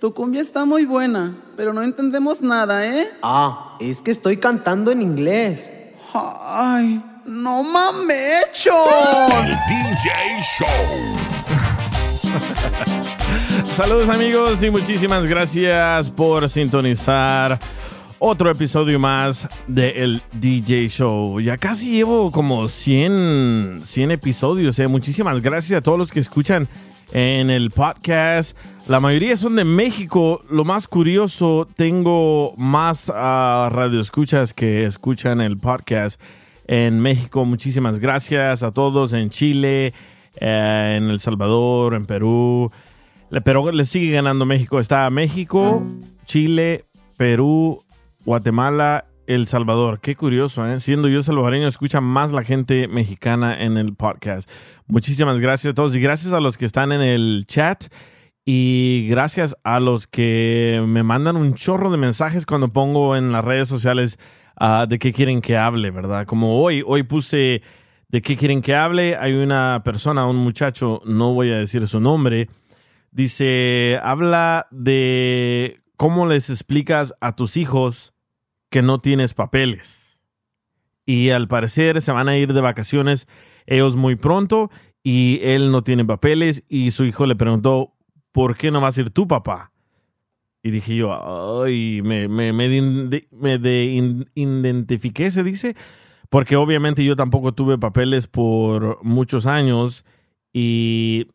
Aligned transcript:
tu 0.00 0.14
cumbia 0.14 0.40
está 0.40 0.64
muy 0.64 0.86
buena, 0.86 1.36
pero 1.58 1.74
no 1.74 1.82
entendemos 1.82 2.40
nada, 2.40 2.86
¿eh? 2.86 3.06
Ah, 3.22 3.76
es 3.80 4.00
que 4.00 4.10
estoy 4.10 4.38
cantando 4.38 4.90
en 4.90 5.02
inglés. 5.02 5.70
Ay, 6.14 7.02
no 7.26 7.62
mamecho. 7.62 8.72
DJ 9.68 10.10
Show. 10.58 10.66
Saludos 13.76 14.08
amigos 14.08 14.62
y 14.62 14.70
muchísimas 14.70 15.26
gracias 15.26 16.08
por 16.08 16.48
sintonizar 16.48 17.58
otro 18.18 18.50
episodio 18.50 18.98
más 18.98 19.48
de 19.66 19.90
el 20.02 20.22
DJ 20.32 20.88
Show. 20.88 21.40
Ya 21.40 21.58
casi 21.58 21.90
llevo 21.90 22.32
como 22.32 22.68
100, 22.68 23.82
100 23.84 24.10
episodios. 24.12 24.78
¿eh? 24.78 24.88
Muchísimas 24.88 25.42
gracias 25.42 25.78
a 25.78 25.82
todos 25.82 25.98
los 25.98 26.10
que 26.10 26.20
escuchan 26.20 26.68
en 27.12 27.50
el 27.50 27.70
podcast. 27.70 28.56
La 28.88 29.00
mayoría 29.00 29.36
son 29.36 29.56
de 29.56 29.64
México. 29.64 30.42
Lo 30.50 30.64
más 30.64 30.88
curioso, 30.88 31.68
tengo 31.76 32.54
más 32.56 33.08
uh, 33.08 33.12
radioescuchas 33.70 34.54
que 34.54 34.84
escuchan 34.84 35.40
el 35.40 35.58
podcast 35.58 36.20
en 36.66 37.00
México. 37.00 37.44
Muchísimas 37.44 37.98
gracias 37.98 38.62
a 38.62 38.72
todos 38.72 39.12
en 39.12 39.30
Chile, 39.30 39.92
eh, 40.36 40.94
en 40.96 41.10
El 41.10 41.20
Salvador, 41.20 41.94
en 41.94 42.06
Perú. 42.06 42.70
Pero 43.44 43.70
le 43.70 43.84
sigue 43.84 44.12
ganando 44.12 44.44
México. 44.44 44.80
Está 44.80 45.08
México, 45.10 45.82
Chile, 46.24 46.84
Perú, 47.16 47.82
Guatemala, 48.24 49.04
El 49.30 49.46
Salvador. 49.46 50.00
Qué 50.00 50.16
curioso, 50.16 50.66
¿eh? 50.66 50.80
Siendo 50.80 51.06
yo 51.06 51.22
salvadoreño, 51.22 51.68
escucha 51.68 52.00
más 52.00 52.32
la 52.32 52.42
gente 52.42 52.88
mexicana 52.88 53.62
en 53.62 53.76
el 53.76 53.94
podcast. 53.94 54.50
Muchísimas 54.88 55.38
gracias 55.38 55.70
a 55.70 55.74
todos 55.76 55.94
y 55.94 56.00
gracias 56.00 56.32
a 56.32 56.40
los 56.40 56.58
que 56.58 56.64
están 56.64 56.90
en 56.90 57.00
el 57.00 57.44
chat 57.46 57.84
y 58.44 59.06
gracias 59.08 59.56
a 59.62 59.78
los 59.78 60.08
que 60.08 60.82
me 60.84 61.04
mandan 61.04 61.36
un 61.36 61.54
chorro 61.54 61.92
de 61.92 61.96
mensajes 61.96 62.44
cuando 62.44 62.72
pongo 62.72 63.14
en 63.14 63.30
las 63.30 63.44
redes 63.44 63.68
sociales 63.68 64.18
uh, 64.60 64.88
de 64.88 64.98
qué 64.98 65.12
quieren 65.12 65.42
que 65.42 65.56
hable, 65.56 65.92
¿verdad? 65.92 66.26
Como 66.26 66.60
hoy, 66.60 66.82
hoy 66.84 67.04
puse 67.04 67.62
de 68.08 68.22
qué 68.22 68.36
quieren 68.36 68.60
que 68.60 68.74
hable. 68.74 69.14
Hay 69.14 69.34
una 69.34 69.82
persona, 69.84 70.26
un 70.26 70.38
muchacho, 70.38 71.02
no 71.04 71.34
voy 71.34 71.52
a 71.52 71.58
decir 71.58 71.86
su 71.86 72.00
nombre, 72.00 72.48
dice, 73.12 74.00
habla 74.02 74.66
de 74.72 75.78
cómo 75.96 76.26
les 76.26 76.50
explicas 76.50 77.14
a 77.20 77.36
tus 77.36 77.56
hijos 77.56 78.12
que 78.70 78.82
no 78.82 79.00
tienes 79.00 79.34
papeles. 79.34 80.22
Y 81.04 81.30
al 81.30 81.48
parecer 81.48 82.00
se 82.00 82.12
van 82.12 82.28
a 82.28 82.36
ir 82.36 82.52
de 82.52 82.60
vacaciones 82.60 83.26
ellos 83.66 83.96
muy 83.96 84.16
pronto 84.16 84.70
y 85.02 85.40
él 85.42 85.70
no 85.70 85.82
tiene 85.82 86.04
papeles 86.04 86.64
y 86.68 86.90
su 86.90 87.04
hijo 87.04 87.26
le 87.26 87.36
preguntó, 87.36 87.94
¿por 88.32 88.56
qué 88.56 88.70
no 88.70 88.80
va 88.80 88.88
a 88.88 88.92
ser 88.92 89.10
tu 89.10 89.26
papá? 89.26 89.72
Y 90.62 90.70
dije 90.70 90.94
yo, 90.94 91.64
ay, 91.64 92.02
me, 92.02 92.28
me, 92.28 92.52
me, 92.52 92.68
de, 92.68 93.22
me 93.30 93.54
identifiqué, 94.34 95.30
se 95.30 95.42
dice, 95.42 95.74
porque 96.28 96.56
obviamente 96.56 97.04
yo 97.04 97.16
tampoco 97.16 97.52
tuve 97.52 97.78
papeles 97.78 98.26
por 98.26 99.02
muchos 99.02 99.46
años 99.46 100.04
y 100.52 101.28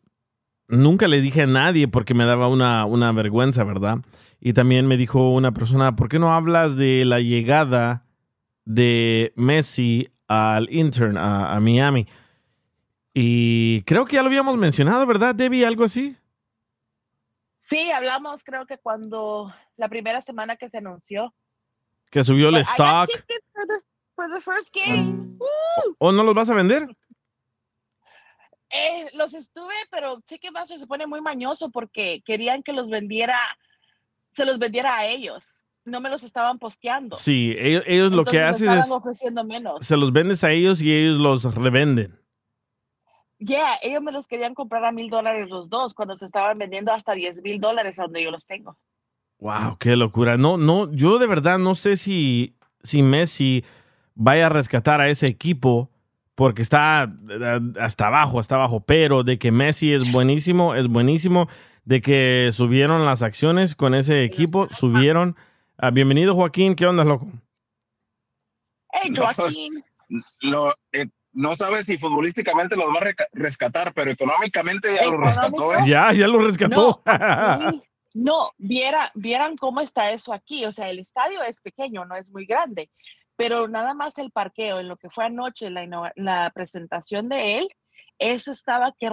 nunca 0.68 1.08
le 1.08 1.20
dije 1.20 1.42
a 1.42 1.46
nadie 1.46 1.88
porque 1.88 2.14
me 2.14 2.24
daba 2.24 2.48
una, 2.48 2.84
una 2.84 3.10
vergüenza, 3.12 3.64
¿verdad? 3.64 3.98
Y 4.46 4.52
también 4.52 4.86
me 4.86 4.96
dijo 4.96 5.32
una 5.32 5.50
persona, 5.50 5.96
¿por 5.96 6.08
qué 6.08 6.20
no 6.20 6.32
hablas 6.32 6.76
de 6.76 7.04
la 7.04 7.18
llegada 7.18 8.06
de 8.64 9.32
Messi 9.34 10.08
al 10.28 10.72
intern, 10.72 11.18
a, 11.18 11.52
a 11.56 11.58
Miami? 11.58 12.06
Y 13.12 13.82
creo 13.86 14.06
que 14.06 14.14
ya 14.14 14.22
lo 14.22 14.28
habíamos 14.28 14.56
mencionado, 14.56 15.04
¿verdad, 15.04 15.34
Debbie? 15.34 15.66
¿Algo 15.66 15.82
así? 15.82 16.16
Sí, 17.58 17.90
hablamos 17.90 18.44
creo 18.44 18.66
que 18.66 18.78
cuando 18.78 19.52
la 19.76 19.88
primera 19.88 20.22
semana 20.22 20.56
que 20.56 20.68
se 20.68 20.78
anunció. 20.78 21.34
Que 22.08 22.22
subió 22.22 22.50
el 22.50 22.54
But 22.54 22.66
stock. 22.66 23.08
tickets 23.08 23.50
For 23.52 23.66
the, 23.66 23.84
for 24.14 24.30
the 24.30 24.40
first 24.40 24.72
game. 24.72 25.36
Woo! 25.40 25.96
¿O 25.98 26.12
no 26.12 26.22
los 26.22 26.36
vas 26.36 26.48
a 26.50 26.54
vender? 26.54 26.96
Eh, 28.70 29.08
los 29.14 29.34
estuve, 29.34 29.74
pero 29.90 30.20
Ticketmaster 30.20 30.78
se 30.78 30.86
pone 30.86 31.08
muy 31.08 31.20
mañoso 31.20 31.68
porque 31.72 32.22
querían 32.24 32.62
que 32.62 32.72
los 32.72 32.88
vendiera, 32.88 33.38
se 34.36 34.44
los 34.44 34.58
vendiera 34.58 34.96
a 34.96 35.06
ellos. 35.06 35.44
No 35.84 36.00
me 36.00 36.10
los 36.10 36.22
estaban 36.24 36.58
posteando. 36.58 37.16
Sí, 37.16 37.54
ellos, 37.58 37.84
ellos 37.86 38.12
lo 38.12 38.24
que 38.24 38.42
hacen 38.42 38.68
es, 38.70 38.90
menos. 39.44 39.86
se 39.86 39.96
los 39.96 40.12
vendes 40.12 40.42
a 40.42 40.50
ellos 40.50 40.82
y 40.82 40.92
ellos 40.92 41.16
los 41.16 41.54
revenden. 41.54 42.18
Yeah, 43.38 43.78
ellos 43.82 44.02
me 44.02 44.12
los 44.12 44.26
querían 44.26 44.54
comprar 44.54 44.84
a 44.84 44.92
mil 44.92 45.10
dólares 45.10 45.48
los 45.48 45.68
dos 45.68 45.94
cuando 45.94 46.16
se 46.16 46.24
estaban 46.24 46.58
vendiendo 46.58 46.92
hasta 46.92 47.12
diez 47.12 47.42
mil 47.42 47.60
dólares 47.60 47.98
a 47.98 48.02
donde 48.02 48.22
yo 48.24 48.30
los 48.30 48.46
tengo. 48.46 48.76
Wow, 49.38 49.76
qué 49.78 49.96
locura. 49.96 50.36
No, 50.36 50.56
no, 50.56 50.92
yo 50.92 51.18
de 51.18 51.26
verdad 51.26 51.58
no 51.58 51.74
sé 51.74 51.96
si, 51.96 52.56
si 52.82 53.02
Messi 53.02 53.64
vaya 54.14 54.46
a 54.46 54.48
rescatar 54.48 55.00
a 55.00 55.08
ese 55.08 55.26
equipo 55.26 55.90
porque 56.34 56.62
está 56.62 57.12
eh, 57.28 57.60
hasta 57.78 58.08
abajo, 58.08 58.40
hasta 58.40 58.56
abajo. 58.56 58.80
Pero 58.80 59.22
de 59.22 59.38
que 59.38 59.52
Messi 59.52 59.92
es 59.92 60.10
buenísimo, 60.10 60.74
es 60.74 60.88
buenísimo. 60.88 61.48
De 61.86 62.00
que 62.02 62.50
subieron 62.52 63.04
las 63.04 63.22
acciones 63.22 63.76
con 63.76 63.94
ese 63.94 64.24
equipo, 64.24 64.68
subieron. 64.68 65.36
Ah, 65.78 65.90
bienvenido, 65.90 66.34
Joaquín. 66.34 66.74
¿Qué 66.74 66.84
onda, 66.84 67.04
loco? 67.04 67.28
Hey, 68.90 69.10
No. 69.12 69.24
Joaquín. 69.32 69.84
Lo, 70.40 70.74
eh, 70.92 71.06
no 71.32 71.54
sabes 71.54 71.86
si 71.86 71.96
futbolísticamente 71.96 72.74
los 72.76 72.86
va 72.88 72.98
a 73.00 73.14
rescatar, 73.32 73.92
pero 73.94 74.10
económicamente 74.10 74.94
ya 74.96 75.04
lo 75.06 75.16
rescató. 75.18 75.74
¿eh? 75.74 75.78
Ya, 75.86 76.12
ya 76.12 76.26
lo 76.28 76.38
rescató. 76.40 77.02
No, 78.18 78.50
viera, 78.56 79.12
vieran 79.14 79.58
cómo 79.58 79.82
está 79.82 80.10
eso 80.10 80.32
aquí. 80.32 80.64
O 80.64 80.72
sea, 80.72 80.88
el 80.88 80.98
estadio 81.00 81.42
es 81.42 81.60
pequeño, 81.60 82.06
no 82.06 82.16
es 82.16 82.32
muy 82.32 82.46
grande, 82.46 82.90
pero 83.36 83.68
nada 83.68 83.92
más 83.92 84.16
el 84.16 84.30
parqueo, 84.30 84.80
en 84.80 84.88
lo 84.88 84.96
que 84.96 85.10
fue 85.10 85.26
anoche 85.26 85.68
la, 85.68 85.84
innova- 85.84 86.14
la 86.16 86.50
presentación 86.54 87.28
de 87.28 87.58
él, 87.58 87.68
eso 88.18 88.52
estaba 88.52 88.94
que 88.98 89.10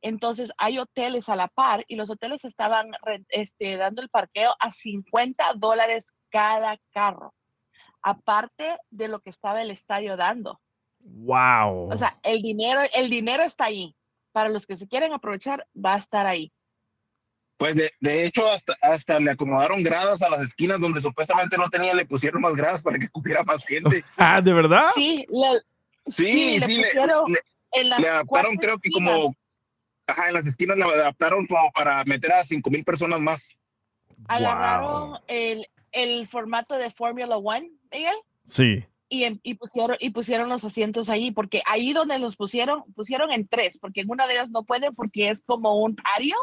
Entonces, 0.00 0.50
hay 0.58 0.78
hoteles 0.78 1.28
a 1.28 1.36
la 1.36 1.48
par 1.48 1.84
y 1.88 1.96
los 1.96 2.10
hoteles 2.10 2.44
estaban 2.44 2.90
este, 3.28 3.76
dando 3.76 4.02
el 4.02 4.08
parqueo 4.08 4.54
a 4.60 4.72
50 4.72 5.54
dólares 5.56 6.12
cada 6.30 6.78
carro, 6.92 7.34
aparte 8.02 8.76
de 8.90 9.08
lo 9.08 9.20
que 9.20 9.30
estaba 9.30 9.62
el 9.62 9.70
estadio 9.70 10.16
dando. 10.16 10.60
wow. 11.00 11.92
O 11.92 11.96
sea, 11.96 12.18
el 12.22 12.42
dinero, 12.42 12.80
el 12.94 13.10
dinero 13.10 13.42
está 13.42 13.66
ahí. 13.66 13.94
Para 14.32 14.48
los 14.50 14.66
que 14.66 14.76
se 14.76 14.86
quieren 14.86 15.12
aprovechar, 15.14 15.66
va 15.74 15.94
a 15.94 15.98
estar 15.98 16.26
ahí. 16.26 16.52
Pues 17.58 17.74
de, 17.74 17.90
de 18.00 18.26
hecho, 18.26 18.46
hasta, 18.50 18.74
hasta 18.82 19.18
le 19.18 19.30
acomodaron 19.30 19.82
gradas 19.82 20.20
a 20.20 20.28
las 20.28 20.42
esquinas 20.42 20.78
donde 20.78 21.00
supuestamente 21.00 21.56
no 21.56 21.70
tenía, 21.70 21.94
le 21.94 22.04
pusieron 22.04 22.42
más 22.42 22.54
gradas 22.54 22.82
para 22.82 22.98
que 22.98 23.08
cupiera 23.12 23.42
más 23.44 23.64
gente. 23.64 24.04
ah, 24.18 24.42
¿de 24.42 24.52
verdad? 24.52 24.90
Sí, 24.94 25.24
le, 25.30 25.60
Sí, 26.08 26.24
sí, 26.26 26.58
le 26.60 26.66
sí, 26.66 26.74
le- 26.76 26.82
pusieron 26.84 27.32
le- 27.32 27.40
en 27.80 27.88
las 27.90 28.00
le 28.00 28.08
adaptaron, 28.08 28.56
creo 28.56 28.78
que 28.78 28.88
esquinas. 28.88 29.14
como, 29.14 29.34
ajá, 30.06 30.28
en 30.28 30.34
las 30.34 30.46
esquinas 30.46 30.76
le 30.76 30.84
adaptaron 30.84 31.46
como 31.46 31.70
para 31.72 32.04
meter 32.04 32.32
a 32.32 32.44
cinco 32.44 32.70
mil 32.70 32.84
personas 32.84 33.20
más. 33.20 33.56
agarraron 34.28 35.18
el, 35.26 35.66
el 35.92 36.26
formato 36.28 36.76
de 36.76 36.90
Formula 36.90 37.36
One, 37.36 37.70
Miguel, 37.92 38.16
Sí. 38.46 38.84
y, 39.08 39.24
em- 39.24 39.40
y 39.42 39.54
pusieron 39.54 39.96
y 40.00 40.10
pusieron 40.10 40.48
los 40.48 40.64
asientos 40.64 41.08
ahí 41.10 41.30
porque 41.30 41.62
ahí 41.66 41.92
donde 41.92 42.18
los 42.18 42.36
pusieron 42.36 42.82
pusieron 42.94 43.30
en 43.32 43.46
tres 43.46 43.78
porque 43.78 44.00
en 44.00 44.10
una 44.10 44.26
de 44.26 44.34
ellas 44.34 44.50
no 44.50 44.64
pueden 44.64 44.94
porque 44.94 45.28
es 45.30 45.42
como 45.42 45.80
un 45.82 45.94
patio 45.96 46.36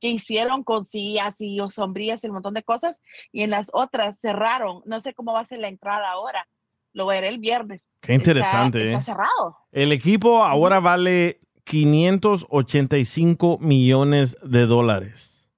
que 0.00 0.08
hicieron 0.08 0.62
con 0.64 0.84
sillas 0.84 1.36
y 1.40 1.58
sombrillas 1.70 2.22
y 2.24 2.26
un 2.28 2.34
montón 2.34 2.54
de 2.54 2.62
cosas 2.62 3.00
y 3.32 3.42
en 3.42 3.50
las 3.50 3.70
otras 3.72 4.18
cerraron 4.20 4.82
no 4.86 5.00
sé 5.00 5.14
cómo 5.14 5.32
va 5.32 5.40
a 5.40 5.44
ser 5.46 5.60
la 5.60 5.68
entrada 5.68 6.10
ahora 6.10 6.46
lo 6.92 7.06
veré 7.06 7.28
el 7.28 7.38
viernes 7.38 7.88
Qué 8.00 8.14
interesante, 8.14 8.78
está, 8.78 8.90
¿eh? 8.90 8.94
está 8.94 9.12
cerrado 9.12 9.56
El 9.72 9.92
equipo 9.92 10.44
ahora 10.44 10.80
vale 10.80 11.40
585 11.64 13.58
millones 13.60 14.36
de 14.42 14.66
dólares. 14.66 15.48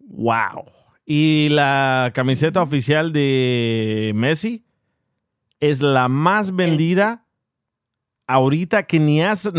Wow. 0.00 0.64
Y 1.06 1.48
la 1.50 2.10
camiseta 2.14 2.60
oficial 2.62 3.12
de 3.12 4.12
Messi 4.14 4.64
es 5.60 5.80
la 5.80 6.08
más 6.08 6.54
vendida 6.54 7.26
ahorita 8.26 8.84
que 8.84 8.98
ni, 8.98 9.22
has, 9.22 9.50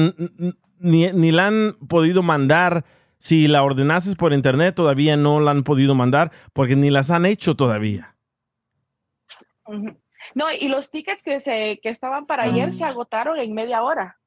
ni, 0.80 1.12
ni 1.12 1.32
la 1.32 1.48
han 1.48 1.78
podido 1.88 2.22
mandar. 2.24 2.86
Si 3.18 3.48
la 3.48 3.64
ordenases 3.64 4.16
por 4.16 4.34
internet, 4.34 4.76
todavía 4.76 5.16
no 5.16 5.40
la 5.40 5.52
han 5.52 5.64
podido 5.64 5.94
mandar 5.96 6.32
porque 6.54 6.76
ni 6.76 6.90
las 6.90 7.12
han 7.12 7.26
hecho 7.26 7.56
todavía. 7.56 8.16
No 10.36 10.52
y 10.52 10.68
los 10.68 10.92
tickets 10.92 11.24
que 11.24 11.40
se 11.42 11.80
que 11.82 11.90
estaban 11.90 12.26
para 12.26 12.44
ayer 12.44 12.74
se 12.74 12.84
agotaron 12.84 13.38
en 13.38 13.54
media 13.54 13.84
hora 13.84 14.18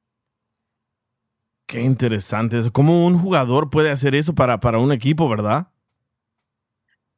Qué 1.67 1.81
interesante 1.81 2.59
eso. 2.59 2.71
¿Cómo 2.71 3.05
un 3.05 3.17
jugador 3.17 3.69
puede 3.69 3.89
hacer 3.89 4.15
eso 4.15 4.35
para, 4.35 4.59
para 4.59 4.77
un 4.77 4.91
equipo, 4.91 5.27
verdad? 5.27 5.67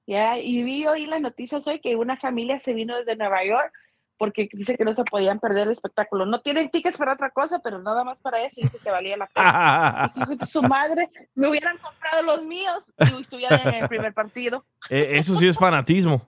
Ya, 0.06 0.40
y 0.40 0.64
vi 0.64 0.88
hoy 0.88 1.06
las 1.06 1.20
noticias 1.20 1.68
hoy 1.68 1.82
que 1.82 1.98
una 1.98 2.16
familia 2.16 2.60
se 2.62 2.74
vino 2.74 2.98
desde 2.98 3.18
Nueva 3.18 3.44
York 3.44 3.74
porque 4.18 4.50
dice 4.52 4.76
que 4.76 4.86
no 4.86 4.96
se 4.96 5.04
podían 5.04 5.40
perder 5.40 5.68
el 5.68 5.74
espectáculo. 5.74 6.26
No 6.26 6.42
tienen 6.42 6.70
tickets 6.70 6.98
para 6.98 7.14
otra 7.14 7.30
cosa, 7.30 7.60
pero 7.60 7.80
nada 7.80 8.04
más 8.04 8.18
para 8.20 8.42
eso, 8.42 8.62
dice 8.62 8.80
que 8.82 8.90
valía 8.90 9.18
la 9.18 9.28
pena. 9.28 10.14
De 10.40 10.46
su 10.48 10.64
madre, 10.64 11.10
me 11.36 11.48
hubieran 11.50 11.78
comprado 11.78 12.24
los 12.24 12.44
míos 12.44 12.84
y 12.98 13.22
estuvieran 13.22 13.60
en 13.68 13.84
el 13.84 13.88
primer 13.88 14.14
partido. 14.14 14.66
Eh, 14.90 15.10
eso 15.12 15.36
sí 15.36 15.48
es 15.48 15.58
fanatismo. 15.58 16.26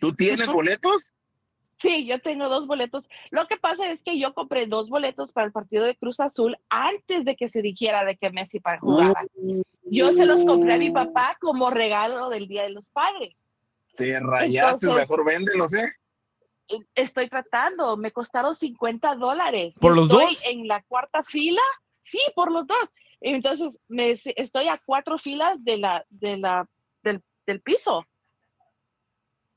¿Tú 0.00 0.14
tienes 0.14 0.46
boletos? 0.48 1.12
Sí, 1.78 2.06
yo 2.06 2.18
tengo 2.20 2.48
dos 2.48 2.66
boletos. 2.66 3.04
Lo 3.30 3.46
que 3.46 3.56
pasa 3.58 3.90
es 3.90 4.02
que 4.02 4.18
yo 4.18 4.32
compré 4.32 4.66
dos 4.66 4.88
boletos 4.88 5.32
para 5.32 5.46
el 5.46 5.52
partido 5.52 5.84
de 5.84 5.94
Cruz 5.96 6.20
Azul 6.20 6.56
antes 6.70 7.24
de 7.24 7.36
que 7.36 7.48
se 7.48 7.60
dijera 7.60 8.04
de 8.04 8.16
que 8.16 8.30
Messi 8.30 8.60
para 8.60 8.80
jugara. 8.80 9.24
Yo 9.82 10.12
se 10.14 10.24
los 10.24 10.44
compré 10.46 10.74
a 10.74 10.78
mi 10.78 10.90
papá 10.90 11.36
como 11.40 11.70
regalo 11.70 12.30
del 12.30 12.48
Día 12.48 12.62
de 12.62 12.70
los 12.70 12.88
Padres. 12.88 13.36
Te 13.94 14.18
rayaste, 14.20 14.86
Entonces- 14.86 15.08
mejor 15.08 15.24
véndelos, 15.24 15.74
¿eh? 15.74 15.92
Eh, 16.68 16.78
Estoy 16.94 17.28
tratando, 17.28 17.96
me 17.96 18.10
costaron 18.10 18.56
50 18.56 19.14
dólares. 19.14 19.74
¿Por 19.80 19.94
los 19.94 20.06
Estoy 20.10 20.24
dos? 20.24 20.46
en 20.46 20.66
la 20.68 20.82
cuarta 20.82 21.22
fila, 21.24 21.62
sí, 22.02 22.18
por 22.34 22.50
los 22.50 22.66
dos. 22.66 22.92
Entonces, 23.20 23.78
me, 23.88 24.10
estoy 24.10 24.68
a 24.68 24.80
cuatro 24.84 25.18
filas 25.18 25.62
de 25.62 25.76
la, 25.78 26.04
de 26.10 26.36
la, 26.38 26.68
del, 27.02 27.22
del 27.46 27.60
piso. 27.60 28.04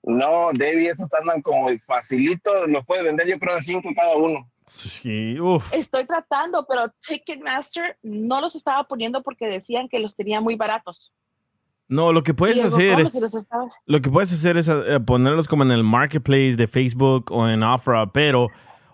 No, 0.09 0.50
Debbie, 0.53 0.89
esos 0.89 1.07
andan 1.13 1.41
como 1.41 1.67
facilito, 1.79 2.65
los 2.67 2.85
puedes 2.85 3.03
vender 3.03 3.27
yo 3.27 3.38
creo 3.39 3.56
en 3.57 3.63
cinco 3.63 3.89
cada 3.95 4.15
uno. 4.15 4.50
Sí, 4.65 5.39
uff. 5.39 5.73
Estoy 5.73 6.06
tratando, 6.06 6.65
pero 6.67 6.94
Ticketmaster 7.07 7.97
no 8.03 8.39
los 8.41 8.56
estaba 8.56 8.83
poniendo 8.85 9.23
porque 9.23 9.47
decían 9.47 9.88
que 9.89 10.00
los 10.00 10.15
tenía 10.15 10.41
muy 10.41 10.56
baratos. 10.56 11.13
No, 11.88 12.13
lo 12.13 12.21
que 12.21 12.35
puedes 12.35 12.57
Y 12.57 12.61
hacer, 12.61 12.97
¿cómo 12.97 13.09
si 13.09 13.19
los 13.19 13.33
estaba? 13.33 13.65
lo 13.88 14.00
que 14.01 14.09
puedes 14.11 14.31
hacer 14.31 14.57
es 14.57 14.67
eh, 14.67 15.00
ponerlos 15.00 15.47
como 15.47 15.63
en 15.63 15.71
el 15.71 15.83
marketplace 15.83 16.55
de 16.55 16.67
Facebook 16.67 17.31
o 17.31 17.47
en 17.47 17.63
Ofra, 17.63 18.12
pero 18.12 18.50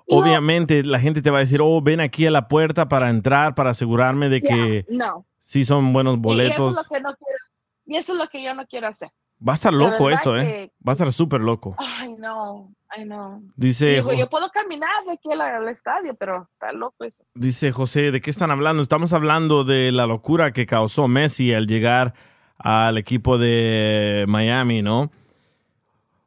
obviamente 0.07 0.81
la 0.83 0.99
gente 0.99 1.21
te 1.21 1.29
va 1.29 1.37
a 1.37 1.41
decir, 1.41 1.59
oh, 1.61 1.81
ven 1.81 1.99
aquí 1.99 2.25
a 2.25 2.31
la 2.31 2.47
puerta 2.47 2.87
para 2.87 3.09
entrar, 3.09 3.53
para 3.53 3.71
asegurarme 3.71 4.29
de 4.29 4.41
que 4.41 4.85
no. 4.89 5.25
sí 5.39 5.65
son 5.65 5.91
buenos 5.91 6.15
Y 6.15 6.19
eso, 6.19 6.21
boletos. 6.23 6.69
es 6.69 6.75
lo 6.75 6.83
que 6.95 7.01
no 7.01 7.15
quiero, 7.15 7.39
y 7.85 7.95
eso 7.97 8.13
es 8.13 8.17
lo 8.17 8.27
que 8.29 8.43
yo 8.43 8.53
no 8.53 8.65
quiero 8.65 8.87
hacer. 8.87 9.09
Va 9.47 9.53
a 9.53 9.55
estar 9.55 9.73
loco 9.73 10.09
eso, 10.09 10.37
¿eh? 10.37 10.45
que- 10.45 10.71
Va 10.87 10.91
a 10.91 10.93
estar 10.93 11.11
súper 11.11 11.41
loco. 11.41 11.75
Ay, 11.77 12.13
no, 12.17 12.71
ay, 12.89 13.05
no. 13.05 13.41
Dice, 13.55 13.87
Digo, 13.95 14.13
yo 14.13 14.29
puedo 14.29 14.49
caminar 14.51 14.89
de 15.05 15.13
aquí 15.13 15.31
al, 15.31 15.41
al 15.41 15.67
estadio, 15.69 16.15
pero 16.15 16.47
está 16.53 16.71
loco 16.71 17.03
eso. 17.03 17.23
dice 17.33 17.71
José, 17.71 18.11
¿de 18.11 18.21
qué 18.21 18.29
están 18.29 18.51
hablando? 18.51 18.81
Estamos 18.83 19.13
hablando 19.13 19.63
de 19.63 19.91
la 19.91 20.05
locura 20.07 20.51
que 20.51 20.65
causó 20.65 21.07
Messi 21.07 21.53
al 21.53 21.67
llegar 21.67 22.13
al 22.57 22.97
equipo 22.97 23.37
de 23.37 24.25
Miami, 24.27 24.81
¿no? 24.81 25.11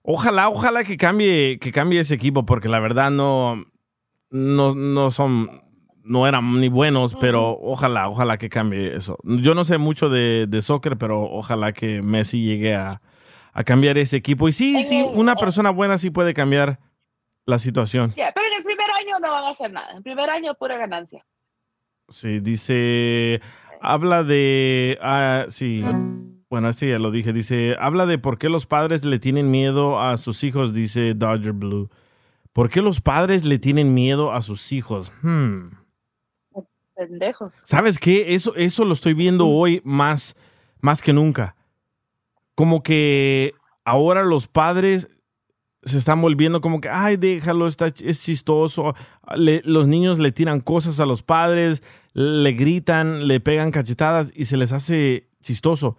Ojalá, 0.03 0.49
ojalá 0.49 0.85
que 0.85 0.97
cambie, 0.97 1.59
que 1.59 1.71
cambie 1.73 2.01
ese 2.01 2.15
equipo, 2.15 2.45
porque 2.47 2.69
la 2.69 2.81
verdad 2.81 3.11
no, 3.11 3.65
no, 4.31 4.75
no 4.75 5.11
son, 5.11 5.63
no 6.09 6.27
eran 6.27 6.61
ni 6.61 6.69
buenos, 6.69 7.15
pero 7.21 7.59
ojalá, 7.61 8.09
ojalá 8.09 8.39
que 8.39 8.49
cambie 8.49 8.95
eso. 8.97 9.19
Yo 9.25 9.55
no 9.55 9.65
sé 9.65 9.79
mucho 9.79 10.09
de, 10.09 10.47
de 10.49 10.63
soccer, 10.63 10.97
pero 10.99 11.23
ojalá 11.23 11.73
que 11.73 12.03
Messi 12.03 12.43
llegue 12.45 12.75
a, 12.75 13.01
a 13.53 13.65
cambiar 13.65 13.99
ese 13.99 14.17
equipo. 14.17 14.49
Y 14.49 14.53
sí, 14.53 14.77
En 14.79 14.85
sí, 14.85 14.99
el- 15.01 15.11
una 15.17 15.37
persona 15.37 15.71
buena 15.71 15.99
sí 15.99 16.11
puede 16.11 16.35
cambiar 16.35 16.81
la 17.47 17.59
situación. 17.59 18.13
Pero 18.17 18.47
en 18.47 18.59
el 18.59 18.65
primer 18.65 18.87
año 19.01 19.19
no 19.21 19.31
van 19.33 19.45
a 19.45 19.51
hacer 19.51 19.71
nada. 19.73 19.91
En 19.93 19.97
el 19.99 20.03
primer 20.03 20.29
año 20.31 20.55
pura 20.55 20.77
ganancia. 20.77 21.25
Sí, 22.09 22.41
dice, 22.41 23.41
habla 23.81 24.25
de, 24.25 24.99
ah, 25.03 25.45
sí, 25.49 25.85
bueno, 26.51 26.71
este 26.71 26.89
ya 26.89 26.99
lo 26.99 27.11
dije, 27.11 27.33
dice, 27.35 27.77
habla 27.79 28.07
de 28.07 28.17
por 28.19 28.39
qué 28.39 28.49
los 28.49 28.67
padres 28.67 29.05
le 29.05 29.19
tienen 29.19 29.51
miedo 29.51 30.01
a 30.01 30.17
sus 30.17 30.43
hijos, 30.45 30.73
dice 30.73 31.13
Dodger 31.15 31.53
Blue. 31.53 31.91
¿Por 32.55 32.71
qué 32.71 32.81
los 32.81 33.01
padres 33.03 33.45
le 33.45 33.59
tienen 33.59 33.93
miedo 33.95 34.33
a 34.33 34.41
sus 34.43 34.73
hijos? 34.73 35.13
Hmm. 35.23 35.69
Pendejos. 36.99 37.55
¿Sabes 37.63 37.99
qué? 38.01 38.35
Eso, 38.35 38.57
eso 38.57 38.85
lo 38.85 38.93
estoy 38.93 39.15
viendo 39.15 39.47
hoy 39.47 39.81
más, 39.85 40.35
más 40.81 41.01
que 41.01 41.13
nunca. 41.13 41.55
Como 42.57 42.83
que 42.83 43.53
ahora 43.85 44.25
los 44.25 44.49
padres 44.49 45.09
se 45.85 45.97
están 45.97 46.21
volviendo 46.21 46.61
como 46.61 46.81
que, 46.81 46.89
ay, 46.89 47.17
déjalo, 47.17 47.69
está, 47.69 47.87
es 47.87 48.25
chistoso. 48.25 48.95
Le- 49.37 49.63
los 49.65 49.87
niños 49.87 50.19
le 50.19 50.33
tiran 50.33 50.61
cosas 50.61 50.99
a 50.99 51.07
los 51.07 51.23
padres, 51.23 51.85
le 52.15 52.51
gritan, 52.53 53.29
le 53.29 53.39
pegan 53.39 53.71
cachetadas 53.71 54.33
y 54.35 54.47
se 54.47 54.57
les 54.57 54.73
hace 54.73 55.29
chistoso. 55.41 55.97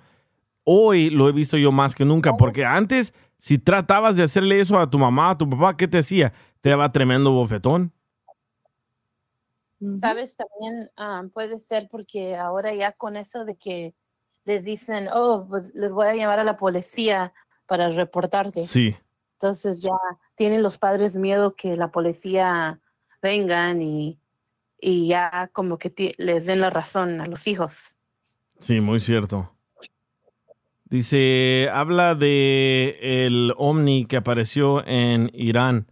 Hoy 0.66 1.10
lo 1.10 1.30
he 1.30 1.32
visto 1.32 1.58
yo 1.58 1.72
más 1.72 1.96
que 1.96 2.04
nunca, 2.04 2.34
porque 2.34 2.66
antes, 2.66 3.14
si 3.38 3.58
tratabas 3.58 4.18
de 4.18 4.24
hacerle 4.24 4.60
eso 4.60 4.78
a 4.78 4.90
tu 4.90 5.00
mamá, 5.00 5.30
a 5.32 5.38
tu 5.38 5.50
papá, 5.50 5.78
¿qué 5.78 5.88
te 5.88 6.00
hacía? 6.00 6.34
Te 6.60 6.72
daba 6.72 6.92
tremendo 6.92 7.32
bofetón. 7.32 7.94
Sabes, 10.00 10.36
también 10.36 10.90
ah, 10.98 11.24
puede 11.34 11.58
ser 11.60 11.88
porque 11.90 12.36
ahora 12.36 12.74
ya 12.74 12.92
con 12.92 13.16
eso 13.16 13.46
de 13.46 13.56
que 13.56 13.96
les 14.44 14.66
dicen, 14.66 15.08
oh, 15.14 15.46
pues 15.48 15.74
les 15.74 15.92
voy 15.92 16.08
a 16.08 16.16
llamar 16.16 16.40
a 16.40 16.44
la 16.44 16.58
policía 16.58 17.34
para 17.66 17.90
reportarte. 17.90 18.64
Sí. 18.64 18.98
Entonces 19.34 19.82
ya 19.82 19.96
tienen 20.36 20.64
los 20.64 20.78
padres 20.78 21.16
miedo 21.16 21.56
que 21.56 21.78
la 21.78 21.92
policía 21.92 22.82
vengan 23.22 23.82
y, 23.82 24.20
y 24.82 25.08
ya 25.08 25.50
como 25.54 25.78
que 25.78 26.16
les 26.18 26.46
den 26.46 26.60
la 26.60 26.70
razón 26.70 27.22
a 27.22 27.26
los 27.26 27.48
hijos. 27.48 27.74
Sí, 28.60 28.82
muy 28.82 29.00
cierto. 29.00 29.56
Dice, 30.90 31.70
habla 31.72 32.16
de 32.16 32.98
el 33.00 33.54
ovni 33.58 34.06
que 34.06 34.18
apareció 34.18 34.84
en 34.86 35.30
Irán. 35.34 35.92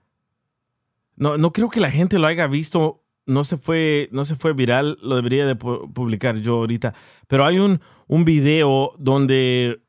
No, 1.15 1.37
no 1.37 1.53
creo 1.53 1.69
que 1.69 1.79
la 1.79 1.91
gente 1.91 2.17
lo 2.17 2.27
haya 2.27 2.47
visto. 2.47 3.03
No 3.27 3.43
se 3.43 3.57
fue, 3.57 4.09
no 4.11 4.25
se 4.25 4.35
fue 4.35 4.53
viral. 4.53 4.97
Lo 5.01 5.15
debería 5.17 5.45
de 5.45 5.55
pu- 5.57 5.91
publicar 5.93 6.37
yo 6.37 6.55
ahorita. 6.55 6.93
Pero 7.27 7.45
hay 7.45 7.59
un, 7.59 7.79
un 8.07 8.25
video 8.25 8.93
donde 8.97 9.81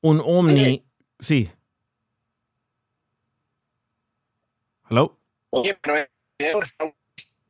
un 0.00 0.22
ovni. 0.24 0.84
Sí. 1.18 1.50
Hello. 4.88 5.18
Oye, 5.50 5.76
pero 5.82 6.06
está- 6.62 6.94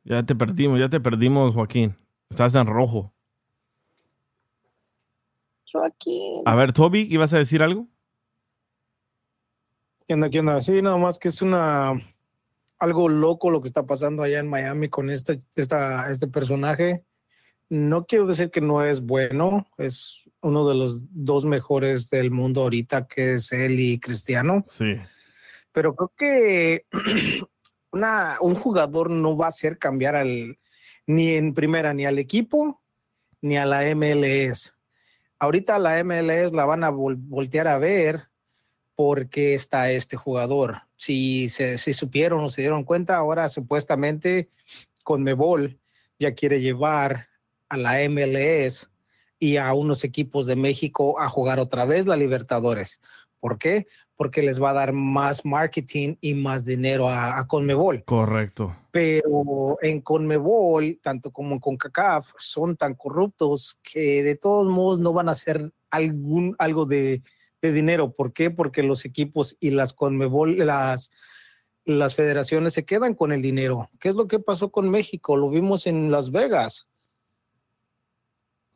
Ya 0.03 0.23
te 0.23 0.35
perdimos, 0.35 0.79
ya 0.79 0.89
te 0.89 0.99
perdimos, 0.99 1.53
Joaquín. 1.53 1.95
Estás 2.29 2.55
en 2.55 2.65
rojo. 2.67 3.13
Joaquín. 5.71 6.41
A 6.45 6.55
ver, 6.55 6.73
Toby, 6.73 7.07
¿ibas 7.09 7.33
a 7.33 7.37
decir 7.37 7.61
algo? 7.61 7.87
¿Qué 10.07 10.13
onda, 10.13 10.29
qué 10.29 10.39
onda? 10.39 10.61
Sí, 10.61 10.81
nada 10.81 10.97
más 10.97 11.17
que 11.19 11.27
es 11.27 11.41
una 11.41 11.93
algo 12.79 13.09
loco 13.09 13.49
lo 13.49 13.61
que 13.61 13.67
está 13.67 13.85
pasando 13.85 14.23
allá 14.23 14.39
en 14.39 14.47
Miami 14.47 14.89
con 14.89 15.09
este, 15.09 15.41
esta, 15.55 16.09
este 16.11 16.27
personaje. 16.27 17.03
No 17.69 18.05
quiero 18.05 18.27
decir 18.27 18.51
que 18.51 18.61
no 18.61 18.83
es 18.83 19.01
bueno, 19.01 19.67
es 19.77 20.29
uno 20.41 20.67
de 20.67 20.75
los 20.75 21.01
dos 21.09 21.45
mejores 21.45 22.09
del 22.09 22.29
mundo 22.29 22.61
ahorita, 22.61 23.07
que 23.07 23.33
es 23.35 23.51
él 23.51 23.79
y 23.79 23.99
Cristiano. 23.99 24.63
Sí. 24.69 24.97
Pero 25.71 25.95
creo 25.95 26.13
que 26.15 26.85
una, 27.91 28.37
un 28.41 28.55
jugador 28.55 29.09
no 29.09 29.35
va 29.35 29.45
a 29.45 29.49
hacer 29.49 29.79
cambiar 29.79 30.15
al, 30.15 30.59
ni 31.07 31.29
en 31.33 31.53
primera, 31.53 31.93
ni 31.93 32.05
al 32.05 32.19
equipo, 32.19 32.81
ni 33.41 33.57
a 33.57 33.65
la 33.65 33.81
MLS. 33.95 34.75
Ahorita 35.39 35.79
la 35.79 36.03
MLS 36.03 36.53
la 36.53 36.65
van 36.65 36.83
a 36.83 36.91
vol- 36.91 37.17
voltear 37.17 37.67
a 37.67 37.77
ver 37.77 38.29
por 38.95 39.29
qué 39.29 39.53
está 39.53 39.91
este 39.91 40.17
jugador. 40.17 40.81
Si 40.95 41.49
se 41.49 41.77
si 41.77 41.93
supieron 41.93 42.43
o 42.43 42.49
se 42.49 42.61
dieron 42.61 42.83
cuenta, 42.83 43.17
ahora 43.17 43.49
supuestamente 43.49 44.49
Conmebol 45.03 45.77
ya 46.17 46.33
quiere 46.33 46.61
llevar 46.61 47.27
a 47.69 47.77
la 47.77 47.97
MLS 48.09 48.89
y 49.37 49.57
a 49.57 49.73
unos 49.73 50.03
equipos 50.03 50.45
de 50.47 50.55
México 50.55 51.19
a 51.19 51.29
jugar 51.29 51.59
otra 51.59 51.85
vez 51.85 52.05
la 52.05 52.15
Libertadores. 52.15 53.01
¿Por 53.39 53.59
qué? 53.59 53.85
Porque 54.15 54.41
les 54.41 54.61
va 54.61 54.69
a 54.69 54.73
dar 54.73 54.93
más 54.93 55.45
marketing 55.45 56.15
y 56.21 56.33
más 56.33 56.65
dinero 56.65 57.09
a, 57.09 57.37
a 57.37 57.45
Conmebol. 57.45 58.03
Correcto. 58.05 58.75
Pero 58.91 59.77
en 59.81 60.01
Conmebol, 60.01 60.99
tanto 61.03 61.31
como 61.31 61.53
en 61.53 61.59
CONCACAF, 61.59 62.31
son 62.39 62.77
tan 62.77 62.95
corruptos 62.95 63.77
que 63.83 64.23
de 64.23 64.35
todos 64.35 64.71
modos 64.71 64.99
no 64.99 65.11
van 65.11 65.27
a 65.27 65.33
hacer 65.33 65.71
algún, 65.91 66.55
algo 66.57 66.85
de, 66.85 67.21
de 67.65 67.71
dinero. 67.73 68.11
¿Por 68.13 68.33
qué? 68.33 68.49
Porque 68.51 68.83
los 68.83 69.05
equipos 69.05 69.55
y 69.59 69.71
las 69.71 69.93
Conmebol, 69.93 70.57
las, 70.65 71.11
las 71.85 72.15
federaciones 72.15 72.73
se 72.73 72.85
quedan 72.85 73.13
con 73.15 73.31
el 73.31 73.41
dinero. 73.41 73.89
¿Qué 73.99 74.09
es 74.09 74.15
lo 74.15 74.27
que 74.27 74.39
pasó 74.39 74.71
con 74.71 74.89
México? 74.89 75.37
Lo 75.37 75.49
vimos 75.49 75.87
en 75.87 76.11
Las 76.11 76.31
Vegas. 76.31 76.87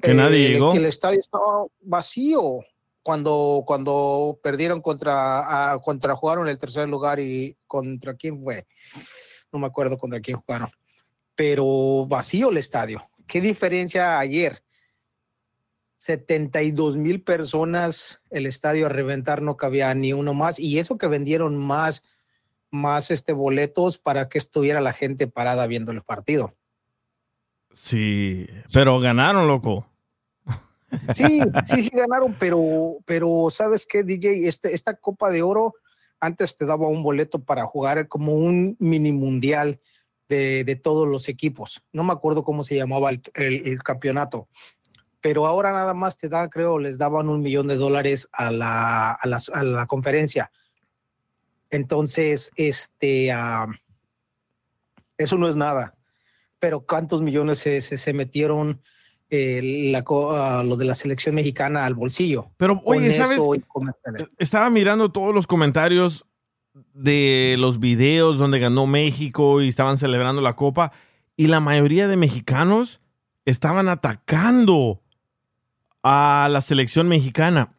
Que 0.01 0.13
nadie 0.13 0.45
Eh, 0.45 0.49
llegó. 0.53 0.71
que 0.71 0.77
el 0.77 0.85
estadio 0.85 1.19
estaba 1.19 1.65
vacío 1.81 2.59
cuando, 3.03 3.63
cuando 3.65 4.39
perdieron 4.41 4.81
contra, 4.81 5.73
ah, 5.73 5.79
contra, 5.81 6.15
jugaron 6.15 6.47
el 6.47 6.57
tercer 6.57 6.87
lugar 6.87 7.19
y 7.19 7.57
contra 7.67 8.13
quién 8.15 8.39
fue. 8.39 8.65
No 9.51 9.59
me 9.59 9.67
acuerdo 9.67 9.97
contra 9.97 10.19
quién 10.21 10.37
jugaron. 10.37 10.69
Pero 11.35 12.05
vacío 12.07 12.49
el 12.49 12.57
estadio. 12.57 13.09
¿Qué 13.27 13.41
diferencia 13.41 14.19
ayer? 14.19 14.61
72 15.99 16.95
mil 16.95 17.21
personas, 17.21 18.21
el 18.29 18.45
estadio 18.45 18.85
a 18.85 18.89
reventar 18.89 19.41
no 19.41 19.57
cabía 19.57 19.93
ni 19.93 20.13
uno 20.13 20.33
más. 20.33 20.57
Y 20.57 20.79
eso 20.79 20.97
que 20.97 21.07
vendieron 21.07 21.57
más, 21.57 22.03
más 22.71 23.11
este, 23.11 23.33
boletos 23.33 23.97
para 23.97 24.29
que 24.29 24.37
estuviera 24.37 24.79
la 24.79 24.93
gente 24.93 25.27
parada 25.27 25.67
viendo 25.67 25.91
el 25.91 26.01
partido. 26.01 26.55
Sí, 27.73 28.47
pero 28.73 29.01
ganaron, 29.01 29.45
loco. 29.49 29.87
Sí, 31.13 31.41
sí, 31.65 31.81
sí 31.81 31.89
ganaron, 31.93 32.33
pero, 32.39 32.99
pero 33.05 33.47
¿sabes 33.49 33.85
qué, 33.85 34.03
DJ? 34.03 34.47
Este, 34.47 34.73
esta 34.73 34.95
Copa 34.95 35.29
de 35.29 35.41
Oro 35.41 35.73
antes 36.21 36.55
te 36.55 36.65
daba 36.65 36.87
un 36.87 37.03
boleto 37.03 37.43
para 37.43 37.65
jugar 37.65 38.07
como 38.07 38.35
un 38.35 38.77
mini 38.79 39.11
mundial 39.11 39.81
de, 40.29 40.63
de 40.63 40.75
todos 40.77 41.09
los 41.09 41.27
equipos. 41.27 41.83
No 41.91 42.05
me 42.05 42.13
acuerdo 42.13 42.45
cómo 42.45 42.63
se 42.63 42.77
llamaba 42.77 43.09
el, 43.09 43.21
el- 43.35 43.67
el 43.67 43.83
campeonato, 43.83 44.47
pero 45.21 45.45
ahora 45.47 45.71
nada 45.71 45.93
más 45.93 46.17
te 46.17 46.29
da, 46.29 46.49
creo, 46.49 46.79
les 46.79 46.97
daban 46.97 47.27
un 47.29 47.41
millón 47.41 47.67
de 47.67 47.75
dólares 47.75 48.27
a 48.31 48.51
la, 48.51 49.11
a 49.11 49.27
las- 49.27 49.49
a 49.49 49.63
la 49.63 49.85
conferencia. 49.85 50.51
Entonces, 51.69 52.51
este, 52.55 53.31
eso 55.17 55.37
no 55.37 55.47
es 55.47 55.55
nada. 55.55 55.95
Pero 56.59 56.81
¿cuántos 56.81 57.21
millones 57.21 57.59
se, 57.59 57.81
se, 57.81 57.97
se 57.97 58.13
metieron 58.13 58.81
eh, 59.29 59.91
la 59.91 60.03
lo 60.63 60.75
de 60.75 60.85
la 60.85 60.95
selección 60.95 61.35
mexicana 61.35 61.85
al 61.85 61.93
bolsillo? 61.95 62.51
Pero, 62.57 62.81
oye, 62.85 63.11
¿sabes? 63.11 63.39
comerciales. 63.67 64.29
Estaba 64.37 64.69
mirando 64.69 65.11
todos 65.11 65.33
los 65.33 65.47
comentarios 65.47 66.25
de 66.93 67.55
los 67.59 67.79
videos 67.79 68.37
donde 68.37 68.59
ganó 68.59 68.87
México 68.87 69.61
y 69.61 69.67
estaban 69.67 69.97
celebrando 69.97 70.41
la 70.41 70.55
copa 70.55 70.91
y 71.35 71.47
la 71.47 71.59
mayoría 71.59 72.07
de 72.07 72.17
mexicanos 72.17 73.01
estaban 73.45 73.89
atacando 73.89 75.01
a 76.03 76.47
la 76.51 76.61
selección 76.61 77.07
mexicana. 77.07 77.73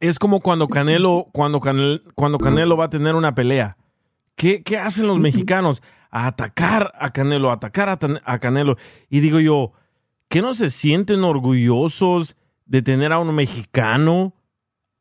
Es 0.00 0.18
como 0.18 0.40
cuando 0.40 0.68
Canelo, 0.68 1.28
cuando 1.32 1.60
Canelo, 1.60 2.00
cuando 2.14 2.38
Canelo 2.38 2.76
va 2.76 2.86
a 2.86 2.90
tener 2.90 3.14
una 3.14 3.34
pelea. 3.34 3.76
¿Qué, 4.36 4.62
qué 4.62 4.78
hacen 4.78 5.06
los 5.06 5.20
mexicanos? 5.20 5.82
A 6.10 6.26
atacar 6.26 6.92
a 6.98 7.10
Canelo, 7.10 7.50
a 7.50 7.54
atacar 7.54 7.88
a, 7.88 8.38
Canelo. 8.38 8.76
Y 9.08 9.20
digo 9.20 9.40
yo, 9.40 9.72
¿qué 10.28 10.42
no 10.42 10.54
se 10.54 10.70
sienten 10.70 11.24
orgullosos 11.24 12.36
de 12.66 12.82
tener 12.82 13.12
a 13.12 13.18
un 13.18 13.34
mexicano 13.34 14.34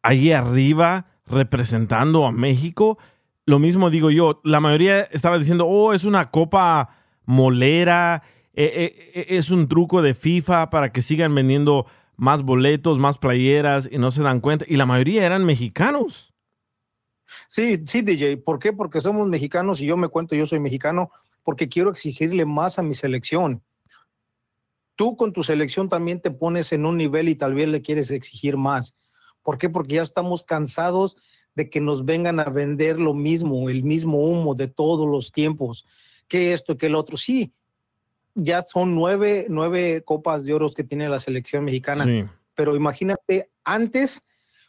ahí 0.01 0.31
arriba 0.31 1.07
representando 1.27 2.25
a 2.25 2.31
México? 2.31 2.97
Lo 3.45 3.59
mismo 3.59 3.89
digo 3.89 4.09
yo, 4.09 4.39
la 4.43 4.59
mayoría 4.59 5.01
estaba 5.01 5.37
diciendo, 5.37 5.65
oh, 5.67 5.93
es 5.93 6.05
una 6.05 6.31
copa 6.31 6.95
molera, 7.25 8.23
eh, 8.53 8.71
eh, 8.75 9.11
eh, 9.15 9.25
es 9.29 9.49
un 9.49 9.67
truco 9.67 10.01
de 10.01 10.13
FIFA 10.13 10.69
para 10.69 10.91
que 10.91 11.01
sigan 11.01 11.33
vendiendo 11.33 11.85
más 12.15 12.43
boletos, 12.43 12.99
más 12.99 13.17
playeras 13.17 13.89
y 13.91 13.97
no 13.97 14.11
se 14.11 14.21
dan 14.21 14.39
cuenta. 14.39 14.65
Y 14.67 14.77
la 14.77 14.85
mayoría 14.85 15.25
eran 15.25 15.45
mexicanos. 15.45 16.33
Sí, 17.47 17.81
sí, 17.85 18.01
DJ. 18.01 18.37
¿Por 18.37 18.59
qué? 18.59 18.73
Porque 18.73 19.01
somos 19.01 19.27
mexicanos 19.27 19.81
y 19.81 19.85
yo 19.85 19.97
me 19.97 20.07
cuento, 20.07 20.35
yo 20.35 20.45
soy 20.45 20.59
mexicano, 20.59 21.11
porque 21.43 21.69
quiero 21.69 21.89
exigirle 21.89 22.45
más 22.45 22.79
a 22.79 22.83
mi 22.83 22.93
selección. 22.95 23.63
Tú 24.95 25.17
con 25.17 25.33
tu 25.33 25.43
selección 25.43 25.89
también 25.89 26.21
te 26.21 26.31
pones 26.31 26.71
en 26.71 26.85
un 26.85 26.97
nivel 26.97 27.29
y 27.29 27.35
tal 27.35 27.55
vez 27.55 27.67
le 27.67 27.81
quieres 27.81 28.11
exigir 28.11 28.57
más. 28.57 28.95
¿Por 29.41 29.57
qué? 29.57 29.69
Porque 29.69 29.95
ya 29.95 30.03
estamos 30.03 30.43
cansados 30.43 31.17
de 31.55 31.69
que 31.69 31.81
nos 31.81 32.05
vengan 32.05 32.39
a 32.39 32.45
vender 32.45 32.99
lo 32.99 33.13
mismo, 33.13 33.69
el 33.69 33.83
mismo 33.83 34.19
humo 34.19 34.55
de 34.55 34.67
todos 34.67 35.09
los 35.09 35.31
tiempos, 35.31 35.85
que 36.27 36.53
esto, 36.53 36.77
que 36.77 36.87
el 36.87 36.95
otro. 36.95 37.17
Sí, 37.17 37.53
ya 38.35 38.63
son 38.63 38.95
nueve, 38.95 39.45
nueve 39.49 40.03
copas 40.03 40.45
de 40.45 40.53
oros 40.53 40.73
que 40.75 40.83
tiene 40.83 41.07
la 41.09 41.19
selección 41.19 41.63
mexicana 41.65 42.03
Sí. 42.03 42.25
pero 42.55 42.75
imagínate 42.75 43.51
antes 43.63 44.21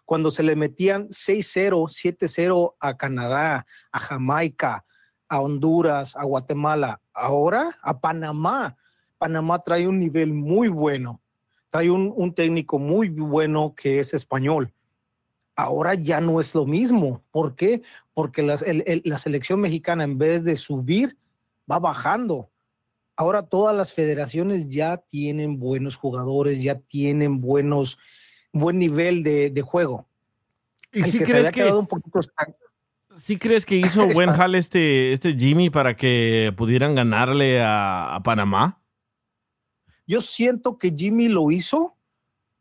cuando 0.05 0.31
se 0.31 0.43
le 0.43 0.55
metían 0.55 1.09
6-0, 1.09 1.89
7-0 1.89 2.75
a 2.79 2.97
Canadá, 2.97 3.67
a 3.91 3.99
Jamaica, 3.99 4.85
a 5.29 5.41
Honduras, 5.41 6.15
a 6.15 6.25
Guatemala, 6.25 7.01
ahora 7.15 7.79
a 7.83 7.99
Panamá. 8.01 8.77
Panamá 9.17 9.61
trae 9.61 9.89
un 9.89 9.99
nivel 9.99 10.35
muy 10.35 10.69
bueno, 10.69 11.23
trae 11.71 11.91
un, 11.91 12.13
un 12.15 12.35
técnico 12.35 12.79
muy 12.79 13.09
bueno 13.09 13.75
que 13.75 13.99
es 13.99 14.13
español. 14.13 14.75
Ahora 15.57 15.95
ya 15.95 16.21
no 16.21 16.39
es 16.41 16.55
lo 16.55 16.67
mismo. 16.67 17.23
¿Por 17.31 17.55
qué? 17.57 17.81
Porque 18.13 18.43
el- 18.43 18.83
el- 18.87 19.03
la 19.07 19.17
selección 19.19 19.61
mexicana 19.61 20.05
en 20.05 20.19
vez 20.19 20.45
de 20.45 20.57
subir, 20.57 21.17
va 21.71 21.79
bajando. 21.79 22.51
Ahora 23.17 23.47
todas 23.47 23.77
las 23.77 23.93
federaciones 23.93 24.69
ya 24.69 24.97
tienen 24.97 25.59
buenos 25.59 25.97
jugadores, 25.97 26.63
ya 26.63 26.81
tienen 26.81 27.41
buenos, 27.41 27.99
buen 28.53 28.79
nivel 28.79 29.23
de, 29.23 29.51
de 29.51 29.63
juego. 29.63 30.09
¿Y 30.93 31.01
El 31.01 31.05
si 31.07 31.19
se 31.19 31.25
crees 31.25 31.49
había 31.49 31.53
que- 31.67 31.73
un 31.73 31.87
poquito 31.87 32.21
estanco. 32.21 32.59
¿Sí 33.17 33.39
crees 33.39 33.65
que 33.65 33.77
hizo 33.77 34.09
buen 34.13 34.33
jale 34.33 34.59
este, 34.59 35.13
este 35.13 35.35
Jimmy 35.35 35.71
para 35.71 35.95
que 35.97 36.53
pudieran 36.57 36.97
ganarle 36.97 37.61
a, 37.63 38.17
a 38.17 38.23
Panamá? 38.25 38.81
Yo 40.07 40.21
siento 40.21 40.79
que 40.79 40.93
Jimmy 40.97 41.29
lo 41.29 41.51
hizo, 41.53 41.97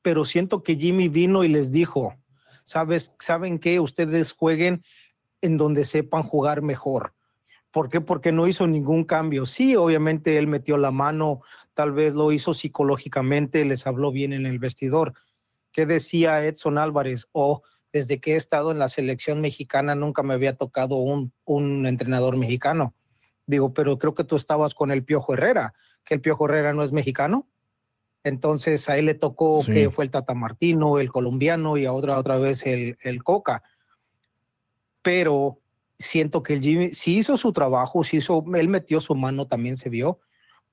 pero 0.04 0.26
siento 0.26 0.62
que 0.62 0.76
Jimmy 0.76 1.08
vino 1.10 1.44
y 1.44 1.48
les 1.48 1.72
dijo, 1.72 2.16
sabes, 2.64 3.14
saben 3.20 3.58
que 3.58 3.80
ustedes 3.80 4.32
jueguen 4.34 4.84
en 5.42 5.58
donde 5.58 5.86
sepan 5.86 6.22
jugar 6.24 6.62
mejor. 6.62 7.13
¿Por 7.74 7.90
qué? 7.90 8.02
Porque 8.02 8.32
no 8.32 8.48
hizo 8.48 8.68
ningún 8.68 9.04
cambio. 9.04 9.48
Sí, 9.48 9.76
obviamente 9.76 10.38
él 10.38 10.46
metió 10.46 10.78
la 10.78 10.92
mano, 10.92 11.42
tal 11.74 11.92
vez 11.92 12.14
lo 12.14 12.32
hizo 12.32 12.54
psicológicamente, 12.54 13.66
les 13.66 13.88
habló 13.88 14.12
bien 14.12 14.32
en 14.32 14.46
el 14.46 14.60
vestidor. 14.60 15.14
¿Qué 15.72 15.88
decía 15.88 16.46
Edson 16.46 16.78
Álvarez? 16.78 17.28
O 17.32 17.64
desde 17.92 18.20
que 18.22 18.34
he 18.34 18.36
estado 18.36 18.72
en 18.72 18.78
la 18.78 18.90
selección 18.90 19.42
mexicana 19.42 19.96
nunca 19.96 20.22
me 20.22 20.36
había 20.36 20.56
tocado 20.56 20.98
un, 20.98 21.34
un 21.46 21.88
entrenador 21.88 22.38
mexicano. 22.38 22.94
Digo, 23.48 23.74
pero 23.74 23.98
creo 23.98 24.14
que 24.14 24.24
tú 24.24 24.36
estabas 24.36 24.76
con 24.76 24.92
el 24.92 25.04
Piojo 25.04 25.34
Herrera, 25.34 25.74
que 26.06 26.14
el 26.14 26.22
Piojo 26.22 26.46
Herrera 26.46 26.74
no 26.74 26.84
es 26.84 26.92
mexicano. 26.92 27.48
Entonces 28.24 28.88
a 28.88 28.98
él 29.00 29.08
le 29.08 29.16
tocó 29.16 29.64
Sí. 29.64 29.74
que 29.74 29.90
fue 29.90 30.06
el 30.06 30.12
Tata 30.12 30.36
Martino, 30.36 31.00
el 31.00 31.12
colombiano 31.12 31.76
y 31.78 31.88
a 31.88 31.92
otra, 31.94 32.20
otra 32.20 32.38
vez 32.38 32.68
el, 32.68 33.00
el 33.02 33.24
Coca. 33.24 33.64
Pero 35.02 35.60
siento 36.00 36.44
que 36.44 36.54
el 36.54 36.62
Jimmy 36.62 36.90
sí 36.92 37.18
hizo 37.18 37.38
su 37.38 37.54
trabajo, 37.54 38.04
sí 38.04 38.18
hizo, 38.18 38.44
él 38.56 38.68
metió 38.68 39.00
su 39.00 39.16
mano, 39.16 39.48
también 39.48 39.78
se 39.78 39.90
vio, 39.90 40.20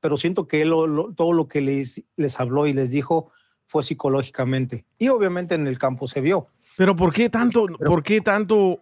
pero 0.01 0.17
siento 0.17 0.49
que 0.49 0.63
él 0.63 0.71
lo- 0.71 0.87
lo- 0.87 1.13
todo 1.15 1.33
lo 1.33 1.47
que 1.49 1.61
les, 1.61 2.03
les 2.17 2.41
habló 2.41 2.67
y 2.67 2.73
les 2.73 2.91
dijo 2.91 3.31
fue 3.67 3.83
psicológicamente. 3.85 4.85
Y 4.99 5.09
obviamente 5.09 5.55
en 5.55 5.67
el 5.67 5.79
campo 5.79 6.09
se 6.09 6.21
vio. 6.21 6.49
Pero 6.77 6.97
¿por 6.97 7.13
qué 7.13 7.29
tanto, 7.31 7.67
por 7.85 8.03
qué 8.03 8.21
tanto, 8.21 8.81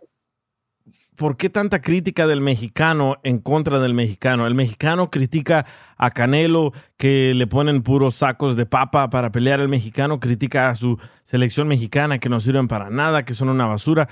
por 1.16 1.36
qué 1.36 1.50
tanta 1.50 1.82
crítica 1.82 2.26
del 2.26 2.40
mexicano 2.40 3.16
en 3.24 3.38
contra 3.38 3.80
del 3.80 3.92
mexicano? 3.92 4.46
El 4.46 4.54
mexicano 4.54 5.10
critica 5.10 5.66
a 5.96 6.10
Canelo 6.12 6.72
que 6.96 7.34
le 7.34 7.46
ponen 7.48 7.82
puros 7.82 8.14
sacos 8.14 8.54
de 8.56 8.66
papa 8.66 9.10
para 9.10 9.32
pelear. 9.32 9.60
El 9.60 9.68
mexicano 9.68 10.20
critica 10.20 10.70
a 10.70 10.74
su 10.76 10.98
selección 11.24 11.66
mexicana 11.68 12.18
que 12.18 12.28
no 12.28 12.40
sirven 12.40 12.68
para 12.68 12.88
nada, 12.88 13.24
que 13.24 13.34
son 13.34 13.48
una 13.48 13.66
basura. 13.66 14.08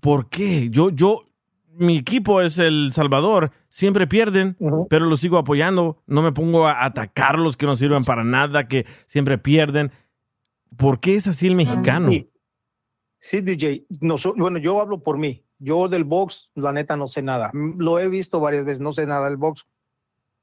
¿Por 0.00 0.28
qué? 0.30 0.68
Yo, 0.70 0.90
yo, 0.90 1.28
mi 1.74 1.96
equipo 1.96 2.40
es 2.40 2.58
El 2.58 2.92
Salvador, 2.92 3.50
siempre 3.68 4.06
pierden, 4.06 4.56
pero 4.88 5.06
los 5.06 5.20
sigo 5.20 5.38
apoyando. 5.38 6.02
No 6.06 6.22
me 6.22 6.32
pongo 6.32 6.66
a 6.66 6.84
atacarlos 6.84 7.56
que 7.56 7.66
no 7.66 7.76
sirven 7.76 8.04
para 8.04 8.24
nada, 8.24 8.68
que 8.68 8.86
siempre 9.06 9.38
pierden. 9.38 9.90
¿Por 10.76 11.00
qué 11.00 11.14
es 11.14 11.26
así 11.26 11.46
el 11.46 11.54
mexicano? 11.54 12.10
Sí. 12.10 12.28
Sí, 13.18 13.40
DJ. 13.40 13.86
No, 14.00 14.16
bueno, 14.36 14.58
yo 14.58 14.80
hablo 14.80 15.00
por 15.00 15.16
mí. 15.16 15.44
Yo 15.58 15.86
del 15.86 16.02
box, 16.02 16.50
la 16.56 16.72
neta, 16.72 16.96
no 16.96 17.06
sé 17.06 17.22
nada. 17.22 17.52
Lo 17.52 18.00
he 18.00 18.08
visto 18.08 18.40
varias 18.40 18.64
veces, 18.64 18.80
no 18.80 18.92
sé 18.92 19.06
nada 19.06 19.26
del 19.26 19.36
box. 19.36 19.64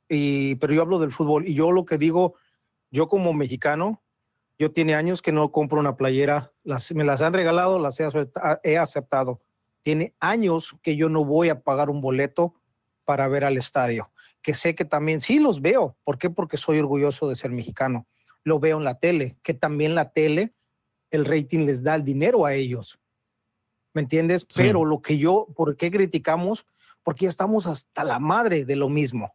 Y, 0.07 0.55
pero 0.55 0.73
yo 0.73 0.81
hablo 0.81 0.97
del 0.97 1.11
fútbol. 1.11 1.45
Y 1.45 1.53
yo 1.53 1.73
lo 1.73 1.85
que 1.85 1.97
digo, 1.97 2.35
yo 2.89 3.09
como 3.09 3.33
mexicano, 3.33 4.01
yo 4.57 4.71
tiene 4.71 4.95
años 4.95 5.21
que 5.21 5.33
no 5.33 5.51
compro 5.51 5.79
una 5.79 5.97
playera. 5.97 6.53
Las, 6.63 6.93
me 6.93 7.03
las 7.03 7.19
han 7.19 7.33
regalado, 7.33 7.79
las 7.79 7.99
he, 7.99 8.07
he 8.63 8.77
aceptado. 8.77 9.41
Tiene 9.81 10.13
años 10.19 10.75
que 10.81 10.95
yo 10.95 11.09
no 11.09 11.23
voy 11.25 11.49
a 11.49 11.61
pagar 11.61 11.89
un 11.89 12.01
boleto 12.01 12.55
para 13.05 13.27
ver 13.27 13.43
al 13.43 13.57
estadio. 13.57 14.11
Que 14.41 14.53
sé 14.53 14.75
que 14.75 14.85
también, 14.85 15.21
sí 15.21 15.39
los 15.39 15.61
veo. 15.61 15.97
¿Por 16.03 16.17
qué? 16.17 16.29
Porque 16.29 16.57
soy 16.57 16.79
orgulloso 16.79 17.27
de 17.27 17.35
ser 17.35 17.51
mexicano. 17.51 18.07
Lo 18.43 18.59
veo 18.59 18.77
en 18.77 18.83
la 18.83 18.99
tele, 18.99 19.37
que 19.43 19.53
también 19.53 19.95
la 19.95 20.11
tele 20.11 20.53
el 21.11 21.25
rating 21.25 21.65
les 21.65 21.83
da 21.83 21.95
el 21.95 22.03
dinero 22.03 22.45
a 22.45 22.53
ellos. 22.53 22.99
¿Me 23.93 24.01
entiendes? 24.01 24.45
Sí. 24.49 24.61
Pero 24.61 24.85
lo 24.85 25.01
que 25.01 25.17
yo, 25.17 25.47
¿por 25.55 25.75
qué 25.75 25.89
criticamos? 25.91 26.65
Porque 27.03 27.25
ya 27.25 27.29
estamos 27.29 27.67
hasta 27.67 28.03
la 28.03 28.19
madre 28.19 28.65
de 28.65 28.75
lo 28.75 28.89
mismo. 28.89 29.33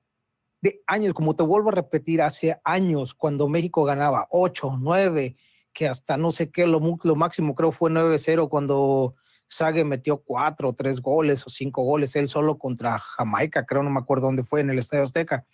De 0.61 0.83
años, 0.87 1.13
como 1.15 1.35
te 1.35 1.43
vuelvo 1.43 1.71
a 1.71 1.73
repetir, 1.73 2.23
hace 2.23 2.59
años, 2.65 3.15
cuando 3.15 3.49
México 3.49 3.85
ganaba 3.85 4.29
8, 4.31 4.79
9, 4.81 5.37
que 5.73 5.89
hasta 5.89 6.17
no 6.17 6.31
sé 6.31 6.51
qué, 6.51 6.67
lo, 6.67 6.81
lo 7.03 7.17
máximo 7.17 7.55
creo 7.55 7.73
fue 7.73 7.91
9-0 7.91 8.49
cuando 8.49 9.15
Sague 9.47 9.85
metió 9.85 10.19
4, 10.19 10.73
3 10.73 11.01
goles 11.01 11.47
o 11.47 11.51
5 11.51 11.83
goles, 11.83 12.17
él 12.17 12.29
solo 12.29 12.59
contra 12.59 12.99
Jamaica, 12.99 13.67
creo, 13.67 13.83
no 13.83 13.91
me 13.91 14.01
acuerdo 14.01 14.27
dónde 14.27 14.45
fue, 14.45 14.61
en 14.61 14.71
el 14.71 14.79
Estadio 14.79 15.05
Azteca. 15.05 15.47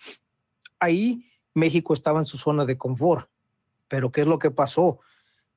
Ahí 0.78 1.26
México 1.54 1.92
estaba 1.92 2.18
en 2.18 2.24
su 2.24 2.38
zona 2.38 2.64
de 2.64 2.78
confort. 2.78 3.28
Pero 3.88 4.12
¿qué 4.12 4.20
es 4.20 4.26
lo 4.26 4.38
que 4.38 4.50
pasó? 4.50 5.00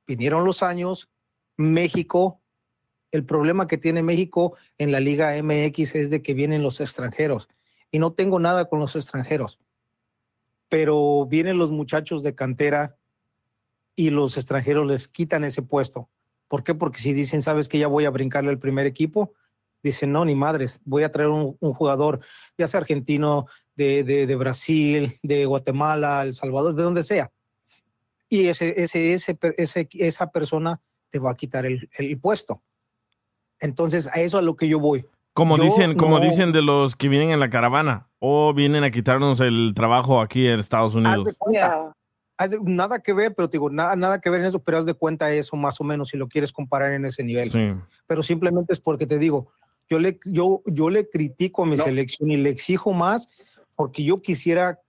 vinieron 0.06 0.44
los 0.44 0.62
años, 0.62 1.10
México, 1.56 2.40
el 3.10 3.24
problema 3.24 3.66
que 3.66 3.78
tiene 3.78 4.02
México 4.02 4.56
en 4.78 4.92
la 4.92 5.00
Liga 5.00 5.40
MX 5.42 5.94
es 5.94 6.10
de 6.10 6.22
que 6.22 6.34
vienen 6.34 6.62
los 6.62 6.80
extranjeros. 6.80 7.48
Y 7.90 7.98
no 7.98 8.12
tengo 8.12 8.40
nada 8.40 8.68
con 8.68 8.80
los 8.80 8.96
extranjeros, 8.96 9.60
pero 10.68 11.26
vienen 11.26 11.58
los 11.58 11.70
muchachos 11.70 12.22
de 12.22 12.34
cantera 12.34 12.96
y 13.94 14.10
los 14.10 14.36
extranjeros 14.36 14.86
les 14.86 15.06
quitan 15.06 15.44
ese 15.44 15.62
puesto. 15.62 16.08
¿Por 16.54 16.62
qué? 16.62 16.72
Porque 16.72 17.00
si 17.00 17.12
dicen, 17.12 17.42
sabes 17.42 17.68
que 17.68 17.78
ya 17.80 17.88
voy 17.88 18.04
a 18.04 18.10
brincarle 18.10 18.48
al 18.50 18.60
primer 18.60 18.86
equipo, 18.86 19.32
dicen, 19.82 20.12
no, 20.12 20.24
ni 20.24 20.36
madres, 20.36 20.80
voy 20.84 21.02
a 21.02 21.10
traer 21.10 21.28
un, 21.30 21.56
un 21.58 21.72
jugador, 21.74 22.20
ya 22.56 22.68
sea 22.68 22.78
argentino, 22.78 23.46
de, 23.74 24.04
de- 24.04 24.28
de 24.28 24.36
Brasil, 24.36 25.18
de 25.24 25.46
Guatemala, 25.46 26.22
El 26.22 26.32
Salvador, 26.36 26.76
de 26.76 26.84
donde 26.84 27.02
sea 27.02 27.32
y 28.28 28.46
ese, 28.46 28.80
ese, 28.84 29.14
ese, 29.14 29.36
ese- 29.56 29.88
esa 29.94 30.30
persona 30.30 30.80
te 31.10 31.18
va 31.18 31.32
a 31.32 31.34
quitar 31.34 31.66
el, 31.66 31.88
el 31.98 32.20
puesto. 32.20 32.62
Entonces, 33.58 34.06
a 34.06 34.20
eso 34.20 34.38
a 34.38 34.42
lo 34.42 34.54
que 34.54 34.68
yo 34.68 34.78
voy. 34.78 35.04
Como 35.32 35.56
Yo 35.56 35.64
dicen, 35.64 35.94
como 35.96 36.20
no- 36.20 36.24
dicen 36.24 36.52
de 36.52 36.62
los 36.62 36.94
que 36.94 37.08
vienen 37.08 37.30
en 37.32 37.40
la 37.40 37.50
caravana 37.50 38.06
o 38.20 38.54
vienen 38.54 38.84
a 38.84 38.92
quitarnos 38.92 39.40
el 39.40 39.72
trabajo 39.74 40.20
aquí 40.20 40.46
en 40.46 40.60
Estados 40.60 40.92
Haz 40.92 40.96
Unidos. 40.96 41.24
de 41.24 41.34
cuenta, 41.34 41.66
haz 41.66 41.86
de- 41.86 41.92
nada 42.62 43.00
que 43.00 43.12
ver, 43.12 43.34
pero 43.34 43.48
te 43.48 43.54
digo, 43.56 43.70
nada, 43.70 43.94
nada 43.96 44.20
que 44.20 44.28
ver 44.30 44.40
en 44.40 44.46
eso, 44.46 44.58
pero 44.58 44.78
haz 44.78 44.86
de 44.86 44.94
cuenta 44.94 45.32
eso 45.32 45.56
más 45.56 45.80
o 45.80 45.84
menos 45.84 46.08
si 46.10 46.16
lo 46.16 46.28
quieres 46.28 46.52
comparar 46.52 46.92
en 46.92 47.04
ese 47.04 47.22
nivel. 47.22 47.50
Sí. 47.50 47.72
Pero 48.06 48.22
simplemente 48.22 48.72
es 48.72 48.80
porque 48.80 49.06
te 49.06 49.18
digo, 49.18 49.52
yo 49.88 49.98
le, 49.98 50.18
yo, 50.24 50.62
yo 50.66 50.90
le 50.90 51.08
critico 51.08 51.62
a 51.62 51.66
mi 51.66 51.76
selección 51.84 52.30
y 52.30 52.36
le 52.36 52.50
exijo 52.50 52.92
más 52.92 53.28
porque 53.76 54.02
yo 54.04 54.20
quisiera 54.22 54.80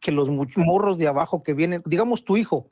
que 0.00 0.12
los 0.12 0.28
morros 0.56 0.98
de 0.98 1.08
abajo 1.08 1.42
que 1.42 1.54
vienen, 1.54 1.82
digamos 1.84 2.24
tu 2.24 2.36
hijo, 2.36 2.70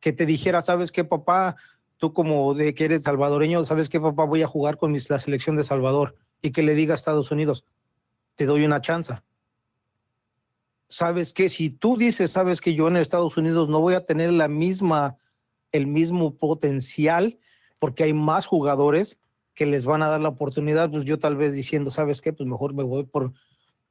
que 0.00 0.12
te 0.12 0.26
dijera, 0.26 0.62
¿sabes 0.62 0.90
qué, 0.92 1.04
papá? 1.04 1.56
Tú 1.98 2.12
como 2.12 2.54
de 2.54 2.74
que 2.74 2.86
eres 2.86 3.02
salvadoreño, 3.02 3.64
¿sabes 3.64 3.88
qué, 3.88 4.00
papá? 4.00 4.24
Voy 4.24 4.42
a 4.42 4.46
jugar 4.46 4.76
con 4.78 4.90
mis- 4.92 5.10
la 5.10 5.18
selección 5.20 5.56
de 5.56 5.64
Salvador 5.64 6.16
y 6.42 6.50
que 6.52 6.62
le 6.62 6.74
diga 6.74 6.94
a 6.94 6.96
Estados 6.96 7.30
Unidos, 7.30 7.64
te 8.36 8.46
doy 8.46 8.64
una 8.64 8.80
chance. 8.80 9.12
¿Sabes 10.90 11.32
qué? 11.32 11.48
Si 11.48 11.70
tú 11.70 11.96
dices, 11.96 12.32
¿sabes 12.32 12.60
que 12.60 12.74
yo 12.74 12.88
en 12.88 12.96
Estados 12.96 13.36
Unidos 13.36 13.68
no 13.68 13.80
voy 13.80 13.94
a 13.94 14.04
tener 14.04 14.32
la 14.32 14.48
misma, 14.48 15.16
el 15.70 15.86
mismo 15.86 16.36
potencial 16.36 17.38
porque 17.78 18.02
hay 18.04 18.12
más 18.12 18.46
jugadores 18.46 19.18
que 19.54 19.66
les 19.66 19.84
van 19.86 20.02
a 20.02 20.08
dar 20.08 20.20
la 20.20 20.28
oportunidad, 20.30 20.90
pues 20.90 21.04
yo 21.04 21.18
tal 21.18 21.36
vez 21.36 21.52
diciendo, 21.52 21.90
¿sabes 21.92 22.20
qué? 22.20 22.32
Pues 22.32 22.48
mejor 22.48 22.74
me 22.74 22.82
voy 22.82 23.04
por, 23.04 23.32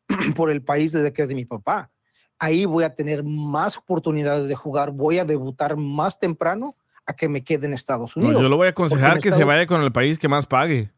por 0.36 0.52
el 0.52 0.62
país 0.62 0.92
desde 0.92 1.14
que 1.14 1.22
es 1.22 1.30
de 1.30 1.36
mi 1.36 1.46
papá. 1.46 1.90
Ahí 2.38 2.66
voy 2.66 2.84
a 2.84 2.94
tener 2.96 3.24
más 3.24 3.78
oportunidades 3.78 4.48
de 4.48 4.56
jugar, 4.56 4.92
voy 4.92 5.20
a 5.20 5.26
debutar 5.26 5.78
más 5.78 6.20
temprano 6.20 6.76
a 7.06 7.14
que 7.16 7.30
me 7.30 7.44
quede 7.44 7.66
en 7.66 7.74
Estados 7.74 8.16
No, 8.18 8.24
Unidos. 8.26 8.44
yo 8.44 8.50
lo 8.50 8.58
voy 8.58 8.68
a 8.68 8.72
aconsejar 8.72 9.20
que 9.20 9.32
se 9.32 9.44
vaya 9.46 9.66
con 9.68 9.82
el 9.82 9.92
país 9.92 10.20
que 10.20 10.28
más 10.28 10.46
pague. 10.46 10.92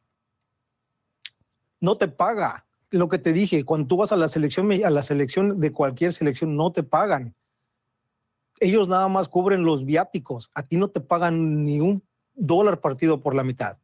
no 1.79 1.95
te 1.97 2.07
paga. 2.07 2.65
Lo 2.91 3.08
que 3.08 3.17
te 3.17 3.34
dije, 3.34 3.63
cuando 3.63 3.88
tú 3.88 3.97
vas 3.97 4.12
a 4.12 4.17
la 4.17 4.27
selección, 4.27 4.71
a 4.71 4.89
la 4.89 5.01
selección 5.01 5.60
de 5.60 5.71
cualquier 5.71 6.13
selección, 6.13 6.56
no 6.56 6.71
te 6.71 6.84
pagan. 6.84 7.34
Ellos 8.60 8.88
nada 8.88 9.08
más 9.08 9.27
cubren 9.27 9.63
los 9.63 9.86
viáticos. 9.86 10.51
A 10.54 10.63
ti 10.63 10.77
no 10.77 10.89
te 10.89 11.01
pagan 11.01 11.65
ni 11.65 11.80
un 11.80 12.04
dólar 12.34 12.80
partido 12.80 13.19
por 13.19 13.34
la 13.34 13.43
mitad. 13.43 13.77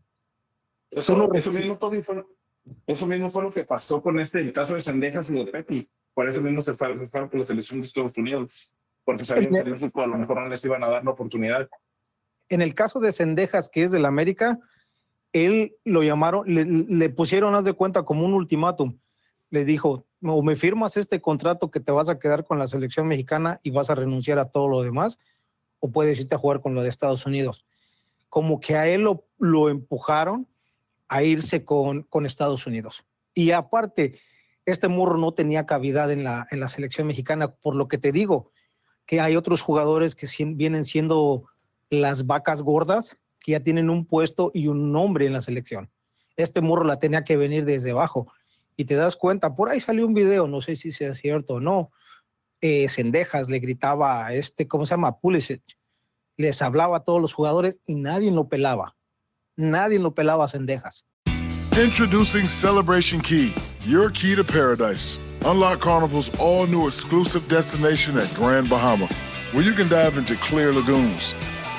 Eso, 0.92 1.16
no 1.18 1.34
eso 1.34 1.52
mismo, 1.52 1.78
Toby, 1.78 2.04
fue, 2.04 2.26
eso 2.86 3.08
mismo 3.08 3.30
fue 3.30 3.44
lo 3.44 3.52
que 3.52 3.64
pasó 3.64 4.02
con 4.02 4.20
este 4.20 4.40
el 4.40 4.54
caso 4.54 4.76
de 4.76 4.82
Sendejas 4.82 5.30
y 5.30 5.36
de 5.36 5.52
Pepi. 5.52 5.90
Por 6.14 6.28
eso 6.28 6.42
mismo 6.42 6.62
se 6.62 6.74
fue, 6.74 7.08
fueron 7.08 7.30
por 7.30 7.40
la 7.40 7.46
selección 7.46 7.80
de 7.80 7.86
Estados 7.86 8.18
Unidos. 8.18 8.72
Porque 9.04 9.24
sabían 9.24 9.54
que 9.54 9.70
el 9.70 9.78
fútbol 9.78 10.04
a 10.04 10.08
lo 10.08 10.18
mejor 10.18 10.42
no 10.42 10.50
les 10.50 10.64
iban 10.66 10.84
a 10.84 10.90
dar 10.90 11.04
la 11.04 11.12
oportunidad. 11.12 11.70
En 12.50 12.62
el 12.62 12.74
caso 12.74 13.00
de 13.00 13.12
Sendejas, 13.12 13.70
que 13.70 13.84
es 13.84 13.92
del 13.92 14.06
América, 14.06 14.60
él 15.46 15.76
lo 15.84 16.04
llamaron, 16.04 16.44
le, 16.48 17.10
pusieron, 17.10 17.56
haz 17.56 17.66
de 17.66 17.74
cuenta, 17.74 18.04
como 18.04 18.26
un 18.26 18.34
ultimátum. 18.34 18.98
Le 19.50 19.66
dijo, 19.66 20.06
o 20.22 20.42
me 20.42 20.56
firmas 20.56 20.98
este 20.98 21.22
contrato 21.22 21.72
que 21.72 21.80
te 21.80 21.92
vas 21.92 22.10
a 22.10 22.20
quedar 22.20 22.44
con 22.44 22.60
la 22.60 22.68
selección 22.68 23.08
mexicana 23.08 23.60
y 23.64 23.72
vas 23.72 23.90
a 23.90 23.96
renunciar 23.96 24.40
a 24.40 24.50
todo 24.50 24.68
lo 24.68 24.82
demás, 24.82 25.20
o 25.80 25.92
puedes 25.92 26.20
irte 26.20 26.36
a 26.36 26.40
jugar 26.40 26.62
con 26.62 26.76
lo 26.76 26.84
de 26.84 26.90
Estados 26.90 27.26
Unidos. 27.26 27.66
Como 28.30 28.60
que 28.60 28.76
a 28.76 28.88
él 28.88 29.08
lo, 29.38 29.70
empujaron 29.70 30.48
a 31.08 31.24
irse 31.24 31.64
con, 31.64 32.04
con 32.04 32.26
Estados 32.26 32.68
Unidos. 32.68 33.06
Y 33.34 33.52
aparte, 33.52 34.20
este 34.68 34.90
morro 34.90 35.18
no 35.18 35.34
tenía 35.34 35.66
cavidad 35.66 36.12
en 36.12 36.26
la, 36.26 36.46
selección 36.68 37.08
mexicana, 37.08 37.56
por 37.56 37.74
lo 37.74 37.88
que 37.88 37.98
te 37.98 38.12
digo, 38.12 38.52
que 39.06 39.22
hay 39.22 39.38
otros 39.38 39.62
jugadores 39.62 40.14
que 40.14 40.28
vienen 40.56 40.84
siendo 40.84 41.46
las 41.90 42.26
vacas 42.26 42.62
gordas, 42.62 43.18
que 43.48 43.54
ya 43.54 43.62
tienen 43.62 43.90
un 43.90 44.06
puesto 44.06 44.52
y 44.54 44.68
un 44.68 44.92
nombre 44.92 45.26
en 45.26 45.32
la 45.32 45.40
selección. 45.42 45.90
Este 46.36 46.60
morro 46.60 46.84
la 46.84 47.00
tenía 47.00 47.24
que 47.24 47.38
venir 47.38 47.64
desde 47.64 47.92
abajo. 47.92 48.30
Y 48.76 48.84
te 48.84 48.96
das 48.96 49.16
cuenta, 49.16 49.56
por 49.56 49.70
ahí 49.70 49.80
salió 49.80 50.06
un 50.06 50.14
video, 50.14 50.50
no 50.50 50.60
sé 50.60 50.76
si 50.76 50.92
sea 50.92 51.14
cierto 51.14 51.54
o 51.54 51.60
no, 51.62 51.90
eh, 52.60 52.90
Sendejas 52.90 53.48
le 53.48 53.60
gritaba 53.60 54.26
a 54.26 54.34
este, 54.34 54.68
¿cómo 54.68 54.86
se 54.86 54.96
llama? 54.96 55.20
Pulisic. 55.20 55.64
Les 56.36 56.62
hablaba 56.62 56.98
a 56.98 57.04
todos 57.06 57.22
los 57.22 57.34
jugadores 57.34 57.80
y 57.86 57.96
nadie 57.96 58.32
lo 58.32 58.50
pelaba. 58.50 58.98
Nadie 59.56 59.98
lo 59.98 60.14
pelaba 60.14 60.44
a 60.44 60.50
Sendejas. 60.50 61.06
Introducing 61.82 62.50
Celebration 62.50 63.22
Key, 63.22 63.56
your 63.86 64.12
key 64.12 64.36
to 64.36 64.44
paradise. 64.44 65.20
Unlock 65.46 65.80
Carnival's 65.80 66.32
all 66.38 66.68
new 66.68 66.86
exclusive 66.86 67.48
destination 67.48 68.18
at 68.18 68.28
Grand 68.34 68.70
Bahama, 68.70 69.08
where 69.54 69.64
you 69.64 69.72
can 69.72 69.88
dive 69.88 70.18
into 70.18 70.36
clear 70.36 70.74
lagoons, 70.74 71.34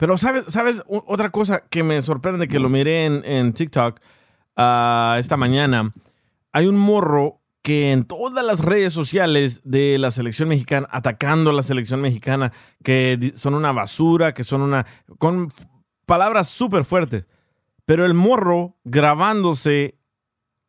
Pero 0.00 0.16
sabes, 0.16 0.46
sabes 0.48 0.82
otra 0.86 1.28
cosa 1.28 1.60
que 1.68 1.82
me 1.82 2.00
sorprende 2.00 2.48
que 2.48 2.58
lo 2.58 2.70
miré 2.70 3.04
en, 3.04 3.22
en 3.22 3.52
TikTok 3.52 4.00
ah, 4.56 5.16
esta 5.18 5.36
mañana. 5.36 5.92
Hay 6.52 6.68
un 6.68 6.78
morro 6.78 7.34
que 7.60 7.92
en 7.92 8.04
todas 8.04 8.42
las 8.42 8.60
redes 8.60 8.94
sociales 8.94 9.60
de 9.62 9.98
la 9.98 10.10
selección 10.10 10.48
mexicana, 10.48 10.88
atacando 10.90 11.50
a 11.50 11.52
la 11.52 11.62
selección 11.62 12.00
mexicana, 12.00 12.50
que 12.82 13.32
son 13.34 13.52
una 13.52 13.72
basura, 13.72 14.32
que 14.32 14.42
son 14.42 14.62
una... 14.62 14.86
con 15.18 15.52
palabras 16.06 16.48
súper 16.48 16.84
fuertes. 16.84 17.26
Pero 17.84 18.06
el 18.06 18.14
morro 18.14 18.78
grabándose 18.84 19.98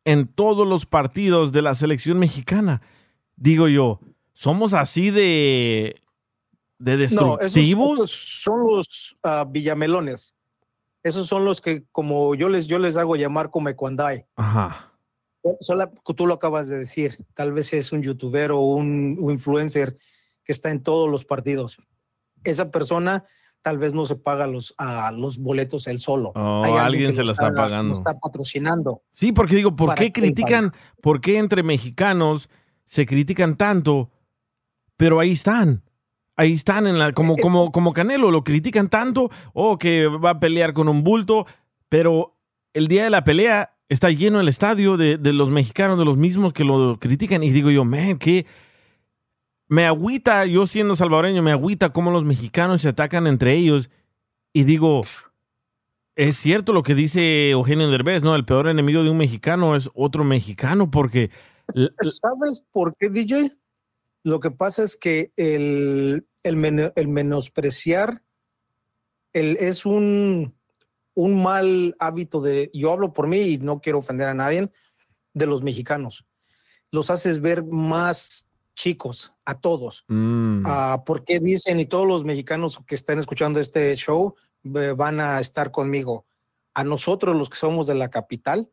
en 0.04 0.28
todos 0.28 0.68
los 0.68 0.84
partidos 0.84 1.52
de 1.52 1.62
la 1.62 1.74
selección 1.74 2.18
mexicana. 2.18 2.82
Digo 3.36 3.66
yo, 3.68 3.98
¿somos 4.34 4.74
así 4.74 5.10
de, 5.10 6.02
de 6.84 6.96
No, 6.96 7.04
esos- 7.04 7.38
destructivos? 7.40 8.10
son 8.10 8.66
los 8.66 9.16
ah, 9.22 9.44
villamelones. 9.48 10.34
Esos 11.04 11.26
son 11.26 11.44
los 11.44 11.60
que, 11.60 11.84
como 11.90 12.34
yo 12.34 12.48
les, 12.48 12.66
yo 12.66 12.78
les 12.78 12.96
hago 12.96 13.16
llamar 13.16 13.50
come 13.50 13.74
cuando 13.74 14.06
hay. 14.06 14.24
Ajá. 14.36 14.92
Sola- 15.60 15.90
tú 16.16 16.26
lo 16.26 16.34
acabas 16.34 16.68
de 16.68 16.78
decir, 16.78 17.18
tal 17.34 17.52
vez 17.52 17.72
es 17.72 17.90
un 17.92 18.02
youtuber 18.02 18.52
o 18.52 18.60
un, 18.60 19.16
un 19.20 19.32
influencer 19.32 19.96
que 20.44 20.52
está 20.52 20.70
en 20.70 20.82
todos 20.82 21.10
los 21.10 21.24
partidos. 21.24 21.76
Esa 22.44 22.70
persona 22.70 23.24
tal 23.62 23.78
vez 23.78 23.94
no 23.94 24.06
se 24.06 24.16
paga 24.16 24.46
los, 24.48 24.74
a 24.78 25.10
los 25.12 25.38
boletos 25.38 25.86
él 25.86 26.00
solo. 26.00 26.32
Oh, 26.34 26.62
Hay 26.64 26.72
alguien 26.74 27.12
se 27.14 27.22
lo 27.24 27.32
está 27.32 27.52
pagando. 27.54 27.94
está 27.94 28.14
patrocinando. 28.14 29.02
Sí, 29.12 29.32
porque 29.32 29.54
digo, 29.56 29.74
¿por 29.76 29.94
qué 29.94 30.12
critican, 30.12 30.72
por 31.00 31.20
qué 31.20 31.38
entre 31.38 31.62
mexicanos 31.62 32.48
se 32.84 33.06
critican 33.06 33.56
tanto, 33.56 34.10
pero 34.96 35.18
ahí 35.20 35.32
están? 35.32 35.82
Ahí 36.42 36.54
están 36.54 36.88
en 36.88 36.98
la, 36.98 37.12
como, 37.12 37.36
como, 37.36 37.70
como 37.70 37.92
Canelo, 37.92 38.32
lo 38.32 38.42
critican 38.42 38.88
tanto, 38.88 39.30
o 39.52 39.78
que 39.78 40.06
va 40.06 40.30
a 40.30 40.40
pelear 40.40 40.72
con 40.72 40.88
un 40.88 41.04
bulto, 41.04 41.46
pero 41.88 42.36
el 42.74 42.88
día 42.88 43.04
de 43.04 43.10
la 43.10 43.22
pelea 43.22 43.76
está 43.88 44.10
lleno 44.10 44.40
el 44.40 44.48
estadio 44.48 44.96
de, 44.96 45.18
de 45.18 45.32
los 45.32 45.52
mexicanos, 45.52 45.98
de 45.98 46.04
los 46.04 46.16
mismos 46.16 46.52
que 46.52 46.64
lo 46.64 46.98
critican, 46.98 47.44
y 47.44 47.50
digo 47.50 47.70
yo, 47.70 47.84
man, 47.84 48.18
que 48.18 48.46
me 49.68 49.86
agüita, 49.86 50.44
yo 50.46 50.66
siendo 50.66 50.96
salvadoreño, 50.96 51.42
me 51.42 51.52
agüita 51.52 51.92
cómo 51.92 52.10
los 52.10 52.24
mexicanos 52.24 52.82
se 52.82 52.88
atacan 52.88 53.28
entre 53.28 53.54
ellos, 53.54 53.88
y 54.52 54.64
digo, 54.64 55.02
es 56.16 56.36
cierto 56.36 56.72
lo 56.72 56.82
que 56.82 56.96
dice 56.96 57.50
Eugenio 57.50 57.88
Derbez, 57.88 58.24
¿no? 58.24 58.34
El 58.34 58.44
peor 58.44 58.66
enemigo 58.66 59.04
de 59.04 59.10
un 59.10 59.18
mexicano 59.18 59.76
es 59.76 59.90
otro 59.94 60.24
mexicano, 60.24 60.90
porque 60.90 61.30
¿Sabes 62.00 62.64
por 62.72 62.96
qué, 62.96 63.08
DJ? 63.08 63.56
Lo 64.24 64.40
que 64.40 64.50
pasa 64.50 64.82
es 64.84 64.96
que 64.96 65.32
el, 65.36 66.26
el, 66.42 66.56
men- 66.56 66.92
el 66.94 67.08
menospreciar 67.08 68.22
el, 69.32 69.56
es 69.58 69.86
un, 69.86 70.54
un 71.14 71.42
mal 71.42 71.96
hábito 71.98 72.40
de, 72.40 72.70
yo 72.74 72.90
hablo 72.92 73.12
por 73.12 73.26
mí 73.28 73.40
y 73.40 73.58
no 73.58 73.80
quiero 73.80 73.98
ofender 73.98 74.28
a 74.28 74.34
nadie, 74.34 74.70
de 75.34 75.46
los 75.46 75.62
mexicanos. 75.62 76.26
Los 76.90 77.10
haces 77.10 77.40
ver 77.40 77.64
más 77.64 78.48
chicos 78.74 79.32
a 79.44 79.58
todos. 79.58 80.04
Mm. 80.08 80.62
Ah, 80.66 81.02
porque 81.06 81.40
dicen, 81.40 81.80
y 81.80 81.86
todos 81.86 82.06
los 82.06 82.24
mexicanos 82.24 82.78
que 82.86 82.94
están 82.94 83.18
escuchando 83.18 83.60
este 83.60 83.94
show 83.96 84.34
eh, 84.64 84.92
van 84.96 85.20
a 85.20 85.40
estar 85.40 85.70
conmigo. 85.70 86.26
A 86.74 86.84
nosotros, 86.84 87.34
los 87.36 87.48
que 87.50 87.56
somos 87.56 87.86
de 87.86 87.94
la 87.94 88.10
capital, 88.10 88.70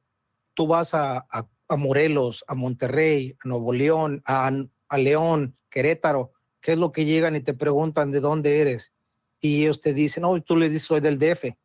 tú 0.53 0.67
vas 0.67 0.93
a, 0.93 1.19
a- 1.29 1.47
a 1.71 1.75
Morelos, 1.75 2.43
a 2.47 2.55
Monterrey, 2.55 3.35
a 3.43 3.47
Nuevo 3.47 3.71
León, 3.73 4.21
a, 4.25 4.51
a 4.89 4.97
León, 4.97 5.55
Querétaro, 5.69 6.33
¿qué 6.61 6.73
es 6.73 6.77
lo 6.77 6.91
que 6.91 7.05
llegan 7.05 7.35
y 7.35 7.41
te 7.41 7.53
preguntan 7.53 8.11
de 8.11 8.19
dónde 8.19 8.59
eres? 8.59 8.93
Y 9.39 9.61
ellos 9.63 9.79
te 9.79 9.93
dicen, 9.93 10.25
oh, 10.25 10.39
tú 10.41 10.55
les 10.57 10.71
dices, 10.71 10.87
soy 10.87 10.99
del 10.99 11.17
DF. 11.19 11.55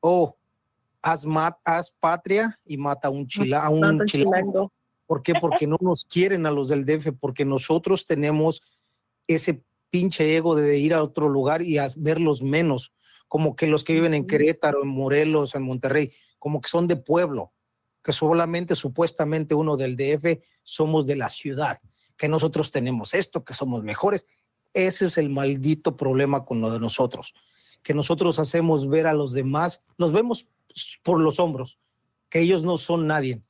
Oh, 0.00 0.36
haz, 1.02 1.26
mat- 1.26 1.58
haz 1.64 1.90
patria 1.90 2.58
y 2.64 2.76
mata 2.76 3.08
a 3.08 3.10
un, 3.10 3.26
chila, 3.26 3.64
a 3.64 3.70
un 3.70 3.80
chilango. 3.80 4.04
chilango. 4.06 4.72
¿Por 5.06 5.22
qué? 5.22 5.34
Porque 5.40 5.66
no 5.66 5.76
nos 5.80 6.04
quieren 6.04 6.46
a 6.46 6.50
los 6.50 6.68
del 6.68 6.84
DF, 6.84 7.12
porque 7.18 7.44
nosotros 7.44 8.04
tenemos 8.06 8.62
ese 9.26 9.62
pinche 9.90 10.36
ego 10.36 10.54
de 10.54 10.78
ir 10.78 10.92
a 10.94 11.02
otro 11.02 11.28
lugar 11.28 11.62
y 11.62 11.78
a 11.78 11.88
verlos 11.96 12.42
menos, 12.42 12.92
como 13.26 13.56
que 13.56 13.66
los 13.66 13.84
que 13.84 13.94
viven 13.94 14.14
en 14.14 14.26
Querétaro, 14.26 14.82
en 14.82 14.88
Morelos, 14.88 15.54
en 15.54 15.62
Monterrey, 15.62 16.12
como 16.38 16.60
que 16.60 16.68
son 16.68 16.86
de 16.86 16.96
pueblo, 16.96 17.52
que 18.02 18.12
solamente 18.12 18.74
supuestamente 18.74 19.54
uno 19.54 19.76
del 19.76 19.96
DF 19.96 20.40
somos 20.62 21.06
de 21.06 21.16
la 21.16 21.28
ciudad, 21.30 21.78
que 22.16 22.28
nosotros 22.28 22.70
tenemos 22.70 23.14
esto, 23.14 23.44
que 23.44 23.54
somos 23.54 23.82
mejores. 23.82 24.26
Ese 24.74 25.06
es 25.06 25.18
el 25.18 25.30
maldito 25.30 25.96
problema 25.96 26.44
con 26.44 26.60
lo 26.60 26.70
de 26.70 26.78
nosotros, 26.78 27.34
que 27.82 27.94
nosotros 27.94 28.38
hacemos 28.38 28.88
ver 28.88 29.06
a 29.06 29.14
los 29.14 29.32
demás, 29.32 29.82
los 29.96 30.12
vemos 30.12 30.46
por 31.02 31.20
los 31.20 31.40
hombros, 31.40 31.78
que 32.28 32.40
ellos 32.40 32.62
no 32.62 32.78
son 32.78 33.06
nadie. 33.06 33.40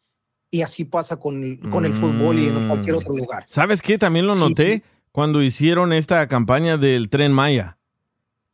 Y 0.50 0.62
así 0.62 0.84
pasa 0.84 1.16
con 1.18 1.42
el, 1.42 1.70
con 1.70 1.84
el 1.84 1.92
fútbol 1.92 2.38
y 2.38 2.46
en 2.46 2.68
cualquier 2.68 2.96
otro 2.96 3.14
lugar. 3.14 3.44
¿Sabes 3.46 3.82
qué? 3.82 3.98
También 3.98 4.26
lo 4.26 4.34
noté 4.34 4.76
sí. 4.76 4.82
cuando 5.12 5.42
hicieron 5.42 5.92
esta 5.92 6.26
campaña 6.26 6.78
del 6.78 7.10
tren 7.10 7.32
Maya. 7.32 7.76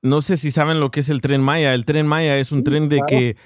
No 0.02 0.20
sé 0.20 0.36
si 0.36 0.50
saben 0.50 0.80
lo 0.80 0.90
que 0.90 1.00
es 1.00 1.08
el 1.08 1.20
tren 1.20 1.40
Maya. 1.40 1.72
El 1.72 1.84
tren 1.84 2.06
Maya 2.06 2.36
es 2.38 2.50
un 2.50 2.64
tren 2.64 2.88
de 2.88 2.96
claro. 2.96 3.06
que 3.08 3.36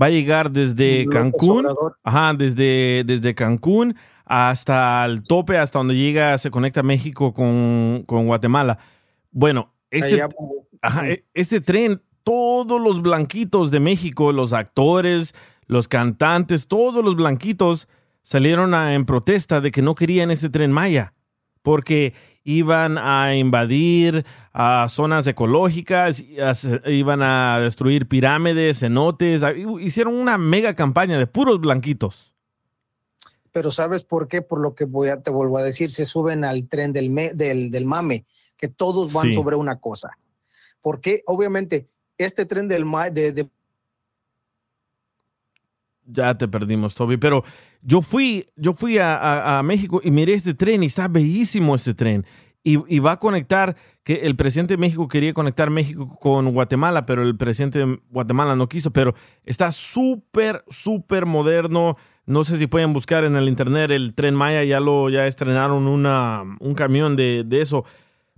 va 0.00 0.06
a 0.06 0.10
llegar 0.10 0.50
desde 0.50 1.06
Cancún, 1.06 1.68
ajá, 2.02 2.34
desde, 2.34 3.04
desde 3.04 3.34
Cancún 3.34 3.94
hasta 4.24 5.04
el 5.04 5.22
tope, 5.22 5.58
hasta 5.58 5.78
donde 5.78 5.96
llega, 5.96 6.36
se 6.38 6.50
conecta 6.50 6.82
México 6.82 7.34
con, 7.34 8.04
con 8.06 8.26
Guatemala. 8.26 8.78
Bueno, 9.30 9.72
este, 9.90 10.14
Allá- 10.14 10.28
Ajá, 10.82 11.08
e- 11.08 11.24
este 11.34 11.60
tren, 11.60 12.02
todos 12.24 12.80
los 12.80 13.00
blanquitos 13.02 13.70
de 13.70 13.80
México, 13.80 14.32
los 14.32 14.52
actores, 14.52 15.34
los 15.66 15.88
cantantes, 15.88 16.68
todos 16.68 17.04
los 17.04 17.16
blanquitos 17.16 17.88
salieron 18.22 18.74
a- 18.74 18.94
en 18.94 19.04
protesta 19.06 19.60
de 19.60 19.70
que 19.70 19.82
no 19.82 19.94
querían 19.94 20.30
ese 20.30 20.48
tren 20.50 20.72
Maya, 20.72 21.14
porque 21.62 22.12
iban 22.44 22.98
a 22.98 23.34
invadir 23.36 24.26
a 24.52 24.86
zonas 24.90 25.26
ecológicas, 25.26 26.22
iban 26.86 27.22
a 27.22 27.58
destruir 27.60 28.06
pirámides, 28.06 28.80
cenotes, 28.80 29.42
hicieron 29.80 30.14
una 30.14 30.36
mega 30.36 30.74
campaña 30.74 31.16
de 31.18 31.26
puros 31.26 31.58
blanquitos. 31.60 32.33
Pero 33.54 33.70
¿sabes 33.70 34.02
por 34.02 34.26
qué? 34.26 34.42
Por 34.42 34.58
lo 34.60 34.74
que 34.74 34.84
voy 34.84 35.10
a, 35.10 35.22
te 35.22 35.30
vuelvo 35.30 35.58
a 35.58 35.62
decir, 35.62 35.88
se 35.88 36.06
suben 36.06 36.42
al 36.44 36.68
tren 36.68 36.92
del, 36.92 37.08
me- 37.08 37.32
del, 37.34 37.70
del 37.70 37.84
mame, 37.86 38.24
que 38.56 38.66
todos 38.66 39.12
van 39.12 39.28
Sí. 39.28 39.34
sobre 39.34 39.54
una 39.54 39.78
cosa. 39.78 40.10
Porque 40.82 41.22
obviamente 41.26 41.88
este 42.18 42.46
tren 42.46 42.66
del 42.66 42.84
ma- 42.84 43.10
de, 43.10 43.30
de 43.30 43.48
Ya 46.06 46.36
te 46.36 46.48
perdimos, 46.48 46.96
Toby. 46.96 47.16
Pero 47.16 47.44
yo 47.80 48.02
fui, 48.02 48.44
yo 48.56 48.74
fui 48.74 48.98
a, 48.98 49.16
a- 49.16 49.58
a 49.60 49.62
México 49.62 50.00
y 50.02 50.10
miré 50.10 50.34
este 50.34 50.54
tren 50.54 50.82
y 50.82 50.86
está 50.86 51.06
bellísimo 51.06 51.76
este 51.76 51.94
tren. 51.94 52.26
Y, 52.64 52.78
y 52.92 52.98
va 52.98 53.12
a 53.12 53.18
conectar, 53.20 53.76
que 54.02 54.14
el 54.26 54.36
presidente 54.36 54.74
de 54.74 54.78
México 54.78 55.06
quería 55.06 55.32
conectar 55.32 55.70
México 55.70 56.18
con 56.20 56.52
Guatemala, 56.52 57.06
pero 57.06 57.22
el 57.22 57.36
presidente 57.36 57.78
de 57.78 58.00
Guatemala 58.10 58.56
no 58.56 58.68
quiso. 58.68 58.90
Pero 58.90 59.14
está 59.44 59.70
súper, 59.70 60.64
súper 60.68 61.24
moderno. 61.24 61.96
No 62.26 62.44
sé 62.44 62.56
si 62.56 62.66
pueden 62.66 62.92
buscar 62.92 63.24
en 63.24 63.36
el 63.36 63.48
internet 63.48 63.90
el 63.90 64.14
tren 64.14 64.34
Maya, 64.34 64.64
ya 64.64 64.80
lo 64.80 65.10
ya 65.10 65.26
estrenaron 65.26 65.86
una, 65.86 66.42
un 66.60 66.74
camión 66.74 67.16
de, 67.16 67.44
de 67.44 67.60
eso. 67.60 67.84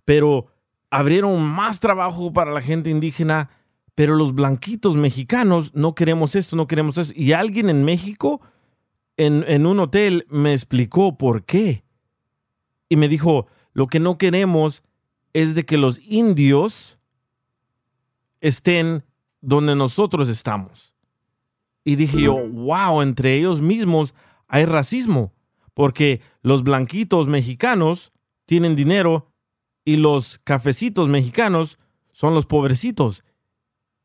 Pero 0.05 0.47
abrieron 0.91 1.41
más 1.43 1.81
trabajo 1.81 2.33
para 2.33 2.53
la 2.53 2.61
gente 2.61 2.91
indígena 2.91 3.51
pero 3.97 4.15
los 4.15 4.35
blanquitos 4.35 4.95
mexicanos 4.95 5.75
no 5.75 5.95
queremos 5.95 6.37
esto, 6.37 6.55
no 6.55 6.67
queremos 6.67 6.99
eso. 6.99 7.15
Y 7.17 7.33
alguien 7.33 7.71
en 7.71 7.83
México, 7.83 8.43
en, 9.17 9.43
en 9.49 9.65
un 9.65 9.81
hotel, 9.81 10.27
me 10.29 10.53
explicó 10.53 11.17
por 11.17 11.45
qué. 11.45 11.83
Y 12.91 12.97
me 12.97 13.09
dijo, 13.09 13.47
lo 13.73 13.87
que 13.87 13.99
no 13.99 14.19
queremos 14.19 14.83
es 15.33 15.55
de 15.55 15.65
que 15.65 15.79
los 15.79 15.99
indios 16.07 16.99
estén 18.43 19.03
donde 19.41 19.75
nosotros 19.75 20.29
estamos. 20.29 20.95
Y 21.89 21.95
dije 21.95 22.21
yo, 22.21 22.35
wow, 22.49 23.01
entre 23.01 23.37
ellos 23.37 23.63
mismos 23.63 24.13
hay 24.49 24.65
racismo, 24.65 25.33
porque 25.73 26.21
los 26.43 26.65
blanquitos 26.65 27.29
mexicanos 27.29 28.13
tienen 28.45 28.75
dinero 28.75 29.33
y 29.85 29.97
los 29.97 30.39
cafecitos 30.43 31.09
mexicanos 31.09 31.79
son 32.11 32.35
los 32.35 32.45
pobrecitos. 32.45 33.23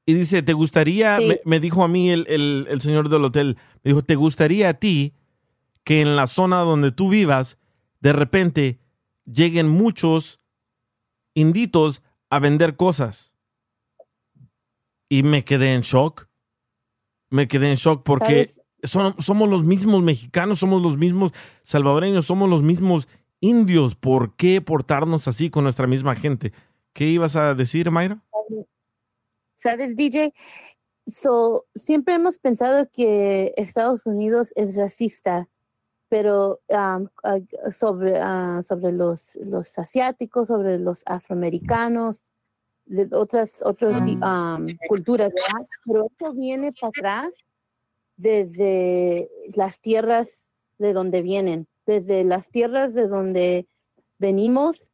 Y 0.06 0.13
dice, 0.13 0.44
¿te 0.44 0.54
gustaría, 0.54 1.17
Sí. 1.17 1.26
me, 1.28 1.39
me 1.44 1.60
dijo 1.60 1.84
a 1.84 1.88
mí 1.88 2.12
el, 2.12 2.26
el- 2.30 2.67
el 2.70 2.82
señor 2.82 3.10
del 3.10 3.26
hotel, 3.26 3.58
me 3.84 3.89
dijo, 3.89 4.04
¿te 4.04 4.15
gustaría 4.15 4.70
a 4.70 4.74
ti 4.76 5.15
que 5.84 6.02
en 6.02 6.15
la 6.15 6.28
zona 6.28 6.60
donde 6.60 6.91
tú 6.91 7.10
vivas, 7.10 7.58
de 8.00 8.13
repente 8.13 8.80
lleguen 9.26 9.67
muchos 9.70 10.39
inditos 11.34 12.04
a 12.30 12.38
vender 12.38 12.76
cosas? 12.76 13.34
Y 15.10 15.24
me 15.24 15.44
quedé 15.44 15.74
en 15.74 15.82
shock. 15.82 16.28
Me 17.32 17.48
quedé 17.48 17.70
en 17.70 17.76
shock 17.76 18.04
porque 18.04 18.50
somos 18.84 19.50
los 19.50 19.63
mismos 19.63 20.04
mexicanos, 20.04 20.60
somos 20.60 20.82
los 20.82 20.98
mismos 20.98 21.34
salvadoreños, 21.63 22.26
somos 22.26 22.50
los 22.50 22.62
mismos 22.62 23.08
indios. 23.39 23.96
¿Por 23.96 24.36
qué 24.36 24.62
portarnos 24.62 25.28
así 25.28 25.50
con 25.50 25.63
nuestra 25.63 25.88
misma 25.88 26.15
gente? 26.15 26.54
¿Qué 26.94 27.06
ibas 27.06 27.36
a 27.36 27.56
decir, 27.56 27.89
Mayra? 27.89 28.22
¿Sabes, 29.56 29.96
DJ? 29.96 30.34
So, 31.08 31.65
siempre 31.76 32.15
hemos 32.15 32.38
pensado 32.38 32.89
que 32.91 33.54
Estados 33.58 34.06
Unidos 34.06 34.52
es 34.56 34.76
racista, 34.76 35.48
pero 36.10 36.60
um, 36.67 37.08
sobre, 37.72 38.20
ah, 38.20 38.62
sobre 38.67 38.91
los, 38.91 39.38
los 39.38 39.80
asiáticos, 39.80 40.48
sobre 40.48 40.80
los 40.80 41.04
afroamericanos, 41.06 42.26
de 42.91 43.08
otras, 43.15 43.62
otras 43.63 44.01
um, 44.01 44.67
culturas, 44.88 45.32
¿verdad? 45.34 45.65
Pero 45.86 46.08
esto 46.08 46.34
viene 46.34 46.73
para 46.73 46.89
atrás 46.89 47.34
desde 48.17 49.30
las 49.54 49.80
tierras 49.80 50.51
de 50.77 50.93
donde 50.93 51.21
vienen, 51.21 51.67
desde 51.86 52.23
las 52.23 52.49
tierras 52.49 52.93
de 52.93 53.08
donde 53.08 53.67
venimos, 54.19 54.91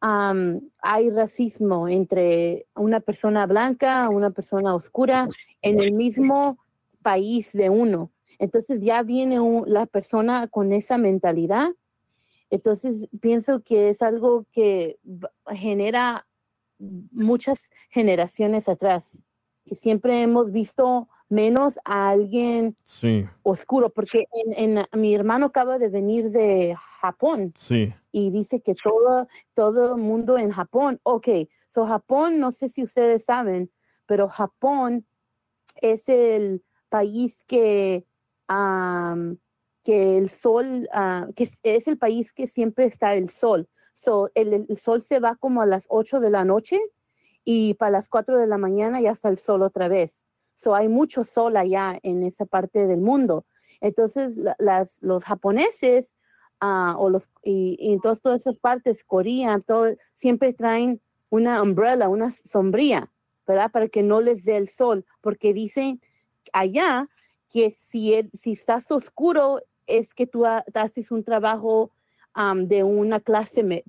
am, 0.00 0.60
hay 0.80 1.10
racismo 1.10 1.88
entre 1.88 2.66
una 2.74 3.00
persona 3.00 3.46
blanca, 3.46 4.08
una 4.10 4.30
persona 4.30 4.74
oscura 4.74 5.28
en 5.62 5.80
el 5.80 5.92
mismo 5.92 6.58
país 7.02 7.52
de 7.52 7.70
uno. 7.70 8.10
Entonces 8.38 8.82
ya 8.82 9.02
viene 9.02 9.40
un- 9.40 9.64
la 9.72 9.86
persona 9.86 10.48
con 10.48 10.72
esa 10.72 10.98
mentalidad. 10.98 11.70
Entonces 12.50 13.08
pienso 13.20 13.60
que 13.62 13.90
es 13.90 14.02
algo 14.02 14.44
que 14.52 14.98
genera 15.54 16.26
muchas 16.78 17.70
generaciones 17.90 18.68
atrás, 18.68 19.22
que 19.64 19.74
siempre 19.74 20.22
hemos 20.22 20.50
visto 20.52 21.08
menos 21.28 21.78
a 21.84 22.10
alguien 22.10 22.76
Sí, 22.84 23.26
oscuro, 23.42 23.90
porque 23.90 24.26
en, 24.32 24.78
en- 24.78 25.00
mi 25.00 25.14
hermano 25.14 25.46
acaba 25.46 25.78
de 25.78 25.88
venir 25.88 26.30
de 26.30 26.74
Japón 27.00 27.52
sí. 27.56 27.94
y 28.12 28.30
dice 28.30 28.60
que 28.60 28.74
todo, 28.74 29.28
todo 29.54 29.94
el 29.96 30.00
mundo 30.02 30.38
en 30.38 30.50
Japón, 30.50 31.00
ok, 31.02 31.28
so 31.68 31.86
Japón, 31.86 32.38
no 32.40 32.52
sé 32.52 32.68
si 32.68 32.82
ustedes 32.82 33.24
saben, 33.24 33.70
pero 34.06 34.28
Japón 34.28 35.06
es 35.82 36.08
el 36.08 36.64
país 36.88 37.44
que, 37.46 38.06
que 39.82 40.18
el 40.18 40.28
sol, 40.28 40.88
ah, 40.92 41.28
que 41.36 41.44
es, 41.44 41.58
es 41.62 41.88
el 41.88 41.98
país 41.98 42.32
que 42.32 42.46
siempre 42.46 42.86
está 42.86 43.14
el 43.14 43.28
sol. 43.30 43.68
So, 44.00 44.30
el, 44.34 44.52
el 44.68 44.78
sol 44.78 45.02
se 45.02 45.18
va 45.18 45.34
como 45.36 45.60
a 45.60 45.66
las 45.66 45.86
8 45.88 46.20
de 46.20 46.30
la 46.30 46.44
noche 46.44 46.80
y 47.44 47.74
para 47.74 47.90
las 47.90 48.08
4 48.08 48.38
de 48.38 48.46
la 48.46 48.56
mañana 48.58 49.00
ya 49.00 49.10
está 49.12 49.28
el 49.28 49.38
sol 49.38 49.62
otra 49.62 49.88
vez. 49.88 50.26
So, 50.54 50.74
hay 50.74 50.88
mucho 50.88 51.24
sol 51.24 51.56
allá 51.56 51.98
en 52.02 52.22
esa 52.22 52.44
parte 52.46 52.86
del 52.86 53.00
mundo. 53.00 53.44
Entonces, 53.80 54.36
la- 54.36 54.56
las, 54.58 55.02
los 55.02 55.24
japoneses 55.24 56.14
ah, 56.60 56.94
o 56.98 57.10
los, 57.10 57.28
y, 57.42 57.76
y 57.80 57.92
en 57.92 58.00
todas, 58.00 58.20
esas 58.40 58.58
partes, 58.58 59.02
Corea, 59.04 59.58
todo, 59.66 59.94
siempre 60.14 60.52
traen 60.52 61.00
una 61.30 61.62
umbrella, 61.62 62.08
una 62.08 62.30
sombría, 62.30 63.10
¿verdad? 63.46 63.70
Para 63.70 63.88
que 63.88 64.02
no 64.02 64.20
les 64.20 64.44
dé 64.44 64.56
el 64.56 64.68
sol, 64.68 65.04
porque 65.20 65.52
dicen 65.52 66.00
allá 66.52 67.08
que 67.52 67.70
si, 67.70 68.14
si 68.32 68.52
estás 68.52 68.90
oscuro 68.90 69.60
es 69.86 70.14
que 70.14 70.26
tú 70.26 70.44
ha- 70.46 70.64
haces 70.74 71.10
un 71.10 71.24
trabajo 71.24 71.90
am, 72.40 72.68
de 72.68 72.84
una 72.84 73.18
clase 73.18 73.62
me- 73.64 73.82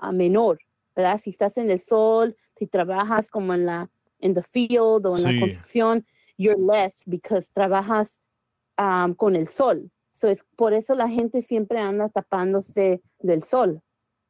a 0.00 0.10
menor, 0.10 0.58
¿verdad? 0.96 1.20
Si 1.22 1.30
estás 1.30 1.58
en 1.58 1.70
el 1.70 1.80
sol, 1.80 2.34
si 2.56 2.66
trabajas 2.66 3.28
como 3.30 3.52
en 3.54 3.66
la 3.66 3.90
en 4.22 4.34
the 4.34 4.42
field 4.42 5.06
o 5.06 5.10
en 5.16 5.22
Sí. 5.22 5.22
la 5.34 5.40
construcción, 5.40 6.06
you're 6.38 6.60
less 6.60 6.94
because 7.06 7.50
trabajas 7.52 8.18
am, 8.76 9.14
con 9.14 9.34
el 9.36 9.46
sol. 9.48 9.90
So 10.12 10.28
es, 10.28 10.44
por 10.56 10.72
eso 10.72 10.94
la 10.94 11.08
gente 11.08 11.40
siempre 11.42 11.78
anda 11.78 12.08
tapándose 12.08 13.00
del 13.18 13.42
sol. 13.42 13.80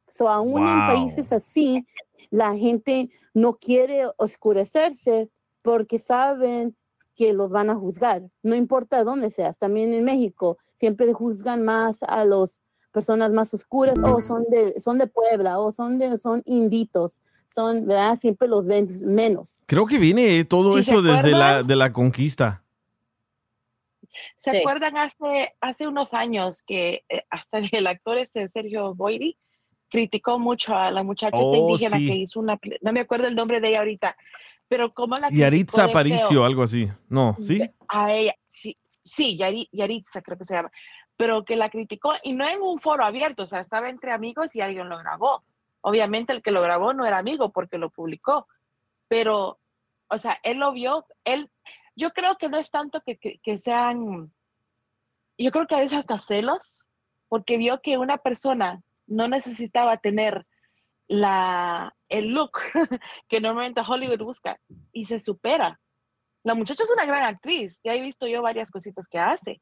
So 0.07 0.27
aún 0.29 0.67
en 0.67 0.79
Wow. 0.79 0.87
países 0.87 1.31
así, 1.33 1.85
la 2.29 2.55
gente 2.55 3.09
no 3.33 3.57
quiere 3.57 4.05
oscurecerse 4.17 5.29
porque 5.61 5.99
saben 5.99 6.75
que 7.15 7.33
los 7.33 7.49
van 7.49 7.69
a 7.69 7.75
juzgar. 7.75 8.23
No 8.43 8.55
importa 8.55 9.03
dónde 9.03 9.29
seas, 9.31 9.57
también 9.57 9.93
en 9.93 10.03
México 10.03 10.57
siempre 10.75 11.11
juzgan 11.13 11.63
más 11.63 12.01
a 12.03 12.23
las 12.25 12.60
personas 12.91 13.31
más 13.31 13.53
oscuras, 13.53 13.97
o 14.03 14.21
son 14.21 14.43
de, 14.49 14.79
son 14.79 14.97
de 14.97 15.07
Puebla, 15.07 15.59
o 15.59 15.71
son 15.71 15.97
de, 15.97 16.17
son 16.17 16.43
inditos, 16.45 17.23
son, 17.53 17.85
¿verdad? 17.87 18.17
Siempre 18.19 18.47
los 18.47 18.65
ven 18.65 18.87
menos. 19.03 19.63
Creo 19.67 19.85
que 19.85 19.97
viene 19.97 20.43
todo 20.45 20.73
Sí, 20.77 20.83
¿se 20.83 20.91
esto 20.91 21.01
desde 21.01 21.31
la, 21.31 21.47
acuerdan? 21.49 21.67
de 21.67 21.75
la 21.75 21.93
conquista. 21.93 22.63
¿Se 24.37 24.51
Sí. 24.51 24.57
acuerdan 24.57 24.97
hace, 24.97 25.53
hace 25.61 25.87
unos 25.87 26.13
años 26.13 26.63
que 26.63 27.03
eh, 27.09 27.23
hasta 27.29 27.59
el 27.59 27.87
actor 27.87 28.17
este 28.17 28.47
Sergio 28.49 28.93
Boiri 28.93 29.37
criticó 29.89 30.39
mucho 30.39 30.75
a 30.75 30.91
la 30.91 31.03
muchacha 31.03 31.37
esta 31.37 31.57
Oh, 31.57 31.69
indígena 31.69 31.97
sí. 31.97 32.05
que 32.07 32.15
hizo 32.15 32.39
una, 32.39 32.59
no 32.81 32.91
me 32.93 33.01
acuerdo 33.01 33.27
el 33.27 33.35
nombre 33.35 33.61
de 33.61 33.69
ella 33.69 33.79
ahorita, 33.79 34.15
pero 34.67 34.93
cómo 34.93 35.15
la 35.15 35.29
Yaritza 35.29 35.85
Aparicio, 35.85 36.43
algo 36.45 36.63
así. 36.63 36.89
No, 37.09 37.37
¿sí? 37.41 37.61
a 37.87 38.13
ella, 38.13 38.35
sí, 38.47 38.77
sí 39.03 39.37
Yari- 39.37 39.69
Yaritza 39.71 40.21
creo 40.21 40.37
que 40.37 40.45
se 40.45 40.55
llama, 40.55 40.71
pero 41.21 41.45
que 41.45 41.55
la 41.55 41.69
criticó 41.69 42.13
y 42.23 42.33
no 42.33 42.49
en 42.49 42.63
un 42.63 42.79
foro 42.79 43.05
abierto, 43.05 43.43
o 43.43 43.45
sea, 43.45 43.59
estaba 43.59 43.89
entre 43.89 44.11
amigos 44.11 44.55
y 44.55 44.61
alguien 44.61 44.89
lo 44.89 44.97
grabó. 44.97 45.43
Obviamente 45.81 46.33
el 46.33 46.41
que 46.41 46.49
lo 46.49 46.63
grabó 46.63 46.93
no 46.93 47.05
era 47.05 47.19
amigo 47.19 47.51
porque 47.51 47.77
lo 47.77 47.91
publicó, 47.91 48.47
pero, 49.07 49.59
o 50.07 50.17
sea, 50.17 50.39
él 50.41 50.57
lo 50.57 50.71
vio, 50.71 51.05
él, 51.23 51.51
yo 51.95 52.09
creo 52.09 52.39
que 52.39 52.49
no 52.49 52.57
es 52.57 52.71
tanto 52.71 53.01
que, 53.01 53.19
que, 53.19 53.37
que 53.37 53.59
sean, 53.59 54.33
yo 55.37 55.51
creo 55.51 55.67
que 55.67 55.75
a 55.75 55.81
veces 55.81 55.99
hasta 55.99 56.17
celos, 56.17 56.79
porque 57.29 57.57
vio 57.57 57.81
que 57.83 57.99
una 57.99 58.17
persona 58.17 58.81
no 59.05 59.27
necesitaba 59.27 59.97
tener 59.97 60.47
la, 61.07 61.95
el 62.09 62.29
look 62.29 62.57
que 63.29 63.39
normalmente 63.39 63.83
Hollywood 63.87 64.23
busca 64.23 64.59
y 64.91 65.05
se 65.05 65.19
supera. 65.19 65.79
La 66.41 66.55
muchacha 66.55 66.81
es 66.81 66.89
una 66.89 67.05
gran 67.05 67.25
actriz, 67.25 67.79
ya 67.83 67.93
he 67.93 68.01
visto 68.01 68.25
yo 68.25 68.41
varias 68.41 68.71
cositas 68.71 69.07
que 69.07 69.19
hace, 69.19 69.61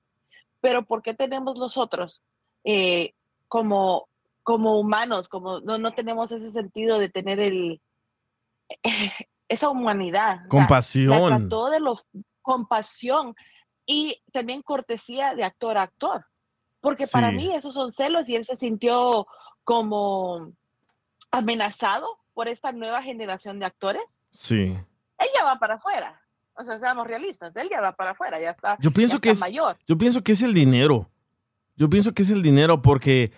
pero 0.61 0.83
¿por 0.85 1.01
qué 1.01 1.13
tenemos 1.13 1.57
nosotros 1.57 2.23
eh, 2.63 3.13
como, 3.47 4.07
como 4.43 4.79
humanos, 4.79 5.27
como 5.27 5.59
no, 5.61 5.77
no 5.77 5.93
tenemos 5.93 6.31
ese 6.31 6.51
sentido 6.51 6.99
de 6.99 7.09
tener 7.09 7.39
el, 7.39 7.81
esa 9.47 9.69
humanidad? 9.69 10.47
Compasión. 10.47 11.29
la 11.29 11.37
trató 11.37 11.69
de 11.69 11.79
los 11.79 12.05
compasión 12.41 13.35
y 13.85 14.21
también 14.31 14.61
cortesía 14.61 15.35
de 15.35 15.43
actor 15.43 15.77
a 15.77 15.83
actor, 15.83 16.25
porque 16.79 17.07
para 17.07 17.31
mí 17.31 17.53
esos 17.53 17.73
son 17.73 17.91
celos 17.91 18.29
y 18.29 18.35
él 18.35 18.45
se 18.45 18.55
sintió 18.55 19.27
como 19.63 20.53
amenazado 21.31 22.07
por 22.33 22.47
esta 22.47 22.71
nueva 22.71 23.01
generación 23.03 23.59
de 23.59 23.65
actores. 23.65 24.03
Sí. 24.31 24.77
Él 25.17 25.27
ya 25.35 25.43
va 25.43 25.57
para 25.59 25.75
afuera. 25.75 26.18
O 26.59 26.65
sea, 26.65 26.77
seamos 26.77 27.07
realistas, 27.07 27.55
él 27.55 27.69
ya 27.71 27.79
va 27.79 27.95
para 27.95 28.11
afuera, 28.11 28.39
ya 28.39 28.51
está. 28.51 28.77
Yo 28.81 28.91
pienso 28.91 29.15
ya 29.15 29.21
que 29.21 29.29
está 29.29 29.45
es, 29.45 29.51
mayor. 29.51 29.77
yo 29.87 29.97
pienso 29.97 30.21
que 30.23 30.33
es 30.33 30.41
el 30.41 30.53
dinero. 30.53 31.09
Yo 31.77 31.89
pienso 31.89 32.13
que 32.13 32.23
es 32.23 32.29
el 32.29 32.41
dinero 32.41 32.81
porque 32.81 33.31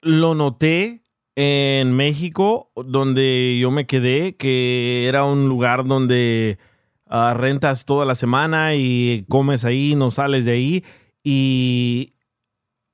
lo 0.00 0.34
noté 0.34 1.02
en 1.36 1.94
México, 1.94 2.72
donde 2.74 3.58
yo 3.60 3.70
me 3.70 3.86
quedé, 3.86 4.36
que 4.36 5.06
era 5.08 5.24
un 5.24 5.48
lugar 5.48 5.84
donde 5.84 6.58
ah, 7.06 7.34
rentas 7.36 7.84
toda 7.84 8.06
la 8.06 8.14
semana 8.14 8.74
y 8.74 9.26
comes 9.28 9.66
ahí, 9.66 9.94
no 9.94 10.10
sales 10.10 10.46
de 10.46 10.52
ahí. 10.52 10.84
Y 11.22 12.14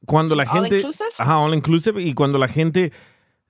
cuando 0.04 0.34
la 0.34 0.42
All 0.42 0.62
gente... 0.62 0.78
inclusive? 0.78 1.08
Ajá, 1.16 1.38
all 1.38 1.54
inclusive. 1.54 2.02
Y 2.02 2.14
cuando 2.14 2.38
la 2.38 2.48
gente 2.48 2.92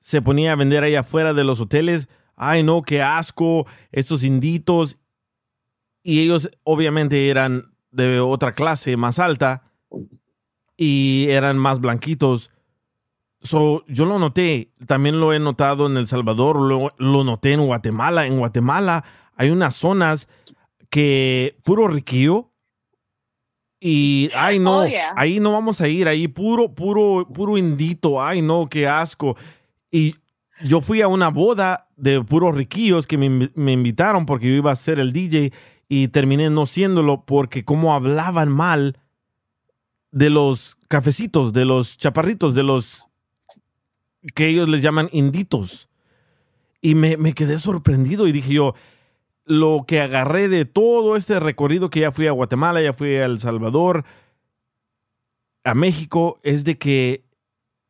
se 0.00 0.20
ponía 0.20 0.52
a 0.52 0.56
vender 0.56 0.84
ahí 0.84 0.94
afuera 0.96 1.32
de 1.32 1.44
los 1.44 1.62
hoteles, 1.62 2.08
ay 2.36 2.62
no, 2.62 2.82
qué 2.82 3.00
asco, 3.00 3.66
estos 3.90 4.22
inditos. 4.22 4.98
Y 6.08 6.20
ellos 6.20 6.48
obviamente 6.62 7.30
eran 7.30 7.72
de 7.90 8.20
otra 8.20 8.54
clase 8.54 8.96
más 8.96 9.18
alta 9.18 9.64
y 10.76 11.26
eran 11.30 11.58
más 11.58 11.80
blanquitos. 11.80 12.52
So, 13.40 13.84
yo 13.88 14.04
lo 14.04 14.20
noté, 14.20 14.70
también 14.86 15.18
lo 15.18 15.32
he 15.32 15.40
notado 15.40 15.88
en 15.88 15.96
El 15.96 16.06
Salvador, 16.06 16.60
lo, 16.60 16.92
lo 16.98 17.24
noté 17.24 17.54
en 17.54 17.66
Guatemala. 17.66 18.24
En 18.24 18.38
Guatemala 18.38 19.02
hay 19.34 19.50
unas 19.50 19.74
zonas 19.74 20.28
que 20.90 21.56
puro 21.64 21.88
riquillo 21.88 22.52
y 23.80 24.30
ay 24.36 24.60
no, 24.60 24.82
Oh, 24.82 24.86
yeah. 24.86 25.12
ahí 25.16 25.40
no 25.40 25.50
vamos 25.50 25.80
a 25.80 25.88
ir, 25.88 26.06
ahí 26.06 26.28
puro, 26.28 26.72
puro, 26.72 27.26
puro 27.34 27.58
indito, 27.58 28.22
ay 28.22 28.42
no, 28.42 28.68
qué 28.68 28.86
asco. 28.86 29.36
Y 29.90 30.14
yo 30.62 30.80
fui 30.80 31.02
a 31.02 31.08
una 31.08 31.30
boda 31.30 31.88
de 31.96 32.22
puros 32.22 32.54
riquillos 32.54 33.08
que 33.08 33.18
me, 33.18 33.50
me 33.56 33.72
invitaron 33.72 34.24
porque 34.24 34.46
yo 34.46 34.54
iba 34.54 34.70
a 34.70 34.76
ser 34.76 35.00
el 35.00 35.12
DJ 35.12 35.52
y 35.88 36.08
terminé 36.08 36.50
no 36.50 36.66
siéndolo 36.66 37.24
porque 37.24 37.64
como 37.64 37.94
hablaban 37.94 38.48
mal 38.48 38.98
de 40.10 40.30
los 40.30 40.76
cafecitos, 40.88 41.52
de 41.52 41.64
los 41.64 41.96
chaparritos, 41.96 42.54
de 42.54 42.62
los 42.62 43.08
que 44.34 44.48
ellos 44.48 44.68
les 44.68 44.82
llaman 44.82 45.08
inditos. 45.12 45.88
Y 46.80 46.94
me, 46.94 47.16
me 47.16 47.34
quedé 47.34 47.58
sorprendido 47.58 48.26
y 48.26 48.32
dije 48.32 48.54
yo, 48.54 48.74
lo 49.44 49.84
que 49.86 50.00
agarré 50.00 50.48
de 50.48 50.64
todo 50.64 51.16
este 51.16 51.38
recorrido 51.38 51.90
que 51.90 52.00
ya 52.00 52.12
fui 52.12 52.26
a 52.26 52.32
Guatemala, 52.32 52.82
ya 52.82 52.92
fui 52.92 53.16
a 53.16 53.26
El 53.26 53.40
Salvador, 53.40 54.04
a 55.64 55.74
México, 55.74 56.40
es 56.42 56.64
de 56.64 56.78
que 56.78 57.24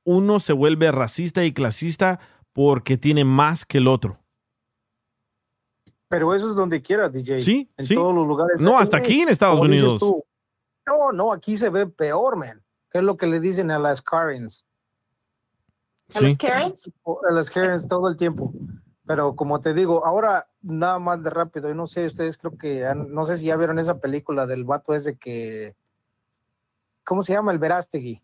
uno 0.05 0.39
se 0.39 0.53
vuelve 0.53 0.93
racista 0.93 1.45
y 1.45 1.53
clasista 1.53 2.21
porque 2.53 2.97
tiene 2.97 3.25
más 3.25 3.65
que 3.67 3.79
el 3.79 3.89
otro. 3.89 4.19
Pero 6.09 6.35
eso 6.35 6.49
es 6.51 6.55
donde 6.57 6.81
quiera, 6.83 7.09
DJ. 7.09 7.43
Sí, 7.43 7.69
en 7.77 7.87
sí. 7.87 7.95
todos 7.95 8.15
los 8.15 8.27
lugares. 8.27 8.61
No, 8.61 8.79
hasta 8.79 8.97
aquí 8.99 9.23
en 9.23 9.29
Estados 9.29 9.61
Unidos. 9.61 10.01
No, 10.87 11.11
no, 11.13 11.33
aquí 11.33 11.57
se 11.57 11.69
ve 11.69 11.87
peor, 11.87 12.37
man. 12.37 12.63
¿Qué 12.91 12.99
es 12.99 13.05
lo 13.05 13.17
que 13.17 13.27
le 13.27 13.41
dicen 13.41 13.71
a 13.73 13.79
las 13.79 14.01
Karens? 14.01 14.65
¿A 16.15 16.21
los 16.21 16.37
Karens? 16.39 16.91
A 17.29 17.33
las 17.33 17.51
Karens 17.51 17.89
todo 17.89 18.09
el 18.09 18.17
tiempo. 18.17 18.53
Pero 19.05 19.35
como 19.35 19.61
te 19.61 19.75
digo, 19.75 20.05
ahora 20.07 20.49
nada 20.63 20.99
más 20.99 21.23
de 21.23 21.31
rápido, 21.31 21.69
yo 21.69 21.75
no 21.75 21.87
sé, 21.87 22.07
ustedes 22.07 22.39
creo 22.39 22.57
que, 22.57 22.87
han- 22.87 23.13
no 23.13 23.25
sé 23.27 23.37
si 23.37 23.47
ya 23.47 23.57
vieron 23.57 23.79
esa 23.79 23.99
película 23.99 24.47
del 24.47 24.65
vato 24.65 24.95
ese 24.95 25.17
que, 25.17 25.75
¿cómo 27.05 27.23
se 27.23 27.33
llama? 27.33 27.53
El 27.53 27.59
Verástegui. 27.59 28.21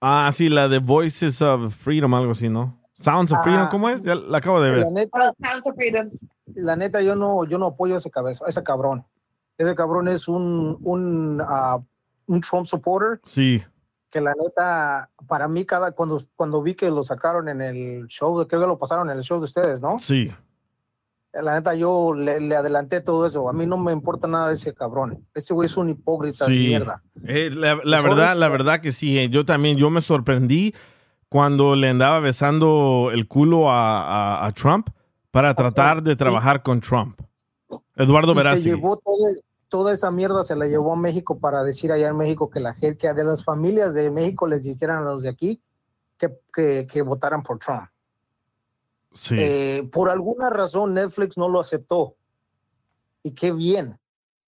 Ah, 0.00 0.30
sí, 0.32 0.48
la 0.48 0.68
de 0.68 0.78
Voices 0.78 1.40
of 1.42 1.72
Freedom, 1.74 2.12
algo 2.14 2.32
así, 2.32 2.48
¿no? 2.48 2.78
Sounds 2.94 3.32
of 3.32 3.42
Freedom, 3.42 3.62
Ah. 3.64 3.68
¿cómo 3.70 3.88
es? 3.88 4.02
Ya 4.02 4.14
la 4.14 4.38
acabo 4.38 4.60
de 4.60 4.70
ver. 4.70 4.80
La 4.80 4.90
neta, 4.90 5.32
la 6.54 6.76
neta, 6.76 7.00
yo 7.02 7.16
no, 7.16 7.44
yo 7.44 7.58
no 7.58 7.66
apoyo 7.66 7.94
a 7.94 7.98
ese 7.98 8.10
cabeza, 8.10 8.44
a 8.46 8.48
ese 8.48 8.62
cabrón. 8.62 9.04
Ese 9.58 9.74
cabrón 9.74 10.08
es 10.08 10.28
un, 10.28 10.78
un, 10.82 11.42
ah, 11.46 11.78
un 12.26 12.40
Trump 12.40 12.66
supporter 12.66 13.20
Sí. 13.24 13.62
que 14.10 14.20
la 14.20 14.32
neta, 14.40 15.10
para 15.26 15.48
mí, 15.48 15.64
cada, 15.64 15.92
cuando, 15.92 16.22
cuando 16.36 16.62
vi 16.62 16.74
que 16.74 16.90
lo 16.90 17.02
sacaron 17.02 17.48
en 17.48 17.60
el 17.62 18.06
show, 18.06 18.34
creo 18.46 18.60
que 18.60 18.66
lo 18.66 18.78
pasaron 18.78 19.10
en 19.10 19.16
el 19.18 19.22
show 19.24 19.38
de 19.38 19.44
ustedes, 19.44 19.80
¿no? 19.80 19.98
Sí. 19.98 20.32
La 21.32 21.54
neta, 21.54 21.74
yo 21.74 22.14
le, 22.14 22.38
le 22.40 22.54
adelanté 22.54 23.00
todo 23.00 23.26
eso. 23.26 23.48
A 23.48 23.52
mí 23.52 23.66
no 23.66 23.76
me 23.76 23.90
importa 23.92 24.28
nada 24.28 24.48
de 24.48 24.54
ese 24.54 24.72
cabrón. 24.72 25.26
Ese 25.34 25.52
güey 25.52 25.66
es 25.66 25.76
un 25.76 25.88
hipócrita 25.90 26.46
de 26.46 26.52
Sí. 26.52 26.58
mierda. 26.68 27.02
Eh, 27.24 27.50
la 27.52 27.80
la 27.82 28.00
verdad, 28.02 28.36
la 28.36 28.48
verdad 28.48 28.80
que 28.80 28.92
sí. 28.92 29.18
eh, 29.18 29.28
Yo 29.28 29.44
también, 29.44 29.76
yo 29.76 29.90
me 29.90 30.00
sorprendí 30.00 30.72
cuando 31.38 31.74
le 31.74 31.88
andaba 31.88 32.20
besando 32.20 33.10
el 33.12 33.26
culo 33.26 33.68
a, 33.68 34.02
a- 34.04 34.46
a 34.46 34.52
Trump 34.52 34.88
para 35.32 35.52
tratar 35.52 36.00
de 36.00 36.14
trabajar 36.14 36.62
con 36.62 36.78
Trump. 36.80 37.20
Eduardo 37.96 38.30
Y 38.30 38.34
se 38.36 38.38
Verástegui. 38.44 38.76
llevó 38.76 38.98
todo- 38.98 39.26
toda 39.68 39.92
esa 39.92 40.12
mierda, 40.12 40.44
se 40.44 40.54
la 40.54 40.68
llevó 40.68 40.92
a 40.92 40.96
México 40.96 41.36
para 41.40 41.64
decir 41.64 41.90
allá 41.90 42.06
en 42.06 42.16
México 42.16 42.48
que 42.48 42.60
la 42.60 42.72
gente, 42.72 42.98
que 42.98 43.12
de 43.12 43.24
las 43.24 43.42
familias 43.42 43.92
de 43.94 44.12
México 44.12 44.46
les 44.46 44.62
dijeran 44.62 44.98
a 44.98 45.10
los 45.10 45.22
de 45.24 45.30
aquí 45.30 45.60
que, 46.18 46.38
que, 46.52 46.86
que 46.86 47.02
votaran 47.02 47.42
por 47.42 47.58
Trump. 47.58 47.88
Sí. 49.12 49.34
Eh, 49.36 49.88
por 49.92 50.10
alguna 50.10 50.50
razón 50.50 50.94
Netflix 50.94 51.36
no 51.36 51.48
lo 51.48 51.58
aceptó. 51.58 52.14
Y 53.24 53.32
qué 53.32 53.50
bien. 53.50 53.98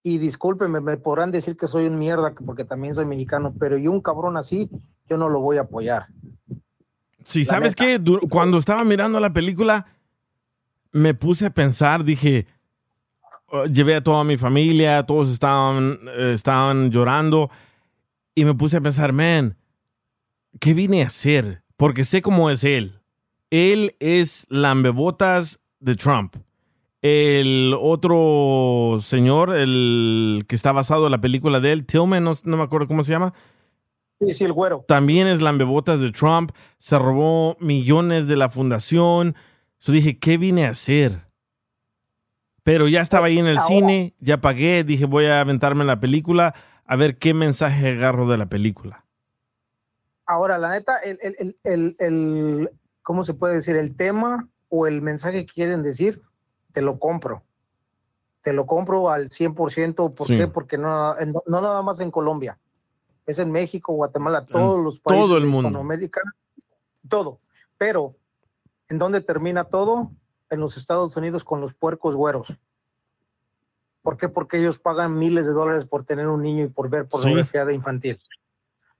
Y 0.03 0.19
discúlpenme, 0.19 0.79
me 0.79 0.95
podrán 0.95 1.31
decir 1.31 1.57
que 1.57 1.67
soy 1.67 1.85
un 1.87 1.99
mierda 1.99 2.33
que- 2.33 2.45
porque 2.45 2.63
también 2.63 2.95
soy 2.95 3.03
mexicano, 3.03 3.53
pero 3.59 3.75
yo 3.77 3.91
un 3.91 3.99
cabrón 3.99 4.37
así, 4.37 4.69
yo 5.09 5.17
no 5.17 5.27
lo 5.27 5.41
voy 5.41 5.57
a 5.57 5.61
apoyar. 5.63 6.07
Sí, 7.27 7.43
La 7.43 7.45
¿sabes 7.49 7.75
neta. 7.77 7.83
qué? 8.03 8.27
Cuando 8.29 8.57
estaba 8.57 8.85
mirando 8.85 9.19
la 9.19 9.33
película, 9.33 9.85
me 10.93 11.13
puse 11.13 11.45
a 11.45 11.49
pensar, 11.49 12.05
dije, 12.05 12.47
uh, 13.51 13.65
llevé 13.65 13.95
a 13.95 14.01
toda 14.01 14.23
mi 14.23 14.37
familia, 14.37 15.03
todos 15.03 15.29
estaban, 15.29 15.99
estaban 16.17 16.89
llorando, 16.89 17.49
y 18.33 18.45
me 18.45 18.53
puse 18.53 18.77
a 18.77 18.81
pensar, 18.81 19.11
man, 19.11 19.57
¿qué 20.61 20.73
vine 20.73 21.03
a 21.03 21.07
hacer? 21.07 21.63
Porque 21.75 22.05
sé 22.05 22.21
cómo 22.21 22.49
es 22.49 22.63
él. 22.63 23.01
Él 23.51 23.97
es 23.99 24.45
lambebotas 24.49 25.59
de 25.81 25.95
Trump. 25.95 26.37
El 27.01 27.75
otro 27.77 28.99
señor, 29.01 29.53
el 29.53 30.45
que 30.47 30.55
está 30.55 30.71
basado 30.71 31.05
en 31.07 31.11
la 31.11 31.19
película 31.21 31.59
de 31.59 31.73
él, 31.73 31.85
Tillman, 31.85 32.23
no, 32.23 32.35
no 32.45 32.55
me 32.57 32.63
acuerdo 32.63 32.87
cómo 32.87 33.03
se 33.03 33.11
llama, 33.11 33.33
Sí, 34.19 34.33
sí, 34.33 34.43
el 34.45 34.53
güero. 34.53 34.83
también 34.87 35.27
es 35.27 35.41
lambebotas 35.41 36.01
de 36.01 36.11
Trump, 36.11 36.51
se 36.79 36.97
robó 36.97 37.55
millones 37.59 38.27
de 38.27 38.35
la 38.35 38.49
fundación. 38.49 39.35
Yo 39.79 39.93
dije, 39.93 40.17
¿qué 40.17 40.37
vine 40.37 40.65
a 40.65 40.69
hacer? 40.69 41.27
Pero 42.63 42.87
ya 42.87 43.01
estaba 43.01 43.27
ahí 43.27 43.37
en 43.39 43.47
el 43.47 43.57
Ahora- 43.57 43.67
cine, 43.67 44.15
ya 44.19 44.41
pagué, 44.41 44.83
dije, 44.83 45.05
voy 45.05 45.25
a 45.27 45.39
aventarme 45.41 45.85
la 45.85 45.99
película, 45.99 46.53
a 46.85 46.95
ver 46.95 47.17
qué 47.17 47.33
mensaje 47.33 47.89
agarro 47.91 48.27
de 48.27 48.37
la 48.37 48.47
película. 48.47 49.05
Ahora, 50.25 50.57
la 50.57 50.71
neta, 50.71 50.97
el, 50.97 51.17
el, 51.21 51.57
el, 51.63 51.95
el, 51.99 52.69
¿cómo 53.03 53.23
se 53.23 53.33
puede 53.33 53.55
decir? 53.55 53.77
El 53.77 53.95
tema 53.95 54.49
o 54.67 54.87
el 54.87 55.01
mensaje 55.01 55.45
que 55.45 55.53
quieren 55.53 55.83
decir, 55.83 56.21
te 56.73 56.81
lo 56.81 56.99
compro. 56.99 57.43
Te 58.41 58.51
lo 58.51 58.65
compro 58.65 59.09
al 59.09 59.29
100%. 59.29 60.13
¿Por 60.13 60.27
Sí. 60.27 60.37
qué? 60.37 60.47
Porque 60.47 60.77
no, 60.77 61.17
en- 61.17 61.31
no 61.45 61.61
nada 61.61 61.81
más 61.81 62.01
en 62.01 62.11
Colombia. 62.11 62.57
Es 63.27 63.37
en 63.39 63.51
México, 63.51 63.93
Guatemala, 63.93 64.45
todos 64.45 64.83
los 64.83 65.01
todo 65.01 65.13
países 65.13 65.35
el 65.35 65.41
de 65.43 65.47
mundo. 65.49 65.67
Hispanoamérica, 65.67 66.21
todo. 67.07 67.39
Pero, 67.77 68.15
¿en 68.87 68.97
dónde 68.97 69.21
termina 69.21 69.65
todo? 69.65 70.11
En 70.49 70.61
los 70.61 70.77
Estados 70.77 71.15
Unidos 71.17 71.43
con 71.43 71.59
los 71.61 71.73
puercos 71.73 72.15
güeros. 72.15 72.57
¿Por 74.01 74.15
qué? 74.15 74.29
Porque 74.29 74.57
ellos 74.59 74.79
pagan 74.79 75.17
miles 75.19 75.45
de 75.45 75.51
dólares 75.51 75.85
por 75.85 76.05
tener 76.05 76.27
un 76.27 76.41
niño 76.41 76.63
y 76.63 76.69
por 76.69 76.89
ver 76.89 77.05
pornografía 77.07 77.65
de 77.65 77.73
infantil. 77.73 78.17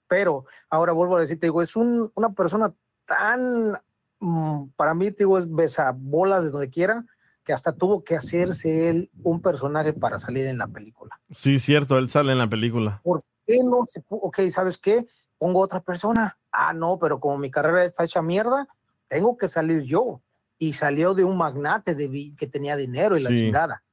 Pero 0.10 0.46
ahora 0.70 0.92
vuelvo 0.92 1.16
a 1.16 1.22
decirte, 1.22 1.46
digo, 1.48 1.62
es 1.62 1.78
un- 1.78 2.12
una 2.14 2.34
persona 2.34 2.74
tan, 3.06 3.80
mm, 4.20 4.68
para 4.76 4.94
mí, 4.94 5.10
te 5.12 5.20
digo, 5.24 5.38
es 5.38 5.50
besabolas 5.50 6.44
de 6.44 6.50
donde 6.52 6.70
quiera, 6.70 7.06
que 7.46 7.54
hasta 7.54 7.72
tuvo 7.72 8.04
que 8.04 8.18
hacerse 8.18 8.90
él 8.90 9.10
un 9.24 9.42
personaje 9.42 9.94
para 9.94 10.20
salir 10.20 10.46
en 10.48 10.58
la 10.58 10.68
película. 10.68 11.18
Sí, 11.32 11.60
cierto, 11.60 11.98
él 11.98 12.10
sale 12.10 12.34
en 12.34 12.38
la 12.40 12.48
película. 12.50 13.00
¿Por 13.06 13.22
qué 13.48 13.64
no 13.64 13.86
se 13.86 14.04
Ok, 14.10 14.40
¿sabes 14.52 14.78
qué? 14.78 15.08
Pongo 15.40 15.62
otra 15.62 15.80
persona. 15.82 16.38
Ah, 16.52 16.74
no, 16.74 17.00
pero 17.00 17.20
como 17.20 17.38
mi 17.38 17.50
carrera 17.50 17.86
está 17.86 18.04
hecha 18.04 18.22
mierda, 18.22 18.68
tengo 19.08 19.38
que 19.38 19.48
salir 19.48 19.82
yo. 19.84 20.22
Y 20.60 20.74
salió 20.74 21.14
de 21.14 21.24
un 21.24 21.38
magnate 21.38 21.96
de 21.96 22.36
que 22.38 22.48
tenía 22.48 22.76
dinero 22.76 23.18
y 23.18 23.22
la 23.24 23.30
Sí. 23.30 23.38
chingada. 23.38 23.84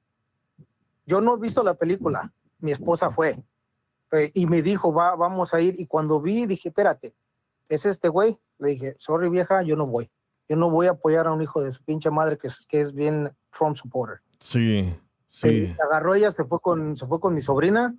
Yo 1.06 1.20
no 1.20 1.36
he 1.36 1.38
visto 1.40 1.62
la 1.62 1.74
película. 1.74 2.32
Mi 2.58 2.72
esposa 2.72 3.10
fue. 3.10 3.42
Eh, 4.12 4.30
y 4.34 4.46
me 4.46 4.62
dijo, 4.62 4.92
va, 4.92 5.14
vamos 5.14 5.52
a 5.54 5.60
ir. 5.60 5.78
Y 5.78 5.86
cuando 5.86 6.20
vi, 6.20 6.46
dije, 6.46 6.68
espérate, 6.70 7.14
¿es 7.68 7.84
este 7.84 8.08
güey? 8.08 8.38
Le 8.58 8.68
dije, 8.68 8.94
sorry 8.98 9.28
vieja, 9.28 9.62
yo 9.62 9.76
no 9.76 9.86
voy. 9.86 10.10
Yo 10.48 10.56
no 10.56 10.70
voy 10.70 10.86
a 10.86 10.90
apoyar 10.92 11.26
a 11.26 11.32
un 11.32 11.42
hijo 11.42 11.62
de 11.62 11.72
su 11.72 11.82
pinche 11.84 12.10
madre 12.10 12.38
que 12.38 12.46
es, 12.46 12.64
que 12.66 12.80
es 12.80 12.92
bien 12.94 13.30
Trump 13.50 13.76
supporter. 13.76 14.20
Sí, 14.38 14.94
Se 15.28 15.48
sí. 15.50 15.76
agarró 15.82 16.14
ella, 16.14 16.30
se 16.30 16.44
fue 16.44 16.60
con, 16.60 16.96
se 16.96 17.06
fue 17.06 17.20
con 17.20 17.34
mi 17.34 17.40
sobrina 17.42 17.94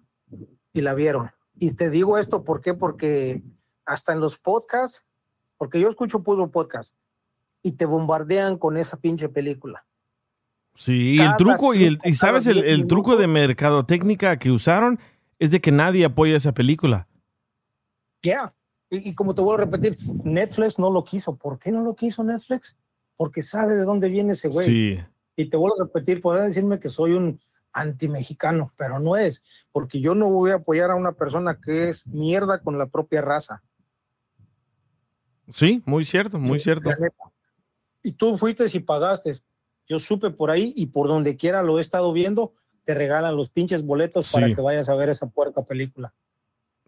y 0.74 0.82
la 0.82 0.94
vieron. 0.94 1.30
Y 1.58 1.74
te 1.74 1.90
digo 1.90 2.18
esto, 2.18 2.44
¿por 2.44 2.62
qué? 2.62 2.74
Porque 2.74 3.44
hasta 3.86 4.14
en 4.14 4.20
los 4.20 4.38
podcasts, 4.38 5.04
porque 5.58 5.80
yo 5.80 5.90
escucho 5.90 6.24
puro 6.24 6.52
podcast 6.52 6.94
y 7.62 7.74
te 7.74 7.86
bombardean 7.86 8.58
con 8.58 8.78
esa 8.78 8.98
pinche 8.98 9.30
película. 9.30 9.86
Sí, 10.76 11.16
y 11.16 11.20
el 11.20 11.36
truco, 11.38 11.74
y, 11.74 11.86
el, 11.86 12.00
y 12.04 12.14
sabes, 12.14 12.48
el, 12.48 12.64
el 12.66 12.86
truco 12.86 13.16
de 13.16 13.28
mercadotecnia 13.28 14.38
que 14.38 14.52
usaron 14.52 15.00
es 15.40 15.52
de 15.52 15.62
que 15.62 15.72
nadie 15.72 16.04
apoya 16.04 16.36
esa 16.36 16.54
película. 16.54 17.08
Ya. 18.22 18.54
Y, 18.90 19.10
y 19.10 19.16
como 19.16 19.34
te 19.34 19.42
vuelvo 19.42 19.62
a 19.62 19.66
repetir, 19.66 19.98
Netflix 20.26 20.78
no 20.78 20.92
lo 20.92 21.04
quiso. 21.04 21.38
¿Por 21.38 21.60
qué 21.60 21.72
no 21.72 21.82
lo 21.82 21.96
quiso 21.96 22.24
Netflix? 22.24 22.76
Porque 23.16 23.42
sabe 23.42 23.78
de 23.78 23.86
dónde 23.86 24.10
viene 24.10 24.34
ese 24.34 24.50
güey. 24.50 24.66
Sí. 24.66 25.00
Y 25.38 25.50
te 25.50 25.56
vuelvo 25.56 25.82
a 25.82 25.86
repetir, 25.86 26.22
podrán 26.22 26.48
decirme 26.48 26.80
que 26.80 26.90
soy 26.90 27.14
un 27.14 27.40
anti-mexicano, 27.76 28.74
pero 28.78 29.00
no 29.00 29.18
es, 29.18 29.44
porque 29.72 30.00
yo 30.00 30.16
no 30.16 30.30
voy 30.30 30.52
a 30.52 30.56
apoyar 30.56 30.90
a 30.90 30.96
una 30.96 31.12
persona 31.12 31.60
que 31.64 31.90
es 31.90 32.08
mierda 32.08 32.62
con 32.62 32.80
la 32.80 32.88
propia 32.88 33.22
raza. 33.22 33.62
Sí, 35.50 35.84
muy 35.86 36.06
cierto, 36.06 36.40
muy 36.40 36.58
cierto. 36.58 36.90
La 36.90 36.96
neta. 36.96 37.24
Y 38.02 38.14
tú 38.14 38.38
fuiste 38.38 38.66
y 38.72 38.80
pagaste. 38.80 39.36
Yo 39.88 40.00
supe 40.00 40.32
por 40.32 40.50
ahí 40.50 40.74
y 40.76 40.88
por 40.88 41.08
donde 41.08 41.38
quiera 41.38 41.62
lo 41.62 41.78
he 41.78 41.82
estado 41.82 42.12
viendo, 42.14 42.54
te 42.86 42.96
regalan 42.96 43.36
los 43.36 43.50
pinches 43.50 43.86
boletos 43.86 44.32
para 44.32 44.48
que 44.48 44.62
vayas 44.62 44.90
a 44.90 44.96
ver 44.96 45.10
esa 45.10 45.28
puerca 45.28 45.62
película. 45.64 46.14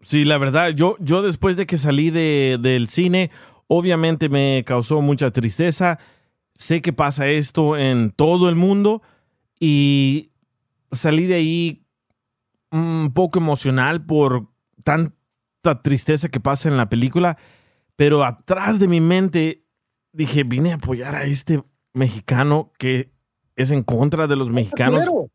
Sí, 0.00 0.24
la 0.24 0.38
verdad, 0.38 0.70
yo, 0.70 0.96
yo 1.00 1.22
después 1.22 1.56
de 1.56 1.66
que 1.66 1.76
salí 1.76 2.10
de, 2.10 2.58
del 2.60 2.88
cine, 2.88 3.30
obviamente 3.66 4.28
me 4.28 4.64
causó 4.66 5.02
mucha 5.02 5.30
tristeza. 5.30 5.98
Sé 6.54 6.82
que 6.82 6.92
pasa 6.92 7.28
esto 7.28 7.76
en 7.76 8.10
todo 8.10 8.48
el 8.48 8.54
mundo 8.54 9.02
y 9.60 10.30
salí 10.90 11.26
de 11.26 11.34
ahí 11.34 11.86
un 12.70 13.12
poco 13.14 13.38
emocional 13.38 14.04
por 14.04 14.48
tanta 14.84 15.82
tristeza 15.82 16.28
que 16.28 16.40
pasa 16.40 16.68
en 16.68 16.76
la 16.76 16.88
película, 16.88 17.38
pero 17.96 18.24
atrás 18.24 18.78
de 18.78 18.88
mi 18.88 19.00
mente 19.00 19.64
dije, 20.12 20.44
vine 20.44 20.72
a 20.72 20.76
apoyar 20.76 21.14
a 21.14 21.24
este 21.24 21.62
mexicano 21.92 22.72
que 22.78 23.12
es 23.56 23.70
en 23.70 23.82
contra 23.82 24.26
de 24.26 24.36
los 24.36 24.50
mexicanos. 24.50 25.06
Culero. 25.06 25.30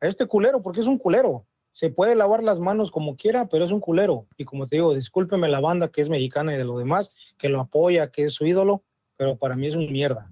A 0.00 0.06
este 0.06 0.26
culero, 0.26 0.62
porque 0.62 0.80
es 0.80 0.86
un 0.86 0.98
culero. 0.98 1.46
Se 1.72 1.90
puede 1.90 2.14
lavar 2.14 2.42
las 2.42 2.60
manos 2.60 2.90
como 2.90 3.16
quiera, 3.16 3.48
pero 3.48 3.64
es 3.64 3.72
un 3.72 3.80
culero. 3.80 4.26
Y 4.36 4.44
como 4.44 4.66
te 4.66 4.76
digo, 4.76 4.94
discúlpeme 4.94 5.48
la 5.48 5.60
banda 5.60 5.88
que 5.88 6.00
es 6.00 6.08
mexicana 6.08 6.54
y 6.54 6.56
de 6.56 6.64
lo 6.64 6.78
demás, 6.78 7.10
que 7.36 7.48
lo 7.48 7.60
apoya, 7.60 8.10
que 8.10 8.24
es 8.24 8.34
su 8.34 8.46
ídolo, 8.46 8.84
pero 9.16 9.36
para 9.36 9.56
mí 9.56 9.66
es 9.66 9.74
un 9.74 9.90
mierda. 9.90 10.30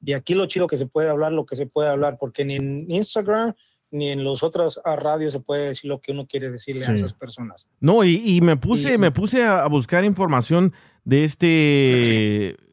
Y 0.00 0.12
aquí 0.12 0.34
lo 0.34 0.46
chido 0.46 0.68
que 0.68 0.76
se 0.76 0.86
puede 0.86 1.08
hablar, 1.08 1.32
lo 1.32 1.46
que 1.46 1.56
se 1.56 1.66
puede 1.66 1.88
hablar, 1.88 2.16
porque 2.18 2.44
ni 2.44 2.56
en 2.56 2.90
Instagram 2.90 3.54
ni 3.90 4.10
en 4.10 4.22
los 4.24 4.42
otros 4.42 4.80
ah, 4.84 4.96
radios 4.96 5.32
se 5.32 5.40
puede 5.40 5.68
decir 5.68 5.88
lo 5.88 6.00
que 6.00 6.12
uno 6.12 6.26
quiere 6.26 6.50
decirle 6.50 6.82
Sí. 6.84 6.92
a 6.92 6.94
esas 6.96 7.14
personas. 7.14 7.66
No, 7.80 8.04
y, 8.04 8.16
y 8.24 8.40
me 8.40 8.56
puse, 8.56 8.94
Y- 8.94 8.98
me 8.98 9.10
puse 9.10 9.42
a, 9.44 9.64
a 9.64 9.68
buscar 9.68 10.04
información 10.04 10.72
de 11.04 11.24
este, 11.24 11.46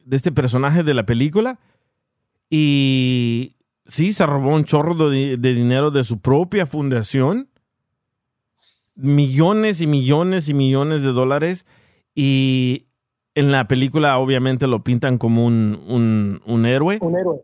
de 0.04 0.16
este 0.16 0.32
personaje 0.32 0.82
de 0.82 0.92
la 0.94 1.06
película. 1.06 1.58
Y 2.50 3.56
sí, 3.86 4.12
se 4.12 4.26
robó 4.26 4.54
un 4.54 4.64
chorro 4.64 4.94
de, 5.10 5.36
de 5.36 5.54
dinero 5.54 5.90
de 5.90 6.04
su 6.04 6.20
propia 6.20 6.66
fundación. 6.66 7.48
Millones 8.94 9.80
y 9.80 9.86
millones 9.86 10.48
y 10.48 10.54
millones 10.54 11.02
de 11.02 11.08
dólares. 11.12 11.66
Y 12.14 12.86
en 13.34 13.52
la 13.52 13.68
película 13.68 14.16
obviamente 14.18 14.66
lo 14.66 14.82
pintan 14.82 15.18
como 15.18 15.44
un, 15.44 15.82
un, 15.86 16.40
un 16.46 16.66
héroe. 16.66 16.98
Un 17.02 17.18
héroe. 17.18 17.42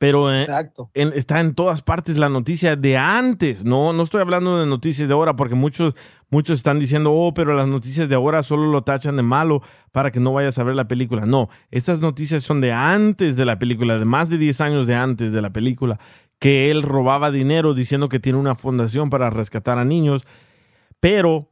Pero 0.00 0.32
eh, 0.34 0.46
en- 0.94 1.12
está 1.12 1.40
en 1.40 1.54
todas 1.54 1.82
partes 1.82 2.16
la 2.16 2.30
noticia 2.30 2.74
de 2.74 2.96
antes. 2.96 3.66
No, 3.66 3.92
no 3.92 4.02
estoy 4.02 4.22
hablando 4.22 4.58
de 4.58 4.64
noticias 4.66 5.06
de 5.06 5.12
ahora 5.12 5.36
porque 5.36 5.54
muchos, 5.54 5.94
muchos 6.30 6.56
están 6.56 6.78
diciendo, 6.78 7.12
oh, 7.12 7.34
pero 7.34 7.52
las 7.54 7.68
noticias 7.68 8.08
de 8.08 8.14
ahora 8.14 8.42
solo 8.42 8.70
lo 8.72 8.82
tachan 8.82 9.16
de 9.16 9.22
malo 9.22 9.60
para 9.92 10.10
que 10.10 10.18
no 10.18 10.32
vayas 10.32 10.58
a 10.58 10.62
ver 10.64 10.74
la 10.74 10.88
película. 10.88 11.26
No, 11.26 11.50
estas 11.70 12.00
noticias 12.00 12.42
son 12.42 12.62
de 12.62 12.72
antes 12.72 13.36
de 13.36 13.44
la 13.44 13.58
película, 13.58 13.98
de 13.98 14.06
más 14.06 14.30
de 14.30 14.38
10 14.38 14.62
años 14.62 14.86
de 14.86 14.94
antes 14.94 15.32
de 15.32 15.42
la 15.42 15.50
película, 15.52 15.98
que 16.38 16.70
él 16.70 16.82
robaba 16.82 17.30
dinero 17.30 17.74
diciendo 17.74 18.08
que 18.08 18.20
tiene 18.20 18.38
una 18.38 18.54
fundación 18.54 19.10
para 19.10 19.28
rescatar 19.28 19.78
a 19.78 19.84
niños. 19.84 20.22
Pero 20.98 21.50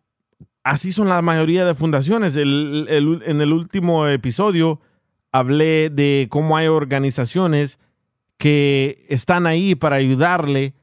así 0.64 0.90
son 0.90 1.08
la 1.08 1.20
mayoría 1.20 1.66
de 1.66 1.74
fundaciones. 1.74 2.34
El- 2.36 2.86
el- 2.88 3.22
en 3.26 3.42
el 3.42 3.52
último 3.52 4.06
episodio 4.06 4.80
hablé 5.32 5.90
de 5.90 6.28
cómo 6.30 6.56
hay 6.56 6.68
organizaciones 6.68 7.78
que 8.38 9.04
están 9.08 9.46
ahí 9.46 9.74
para 9.74 9.96
ayudarle 9.96 10.74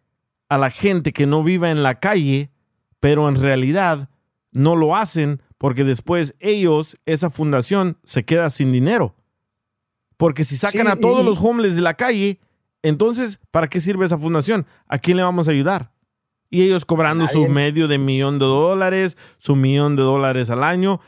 a 0.49 0.57
la 0.57 0.69
gente 0.69 1.11
que 1.13 1.25
no 1.25 1.41
viva 1.43 1.71
en 1.71 1.81
la 1.83 1.99
calle, 1.99 2.51
pero 2.99 3.27
en 3.27 3.41
realidad 3.41 4.09
no 4.51 4.75
lo 4.75 4.95
hacen 4.95 5.41
porque 5.57 5.83
después 5.83 6.35
ellos, 6.39 6.97
esa 7.05 7.29
fundación, 7.29 7.97
se 8.03 8.23
queda 8.25 8.49
sin 8.49 8.71
dinero. 8.71 9.15
Porque 10.17 10.43
si 10.43 10.55
sacan 10.57 10.85
Sí, 10.85 10.91
a 10.91 10.95
todos 10.99 11.23
y- 11.23 11.25
los 11.25 11.39
homeless 11.43 11.75
de 11.75 11.81
la 11.81 11.95
calle, 11.95 12.39
entonces, 12.83 13.39
¿para 13.51 13.67
qué 13.67 13.81
sirve 13.81 14.05
esa 14.05 14.17
fundación? 14.17 14.67
¿A 14.87 14.99
quién 14.99 15.17
le 15.17 15.23
vamos 15.23 15.47
a 15.47 15.51
ayudar? 15.51 15.91
Y 16.49 16.61
ellos 16.61 16.85
cobrando 16.85 17.25
su 17.27 17.49
medio 17.49 17.87
de 17.87 17.97
millón 17.97 18.37
de 18.37 18.45
dólares, 18.45 19.17
su 19.39 19.55
millón 19.55 19.95
de 19.95 20.03
dólares 20.03 20.49
al 20.49 20.63
año, 20.63 21.01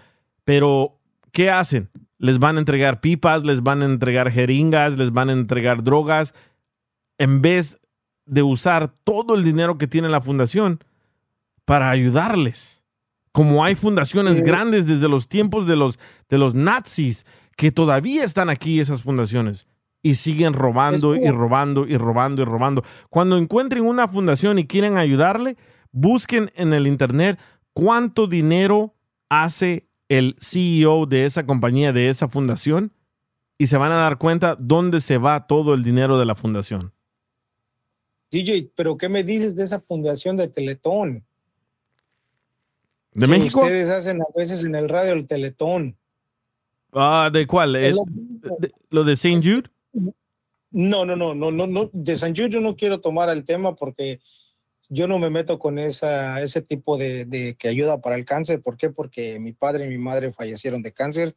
pero 0.43 1.00
¿qué 1.32 1.50
hacen? 1.52 1.89
Les 2.20 2.39
van 2.39 2.57
a 2.57 2.59
entregar 2.59 2.99
pipas, 2.99 3.43
les 3.43 3.61
van 3.61 3.82
a 3.82 3.86
entregar 3.86 4.32
jeringas, 4.32 4.97
les 4.97 5.11
van 5.11 5.30
a 5.30 5.34
entregar 5.34 5.84
drogas, 5.84 6.34
en 7.18 7.41
vez 7.41 7.80
de 8.26 8.43
usar 8.43 8.89
todo 9.03 9.36
el 9.36 9.43
dinero 9.43 9.78
que 9.78 9.88
tiene 9.88 10.09
la 10.09 10.22
fundación 10.22 10.80
para 11.65 11.89
ayudarles. 11.89 12.84
Como 13.32 13.63
hay 13.63 13.76
fundaciones 13.76 14.41
grandes 14.41 14.88
desde 14.88 15.07
los 15.07 15.28
tiempos 15.28 15.68
de 15.68 15.76
los, 15.76 15.99
de 16.28 16.38
los 16.38 16.55
nazis, 16.55 17.26
que 17.55 17.72
todavía 17.72 18.24
están 18.24 18.49
aquí 18.49 18.80
esas 18.80 19.01
fundaciones 19.01 19.68
y 20.01 20.13
siguen 20.15 20.53
robando 20.53 21.15
y 21.15 21.30
robando 21.30 21.86
y 21.88 21.97
robando 21.97 22.41
y 22.41 22.45
robando. 22.45 22.84
Cuando 23.09 23.38
encuentren 23.38 23.84
una 23.84 24.07
fundación 24.07 24.59
y 24.59 24.65
quieren 24.65 24.97
ayudarle, 24.97 25.57
busquen 25.91 26.51
en 26.55 26.74
el 26.74 26.88
internet 26.88 27.39
cuánto 27.74 28.28
dinero 28.28 28.95
hace 29.30 29.87
el 30.10 30.36
CEO 30.39 31.05
de 31.05 31.26
esa 31.26 31.45
compañía, 31.45 31.91
de 31.93 32.10
esa 32.10 32.28
fundación, 32.28 32.91
y 33.58 33.68
se 33.68 33.78
van 33.78 33.91
a 33.91 33.95
dar 33.95 34.18
cuenta 34.18 34.55
dónde 34.60 35.01
se 35.01 35.18
va 35.18 35.47
todo 35.47 35.74
el 35.74 35.84
dinero 35.84 36.20
de 36.20 36.26
la 36.26 36.36
fundación. 36.36 36.93
DJ, 38.32 38.72
pero 38.76 38.97
¿qué 38.97 39.10
me 39.10 39.24
dices 39.24 39.55
de 39.55 39.64
esa 39.64 39.80
fundación 39.80 40.38
de 40.38 40.47
Teletón? 40.47 41.24
¿De 43.14 43.26
Que 43.26 43.28
México? 43.28 43.62
Ustedes 43.62 43.89
hacen 43.89 44.22
a 44.22 44.26
veces 44.36 44.64
en 44.64 44.76
el 44.76 44.89
radio 44.89 45.14
el 45.14 45.26
Teletón. 45.28 45.97
Ah, 46.93 47.30
¿De 47.32 47.47
cuál? 47.47 47.76
El- 47.76 47.95
lo 47.95 48.03
de- 48.60 48.72
¿Lo 48.89 49.03
de 49.03 49.14
St. 49.14 49.38
Jude? 49.43 49.70
No, 50.72 51.05
no, 51.05 51.16
no, 51.16 51.34
no, 51.34 51.49
no, 51.51 51.66
no. 51.66 51.89
De 51.93 52.16
San 52.16 52.36
Jude 52.36 52.49
yo 52.49 52.60
no 52.62 52.76
quiero 52.76 52.99
tomar 52.99 53.30
el 53.30 53.43
tema 53.45 53.74
porque 53.76 54.20
yo 54.90 55.08
no 55.08 55.20
me 55.20 55.30
meto 55.30 55.60
con 55.60 55.80
esa, 55.80 56.42
ese 56.42 56.62
tipo 56.62 56.98
de, 56.98 57.26
de 57.26 57.56
que 57.56 57.68
ayuda 57.68 58.00
para 58.02 58.16
el 58.16 58.26
cáncer. 58.26 58.62
¿Por 58.62 58.78
qué? 58.78 58.90
Porque 58.90 59.40
mi 59.40 59.54
padre 59.54 59.86
y 59.86 59.90
mi 59.90 59.98
madre 59.98 60.32
fallecieron 60.32 60.82
de 60.82 60.92
cáncer. 60.94 61.36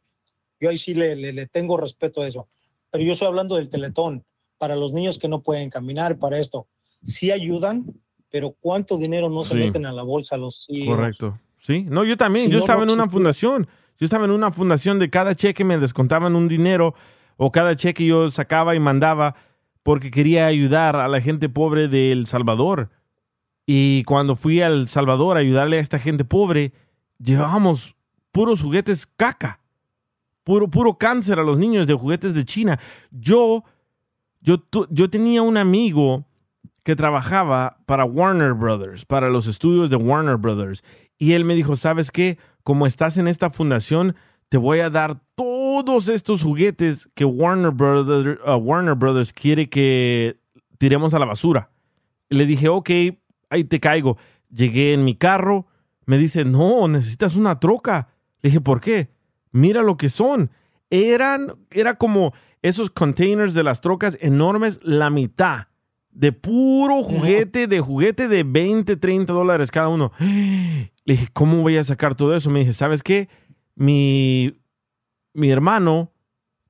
Yo 0.59 0.69
ahí 0.69 0.77
sí 0.77 0.93
le, 0.93 1.15
le- 1.15 1.33
le 1.33 1.47
tengo 1.47 1.77
respeto 1.77 2.21
a 2.21 2.27
eso. 2.27 2.47
Pero 2.91 3.03
yo 3.03 3.13
estoy 3.13 3.27
hablando 3.27 3.55
del 3.55 3.69
teletón 3.69 4.23
para 4.57 4.75
los 4.75 4.93
niños 4.93 5.17
que 5.17 5.27
no 5.27 5.41
pueden 5.41 5.69
caminar, 5.69 6.17
para 6.19 6.37
esto. 6.39 6.67
Sí 7.03 7.31
ayudan, 7.31 7.85
pero 8.29 8.55
¿cuánto 8.59 8.97
dinero 8.97 9.29
no 9.29 9.43
se 9.43 9.53
Sí. 9.57 9.63
meten 9.65 9.85
a 9.85 9.91
la 9.91 10.03
bolsa 10.03 10.37
los 10.37 10.65
CEOs? 10.67 10.87
Correcto. 10.87 11.39
Sí, 11.57 11.85
no, 11.89 12.03
yo 12.03 12.15
también. 12.17 12.45
Si 12.45 12.51
yo 12.51 12.57
no, 12.57 12.63
estaba 12.63 12.83
en 12.83 12.91
una 12.91 13.09
fundación. 13.09 13.67
Yo 13.99 14.05
estaba 14.05 14.25
en 14.25 14.31
una 14.31 14.51
fundación 14.51 14.97
de 14.99 15.09
cada 15.09 15.35
cheque 15.35 15.63
me 15.63 15.77
descontaban 15.77 16.35
un 16.35 16.47
dinero 16.47 16.95
o 17.37 17.51
cada 17.51 17.75
cheque 17.75 18.05
yo 18.05 18.29
sacaba 18.31 18.75
y 18.75 18.79
mandaba 18.79 19.35
porque 19.83 20.09
quería 20.11 20.47
ayudar 20.47 20.95
a 20.95 21.07
la 21.07 21.21
gente 21.21 21.49
pobre 21.49 21.87
de 21.87 22.11
El 22.11 22.25
Salvador. 22.27 22.89
Y 23.65 24.03
cuando 24.03 24.35
fui 24.35 24.61
a 24.61 24.87
Salvador 24.87 25.37
a 25.37 25.41
ayudarle 25.41 25.77
a 25.77 25.81
esta 25.81 25.99
gente 25.99 26.25
pobre, 26.25 26.73
llevábamos 27.19 27.95
puros 28.31 28.61
juguetes 28.61 29.07
caca. 29.17 29.59
Puro, 30.43 30.67
puro 30.67 30.97
cáncer 30.97 31.39
a 31.39 31.43
los 31.43 31.59
niños 31.59 31.85
de 31.85 31.93
juguetes 31.93 32.33
de 32.33 32.45
China. 32.45 32.79
Yo, 33.11 33.63
yo, 34.41 34.63
yo 34.89 35.09
tenía 35.09 35.43
un 35.43 35.57
amigo 35.57 36.25
que 36.83 36.95
trabajaba 36.95 37.77
para 37.85 38.05
Warner 38.05 38.53
Brothers, 38.53 39.05
para 39.05 39.29
los 39.29 39.47
estudios 39.47 39.89
de 39.89 39.97
Warner 39.97 40.37
Brothers. 40.37 40.83
Y 41.17 41.33
él 41.33 41.45
me 41.45 41.53
dijo, 41.53 41.75
¿sabes 41.75 42.09
qué? 42.09 42.39
Como 42.63 42.87
estás 42.87 43.17
en 43.17 43.27
esta 43.27 43.51
fundación, 43.51 44.15
te 44.49 44.57
voy 44.57 44.79
a 44.79 44.89
dar 44.89 45.21
todos 45.35 46.09
estos 46.09 46.43
juguetes 46.43 47.07
que 47.13 47.23
Warner 47.23 47.71
Brothers, 47.71 48.39
uh, 48.45 48.55
Warner 48.55 48.95
Brothers 48.95 49.31
quiere 49.31 49.69
que 49.69 50.37
tiremos 50.77 51.13
a 51.13 51.19
la 51.19 51.25
basura. 51.25 51.69
Le 52.29 52.45
dije, 52.45 52.67
ok, 52.67 52.89
ahí 53.51 53.63
te 53.63 53.79
caigo. 53.79 54.17
Llegué 54.49 54.93
en 54.93 55.05
mi 55.05 55.15
carro, 55.15 55.67
me 56.05 56.17
dice, 56.17 56.43
no, 56.43 56.87
necesitas 56.87 57.35
una 57.35 57.59
troca. 57.59 58.09
Le 58.41 58.49
dije, 58.49 58.61
¿por 58.61 58.81
qué? 58.81 59.11
Mira 59.51 59.83
lo 59.83 59.97
que 59.97 60.09
son. 60.09 60.49
Eran, 60.89 61.53
era 61.69 61.95
como 61.95 62.33
esos 62.63 62.89
containers 62.89 63.53
de 63.53 63.63
las 63.63 63.81
trocas 63.81 64.17
enormes, 64.21 64.79
la 64.83 65.09
mitad 65.09 65.67
de 66.11 66.31
puro 66.31 67.03
juguete, 67.03 67.67
de 67.67 67.79
juguete 67.79 68.27
de 68.27 68.43
20, 68.43 68.97
30 68.97 69.31
dólares 69.31 69.71
cada 69.71 69.87
uno. 69.87 70.11
Le 70.19 70.89
dije, 71.05 71.27
¿cómo 71.33 71.61
voy 71.61 71.77
a 71.77 71.83
sacar 71.83 72.15
todo 72.15 72.35
eso? 72.35 72.49
Me 72.49 72.59
dije, 72.59 72.73
¿sabes 72.73 73.03
qué? 73.03 73.29
Mi, 73.75 74.59
mi 75.33 75.49
hermano 75.51 76.11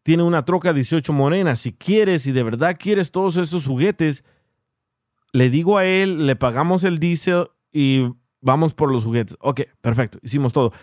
tiene 0.04 0.24
una 0.24 0.46
troca 0.46 0.74
18 0.74 1.12
morena. 1.14 1.56
Si 1.56 1.74
quieres, 1.74 2.24
si 2.24 2.32
de 2.32 2.44
verdad 2.44 2.78
quieres 2.80 3.12
todos 3.12 3.38
estos 3.38 3.68
juguetes, 3.68 4.24
le 5.34 5.50
digo 5.50 5.78
a 5.78 5.86
él, 5.86 6.26
le 6.26 6.36
pagamos 6.36 6.84
el 6.84 7.00
diésel 7.00 7.48
y 7.72 8.06
vamos 8.42 8.74
por 8.74 8.92
los 8.92 9.06
juguetes. 9.06 9.38
Ok, 9.40 9.62
perfecto, 9.82 10.20
hicimos 10.22 10.54
todo. 10.54 10.74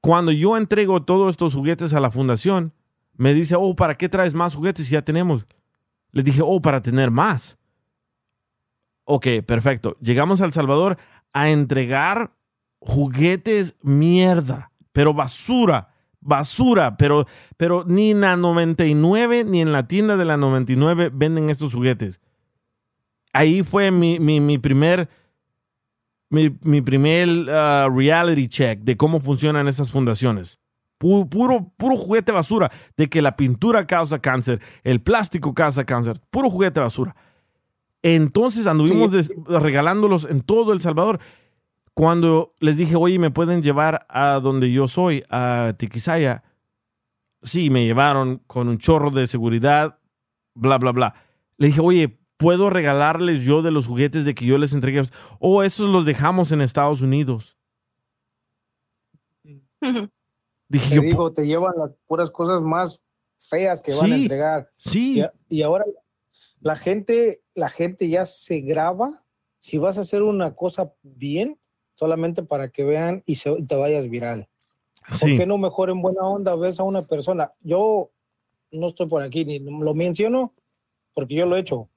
Cuando 0.00 0.32
yo 0.32 0.56
entrego 0.56 1.02
todos 1.02 1.30
estos 1.30 1.54
juguetes 1.54 1.94
a 1.94 2.00
la 2.00 2.10
fundación, 2.10 2.72
me 3.14 3.34
dice, 3.34 3.54
oh, 3.56 3.76
¿para 3.76 3.96
qué 3.96 4.08
traes 4.08 4.34
más 4.34 4.56
juguetes 4.56 4.86
si 4.86 4.94
ya 4.94 5.02
tenemos? 5.02 5.46
Le 6.10 6.22
dije, 6.22 6.40
oh, 6.44 6.60
para 6.60 6.82
tener 6.82 7.10
más. 7.10 7.58
Ok, 9.04 9.26
perfecto. 9.46 9.96
Llegamos 10.00 10.40
a 10.40 10.44
El 10.44 10.52
Salvador 10.52 10.98
a 11.32 11.50
entregar 11.50 12.34
juguetes 12.80 13.76
mierda, 13.82 14.72
pero 14.92 15.14
basura, 15.14 15.94
basura, 16.20 16.96
pero, 16.96 17.26
pero 17.56 17.84
ni 17.86 18.10
en 18.10 18.22
la 18.22 18.36
99 18.36 19.44
ni 19.44 19.60
en 19.60 19.72
la 19.72 19.86
tienda 19.86 20.16
de 20.16 20.24
la 20.24 20.36
99 20.36 21.10
venden 21.12 21.50
estos 21.50 21.74
juguetes. 21.74 22.20
Ahí 23.32 23.62
fue 23.62 23.90
mi, 23.90 24.18
mi, 24.20 24.40
mi 24.40 24.58
primer, 24.58 25.08
mi, 26.30 26.56
mi 26.62 26.80
primer 26.82 27.28
uh, 27.28 27.88
reality 27.94 28.48
check 28.48 28.80
de 28.80 28.96
cómo 28.96 29.20
funcionan 29.20 29.68
esas 29.68 29.90
fundaciones. 29.90 30.58
Pu- 30.98 31.28
Puro, 31.28 31.72
puro 31.76 31.96
juguete 31.96 32.30
basura, 32.32 32.70
de 32.96 33.08
que 33.08 33.22
la 33.22 33.34
pintura 33.36 33.86
causa 33.86 34.18
cáncer, 34.20 34.60
el 34.84 35.00
plástico 35.00 35.52
causa 35.54 35.84
cáncer, 35.84 36.20
puro 36.30 36.48
juguete 36.50 36.80
basura. 36.80 37.16
Entonces 38.02 38.66
anduvimos 38.66 39.10
regalándolos 39.46 40.26
en 40.26 40.42
todo 40.42 40.72
El 40.72 40.80
Salvador. 40.80 41.20
Cuando 41.94 42.54
les 42.58 42.76
dije, 42.76 42.96
oye, 42.96 43.18
¿me 43.18 43.30
pueden 43.30 43.62
llevar 43.62 44.06
a 44.08 44.40
donde 44.40 44.72
yo 44.72 44.88
soy, 44.88 45.24
a 45.30 45.74
Tiquisaya? 45.76 46.42
Sí, 47.42 47.70
me 47.70 47.84
llevaron 47.84 48.38
con 48.46 48.68
un 48.68 48.78
chorro 48.78 49.10
de 49.10 49.26
seguridad, 49.26 49.98
bla, 50.54 50.78
bla, 50.78 50.92
bla. 50.92 51.14
Le 51.58 51.66
dije, 51.68 51.80
oye, 51.80 52.18
¿puedo 52.42 52.68
regalarles 52.70 53.42
yo 53.44 53.62
de 53.62 53.70
los 53.70 53.86
juguetes 53.86 54.24
de 54.24 54.34
que 54.34 54.44
yo 54.44 54.58
les 54.58 54.72
entregué? 54.74 55.02
O 55.38 55.62
esos 55.62 55.88
los 55.88 56.04
dejamos 56.04 56.52
en 56.52 56.60
Estados 56.60 57.00
Unidos. 57.00 57.56
Dije 60.68 60.88
Te 60.90 60.94
yo, 60.96 61.02
digo, 61.02 61.32
te 61.32 61.46
llevan 61.46 61.74
las 61.76 61.90
puras 62.06 62.30
cosas 62.30 62.62
más 62.62 63.00
feas 63.38 63.82
que 63.82 63.92
van 63.94 64.12
a 64.12 64.16
entregar. 64.16 64.70
sí. 64.76 65.22
Y, 65.48 65.62
ahora 65.62 65.84
la 66.60 66.76
gente, 66.76 67.42
la 67.54 67.68
gente 67.68 68.08
ya 68.08 68.24
se 68.26 68.60
graba. 68.60 69.24
Si 69.58 69.78
vas 69.78 69.98
a 69.98 70.02
hacer 70.02 70.22
una 70.22 70.54
cosa 70.54 70.92
bien, 71.02 71.58
solamente 71.94 72.42
para 72.42 72.70
que 72.70 72.84
vean 72.84 73.22
y, 73.26 73.34
se- 73.36 73.50
y 73.58 73.64
te 73.64 73.74
vayas 73.74 74.08
viral. 74.08 74.48
¿Por 75.06 75.16
Sí. 75.16 75.36
qué 75.36 75.46
no 75.46 75.58
mejor 75.58 75.90
en 75.90 76.00
buena 76.00 76.22
onda 76.22 76.54
ves 76.56 76.78
a 76.80 76.84
una 76.84 77.02
persona? 77.02 77.52
Yo 77.60 78.10
no 78.70 78.88
estoy 78.88 79.06
por 79.08 79.22
aquí, 79.22 79.44
ni 79.44 79.58
lo 79.58 79.94
menciono 79.94 80.54
porque 81.14 81.34
yo 81.34 81.44
lo 81.46 81.56
he 81.56 81.60
hecho, 81.60 81.90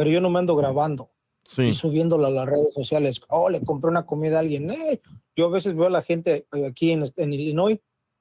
pero 0.00 0.10
yo 0.10 0.22
no 0.22 0.30
me 0.30 0.38
ando 0.38 0.56
grabando 0.56 1.10
Sí. 1.44 1.64
y 1.68 1.74
subiéndolo 1.74 2.26
a 2.26 2.30
las 2.30 2.46
redes 2.48 2.72
sociales. 2.72 3.20
Oh, 3.28 3.50
le 3.50 3.60
compré 3.60 3.90
una 3.90 4.06
comida 4.06 4.36
a 4.36 4.40
alguien. 4.40 4.70
Eh, 4.70 4.98
Yo 5.36 5.44
a 5.46 5.50
veces 5.50 5.74
veo 5.76 5.88
a 5.88 5.90
la 5.90 6.00
gente 6.00 6.46
eh, 6.54 6.66
aquí 6.66 6.90
en, 6.92 7.04
en 7.16 7.32
Illinois, 7.34 7.78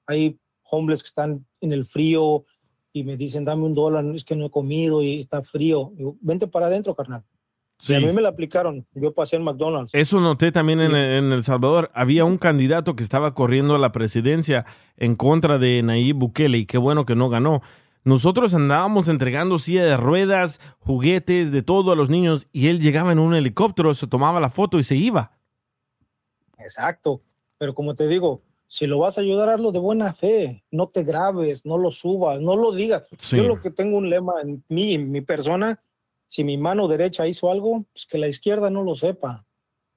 hay 0.07 0.37
homeless 0.69 1.03
que 1.03 1.07
están 1.07 1.45
en 1.61 1.71
el 1.71 1.85
frío 1.85 2.43
y 2.91 3.05
me 3.05 3.15
dicen, 3.15 3.45
dame 3.45 3.63
un 3.63 3.73
dólar, 3.73 4.03
es 4.13 4.25
que 4.25 4.35
no 4.35 4.45
he 4.47 4.49
comido 4.51 5.01
y 5.01 5.21
está 5.21 5.41
frío. 5.41 5.93
Digo, 5.95 6.17
vente 6.19 6.47
para 6.47 6.65
adentro, 6.65 6.93
carnal. 6.95 7.23
Y 7.87 7.93
a 7.93 7.99
mí 8.01 8.11
me 8.11 8.21
la 8.21 8.27
aplicaron. 8.29 8.85
Yo 8.93 9.13
pasé 9.13 9.37
en 9.37 9.43
McDonald's. 9.43 9.93
Eso 9.95 10.19
noté 10.19 10.51
también 10.51 10.81
en, 10.81 10.93
en 10.93 11.31
El 11.31 11.43
Salvador. 11.45 11.91
Había 11.93 12.25
un 12.25 12.37
candidato 12.37 12.97
que 12.97 13.03
estaba 13.03 13.33
corriendo 13.33 13.73
a 13.73 13.79
la 13.79 13.93
presidencia 13.93 14.65
en 14.97 15.15
contra 15.15 15.57
de 15.59 15.81
Nayib 15.81 16.17
Bukele 16.17 16.57
y 16.57 16.65
qué 16.65 16.77
bueno 16.77 17.05
que 17.05 17.15
no 17.15 17.29
ganó. 17.29 17.61
Nosotros 18.03 18.53
andábamos 18.53 19.07
entregando 19.07 19.59
silla 19.59 19.83
de 19.85 19.97
ruedas, 19.97 20.59
juguetes, 20.79 21.51
de 21.51 21.61
todo 21.61 21.91
a 21.91 21.95
los 21.95 22.09
niños 22.09 22.47
y 22.51 22.67
él 22.67 22.79
llegaba 22.79 23.11
en 23.11 23.19
un 23.19 23.35
helicóptero, 23.35 23.93
se 23.93 24.07
tomaba 24.07 24.39
la 24.39 24.49
foto 24.49 24.79
y 24.79 24.83
se 24.83 24.95
iba. 24.95 25.37
Exacto. 26.57 27.21
Pero 27.57 27.73
como 27.73 27.95
te 27.95 28.07
digo, 28.07 28.41
si 28.67 28.87
lo 28.87 28.99
vas 28.99 29.17
a 29.17 29.21
ayudar, 29.21 29.49
hazlo 29.49 29.71
de 29.71 29.79
buena 29.79 30.13
fe. 30.13 30.63
No 30.71 30.87
te 30.87 31.03
grabes, 31.03 31.65
no 31.65 31.77
lo 31.77 31.91
subas, 31.91 32.39
no 32.39 32.55
lo 32.55 32.71
digas. 32.71 33.03
Sí. 33.17 33.37
Yo 33.37 33.43
lo 33.43 33.61
que 33.61 33.71
tengo 33.71 33.97
un 33.97 34.09
lema 34.09 34.33
en 34.41 34.63
mí, 34.69 34.93
en 34.93 35.11
mi 35.11 35.21
persona, 35.21 35.81
si 36.25 36.43
mi 36.43 36.57
mano 36.57 36.87
derecha 36.87 37.27
hizo 37.27 37.51
algo, 37.51 37.85
pues 37.91 38.05
que 38.05 38.17
la 38.17 38.27
izquierda 38.27 38.69
no 38.69 38.83
lo 38.83 38.95
sepa. 38.95 39.45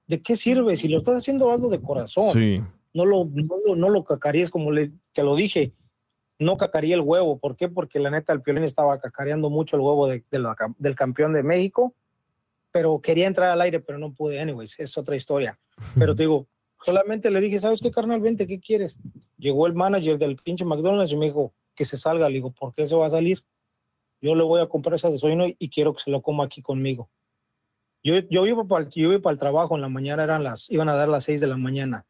¿De 0.07 0.22
qué 0.22 0.36
sirve? 0.36 0.76
Si 0.76 0.88
lo 0.88 0.98
estás 0.98 1.16
haciendo, 1.16 1.50
hazlo 1.50 1.68
de 1.68 1.80
corazón. 1.80 2.32
Sí. 2.32 2.62
No 2.94 3.05
lo, 3.05 3.26
no 3.26 3.57
lo, 3.64 3.76
no 3.76 3.88
lo 3.90 4.05
cacaríes 4.05 4.50
como 4.50 4.72
le, 4.72 4.92
te 5.12 5.22
lo 5.22 5.36
dije. 5.36 5.74
No 6.39 6.57
cacaría 6.57 6.95
el 6.95 7.01
huevo. 7.03 7.39
¿Por 7.39 7.57
qué? 7.57 7.68
Porque 7.68 7.99
la 8.01 8.11
neta, 8.11 8.33
el 8.33 8.43
Piolín 8.43 8.64
estaba 8.64 8.99
cacareando 9.01 9.51
mucho 9.51 9.76
el 9.76 9.83
huevo 9.83 10.09
de- 10.09 10.24
de 10.30 10.39
la 10.39 10.57
del 10.78 10.95
campeón 10.97 11.33
de 11.33 11.43
México, 11.43 11.95
pero 12.72 13.01
quería 13.01 13.26
entrar 13.26 13.51
al 13.51 13.61
aire, 13.61 13.80
pero 13.80 13.99
no 13.99 14.12
pude. 14.12 14.41
Anyways, 14.41 14.78
es 14.80 14.97
otra 14.99 15.14
historia. 15.14 15.59
Pero 15.99 16.14
te 16.16 16.22
digo, 16.24 16.47
solamente 16.85 17.30
le 17.30 17.41
dije, 17.41 17.59
¿sabes 17.61 17.80
qué, 17.80 17.91
carnal? 17.91 18.20
Vente, 18.20 18.47
¿qué 18.47 18.59
quieres? 18.61 18.97
Llegó 19.39 19.66
el 19.66 19.74
manager 19.74 20.18
del 20.18 20.37
pinche 20.37 20.64
McDonald's 20.64 21.12
y 21.12 21.16
me 21.16 21.26
dijo 21.26 21.53
que 21.74 21.85
se 21.85 21.97
salga. 21.97 22.28
Le 22.28 22.35
digo, 22.37 22.51
¿por 22.51 22.74
qué 22.74 22.87
se 22.87 22.97
va 22.97 23.07
a 23.07 23.11
salir? 23.11 23.45
Yo 24.20 24.35
le 24.35 24.43
voy 24.43 24.61
a 24.61 24.68
comprar 24.68 24.95
ese 24.95 25.11
desayuno 25.11 25.47
y 25.59 25.68
quiero 25.68 25.93
que 25.95 26.03
se 26.03 26.11
lo 26.11 26.22
coma 26.22 26.45
aquí 26.45 26.62
conmigo. 26.62 27.11
Yo, 28.05 28.14
yo 28.30 28.47
iba 28.47 28.64
para 28.64 28.85
el, 28.85 28.91
yo 28.91 29.12
iba 29.12 29.20
para 29.22 29.33
el 29.35 29.39
trabajo 29.39 29.74
en 29.76 29.80
la 29.80 29.89
mañana, 29.89 30.24
eran 30.24 30.43
las, 30.43 30.70
iban 30.70 30.89
a 30.89 30.95
dar 30.97 31.09
las 31.09 31.24
seis 31.24 31.41
de 31.41 31.47
la 31.47 31.57
mañana. 31.57 32.05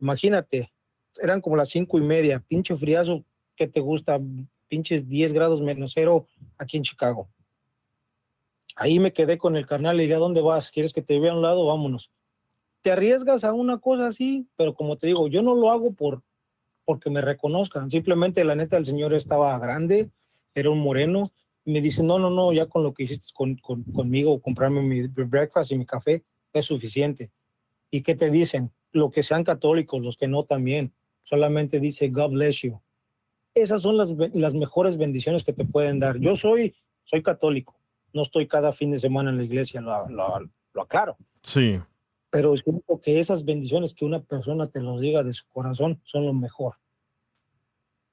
Imagínate, 0.00 0.72
eran 1.20 1.40
como 1.40 1.56
las 1.56 1.68
cinco 1.68 1.98
y 1.98 2.02
media, 2.02 2.40
pinche 2.40 2.74
friazo, 2.76 3.24
¿qué 3.60 3.68
te 3.68 3.80
gusta? 3.80 4.18
Pinches 4.68 5.06
10 5.06 5.34
grados 5.34 5.60
menos 5.60 5.92
cero 5.94 6.26
aquí 6.56 6.78
en 6.78 6.82
Chicago. 6.82 7.28
Ahí 8.74 8.98
me 8.98 9.12
quedé 9.12 9.36
con 9.36 9.54
el 9.54 9.66
carnal, 9.66 9.98
le 9.98 10.04
dije, 10.04 10.14
¿a 10.14 10.18
dónde 10.18 10.40
vas? 10.40 10.70
¿Quieres 10.70 10.94
que 10.94 11.02
te 11.02 11.20
vea 11.20 11.32
a 11.32 11.36
un 11.36 11.42
lado? 11.42 11.66
Vámonos. 11.66 12.10
Te 12.80 12.90
arriesgas 12.90 13.44
a 13.44 13.52
una 13.52 13.76
cosa 13.78 14.06
así, 14.06 14.46
pero 14.56 14.72
como 14.74 14.96
te 14.96 15.08
digo, 15.08 15.28
yo 15.28 15.42
no 15.42 15.54
lo 15.54 15.70
hago 15.70 15.92
por 15.92 16.22
porque 16.86 17.10
me 17.10 17.20
reconozcan. 17.20 17.90
Simplemente 17.90 18.42
la 18.44 18.54
neta 18.54 18.78
el 18.78 18.86
señor 18.86 19.12
estaba 19.12 19.58
grande, 19.58 20.08
era 20.54 20.70
un 20.70 20.80
moreno, 20.80 21.30
me 21.66 21.82
dice, 21.82 22.02
no, 22.02 22.18
no, 22.18 22.30
no, 22.30 22.50
ya 22.54 22.64
con 22.64 22.82
lo 22.82 22.94
que 22.94 23.02
hiciste 23.02 23.26
con, 23.34 23.56
con- 23.56 23.84
conmigo, 23.84 24.40
comprarme 24.40 24.80
mi 24.80 25.06
breakfast 25.06 25.70
y 25.72 25.76
mi 25.76 25.84
café, 25.84 26.24
es 26.54 26.64
suficiente. 26.64 27.30
¿Y 27.90 28.00
qué 28.00 28.14
te 28.14 28.30
dicen? 28.30 28.72
Lo 28.92 29.10
que 29.10 29.22
sean 29.22 29.44
católicos, 29.44 30.00
los 30.00 30.16
que 30.16 30.28
no 30.28 30.44
también. 30.44 30.94
Solamente 31.24 31.78
dice, 31.78 32.08
God 32.08 32.30
bless 32.30 32.62
you. 32.62 32.80
Esas 33.54 33.82
son 33.82 33.96
las, 33.96 34.12
las 34.32 34.54
mejores 34.54 34.96
bendiciones 34.96 35.44
que 35.44 35.52
te 35.52 35.64
pueden 35.64 35.98
dar. 35.98 36.18
Yo 36.18 36.36
soy, 36.36 36.74
soy 37.04 37.22
católico. 37.22 37.74
No 38.12 38.22
estoy 38.22 38.46
cada 38.48 38.72
fin 38.72 38.90
de 38.90 38.98
semana 38.98 39.30
en 39.30 39.36
la 39.38 39.44
iglesia, 39.44 39.80
lo, 39.80 40.08
lo- 40.08 40.48
lo 40.72 40.82
aclaro. 40.82 41.16
Sí. 41.42 41.80
Pero 42.30 42.56
siento 42.56 43.00
que 43.00 43.18
esas 43.18 43.44
bendiciones 43.44 43.92
que 43.92 44.04
una 44.04 44.20
persona 44.22 44.68
te 44.68 44.80
los 44.80 45.00
diga 45.00 45.22
de 45.24 45.32
su 45.32 45.46
corazón 45.48 46.00
son 46.04 46.26
lo 46.26 46.32
mejor. 46.32 46.74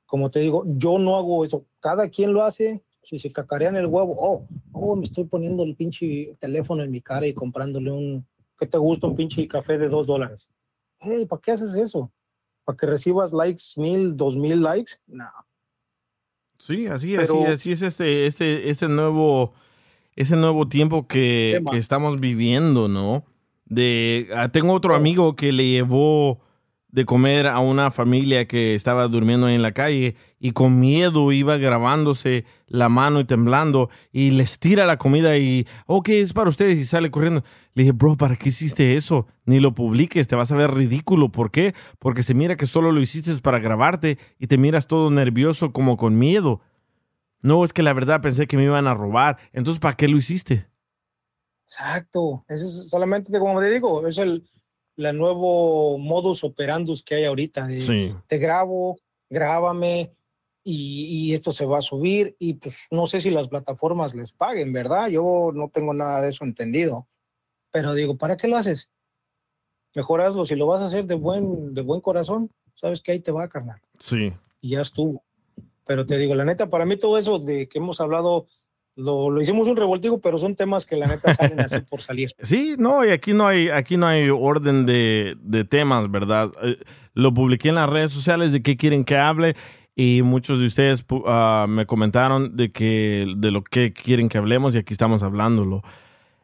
Como 0.06 0.32
te 0.32 0.40
digo, 0.40 0.64
yo 0.66 0.98
no 0.98 1.18
hago 1.18 1.44
eso. 1.46 1.66
Cada 1.80 2.10
quien 2.10 2.34
lo 2.34 2.44
hace. 2.44 2.82
Si 3.04 3.18
se 3.20 3.32
cacarean 3.32 3.76
el 3.78 3.86
huevo, 3.86 4.16
oh, 4.20 4.48
oh, 4.74 4.96
me 4.98 5.04
estoy 5.06 5.24
poniendo 5.24 5.64
el 5.64 5.76
pinche 5.76 6.36
teléfono 6.40 6.84
en 6.84 6.92
mi 6.92 7.00
cara 7.02 7.26
y 7.26 7.34
comprándole 7.34 7.90
un, 7.92 8.26
¿qué 8.60 8.68
te 8.68 8.78
gusta? 8.78 9.08
Un 9.08 9.16
pinche 9.16 9.48
café 9.48 9.78
de 9.78 9.88
dos 9.88 10.08
dólares. 10.08 10.50
Hey, 11.00 11.26
¿para 11.26 11.42
qué 11.42 11.52
haces 11.52 11.74
eso? 11.76 12.12
¿Para 12.68 12.76
que 12.76 12.86
recibas 12.86 13.32
likes, 13.32 13.64
mil, 13.78 14.18
dos 14.18 14.36
mil 14.36 14.62
likes? 14.62 14.96
No. 15.08 15.24
Sí, 16.60 16.86
así, 16.88 17.16
Pero- 17.16 17.44
así, 17.44 17.46
así 17.46 17.72
es 17.72 17.82
este, 17.82 18.26
este, 18.26 18.70
este 18.70 18.90
nuevo, 18.90 19.54
ese 20.18 20.36
nuevo 20.36 20.68
tiempo 20.68 21.08
que, 21.08 21.64
estamos 21.72 22.20
viviendo, 22.20 22.90
¿no? 22.90 23.24
De, 23.64 24.28
ah, 24.36 24.50
tengo 24.50 24.74
otro 24.74 24.96
amigo 24.96 25.38
que 25.38 25.54
le 25.54 25.66
llevó 25.70 26.42
de 26.98 27.06
comer 27.06 27.46
a 27.46 27.60
una 27.60 27.92
familia 27.92 28.48
que 28.48 28.74
estaba 28.74 29.08
durmiendo 29.08 29.48
en 29.48 29.62
la 29.62 29.72
calle 29.72 30.16
y 30.40 30.54
con 30.54 30.80
miedo 30.80 31.32
iba 31.32 31.56
grabándose 31.58 32.44
la 32.66 32.90
mano 32.90 33.20
y 33.20 33.24
temblando 33.24 33.92
y 34.12 34.32
les 34.32 34.58
tira 34.58 34.88
la 34.88 34.98
comida 34.98 35.38
y, 35.38 35.68
ok, 35.86 36.10
es 36.10 36.34
para 36.34 36.50
ustedes 36.50 36.76
y 36.80 36.86
sale 36.86 37.12
corriendo. 37.12 37.44
Le 37.76 37.84
dije, 37.84 37.92
bro, 37.92 38.18
¿para 38.18 38.36
qué 38.36 38.50
hiciste 38.50 38.96
eso? 38.96 39.28
Ni 39.46 39.60
lo 39.60 39.76
publiques, 39.76 40.28
te 40.28 40.36
vas 40.36 40.52
a 40.52 40.56
ver 40.56 40.72
ridículo. 40.72 41.30
¿Por 41.30 41.52
qué? 41.52 41.76
Porque 42.00 42.24
se 42.24 42.34
mira 42.34 42.58
que 42.58 42.66
solo 42.66 42.92
lo 42.92 43.00
hiciste 43.00 43.32
para 43.44 43.60
grabarte 43.60 44.18
y 44.40 44.48
te 44.48 44.58
miras 44.58 44.88
todo 44.88 45.12
nervioso 45.12 45.72
como 45.74 45.98
con 45.98 46.18
miedo. 46.18 46.62
No, 47.44 47.64
es 47.64 47.74
que 47.74 47.84
la 47.84 47.94
verdad 47.94 48.22
pensé 48.22 48.48
que 48.48 48.58
me 48.58 48.64
iban 48.64 48.88
a 48.88 48.96
robar. 48.96 49.38
Entonces, 49.54 49.80
¿para 49.80 49.96
qué 49.96 50.08
lo 50.08 50.18
hiciste? 50.18 50.68
Exacto. 51.66 52.44
Ese 52.48 52.66
es 52.66 52.90
solamente, 52.90 53.38
como 53.38 53.60
te 53.60 53.70
digo, 53.70 54.08
es 54.08 54.18
el 54.18 54.50
la 54.98 55.14
nuevo 55.14 55.98
modus 55.98 56.44
operandus 56.44 57.02
que 57.04 57.16
hay 57.16 57.26
ahorita. 57.26 57.68
De, 57.68 57.80
Sí. 57.80 58.14
Te 58.28 58.38
grabo, 58.38 58.98
grábame 59.30 60.12
y, 60.64 61.06
y 61.06 61.34
esto 61.34 61.54
se 61.54 61.66
va 61.66 61.78
a 61.78 61.82
subir 61.82 62.36
y 62.40 62.56
pues 62.56 62.88
no 62.92 63.06
sé 63.06 63.22
si 63.22 63.30
las 63.30 63.48
plataformas 63.48 64.14
les 64.14 64.34
paguen, 64.34 64.74
¿verdad? 64.74 65.08
Yo 65.08 65.52
no 65.54 65.70
tengo 65.70 65.94
nada 65.94 66.22
de 66.22 66.30
eso 66.30 66.44
entendido. 66.44 67.08
Pero 67.72 67.94
digo, 67.94 68.18
¿para 68.18 68.36
qué 68.36 68.48
lo 68.48 68.58
haces? 68.58 68.90
Mejor 69.96 70.22
hazlo. 70.22 70.46
Si 70.46 70.56
lo 70.56 70.68
vas 70.68 70.82
a 70.82 70.86
hacer 70.86 71.06
de 71.06 71.16
buen, 71.16 71.74
de 71.74 71.82
buen 71.82 72.02
corazón, 72.02 72.52
sabes 72.74 73.02
que 73.02 73.12
ahí 73.12 73.20
te 73.20 73.32
va, 73.32 73.48
carnal. 73.48 73.82
Sí. 74.00 74.34
Y 74.62 74.70
ya 74.70 74.82
estuvo. 74.82 75.24
Pero 75.86 76.06
te 76.06 76.18
digo, 76.18 76.36
la 76.36 76.46
neta, 76.46 76.70
para 76.70 76.86
mí 76.86 76.98
todo 76.98 77.18
eso 77.18 77.40
de 77.40 77.70
que 77.70 77.80
hemos 77.80 78.02
hablado, 78.02 78.48
lo, 78.98 79.30
lo 79.30 79.42
hicimos 79.42 79.68
un 79.68 79.78
revoltivo, 79.78 80.20
pero 80.20 80.38
son 80.40 80.56
temas 80.56 80.86
que 80.86 80.98
la 80.98 81.06
neta 81.06 81.34
salen 81.34 81.60
así 81.60 81.80
por 81.82 82.02
salir. 82.02 82.34
Sí, 82.42 82.76
no, 82.78 83.06
y 83.06 83.10
aquí 83.10 83.34
no 83.34 83.48
hay, 83.48 83.70
aquí 83.70 83.96
no 83.96 84.08
hay 84.08 84.30
orden 84.30 84.86
de, 84.86 85.38
de 85.40 85.64
temas, 85.64 86.10
¿verdad? 86.12 86.52
Eh, 86.64 86.78
lo 87.14 87.34
publiqué 87.34 87.70
en 87.70 87.76
las 87.76 87.90
redes 87.90 88.12
sociales 88.12 88.52
de 88.52 88.62
qué 88.62 88.76
quieren 88.76 89.04
que 89.04 89.16
hable 89.16 89.56
y 89.96 90.22
muchos 90.24 90.60
de 90.60 90.68
ustedes 90.68 91.06
ah, 91.26 91.68
me 91.70 91.86
comentaron 91.86 92.56
de 92.56 92.72
que 92.72 93.28
de 93.38 93.52
lo 93.52 93.64
que 93.64 93.94
quieren 93.94 94.30
que 94.30 94.38
hablemos 94.38 94.76
y 94.76 94.80
aquí 94.80 94.94
estamos 94.94 95.24
hablándolo. 95.24 95.82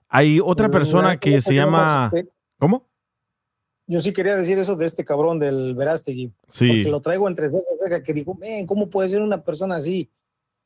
Hay 0.08 0.40
otra 0.40 0.70
persona 0.70 1.18
que 1.18 1.42
se 1.42 1.56
llama 1.56 2.12
¿Cómo? 2.60 2.88
Yo 3.88 4.00
sí 4.00 4.14
quería 4.14 4.36
decir 4.36 4.58
eso 4.58 4.76
de 4.76 4.86
este 4.86 5.04
cabrón 5.04 5.40
del 5.40 5.76
Verástegui. 5.76 6.32
Sí. 6.48 6.68
Porque 6.68 6.90
lo 6.90 7.02
traigo 7.02 7.28
entre 7.28 7.50
ceja 7.50 7.64
y 7.76 7.84
ceja, 7.84 8.04
que 8.04 8.26
men, 8.40 8.66
¿cómo 8.66 8.90
puede 8.90 9.10
ser 9.10 9.22
una 9.22 9.44
persona 9.44 9.76
así? 9.76 10.10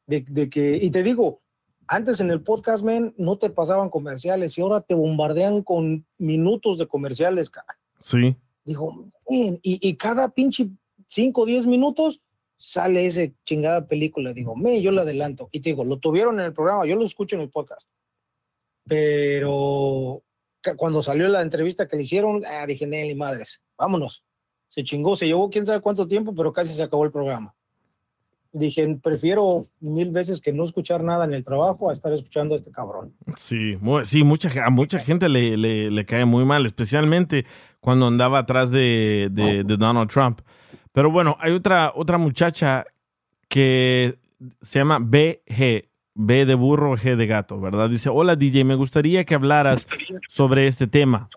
De, 0.06 0.24
de 0.28 0.50
que, 0.50 0.78
y 0.78 0.92
te 0.92 1.02
digo, 1.02 1.42
antes 1.88 2.20
en 2.20 2.32
el 2.32 2.42
podcast, 2.42 2.84
men, 2.84 3.14
no 3.18 3.38
te 3.38 3.50
pasaban 3.50 3.90
comerciales 3.90 4.58
y 4.58 4.62
ahora 4.62 4.82
te 4.82 4.94
bombardean 4.94 5.64
con 5.64 6.06
minutos 6.18 6.78
de 6.78 6.88
comerciales, 6.88 7.50
cara. 7.50 7.80
Sí. 8.00 8.36
Men, 8.66 9.60
y, 9.64 9.90
y 9.90 9.96
cada 9.96 10.30
pinche 10.30 10.70
5 11.08 11.42
o 11.42 11.46
10 11.46 11.66
minutos 11.66 12.22
sale 12.58 13.06
esa 13.06 13.22
chingada 13.46 13.88
película. 13.88 14.34
Digo, 14.34 14.56
me, 14.56 14.82
yo 14.82 14.92
la 14.92 15.04
adelanto. 15.04 15.50
Y 15.52 15.62
te 15.62 15.70
digo, 15.70 15.86
lo 15.86 16.00
tuvieron 16.00 16.40
en 16.40 16.48
el 16.48 16.54
programa, 16.54 16.86
yo 16.86 16.96
lo 16.96 17.06
escucho 17.06 17.36
en 17.36 17.44
el 17.44 17.50
podcast. 17.50 17.88
Pero 18.86 20.24
cuando 20.76 21.02
salió 21.02 21.28
la 21.28 21.42
entrevista 21.42 21.88
que 21.88 21.96
le 21.96 22.04
hicieron, 22.04 22.44
ah, 22.46 22.66
dije, 22.66 22.88
Nelly, 22.88 23.16
madres, 23.16 23.62
vámonos. 23.78 24.24
Se 24.70 24.84
chingó, 24.84 25.16
se 25.16 25.28
llevó 25.28 25.50
quién 25.50 25.66
sabe 25.66 25.82
cuánto 25.82 26.08
tiempo, 26.08 26.36
pero 26.36 26.52
casi 26.52 26.74
se 26.74 26.84
acabó 26.84 27.06
el 27.06 27.12
programa. 27.12 27.56
Dije, 28.58 28.98
prefiero 29.02 29.66
mil 29.80 30.12
veces 30.12 30.42
que 30.42 30.52
no 30.54 30.64
escuchar 30.64 31.04
nada 31.04 31.26
en 31.26 31.34
el 31.34 31.44
trabajo 31.44 31.90
a 31.90 31.94
estar 31.94 32.12
escuchando 32.14 32.56
a 32.56 32.58
este 32.58 32.72
cabrón. 32.72 33.14
Sí, 33.36 33.78
sí 34.04 34.24
mucha, 34.24 34.50
a 34.66 34.70
mucha 34.70 35.00
gente 35.00 35.30
le, 35.30 35.58
le- 35.58 35.92
le 35.92 36.06
cae 36.06 36.26
muy 36.26 36.44
mal, 36.46 36.66
especialmente 36.66 37.46
cuando 37.80 38.08
andaba 38.08 38.40
atrás 38.40 38.72
de, 38.72 39.30
de- 39.32 39.64
de 39.64 39.78
Donald 39.78 40.10
Trump. 40.10 40.42
Pero 40.92 41.12
bueno, 41.12 41.38
hay 41.40 41.54
otra, 41.54 41.92
otra 41.96 42.18
muchacha 42.18 42.86
que 43.48 44.18
se 44.62 44.80
llama 44.80 45.00
BG, 45.00 45.90
B 46.16 46.46
de 46.46 46.56
burro, 46.56 46.98
G 46.98 47.16
de 47.16 47.28
gato, 47.28 47.60
¿verdad? 47.60 47.90
Dice, 47.90 48.10
hola 48.10 48.36
DJ, 48.36 48.64
me 48.64 48.76
gustaría 48.76 49.24
que 49.24 49.36
hablaras 49.36 49.88
sobre 50.30 50.68
este 50.68 50.88
tema. 50.88 51.30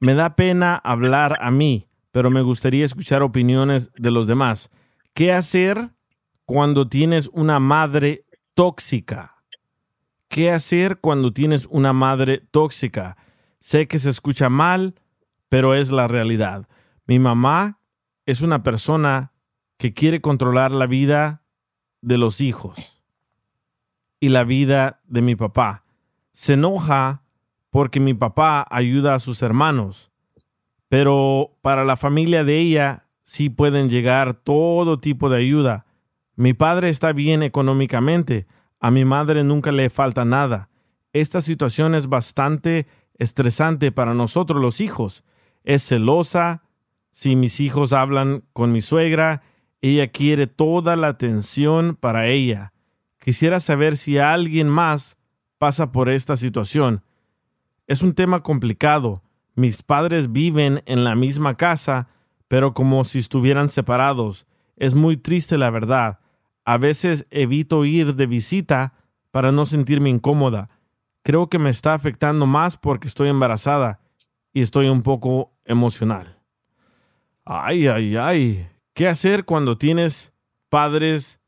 Me 0.00 0.14
da 0.14 0.34
pena 0.36 0.76
hablar 0.76 1.36
a 1.40 1.50
mí, 1.50 1.86
pero 2.10 2.30
me 2.30 2.40
gustaría 2.42 2.84
escuchar 2.84 3.22
opiniones 3.22 3.92
de 3.96 4.10
los 4.10 4.26
demás. 4.26 4.70
¿Qué 5.14 5.32
hacer 5.32 5.90
cuando 6.44 6.88
tienes 6.88 7.28
una 7.32 7.60
madre 7.60 8.24
tóxica? 8.54 9.36
¿Qué 10.28 10.50
hacer 10.50 10.98
cuando 10.98 11.32
tienes 11.32 11.66
una 11.70 11.92
madre 11.92 12.38
tóxica? 12.50 13.16
Sé 13.60 13.86
que 13.86 13.98
se 13.98 14.10
escucha 14.10 14.48
mal, 14.48 14.94
pero 15.48 15.74
es 15.74 15.90
la 15.90 16.08
realidad. 16.08 16.68
Mi 17.06 17.18
mamá 17.18 17.78
es 18.26 18.40
una 18.40 18.62
persona 18.62 19.32
que 19.76 19.92
quiere 19.92 20.20
controlar 20.20 20.70
la 20.70 20.86
vida 20.86 21.42
de 22.00 22.18
los 22.18 22.40
hijos 22.40 23.02
y 24.20 24.28
la 24.28 24.44
vida 24.44 25.00
de 25.06 25.22
mi 25.22 25.36
papá. 25.36 25.84
Se 26.32 26.54
enoja 26.54 27.22
porque 27.70 28.00
mi 28.00 28.14
papá 28.14 28.66
ayuda 28.70 29.14
a 29.14 29.18
sus 29.18 29.42
hermanos, 29.42 30.10
pero 30.88 31.56
para 31.62 31.84
la 31.84 31.96
familia 31.96 32.44
de 32.44 32.58
ella 32.58 33.06
sí 33.22 33.50
pueden 33.50 33.90
llegar 33.90 34.34
todo 34.34 35.00
tipo 35.00 35.28
de 35.28 35.38
ayuda. 35.38 35.86
Mi 36.36 36.54
padre 36.54 36.88
está 36.88 37.12
bien 37.12 37.42
económicamente, 37.42 38.46
a 38.80 38.90
mi 38.90 39.04
madre 39.04 39.44
nunca 39.44 39.70
le 39.70 39.90
falta 39.90 40.24
nada. 40.24 40.68
Esta 41.12 41.40
situación 41.40 41.94
es 41.94 42.08
bastante 42.08 42.86
estresante 43.18 43.92
para 43.92 44.14
nosotros 44.14 44.60
los 44.60 44.80
hijos. 44.80 45.24
Es 45.62 45.86
celosa. 45.86 46.62
Si 47.10 47.36
mis 47.36 47.60
hijos 47.60 47.92
hablan 47.92 48.42
con 48.52 48.72
mi 48.72 48.80
suegra, 48.80 49.42
ella 49.82 50.08
quiere 50.08 50.46
toda 50.46 50.96
la 50.96 51.08
atención 51.08 51.96
para 51.96 52.28
ella. 52.28 52.72
Quisiera 53.20 53.60
saber 53.60 53.96
si 53.96 54.18
alguien 54.18 54.68
más 54.68 55.18
pasa 55.58 55.92
por 55.92 56.08
esta 56.08 56.36
situación. 56.36 57.04
Es 57.86 58.02
un 58.02 58.14
tema 58.14 58.42
complicado. 58.42 59.22
Mis 59.54 59.82
padres 59.82 60.32
viven 60.32 60.82
en 60.86 61.04
la 61.04 61.14
misma 61.14 61.56
casa, 61.56 62.08
pero 62.48 62.74
como 62.74 63.04
si 63.04 63.18
estuvieran 63.18 63.68
separados. 63.68 64.46
Es 64.76 64.94
muy 64.94 65.16
triste 65.16 65.58
la 65.58 65.70
verdad. 65.70 66.18
A 66.64 66.76
veces 66.78 67.26
evito 67.30 67.84
ir 67.84 68.14
de 68.14 68.26
visita 68.26 68.94
para 69.30 69.52
no 69.52 69.66
sentirme 69.66 70.10
incómoda 70.10 70.70
creo 71.22 71.48
que 71.48 71.58
me 71.58 71.70
está 71.70 71.94
afectando 71.94 72.46
más 72.46 72.76
porque 72.76 73.08
estoy 73.08 73.28
embarazada 73.28 74.00
y 74.52 74.60
estoy 74.60 74.88
un 74.88 75.02
poco 75.02 75.52
emocional. 75.64 76.38
Ay, 77.44 77.86
ay, 77.88 78.16
ay. 78.16 78.68
¿Qué 78.94 79.08
hacer 79.08 79.44
cuando 79.44 79.78
tienes 79.78 80.32
padres 80.68 81.40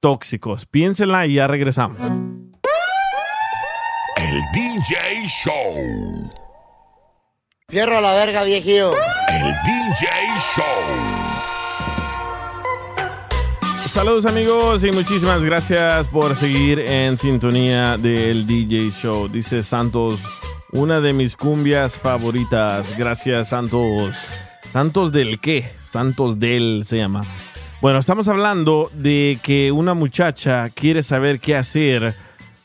tóxicos? 0.00 0.66
Piénsenla 0.66 1.26
y 1.26 1.34
ya 1.34 1.48
regresamos. 1.48 1.98
El 4.16 4.40
DJ 4.52 5.26
Show. 5.26 6.30
Fierro 7.68 7.98
a 7.98 8.00
la 8.00 8.14
verga, 8.14 8.44
viejillo. 8.44 8.92
El 9.28 9.54
DJ 9.64 10.08
Show. 10.54 11.21
Saludos 13.92 14.24
amigos 14.24 14.84
y 14.84 14.90
muchísimas 14.90 15.44
gracias 15.44 16.06
por 16.06 16.34
seguir 16.34 16.80
en 16.80 17.18
sintonía 17.18 17.98
del 17.98 18.46
DJ 18.46 18.90
Show. 18.90 19.28
Dice 19.28 19.62
Santos, 19.62 20.18
una 20.72 21.02
de 21.02 21.12
mis 21.12 21.36
cumbias 21.36 21.98
favoritas. 21.98 22.96
Gracias 22.96 23.50
Santos. 23.50 24.32
Santos 24.64 25.12
del 25.12 25.40
qué? 25.40 25.70
Santos 25.76 26.40
del 26.40 26.84
se 26.86 26.96
llama. 26.96 27.20
Bueno, 27.82 27.98
estamos 27.98 28.28
hablando 28.28 28.90
de 28.94 29.38
que 29.42 29.72
una 29.72 29.92
muchacha 29.92 30.70
quiere 30.70 31.02
saber 31.02 31.38
qué 31.38 31.54
hacer 31.54 32.14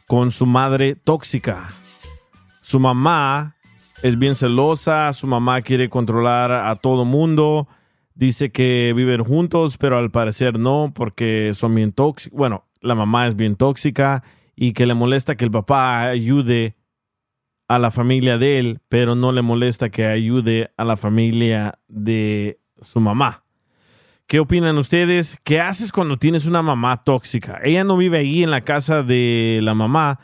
con 0.08 0.32
su 0.32 0.46
madre 0.46 0.96
tóxica. 0.96 1.68
Su 2.62 2.80
mamá 2.80 3.58
es 4.02 4.18
bien 4.18 4.38
celosa, 4.38 5.12
su 5.12 5.28
mamá 5.28 5.62
quiere 5.62 5.90
controlar 5.90 6.54
a 6.54 6.74
todo 6.78 7.04
mundo 7.04 7.68
Dice 8.18 8.52
que 8.52 8.94
viven 8.96 9.24
juntos, 9.24 9.78
pero 9.78 10.00
al 10.00 10.10
parecer 10.10 10.58
no, 10.58 10.92
porque 10.92 11.52
son 11.54 11.76
bien 11.76 11.92
tóxicos. 11.92 12.36
Bueno, 12.36 12.66
la 12.82 12.96
mamá 12.96 13.28
es 13.28 13.36
bien 13.36 13.56
tóxica 13.56 14.24
y 14.56 14.74
que 14.74 14.88
le 14.88 14.96
molesta 14.96 15.36
que 15.36 15.46
el 15.46 15.52
papá 15.52 16.02
ayude 16.08 16.78
a 17.68 17.78
la 17.78 17.92
familia 17.92 18.40
de 18.40 18.58
él, 18.58 18.80
pero 18.90 19.14
no 19.14 19.32
le 19.32 19.44
molesta 19.44 19.90
que 19.90 20.08
ayude 20.08 20.72
a 20.78 20.84
la 20.84 20.98
familia 20.98 21.78
de 21.88 22.60
su 22.82 23.00
mamá. 23.00 23.44
¿Qué 24.26 24.40
opinan 24.40 24.80
ustedes? 24.80 25.40
¿Qué 25.44 25.62
haces 25.62 25.92
cuando 25.92 26.18
tienes 26.18 26.48
una 26.48 26.64
mamá 26.64 27.04
tóxica? 27.04 27.60
Ella 27.64 27.84
no 27.84 27.98
vive 27.98 28.18
ahí 28.18 28.42
en 28.42 28.50
la 28.50 28.62
casa 28.62 29.04
de 29.04 29.60
la 29.62 29.76
mamá, 29.76 30.20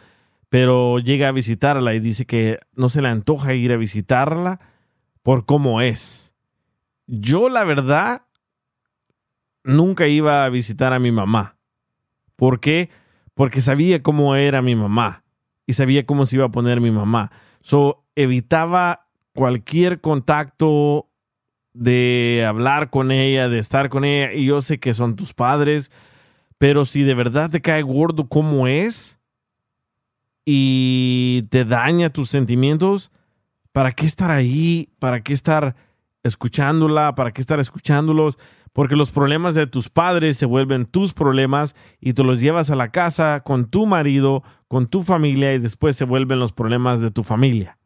pero 0.50 0.98
llega 0.98 1.28
a 1.28 1.32
visitarla 1.32 1.94
y 1.94 2.00
dice 2.00 2.26
que 2.26 2.58
no 2.74 2.90
se 2.90 3.04
le 3.04 3.10
antoja 3.10 3.54
ir 3.54 3.72
a 3.72 3.78
visitarla 3.78 4.60
por 5.22 5.46
cómo 5.46 5.80
es. 5.80 6.23
Yo, 7.08 7.50
la 7.50 7.64
verdad, 7.64 8.26
nunca 9.64 10.08
iba 10.08 10.46
a 10.46 10.50
visitar 10.50 10.94
a 10.94 11.00
mi 11.00 11.12
mamá. 11.12 11.58
¿Por 12.36 12.60
qué? 12.60 12.90
Porque 13.34 13.62
sabía 13.62 14.04
cómo 14.04 14.36
era 14.36 14.62
mi 14.62 14.76
mamá 14.76 15.24
y 15.66 15.74
sabía 15.74 16.06
cómo 16.06 16.26
se 16.26 16.36
iba 16.36 16.46
a 16.46 16.52
poner 16.52 16.82
mi 16.82 16.92
mamá. 16.92 17.32
So, 17.62 18.06
evitaba 18.16 19.08
cualquier 19.34 20.02
contacto 20.02 21.10
de 21.74 22.46
hablar 22.48 22.90
con 22.90 23.12
ella, 23.12 23.50
de 23.50 23.60
estar 23.60 23.90
con 23.90 24.06
ella. 24.06 24.34
Y 24.34 24.46
yo 24.46 24.62
sé 24.62 24.80
que 24.80 24.94
son 24.94 25.16
tus 25.16 25.34
padres, 25.34 25.92
pero 26.58 26.86
si 26.86 27.04
de 27.04 27.14
verdad 27.14 27.50
te 27.50 27.62
cae 27.62 27.82
gordo 27.82 28.28
como 28.28 28.68
es 28.68 29.20
y 30.46 31.44
te 31.50 31.66
daña 31.66 32.12
tus 32.12 32.30
sentimientos, 32.30 33.12
¿para 33.72 33.94
qué 33.94 34.06
estar 34.06 34.30
ahí? 34.32 34.90
¿Para 35.00 35.22
qué 35.24 35.34
estar 35.34 35.76
escuchándola, 36.24 37.16
para 37.16 37.32
qué 37.32 37.42
estar 37.42 37.60
escuchándolos, 37.60 38.40
porque 38.72 38.96
los 38.96 39.12
problemas 39.12 39.56
de 39.56 39.68
tus 39.68 39.90
padres 39.90 40.38
se 40.38 40.46
vuelven 40.46 40.86
tus 40.86 41.14
problemas 41.14 41.76
y 42.00 42.14
tú 42.14 42.24
los 42.24 42.42
llevas 42.42 42.72
a 42.72 42.76
la 42.76 42.92
casa 42.92 43.42
con 43.42 43.70
tu 43.70 43.86
marido, 43.86 44.44
con 44.68 44.88
tu 44.88 45.04
familia 45.04 45.54
y 45.54 45.60
después 45.60 45.96
se 45.96 46.06
vuelven 46.06 46.40
los 46.40 46.54
problemas 46.54 47.00
de 47.00 47.12
tu 47.12 47.24
familia. 47.24 47.78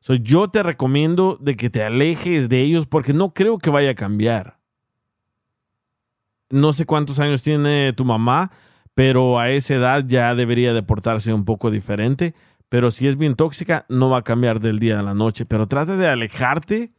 So, 0.00 0.14
yo 0.14 0.48
te 0.48 0.62
recomiendo 0.62 1.36
de 1.40 1.56
que 1.56 1.68
te 1.68 1.84
alejes 1.84 2.48
de 2.48 2.62
ellos 2.62 2.86
porque 2.86 3.12
no 3.12 3.34
creo 3.34 3.58
que 3.58 3.68
vaya 3.68 3.90
a 3.90 3.94
cambiar. 3.94 4.58
No 6.48 6.72
sé 6.72 6.86
cuántos 6.86 7.18
años 7.18 7.42
tiene 7.42 7.92
tu 7.92 8.06
mamá, 8.06 8.50
pero 8.94 9.38
a 9.38 9.50
esa 9.50 9.74
edad 9.74 10.04
ya 10.06 10.34
debería 10.34 10.72
de 10.72 10.82
portarse 10.82 11.34
un 11.34 11.44
poco 11.44 11.70
diferente. 11.70 12.34
Pero 12.70 12.90
si 12.90 13.08
es 13.08 13.18
bien 13.18 13.34
tóxica, 13.34 13.84
no 13.88 14.08
va 14.08 14.18
a 14.18 14.24
cambiar 14.24 14.60
del 14.60 14.78
día 14.78 15.00
a 15.00 15.02
la 15.02 15.12
noche. 15.12 15.44
Pero 15.44 15.68
trata 15.68 15.96
de 15.96 16.08
alejarte 16.08 16.92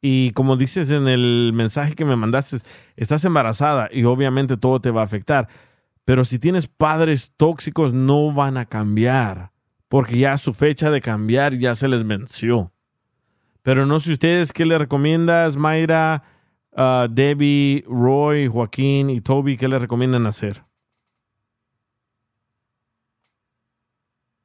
y 0.00 0.30
como 0.32 0.56
dices 0.56 0.90
en 0.90 1.08
el 1.08 1.52
mensaje 1.54 1.94
que 1.94 2.04
me 2.04 2.16
mandaste, 2.16 2.58
estás 2.96 3.24
embarazada 3.24 3.88
y 3.92 4.04
obviamente 4.04 4.56
todo 4.56 4.80
te 4.80 4.90
va 4.90 5.00
a 5.00 5.04
afectar. 5.04 5.48
Pero 6.04 6.24
si 6.24 6.38
tienes 6.38 6.68
padres 6.68 7.32
tóxicos, 7.36 7.92
no 7.92 8.32
van 8.32 8.56
a 8.56 8.66
cambiar, 8.66 9.52
porque 9.88 10.18
ya 10.18 10.36
su 10.38 10.54
fecha 10.54 10.90
de 10.90 11.00
cambiar 11.00 11.58
ya 11.58 11.74
se 11.74 11.88
les 11.88 12.06
venció. 12.06 12.72
Pero 13.62 13.84
no 13.84 14.00
sé 14.00 14.12
ustedes 14.12 14.52
qué 14.52 14.64
le 14.64 14.78
recomiendas, 14.78 15.56
Mayra, 15.56 16.22
uh, 16.72 17.08
Debbie, 17.10 17.84
Roy, 17.86 18.46
Joaquín 18.46 19.10
y 19.10 19.20
Toby, 19.20 19.56
qué 19.56 19.68
le 19.68 19.78
recomiendan 19.78 20.26
hacer. 20.26 20.67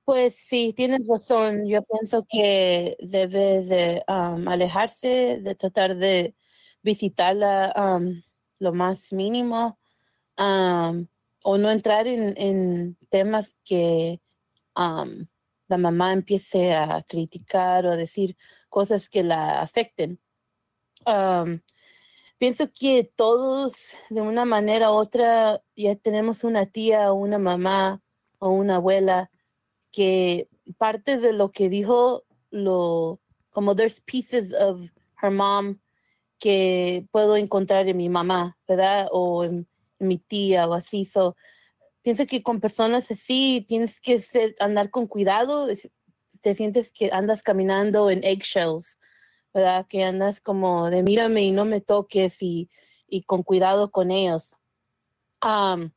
Pues 0.05 0.35
sí, 0.35 0.73
tienes 0.75 1.07
razón. 1.07 1.65
Yo 1.65 1.81
pienso 1.83 2.25
que 2.29 2.97
debe 2.99 3.61
de 3.61 4.03
alejarse, 4.07 5.39
de 5.41 5.55
tratar 5.55 5.95
de 5.95 6.35
visitarla 6.81 8.01
lo 8.59 8.73
más 8.73 9.13
mínimo 9.13 9.79
o 10.35 11.57
no 11.57 11.71
entrar 11.71 12.07
en, 12.07 12.97
temas 13.09 13.57
que 13.63 14.21
la 14.75 15.77
mamá 15.77 16.13
empiece 16.13 16.73
a 16.73 17.03
criticar 17.03 17.85
o 17.85 17.91
a 17.91 17.95
decir 17.97 18.37
cosas 18.69 19.09
que 19.09 19.23
la 19.23 19.61
afecten. 19.61 20.19
pienso 22.37 22.71
que 22.73 23.09
todos, 23.15 23.73
de 24.09 24.21
una 24.21 24.45
manera 24.45 24.91
u 24.91 24.95
otra, 24.95 25.61
ya 25.75 25.95
tenemos 25.95 26.43
una 26.43 26.65
tía 26.65 27.11
o 27.11 27.15
una 27.15 27.39
mamá 27.39 28.01
o 28.39 28.49
una 28.49 28.75
abuela 28.77 29.31
que 29.93 30.49
parte 30.77 31.17
de 31.17 31.31
lo 31.31 31.51
que 31.51 31.69
dijo, 31.69 32.25
lo, 32.49 33.21
como 33.51 33.75
there's 33.75 34.01
pieces 34.01 34.53
of 34.53 34.81
her 35.21 35.31
mom 35.31 35.79
que 36.39 37.07
puedo 37.11 37.37
encontrar 37.37 37.87
en 37.87 37.95
mi 37.95 38.09
mamá, 38.09 38.57
¿verdad? 38.67 39.07
O 39.11 39.45
en, 39.45 39.65
mi 39.99 40.17
tía 40.17 40.67
o 40.67 40.73
así. 40.73 41.05
So, 41.05 41.37
pienso 42.01 42.25
que 42.25 42.43
con 42.43 42.59
personas 42.59 43.09
así 43.09 43.63
tienes 43.67 44.01
que 44.01 44.19
ser, 44.19 44.55
andar 44.59 44.89
con 44.89 45.07
cuidado. 45.07 45.67
Te 46.41 46.53
sientes 46.53 46.91
que 46.91 47.09
andas 47.13 47.41
caminando 47.41 48.09
en 48.09 48.21
eggshells, 48.23 48.97
¿verdad? 49.53 49.87
Que 49.87 50.03
andas 50.03 50.41
como 50.41 50.89
de 50.89 51.03
mírame 51.03 51.43
y 51.43 51.51
no 51.51 51.63
me 51.63 51.79
toques 51.79 52.41
y, 52.41 52.69
y 53.07 53.23
con 53.23 53.43
cuidado 53.43 53.91
con 53.91 54.11
ellos. 54.11 54.55
Um, 55.41 55.91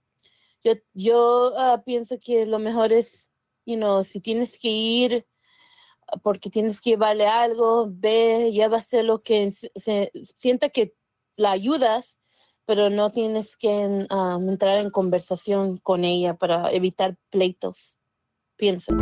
yo 0.62 0.74
yo 0.94 1.52
uh, 1.56 1.82
pienso 1.84 2.18
que 2.20 2.46
lo 2.46 2.58
mejor 2.58 2.92
es 2.92 3.28
you 3.66 3.76
know, 3.76 4.02
si 4.04 4.20
tienes 4.20 4.58
que 4.58 4.70
ir 4.70 5.26
ah, 6.06 6.16
porque 6.22 6.48
tienes 6.48 6.80
que 6.80 6.90
llevarle 6.90 7.26
algo, 7.26 7.88
ve, 7.90 8.52
llévase 8.52 9.02
lo 9.02 9.22
que 9.22 9.52
sienta 10.38 10.70
que 10.70 10.94
la 11.36 11.50
ayudas, 11.50 12.16
pero 12.64 12.88
no 12.88 13.10
tienes 13.10 13.56
que 13.56 13.70
entrar 13.70 14.78
en 14.78 14.90
conversación 14.90 15.78
con 15.78 16.04
ella 16.04 16.34
para 16.34 16.72
evitar 16.72 17.16
pleitos. 17.30 17.94
Piensa. 18.56 18.92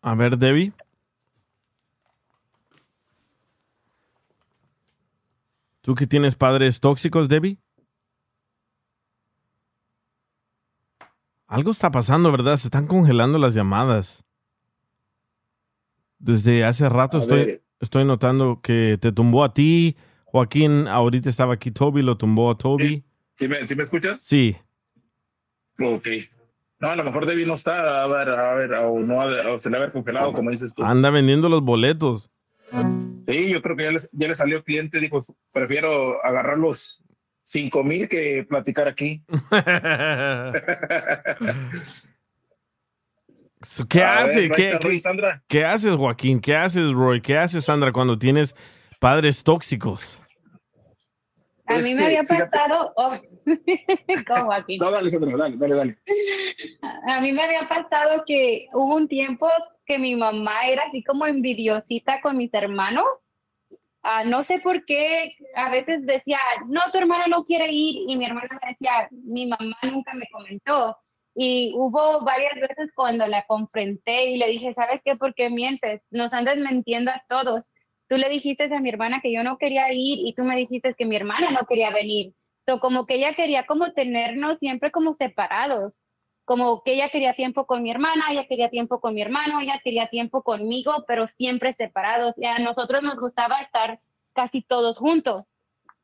A 0.00 0.14
ver, 0.14 0.38
Debbie. 0.38 0.72
¿Tú 5.80 5.96
que 5.96 6.06
tienes 6.06 6.36
padres 6.36 6.78
tóxicos, 6.78 7.28
Debbie? 7.28 7.58
Algo 11.52 11.70
está 11.70 11.90
pasando, 11.90 12.32
¿verdad? 12.32 12.56
Se 12.56 12.68
están 12.68 12.86
congelando 12.86 13.36
las 13.38 13.52
llamadas. 13.52 14.24
Desde 16.18 16.64
hace 16.64 16.88
rato 16.88 17.18
A 17.18 17.20
estoy, 17.20 17.44
ver. 17.44 17.62
estoy 17.78 18.06
notando 18.06 18.60
que 18.62 18.96
te 18.98 19.12
tumbó 19.12 19.44
a 19.44 19.52
ti. 19.52 19.94
Joaquín, 20.24 20.88
ahorita 20.88 21.28
estaba 21.28 21.52
aquí 21.52 21.70
Toby, 21.70 22.00
lo 22.00 22.16
tumbó 22.16 22.50
a 22.50 22.56
Toby. 22.56 23.04
¿Sí 23.34 23.48
me, 23.48 23.68
sí 23.68 23.74
me 23.76 23.82
escuchas? 23.82 24.22
Sí. 24.22 24.56
Ok. 25.78 26.06
No, 26.80 26.88
a 26.88 26.96
lo 26.96 27.04
mejor 27.04 27.26
Debbie 27.26 27.44
no 27.44 27.54
está, 27.56 28.02
a 28.02 28.06
ver, 28.06 28.30
a 28.30 28.54
ver, 28.54 28.72
o, 28.72 28.98
no, 29.00 29.18
o 29.52 29.58
se 29.58 29.68
le 29.68 29.76
ha 29.76 29.92
congelado, 29.92 30.32
como 30.32 30.50
dices 30.50 30.72
tú. 30.72 30.82
Anda 30.82 31.10
vendiendo 31.10 31.50
los 31.50 31.60
boletos. 31.62 32.30
Sí, 33.26 33.50
yo 33.50 33.60
creo 33.60 33.76
que 33.76 33.84
ya, 33.84 33.90
les- 33.92 34.08
ya 34.12 34.26
le 34.26 34.34
salió 34.34 34.64
cliente, 34.64 35.00
dijo, 35.00 35.22
prefiero 35.52 36.24
agarrar 36.24 36.56
los 36.56 37.01
cinco 37.42 37.82
mil 37.84 38.08
que 38.08 38.44
platicar 38.48 38.88
aquí. 38.88 39.22
¿Qué 43.88 44.02
A 44.02 44.14
ver, 44.16 44.24
hace? 44.24 44.40
ahí 44.40 44.50
¿Qué, 44.50 44.78
qué- 44.80 45.00
Sandra. 45.00 45.42
qué 45.46 45.64
haces, 45.64 45.94
Joaquín? 45.94 46.40
¿Qué 46.40 46.56
haces, 46.56 46.90
Roy? 46.92 47.20
¿Qué 47.20 47.38
haces, 47.38 47.64
Sandra, 47.64 47.92
cuando 47.92 48.18
tienes 48.18 48.54
padres 48.98 49.44
tóxicos? 49.44 50.20
A 51.66 51.78
mí 51.78 51.94
me 51.94 52.04
había 52.06 52.24
pasado, 52.24 52.92
oh, 52.96 53.14
con 54.26 54.44
Joaquín. 54.46 54.78
No, 54.80 54.90
dale, 54.90 55.10
Sandra, 55.10 55.36
dale, 55.36 55.56
dale, 55.56 55.74
dale. 55.76 55.96
A 57.06 57.20
mí 57.20 57.32
me 57.32 57.42
había 57.42 57.68
pasado 57.68 58.24
que 58.26 58.66
hubo 58.74 58.96
un 58.96 59.06
tiempo 59.08 59.48
que 59.86 59.98
mi 59.98 60.16
mamá 60.16 60.66
era 60.66 60.82
así 60.88 61.02
como 61.04 61.24
envidiosita 61.26 62.20
con 62.20 62.36
mis 62.36 62.52
hermanos. 62.52 63.06
Ah, 64.02 64.24
no 64.24 64.42
sé 64.42 64.58
por 64.60 64.84
qué, 64.84 65.36
a 65.54 65.70
veces 65.70 66.04
decía, 66.04 66.38
no, 66.66 66.80
tu 66.92 66.98
hermana 66.98 67.26
no 67.28 67.44
quiere 67.44 67.70
ir, 67.70 68.04
y 68.08 68.16
mi 68.16 68.24
hermana 68.24 68.48
me 68.60 68.70
decía, 68.70 69.08
mi 69.12 69.46
mamá 69.46 69.76
nunca 69.84 70.12
me 70.14 70.26
comentó. 70.32 70.96
Y 71.34 71.72
hubo 71.76 72.20
varias 72.24 72.54
veces 72.60 72.92
cuando 72.94 73.26
la 73.26 73.44
confronté 73.46 74.26
y 74.26 74.38
le 74.38 74.48
dije, 74.48 74.74
¿sabes 74.74 75.00
qué? 75.04 75.16
¿Por 75.16 75.34
qué 75.34 75.50
mientes? 75.50 76.02
Nos 76.10 76.32
andas 76.32 76.56
mintiendo 76.58 77.10
a 77.10 77.22
todos. 77.28 77.72
Tú 78.08 78.18
le 78.18 78.28
dijiste 78.28 78.64
a 78.64 78.80
mi 78.80 78.90
hermana 78.90 79.20
que 79.22 79.32
yo 79.32 79.42
no 79.44 79.56
quería 79.56 79.92
ir 79.92 80.18
y 80.26 80.34
tú 80.34 80.42
me 80.44 80.56
dijiste 80.56 80.94
que 80.94 81.06
mi 81.06 81.16
hermana 81.16 81.50
no 81.50 81.66
quería 81.66 81.90
venir. 81.90 82.34
So, 82.66 82.80
como 82.80 83.06
que 83.06 83.14
ella 83.14 83.34
quería 83.34 83.66
como 83.66 83.92
tenernos 83.92 84.58
siempre 84.58 84.90
como 84.90 85.14
separados 85.14 85.94
como 86.44 86.82
que 86.82 86.94
ella 86.94 87.08
quería 87.08 87.34
tiempo 87.34 87.66
con 87.66 87.82
mi 87.82 87.90
hermana, 87.90 88.26
ella 88.30 88.46
quería 88.46 88.68
tiempo 88.70 89.00
con 89.00 89.14
mi 89.14 89.22
hermano, 89.22 89.60
ella 89.60 89.80
quería 89.82 90.08
tiempo 90.08 90.42
conmigo, 90.42 91.04
pero 91.06 91.28
siempre 91.28 91.72
separados. 91.72 92.38
Y 92.38 92.46
a 92.46 92.58
nosotros 92.58 93.02
nos 93.02 93.16
gustaba 93.18 93.60
estar 93.60 94.00
casi 94.32 94.62
todos 94.62 94.98
juntos. 94.98 95.48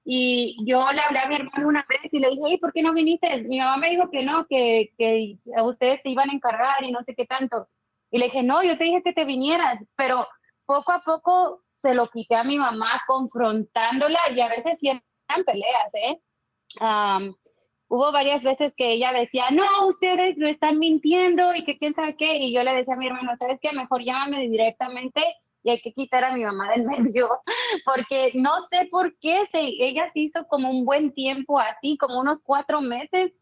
Y 0.05 0.57
yo 0.65 0.91
le 0.93 1.01
hablé 1.01 1.19
a 1.19 1.29
mi 1.29 1.35
hermano 1.35 1.69
una 1.69 1.85
vez 1.89 2.01
y 2.11 2.19
le 2.19 2.31
dije, 2.31 2.43
"Ey, 2.49 2.59
¿por 2.59 2.73
qué 2.73 2.83
no 2.83 2.95
viniste? 2.95 3.43
Mi 3.43 3.59
mamá 3.59 3.77
me 3.77 3.91
dijo 3.91 4.11
que 4.11 4.23
no, 4.23 4.47
que, 4.47 4.93
que 4.97 5.37
ustedes 5.63 6.01
se 6.03 6.09
iban 6.11 6.31
a 6.31 6.33
encargar 6.33 6.83
y 6.83 6.93
no 6.93 7.03
sé 7.03 7.15
qué 7.15 7.27
tanto. 7.27 7.69
Y 8.11 8.19
le 8.19 8.27
dije, 8.27 8.43
no, 8.43 8.63
yo 8.63 8.79
te 8.79 8.85
dije 8.85 9.03
que 9.03 9.13
te 9.13 9.25
vinieras, 9.25 9.85
pero 9.97 10.27
poco 10.65 10.93
a 10.93 11.03
poco 11.03 11.63
se 11.83 11.95
lo 11.95 12.09
quité 12.09 12.37
a 12.37 12.45
mi 12.45 12.59
mamá 12.59 13.03
confrontándola 13.07 14.19
y 14.35 14.41
a 14.41 14.49
veces 14.49 14.79
sí 14.81 14.89
eran 14.89 15.45
peleas, 15.45 15.95
¿eh? 15.95 16.21
Hubo 17.89 18.13
varias 18.13 18.45
veces 18.45 18.75
que 18.77 18.93
ella 18.93 19.13
decía, 19.13 19.51
no, 19.51 19.65
ustedes 19.89 20.37
lo 20.37 20.47
están 20.47 20.79
mintiendo 20.79 21.55
y 21.55 21.65
que 21.65 21.79
quién 21.79 21.95
sabe 21.95 22.17
qué. 22.17 22.37
Y 22.37 22.53
yo 22.53 22.63
le 22.63 22.75
decía 22.75 22.95
a 22.95 22.99
mi 22.99 23.07
hermano, 23.07 23.33
¿sabes 23.39 23.59
qué? 23.61 23.73
Mejor 23.73 24.03
llámame 24.03 24.49
directamente 24.49 25.23
y 25.63 25.71
hay 25.71 25.81
que 25.81 25.93
quitar 25.93 26.25
a 26.25 26.35
mi 26.35 26.45
mamá 26.45 26.71
del 26.71 26.87
medio. 26.87 27.29
Porque 27.85 28.33
no 28.35 28.51
sé 28.71 28.89
por 28.91 29.17
qué 29.19 29.47
se, 29.51 29.61
ella 29.61 30.11
se 30.13 30.21
hizo 30.21 30.47
como 30.47 30.71
un 30.71 30.85
buen 30.85 31.13
tiempo 31.13 31.59
así, 31.59 31.97
como 31.97 32.21
unos 32.21 32.43
cuatro 32.43 32.81
meses. 32.81 33.33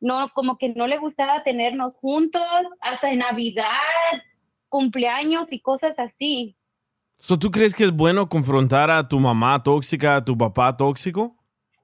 No, 0.00 0.30
como 0.34 0.56
que 0.56 0.70
no 0.70 0.86
le 0.86 0.96
gustaba 0.96 1.42
tenernos 1.42 1.98
juntos, 1.98 2.42
hasta 2.80 3.10
en 3.10 3.18
Navidad, 3.18 3.66
cumpleaños 4.70 5.48
y 5.52 5.60
cosas 5.60 5.98
así. 5.98 6.56
So, 7.18 7.38
¿Tú 7.38 7.50
crees 7.50 7.74
que 7.74 7.84
es 7.84 7.92
bueno 7.92 8.26
confrontar 8.30 8.90
a 8.90 9.06
tu 9.06 9.20
mamá 9.20 9.62
tóxica, 9.62 10.16
a 10.16 10.24
tu 10.24 10.38
papá 10.38 10.74
tóxico? 10.74 11.36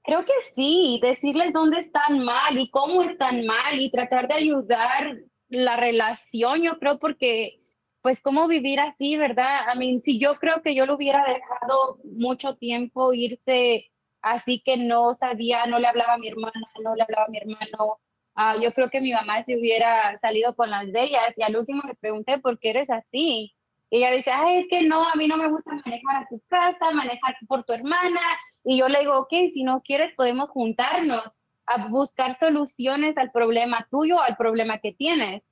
Creo 0.07 0.25
que 0.25 0.33
sí, 0.55 1.01
decirles 1.03 1.53
dónde 1.53 1.81
están 1.81 2.21
mal 2.21 2.57
y 2.59 2.71
cómo 2.71 3.03
están 3.03 3.45
mal 3.45 3.81
y 3.81 3.91
tratar 3.91 4.29
de 4.29 4.35
ayudar 4.35 5.17
la 5.49 5.77
relación, 5.77 6.63
yo 6.63 6.79
creo, 6.79 6.99
porque 6.99 7.61
pues 8.03 8.23
cómo 8.23 8.47
vivir 8.47 8.79
así, 8.79 9.17
¿verdad? 9.17 9.63
I 9.75 9.79
mean, 9.79 10.01
si 10.01 10.21
yo 10.21 10.37
creo 10.37 10.63
que 10.63 10.77
yo 10.77 10.87
lo 10.87 10.95
hubiera 10.95 11.25
dejado 11.25 11.99
mucho 12.05 12.55
tiempo 12.57 13.13
irse 13.13 13.91
así 14.23 14.61
que 14.65 14.77
no 14.77 15.15
sabía, 15.17 15.67
no 15.67 15.81
le 15.81 15.89
hablaba 15.89 16.15
a 16.15 16.19
mi 16.19 16.29
hermana, 16.29 16.69
no 16.83 16.95
le 16.95 17.03
hablaba 17.03 17.25
a 17.25 17.29
mi 17.29 17.39
hermano, 17.39 17.99
ah, 18.37 18.57
yo 18.63 18.73
creo 18.73 18.91
que 18.91 19.01
mi 19.01 19.13
mamá 19.13 19.43
se 19.43 19.57
hubiera 19.57 20.17
salido 20.19 20.55
con 20.55 20.71
las 20.71 20.93
de 20.93 21.03
ellas 21.03 21.35
y 21.37 21.43
al 21.43 21.57
último 21.57 21.83
le 21.87 21.95
pregunté 21.97 22.39
por 22.39 22.61
qué 22.61 22.71
eres 22.71 22.91
así. 22.91 23.55
Ella 23.91 24.11
dice, 24.11 24.31
es 24.51 24.67
que 24.69 24.83
no, 24.83 25.09
a 25.09 25.15
mí 25.15 25.27
no 25.29 25.37
me 25.37 25.49
gusta 25.49 25.73
manejar 25.73 26.23
a 26.23 26.29
tu 26.29 26.41
casa, 26.49 26.91
manejar 26.93 27.37
por 27.49 27.65
tu 27.65 27.73
hermana. 27.73 28.21
Y 28.69 28.79
yo 28.79 28.89
le 28.89 28.99
digo, 28.99 29.17
ok, 29.17 29.31
si 29.55 29.63
no 29.63 29.81
quieres, 29.81 30.13
podemos 30.15 30.51
juntarnos 30.51 31.23
a 31.67 31.87
buscar 31.87 32.35
soluciones 32.35 33.17
al 33.17 33.31
problema 33.31 33.87
tuyo, 33.93 34.21
al 34.21 34.37
problema 34.37 34.79
que 34.79 34.93
tienes. 34.93 35.45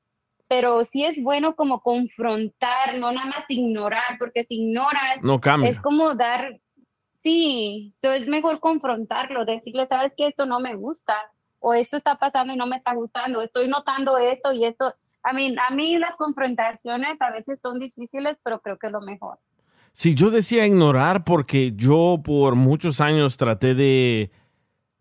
Pero 0.48 0.84
sí 0.84 1.04
es 1.04 1.22
bueno 1.22 1.54
como 1.54 1.80
confrontar, 1.80 2.98
no 2.98 3.12
nada 3.12 3.26
más 3.26 3.44
ignorar, 3.48 4.18
porque 4.18 4.42
si 4.42 4.62
ignoras, 4.62 5.22
No 5.22 5.40
cambia. 5.40 5.70
es 5.70 5.80
como 5.80 6.16
dar, 6.16 6.60
sí, 7.22 7.94
so 8.02 8.10
es 8.10 8.26
mejor 8.26 8.58
confrontarlo, 8.58 9.44
decirle, 9.44 9.86
sabes 9.86 10.12
que 10.16 10.26
esto 10.26 10.44
no 10.44 10.58
me 10.58 10.74
gusta, 10.74 11.16
o 11.60 11.72
esto 11.72 11.96
está 11.96 12.16
pasando 12.16 12.52
y 12.52 12.56
no 12.56 12.66
me 12.66 12.76
está 12.76 12.94
gustando, 12.94 13.42
estoy 13.42 13.68
notando 13.68 14.18
esto 14.18 14.52
y 14.52 14.64
esto. 14.64 14.92
A 15.22 15.32
mí, 15.32 15.54
a 15.56 15.72
mí 15.72 15.98
las 15.98 16.16
confrontaciones 16.16 17.22
a 17.22 17.30
veces 17.30 17.60
son 17.60 17.78
difíciles, 17.78 18.38
pero 18.42 18.60
creo 18.60 18.76
que 18.76 18.88
es 18.88 18.92
lo 18.92 19.00
mejor. 19.00 19.38
Si 19.96 20.14
yo 20.14 20.30
decía 20.30 20.66
ignorar 20.66 21.22
porque 21.22 21.72
yo 21.76 22.20
por 22.24 22.56
muchos 22.56 23.00
años 23.00 23.36
traté 23.36 23.76
de 23.76 24.32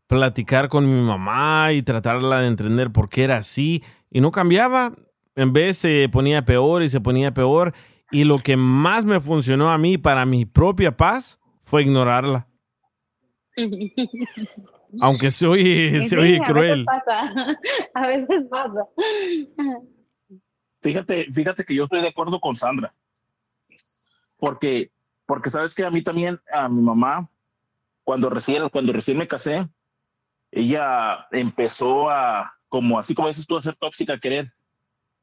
platicar 0.06 0.70
con 0.70 0.86
mi 0.86 1.02
mamá 1.02 1.74
y 1.74 1.82
tratarla 1.82 2.41
de 2.41 2.48
entender 2.48 2.91
por 2.91 3.10
qué 3.10 3.24
era 3.24 3.38
así 3.38 3.84
y 4.12 4.22
no 4.22 4.32
cambiaba, 4.32 4.94
en 5.36 5.52
vez 5.52 5.80
se 5.80 6.08
ponía 6.10 6.46
peor 6.46 6.84
y 6.84 6.89
se 6.91 7.02
ponía 7.02 7.34
peor 7.34 7.74
y 8.12 8.26
lo 8.26 8.38
que 8.38 8.56
más 8.56 9.04
me 9.04 9.20
funcionó 9.20 9.72
a 9.72 9.80
mí 9.80 9.98
para 9.98 10.28
mi 10.28 10.46
propia 10.46 10.96
paz 10.96 11.39
fue 11.64 11.82
ignorarla, 11.82 12.48
aunque 15.02 15.32
se 15.32 15.48
oye, 15.48 16.02
se 16.02 16.10
Sí, 16.10 16.16
oye 16.18 16.39
a 16.39 16.44
cruel. 16.44 16.86
veces 16.86 16.86
pasa, 16.86 17.34
a 17.96 18.08
veces 18.08 18.44
pasa. 18.48 18.88
Fíjate, 20.82 21.26
fíjate 21.32 21.64
que 21.66 21.74
yo 21.74 21.86
estoy 21.86 22.02
de 22.02 22.10
acuerdo 22.10 22.39
con 22.39 22.56
Sandra. 22.56 22.94
Porque, 24.44 24.91
porque 25.26 25.50
sabes 25.50 25.74
que 25.74 25.86
a 25.86 25.89
mí 25.89 26.02
también, 26.02 26.38
a 26.52 26.68
mi 26.68 26.82
mamá, 26.82 27.30
cuando 28.04 28.30
recién, 28.30 28.68
cuando 28.68 28.91
recién 28.91 29.18
me 29.18 29.26
casé, 29.26 29.70
ella 30.52 31.28
empezó 31.32 32.10
a, 32.10 32.54
como 32.68 33.00
así 33.00 33.16
como 33.16 33.30
dices 33.30 33.48
tú, 33.48 33.56
a 33.56 33.62
ser 33.62 33.78
tóxica, 33.78 34.16
a 34.16 34.20
querer, 34.20 34.52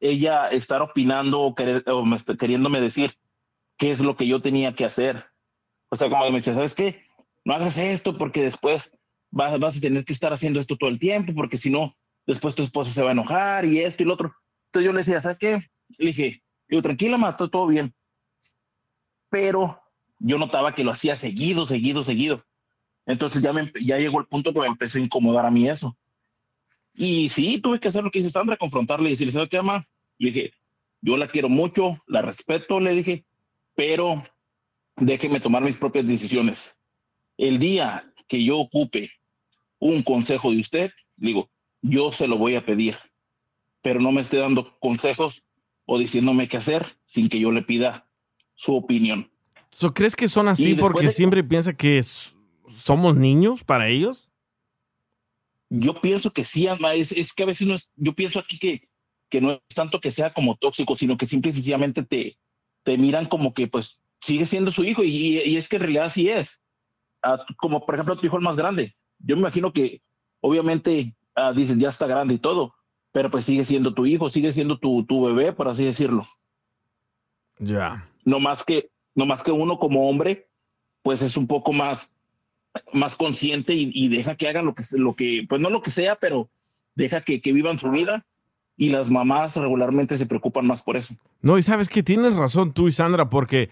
ella 0.00 0.48
estar 0.48 0.80
opinando 0.80 1.38
o, 1.42 1.54
querer, 1.54 1.84
o 1.90 2.02
me 2.02 2.16
queriéndome 2.38 2.80
decir 2.80 3.12
qué 3.76 3.90
es 3.90 4.00
lo 4.00 4.16
que 4.16 4.26
yo 4.26 4.40
tenía 4.40 4.74
que 4.74 4.86
hacer. 4.86 5.22
O 5.90 5.96
sea, 5.96 6.08
como 6.08 6.24
me 6.30 6.38
decía, 6.38 6.54
¿sabes 6.54 6.74
qué? 6.74 7.04
No 7.44 7.52
hagas 7.52 7.76
esto 7.76 8.16
porque 8.16 8.42
después 8.42 8.90
vas, 9.30 9.60
vas 9.60 9.76
a 9.76 9.80
tener 9.82 10.06
que 10.06 10.14
estar 10.14 10.32
haciendo 10.32 10.60
esto 10.60 10.78
todo 10.78 10.88
el 10.88 10.98
tiempo, 10.98 11.34
porque 11.34 11.58
si 11.58 11.68
no, 11.68 11.94
después 12.26 12.54
tu 12.54 12.62
esposa 12.62 12.90
se 12.90 13.02
va 13.02 13.10
a 13.10 13.12
enojar 13.12 13.66
y 13.66 13.80
esto 13.80 14.02
y 14.02 14.06
lo 14.06 14.14
otro. 14.14 14.34
Entonces 14.68 14.86
yo 14.86 14.92
le 14.94 15.00
decía, 15.00 15.20
¿sabes 15.20 15.36
qué? 15.36 15.58
Le 15.98 16.06
dije, 16.06 16.42
digo, 16.66 16.80
tranquila, 16.80 17.18
ma, 17.18 17.36
todo, 17.36 17.50
todo 17.50 17.66
bien. 17.66 17.94
Pero 19.30 19.80
yo 20.18 20.38
notaba 20.38 20.74
que 20.74 20.84
lo 20.84 20.90
hacía 20.90 21.16
seguido, 21.16 21.66
seguido, 21.66 22.02
seguido. 22.02 22.44
Entonces 23.06 23.42
ya, 23.42 23.52
me, 23.52 23.72
ya 23.82 23.98
llegó 23.98 24.20
el 24.20 24.26
punto 24.26 24.52
que 24.52 24.60
me 24.60 24.66
empezó 24.66 24.98
a 24.98 25.02
incomodar 25.02 25.46
a 25.46 25.50
mí 25.50 25.68
eso. 25.68 25.96
Y 26.94 27.28
sí, 27.30 27.58
tuve 27.58 27.80
que 27.80 27.88
hacer 27.88 28.04
lo 28.04 28.10
que 28.10 28.18
dice 28.18 28.30
Sandra, 28.30 28.56
confrontarle 28.56 29.08
y 29.08 29.12
decirle, 29.12 29.32
¿sabes 29.32 29.48
qué, 29.48 29.56
ama? 29.56 29.86
Le 30.18 30.30
dije, 30.30 30.52
yo 31.00 31.16
la 31.16 31.28
quiero 31.28 31.48
mucho, 31.48 32.02
la 32.06 32.20
respeto, 32.20 32.78
le 32.78 32.94
dije, 32.94 33.24
pero 33.74 34.22
déjeme 34.96 35.40
tomar 35.40 35.62
mis 35.62 35.76
propias 35.76 36.06
decisiones. 36.06 36.76
El 37.38 37.58
día 37.58 38.12
que 38.28 38.44
yo 38.44 38.58
ocupe 38.58 39.10
un 39.78 40.02
consejo 40.02 40.50
de 40.50 40.58
usted, 40.58 40.92
digo, 41.16 41.48
yo 41.80 42.12
se 42.12 42.28
lo 42.28 42.36
voy 42.36 42.54
a 42.54 42.66
pedir, 42.66 42.96
pero 43.80 44.00
no 44.00 44.12
me 44.12 44.20
esté 44.20 44.36
dando 44.36 44.78
consejos 44.78 45.42
o 45.86 45.98
diciéndome 45.98 46.48
qué 46.48 46.58
hacer 46.58 46.86
sin 47.04 47.28
que 47.28 47.40
yo 47.40 47.50
le 47.50 47.62
pida 47.62 48.09
su 48.60 48.76
opinión. 48.76 49.30
So, 49.70 49.94
¿Crees 49.94 50.14
que 50.14 50.28
son 50.28 50.48
así 50.48 50.74
porque 50.74 51.06
de- 51.06 51.08
siempre 51.12 51.42
piensa 51.42 51.72
que 51.72 52.02
somos 52.02 53.16
niños 53.16 53.64
para 53.64 53.88
ellos? 53.88 54.28
Yo 55.70 55.98
pienso 56.00 56.30
que 56.32 56.44
sí, 56.44 56.66
es, 56.94 57.12
es 57.12 57.32
que 57.32 57.44
a 57.44 57.46
veces 57.46 57.66
no 57.66 57.74
es, 57.74 57.90
yo 57.96 58.12
pienso 58.12 58.38
aquí 58.38 58.58
que, 58.58 58.88
que 59.30 59.40
no 59.40 59.52
es 59.52 59.60
tanto 59.74 59.98
que 60.00 60.10
sea 60.10 60.34
como 60.34 60.56
tóxico, 60.56 60.94
sino 60.94 61.16
que 61.16 61.24
simple 61.24 61.52
y 61.52 61.54
sencillamente 61.54 62.02
te, 62.02 62.36
te 62.82 62.98
miran 62.98 63.26
como 63.26 63.54
que 63.54 63.66
pues 63.66 63.98
sigue 64.20 64.44
siendo 64.44 64.72
su 64.72 64.84
hijo 64.84 65.04
y, 65.04 65.08
y- 65.08 65.40
y 65.42 65.56
es 65.56 65.66
que 65.68 65.76
en 65.76 65.82
realidad 65.82 66.12
sí 66.12 66.28
es. 66.28 66.60
a 67.22 67.44
tu- 67.46 67.54
como 67.56 67.86
por 67.86 67.94
ejemplo 67.94 68.14
a 68.14 68.18
tu 68.18 68.26
hijo 68.26 68.36
el 68.36 68.42
más 68.42 68.56
grande. 68.56 68.94
Yo 69.20 69.36
me 69.36 69.40
imagino 69.40 69.72
que 69.72 70.02
obviamente 70.42 71.14
ah, 71.34 71.52
dices 71.54 71.78
ya 71.78 71.88
está 71.88 72.06
grande 72.06 72.34
y 72.34 72.38
todo, 72.38 72.74
pero 73.12 73.30
pues 73.30 73.46
sigue 73.46 73.64
siendo 73.64 73.94
tu 73.94 74.04
hijo, 74.04 74.28
sigue 74.28 74.52
siendo 74.52 74.78
tu, 74.78 75.04
tu 75.06 75.24
bebé, 75.24 75.52
por 75.54 75.68
así 75.68 75.84
decirlo. 75.84 76.26
Ya. 77.58 78.09
No 78.30 78.38
más 78.38 78.62
que, 78.62 78.90
no 79.16 79.26
más 79.26 79.42
que 79.42 79.50
uno 79.50 79.78
como 79.78 80.08
hombre, 80.08 80.48
pues 81.02 81.20
es 81.20 81.36
un 81.36 81.48
poco 81.48 81.72
más, 81.72 82.14
más 82.92 83.16
consciente 83.16 83.74
y, 83.74 84.08
deja 84.08 84.36
que 84.36 84.48
hagan 84.48 84.66
lo 84.66 84.74
que, 84.74 84.84
lo 84.92 85.16
que, 85.16 85.44
pues 85.48 85.60
no 85.60 85.68
lo 85.68 85.82
que 85.82 85.90
sea, 85.90 86.14
pero 86.14 86.48
deja 86.94 87.22
que, 87.22 87.40
que 87.40 87.52
vivan 87.52 87.80
su 87.80 87.90
vida 87.90 88.24
y 88.76 88.90
las 88.90 89.10
mamás 89.10 89.56
regularmente 89.56 90.16
se 90.16 90.26
preocupan 90.26 90.66
más 90.66 90.82
por 90.82 90.96
eso. 90.96 91.14
No, 91.42 91.58
y 91.58 91.62
sabes 91.62 91.88
que 91.88 92.04
tienes 92.04 92.36
razón 92.36 92.72
tú 92.72 92.86
y 92.86 92.92
Sandra, 92.92 93.28
porque 93.28 93.68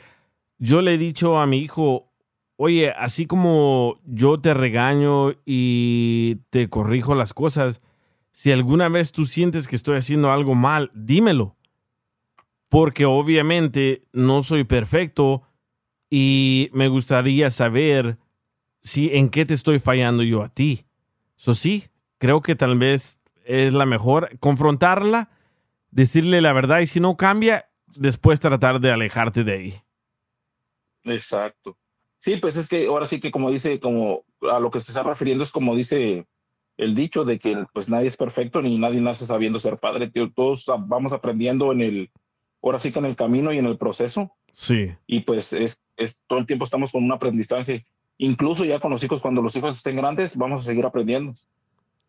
yo 0.58 0.82
le 0.82 0.94
he 0.94 0.98
dicho 0.98 1.38
a 1.38 1.46
mi 1.46 1.58
hijo, 1.58 2.10
oye, 2.56 2.90
así 2.90 3.26
como 3.26 4.00
yo 4.04 4.40
te 4.40 4.54
regaño 4.54 5.34
y 5.46 6.38
te 6.50 6.68
corrijo 6.68 7.14
las 7.14 7.32
cosas, 7.32 7.80
si 8.32 8.52
alguna 8.52 8.88
vez 8.88 9.12
tú 9.12 9.26
sientes 9.26 9.68
que 9.68 9.76
estoy 9.76 9.96
haciendo 9.96 10.32
algo 10.32 10.54
mal, 10.54 10.90
dímelo. 10.94 11.56
Porque 12.68 13.04
obviamente 13.04 14.02
no 14.12 14.42
soy 14.42 14.64
perfecto 14.64 15.42
y 16.10 16.70
me 16.72 16.88
gustaría 16.88 17.50
saber 17.50 18.18
si 18.82 19.14
en 19.14 19.28
qué 19.30 19.44
te 19.44 19.54
estoy 19.54 19.78
fallando 19.78 20.22
yo 20.22 20.42
a 20.42 20.48
ti. 20.48 20.84
Eso 21.36 21.54
sí, 21.54 21.84
creo 22.18 22.42
que 22.42 22.54
tal 22.54 22.78
vez 22.78 23.20
es 23.44 23.72
la 23.72 23.86
mejor 23.86 24.38
confrontarla, 24.38 25.30
decirle 25.90 26.40
la 26.40 26.52
verdad 26.52 26.80
y 26.80 26.86
si 26.86 27.00
no 27.00 27.16
cambia, 27.16 27.68
después 27.94 28.40
tratar 28.40 28.80
de 28.80 28.92
alejarte 28.92 29.44
de 29.44 29.52
ahí. 29.52 29.82
Exacto. 31.04 31.76
Sí, 32.18 32.36
pues 32.36 32.56
es 32.56 32.68
que 32.68 32.86
ahora 32.86 33.06
sí 33.06 33.20
que 33.20 33.30
como 33.30 33.50
dice, 33.50 33.78
como 33.80 34.24
a 34.50 34.58
lo 34.58 34.70
que 34.70 34.80
se 34.80 34.92
está 34.92 35.02
refiriendo 35.02 35.44
es 35.44 35.50
como 35.50 35.76
dice 35.76 36.26
el 36.76 36.94
dicho 36.94 37.24
de 37.24 37.38
que 37.38 37.64
pues 37.72 37.88
nadie 37.88 38.08
es 38.08 38.16
perfecto 38.16 38.60
ni 38.60 38.78
nadie 38.78 39.00
nace 39.00 39.26
sabiendo 39.26 39.58
ser 39.58 39.78
padre, 39.78 40.10
tío. 40.10 40.30
Todos 40.32 40.64
vamos 40.86 41.12
aprendiendo 41.12 41.72
en 41.72 41.80
el, 41.80 42.10
ahora 42.62 42.78
sí 42.78 42.92
que 42.92 42.98
en 42.98 43.04
el 43.06 43.16
camino 43.16 43.52
y 43.52 43.58
en 43.58 43.66
el 43.66 43.78
proceso. 43.78 44.32
Sí. 44.52 44.94
Y 45.06 45.20
pues 45.20 45.52
es, 45.52 45.80
es 45.96 46.20
todo 46.26 46.38
el 46.38 46.46
tiempo 46.46 46.64
estamos 46.64 46.92
con 46.92 47.04
un 47.04 47.12
aprendizaje. 47.12 47.86
Incluso 48.18 48.64
ya 48.64 48.80
con 48.80 48.90
los 48.90 49.02
hijos, 49.04 49.20
cuando 49.20 49.42
los 49.42 49.54
hijos 49.54 49.76
estén 49.76 49.96
grandes, 49.96 50.36
vamos 50.36 50.62
a 50.62 50.64
seguir 50.64 50.84
aprendiendo. 50.84 51.34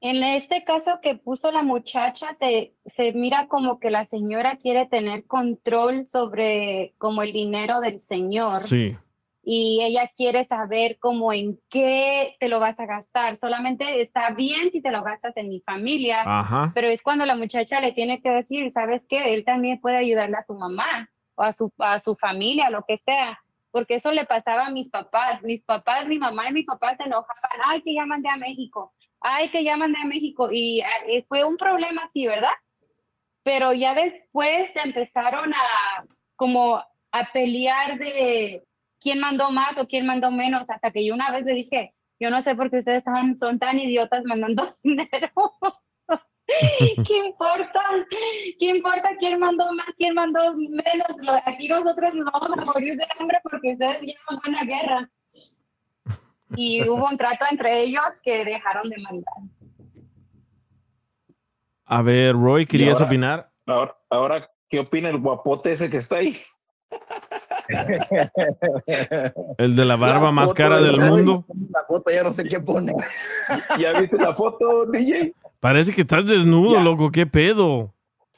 En 0.01 0.23
este 0.23 0.63
caso 0.63 0.99
que 1.01 1.15
puso 1.15 1.51
la 1.51 1.61
muchacha, 1.61 2.27
se, 2.39 2.73
se 2.85 3.11
mira 3.11 3.47
como 3.47 3.79
que 3.79 3.91
la 3.91 4.05
señora 4.05 4.57
quiere 4.57 4.87
tener 4.87 5.25
control 5.25 6.05
sobre 6.05 6.93
como 6.97 7.21
el 7.21 7.33
dinero 7.33 7.81
del 7.81 7.99
señor. 7.99 8.59
Sí. 8.59 8.95
Y 9.41 9.81
ella 9.81 10.11
quiere 10.15 10.43
saber 10.45 10.97
como 10.99 11.31
en 11.33 11.59
qué 11.69 12.35
te 12.39 12.49
lo 12.49 12.59
vas 12.59 12.79
a 12.79 12.85
gastar. 12.85 13.37
Solamente 13.37 14.01
está 14.01 14.31
bien 14.31 14.71
si 14.71 14.81
te 14.81 14.91
lo 14.91 15.03
gastas 15.03 15.37
en 15.37 15.49
mi 15.49 15.61
familia, 15.61 16.23
Ajá. 16.25 16.71
pero 16.75 16.87
es 16.87 17.01
cuando 17.01 17.25
la 17.25 17.35
muchacha 17.35 17.79
le 17.79 17.93
tiene 17.93 18.21
que 18.21 18.29
decir, 18.29 18.69
¿sabes 18.71 19.05
qué? 19.07 19.33
Él 19.33 19.45
también 19.45 19.79
puede 19.79 19.97
ayudarle 19.97 20.37
a 20.37 20.43
su 20.43 20.53
mamá 20.53 21.09
o 21.35 21.43
a 21.43 21.53
su, 21.53 21.71
a 21.79 21.99
su 21.99 22.15
familia, 22.15 22.69
lo 22.69 22.83
que 22.87 22.97
sea. 22.97 23.39
Porque 23.71 23.95
eso 23.95 24.11
le 24.11 24.25
pasaba 24.25 24.65
a 24.65 24.71
mis 24.71 24.89
papás. 24.89 25.43
Mis 25.43 25.63
papás, 25.63 26.07
mi 26.07 26.17
mamá 26.17 26.49
y 26.49 26.53
mi 26.53 26.63
papá 26.63 26.95
se 26.95 27.03
enojaban. 27.03 27.61
Ay, 27.65 27.81
que 27.81 27.93
ya 27.93 28.05
mandé 28.05 28.29
a 28.29 28.37
México. 28.37 28.93
Ay, 29.21 29.49
que 29.49 29.63
ya 29.63 29.77
mandé 29.77 29.99
a 29.99 30.05
México. 30.05 30.49
Y 30.51 30.81
eh, 31.07 31.25
fue 31.27 31.43
un 31.43 31.55
problema 31.55 32.03
así, 32.03 32.25
¿verdad? 32.25 32.51
Pero 33.43 33.73
ya 33.73 33.93
después 33.93 34.71
se 34.73 34.81
empezaron 34.81 35.53
a 35.53 36.05
como 36.35 36.83
a 37.11 37.25
pelear 37.31 37.97
de 37.97 38.63
quién 38.99 39.19
mandó 39.19 39.51
más 39.51 39.77
o 39.77 39.87
quién 39.87 40.05
mandó 40.05 40.31
menos, 40.31 40.69
hasta 40.69 40.91
que 40.91 41.05
yo 41.05 41.13
una 41.13 41.31
vez 41.31 41.45
le 41.45 41.53
dije, 41.53 41.93
yo 42.19 42.29
no 42.29 42.41
sé 42.43 42.55
por 42.55 42.69
qué 42.69 42.79
ustedes 42.79 43.03
son, 43.03 43.35
son 43.35 43.59
tan 43.59 43.79
idiotas 43.79 44.23
mandando 44.25 44.63
dinero. 44.83 45.31
¿Qué 47.07 47.17
importa? 47.27 47.79
¿Qué 48.59 48.65
importa 48.65 49.09
quién 49.19 49.39
mandó 49.39 49.71
más, 49.73 49.85
quién 49.97 50.13
mandó 50.15 50.53
menos? 50.55 51.07
Lo- 51.19 51.33
Aquí 51.45 51.67
nosotros 51.67 52.13
nos 52.15 52.25
vamos 52.31 52.57
a 52.57 52.65
morir 52.65 52.97
de 52.97 53.05
hambre 53.19 53.37
porque 53.43 53.73
ustedes 53.73 54.01
llevan 54.01 54.39
buena 54.43 54.63
guerra. 54.63 55.09
Y 56.55 56.81
hubo 56.89 57.07
un 57.07 57.17
trato 57.17 57.45
entre 57.51 57.83
ellos 57.83 58.01
que 58.23 58.43
dejaron 58.43 58.89
de 58.89 58.97
mandar. 58.97 59.33
A 61.85 62.01
ver, 62.01 62.33
Roy, 62.35 62.65
¿querías 62.65 62.95
ahora- 62.95 63.05
opinar? 63.05 63.51
Ahora, 63.67 63.97
ahora, 64.09 64.51
¿qué 64.67 64.79
opina 64.79 65.09
el 65.09 65.19
guapote 65.19 65.71
ese 65.71 65.89
que 65.89 65.97
está 65.97 66.17
ahí? 66.17 66.35
El 69.57 69.75
de 69.75 69.85
la 69.85 69.95
barba 69.95 70.25
La 70.25 70.31
más 70.31 70.53
cara 70.53 70.77
de 70.79 70.87
del 70.87 70.99
mundo. 70.99 71.45
La 71.71 71.83
foto 71.87 72.11
ya 72.11 72.23
no 72.23 72.33
sé 72.33 72.43
qué 72.45 72.59
pone. 72.59 72.93
¿Ya 73.79 73.99
viste 73.99 74.17
la 74.17 74.33
foto, 74.35 74.85
DJ? 74.87 75.33
Parece 75.59 75.93
que 75.93 76.01
estás 76.01 76.25
desnudo, 76.25 76.79
loco. 76.81 77.11
¿Qué 77.11 77.25
pedo? 77.27 77.93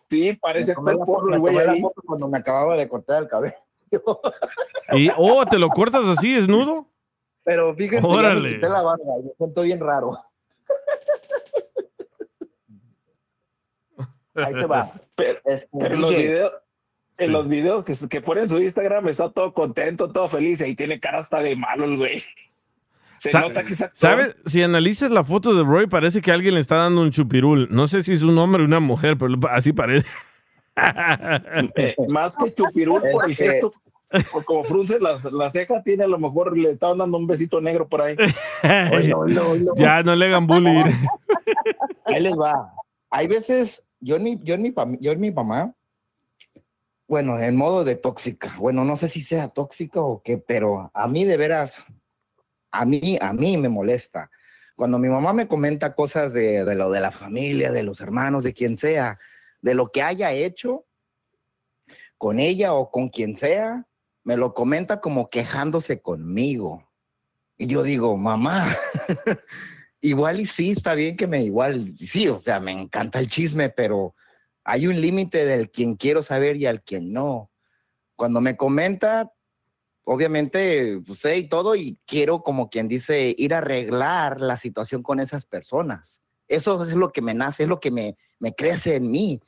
Sí, 0.09 0.33
parece 0.41 0.73
que 0.73 0.79
estás 0.79 0.97
foto- 0.97 1.05
por 1.05 1.29
me 1.29 1.35
el 1.35 1.39
güey 1.39 1.55
la 1.55 1.75
foto 1.81 2.01
cuando 2.05 2.27
me 2.27 2.37
acababa 2.39 2.75
de 2.75 2.89
cortar 2.89 3.23
el 3.23 3.29
cabello. 3.29 3.55
Y, 4.93 5.09
oh, 5.17 5.45
¿te 5.45 5.57
lo 5.59 5.69
cortas 5.69 6.05
así, 6.07 6.33
desnudo? 6.33 6.85
Pero 7.43 7.73
fíjense, 7.75 8.05
ya 8.07 8.13
Órale. 8.13 8.41
me 8.49 8.55
quité 8.55 8.67
la 8.69 8.81
barba 8.81 9.03
y 9.19 9.23
me 9.23 9.31
siento 9.37 9.61
bien 9.61 9.79
raro. 9.79 10.17
Ahí 14.35 14.53
te 14.53 14.65
va. 14.65 14.91
Pero, 15.15 15.39
Este, 15.45 15.67
pero 15.77 15.95
en 15.95 16.01
los 16.01 16.09
DJ. 16.11 16.21
videos, 16.27 16.51
en 17.21 17.27
Sí. 17.27 17.33
los 17.33 17.47
videos 17.47 17.83
que, 17.85 17.95
que 18.09 18.21
pone 18.21 18.41
en 18.41 18.49
su 18.49 18.61
Instagram 18.61 19.07
está 19.07 19.29
todo 19.31 19.53
contento, 19.53 20.09
todo 20.11 20.27
feliz 20.27 20.61
y 20.61 20.75
tiene 20.75 20.99
cara 20.99 21.19
hasta 21.19 21.39
de 21.41 21.55
malo 21.55 21.85
el 21.85 21.97
güey. 21.97 22.23
Se 23.19 23.29
Sa- 23.29 23.41
nota 23.41 23.63
que. 23.63 23.75
¿Sabes? 23.93 24.35
Si 24.45 24.63
analizas 24.63 25.11
la 25.11 25.23
foto 25.23 25.53
de 25.53 25.63
Roy, 25.63 25.87
parece 25.87 26.21
que 26.21 26.31
alguien 26.31 26.55
le 26.55 26.59
está 26.59 26.77
dando 26.77 27.01
un 27.01 27.11
chupirul. 27.11 27.67
No 27.69 27.87
sé 27.87 28.01
si 28.01 28.13
es 28.13 28.23
un 28.23 28.37
hombre 28.39 28.63
o 28.63 28.65
una 28.65 28.79
mujer, 28.79 29.15
pero 29.17 29.35
así 29.51 29.73
parece. 29.73 30.07
Eh, 31.75 31.95
más 32.07 32.35
que 32.37 32.53
chupirul 32.53 33.01
por 33.11 33.29
el 33.29 33.35
gesto, 33.35 33.73
por 34.31 34.43
como 34.45 34.63
frunce 34.63 34.99
las, 34.99 35.23
la 35.31 35.51
ceja, 35.51 35.83
tiene 35.83 36.03
a 36.05 36.07
lo 36.07 36.17
mejor 36.17 36.57
le 36.57 36.71
estaban 36.71 36.97
dando 36.97 37.17
un 37.17 37.27
besito 37.27 37.61
negro 37.61 37.87
por 37.87 38.01
ahí. 38.01 38.15
Ya, 39.75 40.03
no 40.03 40.15
le 40.15 40.25
hagan 40.25 40.47
bullying. 40.47 40.83
Ahí 42.05 42.21
les 42.21 42.33
va. 42.33 42.73
Hay 43.09 43.27
veces, 43.27 43.83
yo 43.99 44.15
en 44.15 44.23
mi, 44.23 44.39
yo 44.43 44.55
en 44.55 44.61
mi, 44.61 44.73
yo 44.99 45.11
en 45.11 45.19
mi 45.19 45.31
mamá, 45.31 45.73
bueno, 47.11 47.37
en 47.37 47.57
modo 47.57 47.83
de 47.83 47.97
tóxica. 47.97 48.55
Bueno, 48.57 48.85
no 48.85 48.95
sé 48.95 49.09
si 49.09 49.19
sea 49.19 49.49
tóxica 49.49 49.99
o 49.99 50.23
qué, 50.23 50.37
pero 50.37 50.91
a 50.93 51.09
mí 51.09 51.25
de 51.25 51.35
veras, 51.35 51.83
a 52.71 52.85
mí, 52.85 53.17
a 53.19 53.33
mí 53.33 53.57
me 53.57 53.67
molesta. 53.67 54.31
Cuando 54.77 54.97
mi 54.97 55.09
mamá 55.09 55.33
me 55.33 55.45
comenta 55.49 55.93
cosas 55.93 56.31
de, 56.31 56.63
de 56.63 56.73
lo 56.73 56.89
de 56.89 57.01
la 57.01 57.11
familia, 57.11 57.73
de 57.73 57.83
los 57.83 57.99
hermanos, 57.99 58.45
de 58.45 58.53
quien 58.53 58.77
sea, 58.77 59.19
de 59.59 59.73
lo 59.73 59.91
que 59.91 60.01
haya 60.01 60.31
hecho 60.31 60.85
con 62.17 62.39
ella 62.39 62.71
o 62.71 62.89
con 62.89 63.09
quien 63.09 63.35
sea, 63.35 63.85
me 64.23 64.37
lo 64.37 64.53
comenta 64.53 65.01
como 65.01 65.29
quejándose 65.29 66.01
conmigo. 66.01 66.89
Y 67.57 67.67
yo 67.67 67.83
digo, 67.83 68.15
mamá, 68.15 68.73
igual 69.99 70.39
y 70.39 70.45
sí, 70.45 70.71
está 70.71 70.93
bien 70.93 71.17
que 71.17 71.27
me 71.27 71.43
igual, 71.43 71.91
sí, 71.97 72.29
o 72.29 72.39
sea, 72.39 72.61
me 72.61 72.71
encanta 72.71 73.19
el 73.19 73.29
chisme, 73.29 73.67
pero 73.67 74.15
hay 74.63 74.87
un 74.87 74.99
límite 74.99 75.45
del 75.45 75.71
quien 75.71 75.95
quiero 75.95 76.23
saber 76.23 76.57
y 76.57 76.65
al 76.65 76.83
quien 76.83 77.13
no. 77.13 77.51
Cuando 78.15 78.41
me 78.41 78.57
comenta, 78.57 79.31
obviamente, 80.03 81.01
pues 81.05 81.19
sé 81.19 81.37
y 81.37 81.49
todo, 81.49 81.75
y 81.75 81.97
quiero, 82.05 82.43
como 82.43 82.69
quien 82.69 82.87
dice, 82.87 83.33
ir 83.37 83.53
a 83.53 83.59
arreglar 83.59 84.41
la 84.41 84.57
situación 84.57 85.03
con 85.03 85.19
esas 85.19 85.45
personas. 85.45 86.21
Eso 86.47 86.83
es 86.83 86.93
lo 86.93 87.11
que 87.11 87.21
me 87.21 87.33
nace, 87.33 87.63
es 87.63 87.69
lo 87.69 87.79
que 87.79 87.91
me, 87.91 88.17
me 88.39 88.53
crece 88.53 88.95
en 88.95 89.09
mí, 89.09 89.41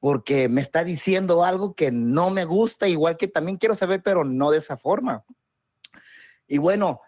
porque 0.00 0.48
me 0.48 0.60
está 0.60 0.84
diciendo 0.84 1.44
algo 1.44 1.74
que 1.74 1.90
no 1.90 2.30
me 2.30 2.44
gusta, 2.44 2.88
igual 2.88 3.16
que 3.16 3.28
también 3.28 3.58
quiero 3.58 3.76
saber, 3.76 4.02
pero 4.02 4.24
no 4.24 4.50
de 4.50 4.58
esa 4.58 4.76
forma. 4.76 5.24
Y 6.48 6.58
bueno, 6.58 7.00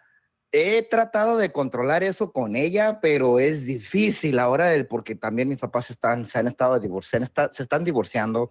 he 0.53 0.82
tratado 0.82 1.36
de 1.36 1.53
controlar 1.53 2.03
eso 2.03 2.32
con 2.32 2.57
ella, 2.57 3.01
pero 3.01 3.38
es 3.38 3.64
difícil 3.64 4.38
ahora 4.38 4.66
del, 4.66 4.86
porque 4.86 5.14
también 5.14 5.49
mis 5.49 5.59
papás 5.59 5.90
están, 5.90 6.26
se 6.26 6.38
han 6.38 6.46
estado 6.46 6.78
divorciando, 6.80 7.28
se 7.53 7.62
están 7.62 7.84
divorciando. 7.84 8.51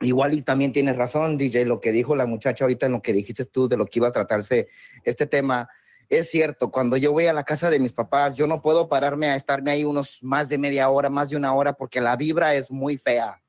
Igual 0.00 0.34
y 0.34 0.42
también 0.42 0.72
tienes 0.72 0.96
razón, 0.96 1.38
DJ, 1.38 1.64
lo 1.64 1.80
que 1.80 1.92
dijo 1.92 2.14
la 2.14 2.26
muchacha 2.26 2.64
ahorita 2.64 2.86
en 2.86 2.92
lo 2.92 3.02
que 3.02 3.12
dijiste 3.12 3.44
tú 3.46 3.68
de 3.68 3.76
lo 3.76 3.86
que 3.86 4.00
iba 4.00 4.08
a 4.08 4.12
tratarse 4.12 4.68
este 5.04 5.26
tema. 5.26 5.68
Es 6.10 6.30
cierto, 6.30 6.70
cuando 6.70 6.98
yo 6.98 7.12
voy 7.12 7.26
a 7.26 7.32
la 7.32 7.44
casa 7.44 7.70
de 7.70 7.78
mis 7.78 7.92
papás, 7.92 8.36
yo 8.36 8.46
no 8.46 8.60
puedo 8.60 8.88
pararme 8.88 9.28
a 9.28 9.36
estarme 9.36 9.70
ahí 9.70 9.84
unos 9.84 10.18
más 10.20 10.48
de 10.48 10.58
media 10.58 10.90
hora, 10.90 11.08
más 11.08 11.30
de 11.30 11.36
una 11.36 11.54
hora, 11.54 11.72
porque 11.72 12.00
la 12.02 12.16
vibra 12.16 12.54
es 12.54 12.70
muy 12.70 12.98
fea. 12.98 13.40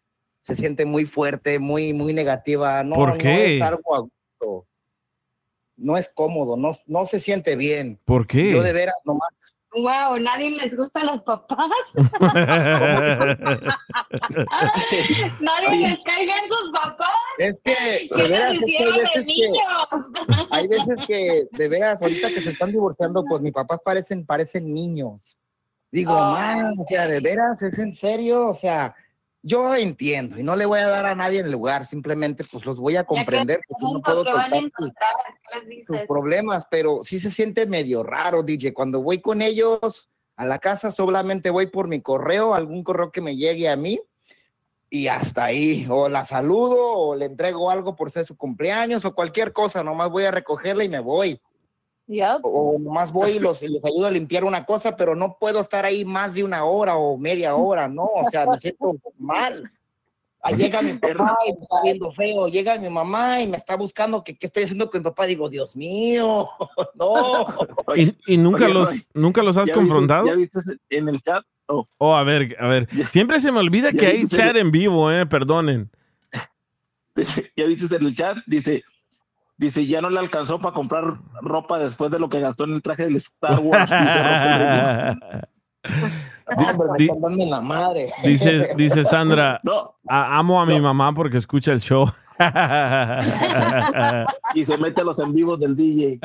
Se 0.43 0.55
siente 0.55 0.85
muy 0.85 1.05
fuerte, 1.05 1.59
muy, 1.59 1.91
muy 1.91 2.13
negativa. 2.13 2.83
No, 2.83 2.95
¿Por 2.95 3.09
no 3.09 3.17
qué? 3.17 3.57
es 3.57 3.61
algo. 3.61 4.07
No 5.77 5.97
es 5.97 6.09
cómodo, 6.13 6.55
no, 6.57 6.71
no 6.87 7.05
se 7.05 7.19
siente 7.19 7.55
bien. 7.55 7.99
¿Por 8.05 8.25
qué? 8.27 8.51
Yo 8.53 8.63
de 8.63 8.73
veras, 8.73 8.95
nomás, 9.05 9.29
Wow, 9.77 10.17
nadie 10.19 10.51
les 10.51 10.73
gusta 10.77 11.01
a 11.01 11.03
los 11.03 11.21
papás. 11.23 11.59
nadie 15.41 15.77
les 15.87 15.99
cae 16.01 16.23
bien 16.25 16.45
sus 16.49 16.71
papás. 16.71 17.09
Es 17.37 17.59
que, 17.63 18.07
¿Qué 18.09 18.23
de 18.23 18.29
veras, 18.29 18.53
les 18.53 18.61
es 18.61 18.65
que 18.65 18.71
hicieron 18.71 18.93
hay 18.93 18.99
de 18.99 19.03
veces 19.03 19.25
que- 19.25 19.25
niños? 19.25 20.47
Hay 20.51 20.67
veces 20.67 20.99
que, 21.07 21.47
de 21.57 21.67
veras, 21.67 22.01
ahorita 22.01 22.29
que 22.29 22.41
se 22.41 22.51
están 22.51 22.71
divorciando, 22.71 23.23
pues 23.27 23.41
mis 23.41 23.51
papás 23.53 23.79
parecen, 23.83 24.25
parecen 24.25 24.73
niños. 24.73 25.21
Digo, 25.91 26.13
Oh, 26.13 26.31
man, 26.31 26.73
o 26.79 26.85
sea, 26.87 27.07
de 27.07 27.19
veras, 27.19 27.61
es 27.61 27.77
en 27.79 27.93
serio, 27.93 28.47
o 28.47 28.53
sea, 28.55 28.95
yo 29.45 29.75
entiendo 29.75 30.39
y 30.39 30.43
no 30.43 30.55
le 30.55 30.65
voy 30.65 30.79
a 30.79 30.87
dar 30.87 31.05
a 31.05 31.13
nadie 31.13 31.39
en 31.39 31.45
el 31.45 31.51
lugar, 31.51 31.85
simplemente 31.85 32.43
pues 32.51 32.65
los 32.65 32.77
voy 32.77 32.95
a 32.95 33.03
comprender, 33.03 33.61
porque 33.67 33.85
no 33.93 34.01
puedo 34.01 34.25
soltar 34.25 34.49
sus, 34.49 34.57
encontrar, 34.57 35.13
¿qué 35.51 35.67
les 35.67 35.85
sus 35.85 36.01
problemas, 36.07 36.65
pero 36.71 37.03
sí 37.03 37.19
se 37.19 37.29
siente 37.29 37.67
medio 37.67 38.01
raro, 38.01 38.41
DJ, 38.41 38.73
cuando 38.73 39.03
voy 39.03 39.21
con 39.21 39.43
ellos 39.43 40.09
a 40.35 40.47
la 40.47 40.57
casa 40.57 40.91
solamente 40.91 41.51
voy 41.51 41.67
por 41.67 41.87
mi 41.87 42.01
correo, 42.01 42.55
algún 42.55 42.83
correo 42.83 43.11
que 43.11 43.21
me 43.21 43.35
llegue 43.35 43.69
a 43.69 43.75
mí 43.75 44.01
y 44.89 45.09
hasta 45.09 45.45
ahí, 45.45 45.85
o 45.91 46.09
la 46.09 46.25
saludo 46.25 46.81
o 46.81 47.15
le 47.15 47.25
entrego 47.25 47.69
algo 47.69 47.95
por 47.95 48.09
ser 48.09 48.25
su 48.25 48.35
cumpleaños 48.35 49.05
o 49.05 49.13
cualquier 49.13 49.53
cosa, 49.53 49.83
nomás 49.83 50.09
voy 50.09 50.23
a 50.23 50.31
recogerla 50.31 50.83
y 50.83 50.89
me 50.89 50.99
voy. 50.99 51.39
O 52.43 52.77
nomás 52.79 53.11
voy 53.11 53.31
y 53.31 53.39
los, 53.39 53.61
y 53.63 53.67
les 53.67 53.83
ayudo 53.83 54.05
a 54.07 54.11
limpiar 54.11 54.43
una 54.43 54.65
cosa, 54.65 54.95
pero 54.95 55.15
no 55.15 55.37
puedo 55.39 55.59
estar 55.59 55.85
ahí 55.85 56.05
más 56.05 56.33
de 56.33 56.43
una 56.43 56.63
hora 56.65 56.97
o 56.97 57.17
media 57.17 57.55
hora, 57.55 57.87
no, 57.87 58.03
o 58.05 58.29
sea, 58.29 58.45
me 58.45 58.59
siento 58.59 58.95
mal. 59.17 59.71
Ahí 60.41 60.55
llega 60.57 60.83
mi 60.83 60.93
papá 60.93 61.35
y 61.47 61.53
me 61.53 61.59
está 61.61 61.81
viendo 61.81 62.11
feo, 62.11 62.47
llega 62.47 62.77
mi 62.77 62.87
mamá 62.89 63.41
y 63.41 63.47
me 63.47 63.57
está 63.57 63.75
buscando 63.75 64.23
que 64.23 64.37
qué 64.37 64.45
estoy 64.45 64.63
haciendo 64.65 64.91
con 64.91 64.99
mi 64.99 65.03
papá, 65.03 65.25
digo, 65.25 65.49
Dios 65.49 65.75
mío, 65.75 66.47
no. 66.93 67.47
¿Y, 67.95 68.11
y 68.27 68.37
nunca, 68.37 68.65
Oye, 68.65 68.73
los, 68.75 68.89
Roy, 68.89 69.01
nunca 69.15 69.41
los 69.41 69.57
has 69.57 69.65
¿ya 69.65 69.73
viste- 69.73 69.79
confrontado? 69.79 70.27
¿Ya 70.27 70.35
viste 70.35 70.59
en 70.91 71.09
el 71.09 71.19
chat? 71.23 71.43
Oh, 71.67 71.87
Oh, 71.97 72.13
a 72.15 72.23
ver, 72.23 72.55
a 72.59 72.67
ver. 72.67 72.87
Siempre 73.09 73.39
se 73.39 73.51
me 73.51 73.57
olvida 73.59 73.91
que 73.91 74.05
hay 74.05 74.27
chat 74.27 74.55
en 74.55 74.69
vivo, 74.69 75.11
eh, 75.11 75.25
perdonen. 75.25 75.89
ya 77.55 77.65
viste 77.65 77.95
en 77.95 78.05
el 78.05 78.13
chat, 78.15 78.37
dice, 78.45 78.83
dice, 79.57 79.85
ya 79.85 80.01
no 80.01 80.09
le 80.09 80.19
alcanzó 80.19 80.59
para 80.59 80.73
comprar 80.73 81.15
ropa 81.41 81.79
después 81.79 82.11
de 82.11 82.19
lo 82.19 82.29
que 82.29 82.39
gastó 82.39 82.63
en 82.65 82.73
el 82.73 82.81
traje 82.81 83.03
del 83.05 83.15
Star 83.17 83.59
Wars. 83.59 83.91
Hombre, 86.47 86.87
me 86.91 86.97
di- 86.97 87.05
están 87.05 87.21
dando 87.21 87.43
en 87.43 87.49
la 87.49 87.61
madre. 87.61 88.11
Dice, 88.23 88.69
dice 88.75 89.03
Sandra, 89.03 89.59
No. 89.63 89.95
"A- 90.07 90.37
amo 90.37 90.61
a 90.61 90.65
mi 90.65 90.79
mamá 90.79 91.13
porque 91.13 91.37
escucha 91.37 91.71
el 91.71 91.81
show. 91.81 92.07
y 94.53 94.65
se 94.65 94.77
mete 94.77 94.99
a 94.99 95.03
los 95.05 95.17
en 95.19 95.33
vivos 95.33 95.57
del 95.57 95.73
DJ. 95.75 96.19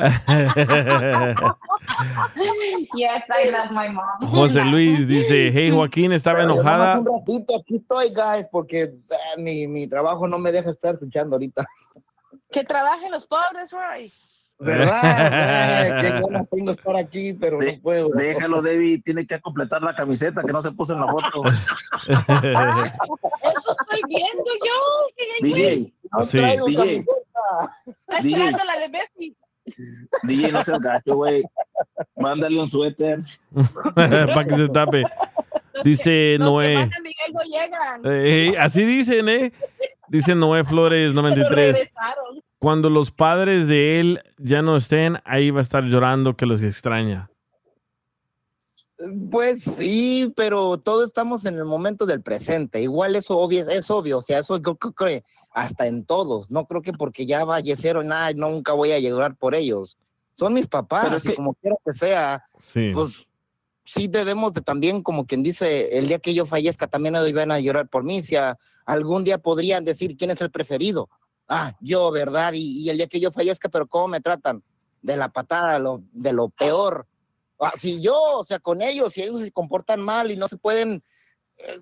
Yes, 2.95 3.23
I 3.29 3.51
love 3.51 3.71
my 3.71 3.89
mom. 3.91 4.05
José 4.29 4.65
Luis 4.65 5.07
dice, 5.07 5.51
hey 5.53 5.71
Joaquín, 5.71 6.13
estaba 6.13 6.41
Pero 6.41 6.55
enojada. 6.55 6.99
Un 6.99 7.07
ratito, 7.07 7.57
aquí 7.61 7.77
estoy, 7.77 8.13
guys, 8.13 8.47
porque 8.51 8.83
eh, 8.83 8.93
mi, 9.39 9.69
mi 9.69 9.87
trabajo 9.87 10.27
no 10.27 10.39
me 10.39 10.51
deja 10.51 10.71
estar 10.71 10.95
escuchando 10.95 11.37
ahorita. 11.37 11.67
Que 12.53 12.65
trabajen 12.65 13.11
los 13.13 13.27
pobres, 13.27 13.71
Roy. 13.71 14.13
¿Verdad? 14.59 15.01
Qué 16.03 16.09
ganas 16.11 16.51
tengo 16.51 16.67
de 16.67 16.73
estar 16.73 16.97
aquí, 16.97 17.33
pero 17.33 17.59
De- 17.59 17.77
no 17.77 17.81
puedo. 17.83 18.09
Déjalo, 18.11 18.61
David, 18.61 19.01
tiene 19.05 19.27
que 19.27 19.41
completar 19.41 19.83
la 19.83 19.95
camiseta 19.95 20.43
que 20.43 20.53
no 20.53 20.61
se 20.61 20.71
puso 20.73 20.93
en 20.93 21.01
la 21.01 21.07
foto. 21.09 21.43
Eso 22.09 23.77
estoy 23.81 24.01
viendo 24.09 24.45
yo. 24.67 24.77
DJ, 25.43 25.93
No 26.13 26.23
Sí. 26.23 26.39
DJ. 26.67 27.05
Está 28.09 28.19
esperando 28.19 28.65
la 28.65 28.79
de 28.79 28.89
Messi. 28.89 29.37
DJ, 30.25 30.53
no 30.53 30.65
seas 30.65 30.81
gacho, 30.81 31.15
güey. 31.17 31.43
Mándale 32.17 32.61
un 32.61 32.71
suéter. 32.71 33.21
Para 33.95 34.45
que 34.45 34.57
se 34.57 34.69
tape. 34.69 35.05
Dice 35.85 36.37
Los 36.39 36.49
que 36.49 36.53
Noé. 36.53 36.77
Miguel 37.03 37.33
no 37.33 37.43
llegan. 37.45 38.03
Eh, 38.05 38.55
así 38.59 38.85
dicen, 38.85 39.29
¿eh? 39.29 39.53
Dice 40.11 40.35
Noé 40.35 40.65
Flores 40.65 41.13
Pero 41.13 41.23
93. 41.23 41.73
regresaron. 41.77 42.43
Cuando 42.59 42.91
los 42.91 43.13
padres 43.13 43.69
de 43.69 44.01
él 44.01 44.21
ya 44.37 44.61
no 44.61 44.77
estén, 44.77 45.19
ahí 45.25 45.51
va 45.53 45.61
a 45.61 45.63
estar 45.63 45.85
llorando 45.85 46.37
que 46.37 46.47
los 46.47 46.63
extraña. 46.63 47.31
Pues 49.31 49.63
sí, 49.63 50.31
pero 50.37 50.79
todos 50.79 51.05
estamos 51.07 51.47
en 51.47 51.55
el 51.57 51.65
momento 51.65 52.05
del 52.07 52.21
presente. 52.21 52.83
Igual 52.83 53.15
eso 53.17 53.39
obvio, 53.39 53.67
es 53.71 53.89
obvio, 53.91 54.19
o 54.19 54.23
sea, 54.23 54.41
eso 54.41 54.59
yo 54.59 54.75
creo 54.75 54.93
que 54.93 55.25
hasta 55.53 55.87
en 55.87 56.05
todos. 56.05 56.51
No 56.51 56.67
creo 56.67 56.83
que 56.83 56.93
porque 56.93 57.25
ya 57.25 57.47
fallecieron, 57.47 58.09
nada, 58.09 58.33
nunca 58.35 58.73
voy 58.73 58.91
a 58.93 58.99
llegar 58.99 59.37
por 59.37 59.55
ellos. 59.55 59.97
Son 60.37 60.53
mis 60.53 60.67
papás, 60.67 61.05
Pero 61.05 61.17
es 61.19 61.25
y 61.25 61.35
como 61.35 61.55
quiera 61.55 61.77
que 61.85 61.93
sea, 61.93 62.45
Sí. 62.59 62.91
pues 62.93 63.25
sí 63.91 64.07
debemos 64.07 64.55
de 64.55 64.61
también, 64.61 65.03
como 65.03 65.27
quien 65.27 65.43
dice, 65.43 65.99
el 65.99 66.07
día 66.07 66.21
que 66.21 66.33
yo 66.33 66.47
fallezca 66.47 66.87
también 66.87 67.17
ellos 67.17 67.33
van 67.33 67.51
a 67.51 67.59
llorar 67.59 67.89
por 67.89 68.05
mí. 68.05 68.23
Si 68.23 68.37
a- 68.37 68.57
algún 68.87 69.25
día 69.25 69.39
podrían 69.39 69.85
decir 69.85 70.17
quién 70.17 70.31
es 70.31 70.41
el 70.41 70.51
preferido. 70.51 71.09
Ah, 71.49 71.77
yo, 71.81 72.11
¿verdad? 72.13 72.53
Y, 72.55 72.89
el 72.89 72.97
día 72.99 73.09
que 73.09 73.19
yo 73.21 73.33
fallezca, 73.33 73.69
pero 73.69 73.89
¿cómo 73.89 74.09
me 74.09 74.21
tratan? 74.21 74.63
De 75.03 75.17
la 75.17 75.29
patada, 75.29 75.79
lo, 75.81 76.03
de 76.13 76.33
lo 76.33 76.49
peor. 76.51 77.07
Ah, 77.59 77.73
si 77.77 78.01
yo, 78.01 78.17
o 78.39 78.45
sea, 78.45 78.61
con 78.61 78.81
ellos, 78.81 79.13
si 79.13 79.23
ellos 79.23 79.41
se 79.41 79.51
comportan 79.51 80.01
mal 80.01 80.31
y 80.31 80.37
no 80.37 80.49
se 80.49 80.57
pueden, 80.57 81.03
eh, 81.59 81.81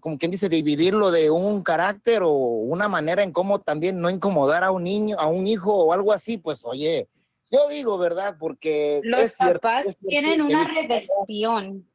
como 0.00 0.18
quien 0.18 0.30
dice, 0.30 0.50
dividirlo 0.50 1.10
de 1.10 1.30
un 1.30 1.62
carácter 1.62 2.22
o 2.22 2.30
una 2.30 2.88
manera 2.88 3.22
en 3.22 3.32
cómo 3.32 3.60
también 3.60 4.00
no 4.00 4.10
incomodar 4.10 4.64
a 4.64 4.70
un 4.70 4.84
niño, 4.84 5.16
a 5.18 5.28
un 5.28 5.46
hijo 5.46 5.74
o 5.74 5.92
algo 5.94 6.12
así, 6.12 6.36
pues 6.36 6.60
oye, 6.64 7.08
yo 7.50 7.68
digo, 7.68 7.98
¿verdad? 7.98 8.36
Porque 8.38 9.00
Los 9.04 9.20
es 9.20 9.34
cierto, 9.36 9.60
papás 9.60 9.86
es 9.86 9.96
cierto 9.98 10.08
tienen 10.08 10.42
una 10.42 10.64
reversión. 10.66 11.86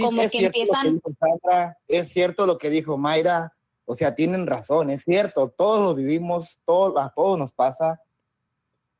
como 0.00 0.22
es 0.22 0.30
que 0.30 0.38
cierto 0.38 0.40
lo 0.40 0.46
empiezan- 0.46 0.84
que 0.86 0.90
dijo 0.92 1.10
Sandra, 1.20 1.78
es 1.88 2.08
cierto 2.12 2.46
lo 2.46 2.58
que 2.58 2.70
dijo 2.70 2.96
Mayra, 2.98 3.52
o 3.84 3.94
sea, 3.94 4.14
tienen 4.14 4.46
razón, 4.46 4.90
es 4.90 5.02
cierto, 5.04 5.52
todos 5.56 5.80
lo 5.80 5.94
vivimos, 5.94 6.60
todo, 6.64 6.98
a 6.98 7.12
todos 7.14 7.38
nos 7.38 7.52
pasa. 7.52 8.00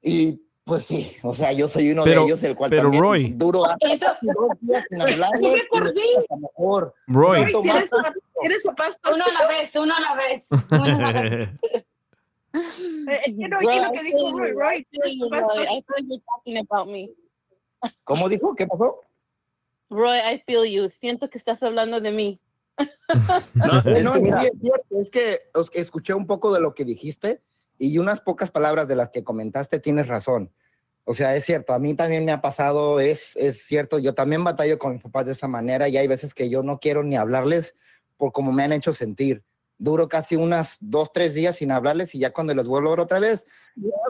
Y 0.03 0.41
pues 0.65 0.85
sí, 0.85 1.17
o 1.23 1.35
sea, 1.35 1.53
yo 1.53 1.67
soy 1.69 1.91
uno 1.91 2.05
Pero- 2.05 2.21
de 2.23 2.27
ellos, 2.29 2.43
el 2.45 2.55
cual 2.57 2.71
pero, 2.71 2.83
también 2.85 3.03
Roy. 3.03 3.33
duro 3.33 3.65
hace 3.67 3.99
dos 3.99 4.61
días 4.61 4.85
sin 4.89 4.99
mejor. 6.41 6.95
Roy. 7.09 7.39
Me 7.41 7.47
siento 7.47 7.65
más 7.65 7.89
¿Tienes, 7.91 8.15
tienes 8.41 8.63
papás 8.65 8.99
Uno 9.13 9.25
a 9.25 9.43
la 9.43 9.49
vez, 9.49 9.75
uno 9.77 9.95
a 9.97 10.01
la 10.01 10.15
vez. 10.15 10.47
Uno 10.71 10.85
a 11.09 11.13
la 11.13 11.23
vez. 11.23 11.49
Es 12.53 13.35
que 13.37 13.49
no 13.49 13.59
oí 13.59 13.81
lo 13.81 13.93
que 13.93 14.03
dijo 14.03 14.39
Roy. 14.39 14.53
Roy, 14.53 14.87
¿tienes 14.91 15.19
papás 15.31 15.43
Roy, 15.57 15.63
I 15.65 15.67
tóxicos? 15.67 15.97
feel 15.97 16.09
you 16.09 16.23
talking 16.35 16.59
about 16.69 16.89
me. 16.89 17.11
¿Cómo 18.05 18.29
dijo? 18.29 18.55
¿Qué 18.55 18.67
pasó? 18.67 19.01
Roy, 19.89 20.19
I 20.19 20.43
feel 20.47 20.65
you. 20.71 20.89
Siento 20.89 21.29
que 21.31 21.39
estás 21.39 21.63
hablando 21.63 22.01
de 22.01 22.11
mí. 22.11 22.41
No, 22.79 23.79
es 23.95 24.05
No, 24.05 24.13
que 24.13 24.19
sí, 24.19 24.23
mira, 24.25 24.43
es 24.43 24.59
cierto, 24.61 25.01
es 25.01 25.11
que 25.11 25.41
os- 25.55 25.71
escuché 25.75 26.15
un 26.15 26.27
poco 26.27 26.53
de 26.53 26.61
lo 26.61 26.75
que 26.75 26.85
dijiste 26.85 27.43
y 27.79 27.99
unas 27.99 28.21
pocas 28.21 28.51
palabras 28.51 28.89
de 28.89 28.97
las 28.97 29.11
que 29.11 29.25
comentaste, 29.25 29.81
tienes 29.81 30.07
razón. 30.07 30.53
O 31.05 31.15
sea, 31.15 31.35
es 31.35 31.45
cierto, 31.45 31.73
a 31.73 31.79
mí 31.79 31.95
también 31.95 32.25
me 32.25 32.33
ha 32.33 32.41
pasado, 32.41 33.01
es, 33.01 33.35
es 33.37 33.65
cierto, 33.65 33.99
yo 33.99 34.15
también 34.15 34.45
batallo 34.45 34.79
con 34.79 34.93
mis 34.93 35.03
papás 35.03 35.27
de 35.27 35.33
esa 35.33 35.49
manera 35.49 35.89
y 35.89 35.97
hay 35.97 36.07
veces 36.07 36.35
que 36.35 36.49
yo 36.51 36.63
no 36.63 36.79
quiero 36.79 37.03
ni 37.03 37.17
hablarles 37.17 37.75
por 38.17 38.33
cómo 38.33 38.53
me 38.53 38.63
han 38.65 38.73
hecho 38.73 38.93
sentir. 38.93 39.43
Duro 39.83 40.11
casi 40.11 40.37
unas 40.37 40.77
dos, 40.79 41.11
tres 41.11 41.33
días 41.33 41.57
sin 41.57 41.73
hablarles 41.73 42.15
y 42.15 42.19
ya 42.19 42.35
cuando 42.35 42.55
los 42.55 42.69
vuelvo 42.69 42.89
a 42.89 42.91
ver 42.91 43.01
otra 43.01 43.19
vez, 43.19 43.47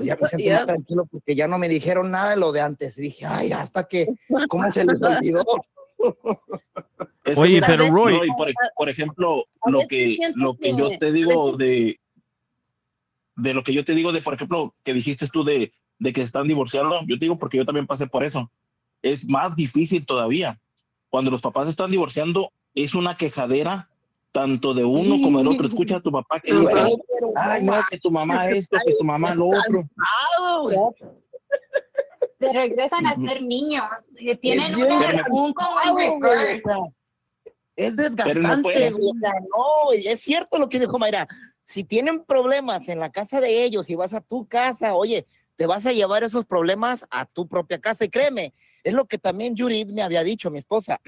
ya 0.00 0.16
me 0.20 0.28
siento 0.28 0.50
más 0.50 0.66
tranquilo 0.66 1.06
porque 1.08 1.36
ya 1.36 1.46
no 1.46 1.58
me 1.58 1.68
dijeron 1.68 2.10
nada 2.10 2.30
de 2.30 2.36
lo 2.38 2.50
de 2.50 2.60
antes. 2.60 2.98
Y 2.98 3.02
dije, 3.02 3.24
ay, 3.24 3.52
hasta 3.52 3.86
que, 3.86 4.08
¿cómo 4.48 4.72
se 4.72 4.84
les 4.84 5.00
olvidó? 5.02 5.44
es 7.24 7.34
que 7.36 7.40
Oye, 7.40 7.54
mira, 7.54 7.66
pero 7.68 7.88
Roy- 7.88 8.28
por, 8.36 8.52
por 8.74 8.88
ejemplo, 8.88 9.44
A 9.62 9.70
lo 9.70 9.86
que, 9.88 10.16
lo 10.34 10.56
que 10.56 10.76
yo 10.76 10.98
te 10.98 11.12
digo 11.12 11.56
de, 11.56 12.00
de 13.36 13.54
lo 13.54 13.62
que 13.62 13.72
yo 13.72 13.84
te 13.84 13.94
digo 13.94 14.10
de, 14.10 14.22
por 14.22 14.34
ejemplo, 14.34 14.74
que 14.82 14.92
dijiste 14.92 15.28
tú 15.28 15.44
de, 15.44 15.72
de 16.00 16.12
que 16.12 16.22
están 16.22 16.48
divorciando, 16.48 17.00
yo 17.06 17.16
te 17.16 17.26
digo 17.26 17.38
porque 17.38 17.58
yo 17.58 17.64
también 17.64 17.86
pasé 17.86 18.08
por 18.08 18.24
eso. 18.24 18.50
Es 19.02 19.24
más 19.28 19.54
difícil 19.54 20.04
todavía. 20.04 20.58
Cuando 21.10 21.30
los 21.30 21.42
papás 21.42 21.68
están 21.68 21.92
divorciando, 21.92 22.50
es 22.74 22.96
una 22.96 23.16
quejadera 23.16 23.88
tanto 24.32 24.74
de 24.74 24.84
uno 24.84 25.20
como 25.22 25.38
del 25.38 25.48
otro. 25.48 25.66
Escucha 25.66 25.96
a 25.96 26.00
tu 26.00 26.10
papá 26.12 26.40
que 26.40 26.52
dice, 26.52 26.96
ay, 27.36 27.62
no, 27.62 27.74
que 27.90 27.98
tu 27.98 28.10
mamá 28.10 28.48
esto, 28.48 28.76
que 28.84 28.94
tu 28.94 29.04
mamá 29.04 29.34
lo 29.34 29.48
otro. 29.48 29.82
Se 32.38 32.52
regresan 32.52 33.06
a 33.06 33.16
ser 33.16 33.42
niños. 33.42 33.84
eh, 34.18 34.36
Tienen 34.36 34.74
una, 34.74 35.24
un 35.30 35.52
como 35.52 36.00
en 36.00 36.22
reverse. 36.22 36.70
Es 37.76 37.96
desgastante, 37.96 38.62
güey, 38.62 38.88
o 38.88 39.14
sea, 39.20 39.32
no, 39.40 39.92
es 39.92 40.20
cierto 40.20 40.58
lo 40.58 40.68
que 40.68 40.78
dijo 40.78 40.98
Mayra. 40.98 41.26
Si 41.64 41.84
tienen 41.84 42.24
problemas 42.24 42.88
en 42.88 42.98
la 42.98 43.10
casa 43.10 43.40
de 43.40 43.64
ellos 43.64 43.88
y 43.88 43.94
vas 43.94 44.12
a 44.12 44.20
tu 44.20 44.46
casa, 44.46 44.94
oye, 44.94 45.26
te 45.56 45.66
vas 45.66 45.86
a 45.86 45.92
llevar 45.92 46.24
esos 46.24 46.44
problemas 46.44 47.06
a 47.10 47.26
tu 47.26 47.46
propia 47.46 47.78
casa. 47.80 48.04
Y 48.04 48.08
créeme, 48.08 48.54
es 48.82 48.92
lo 48.92 49.06
que 49.06 49.18
también 49.18 49.56
Judith 49.56 49.90
me 49.90 50.02
había 50.02 50.22
dicho, 50.24 50.50
mi 50.50 50.58
esposa. 50.58 51.00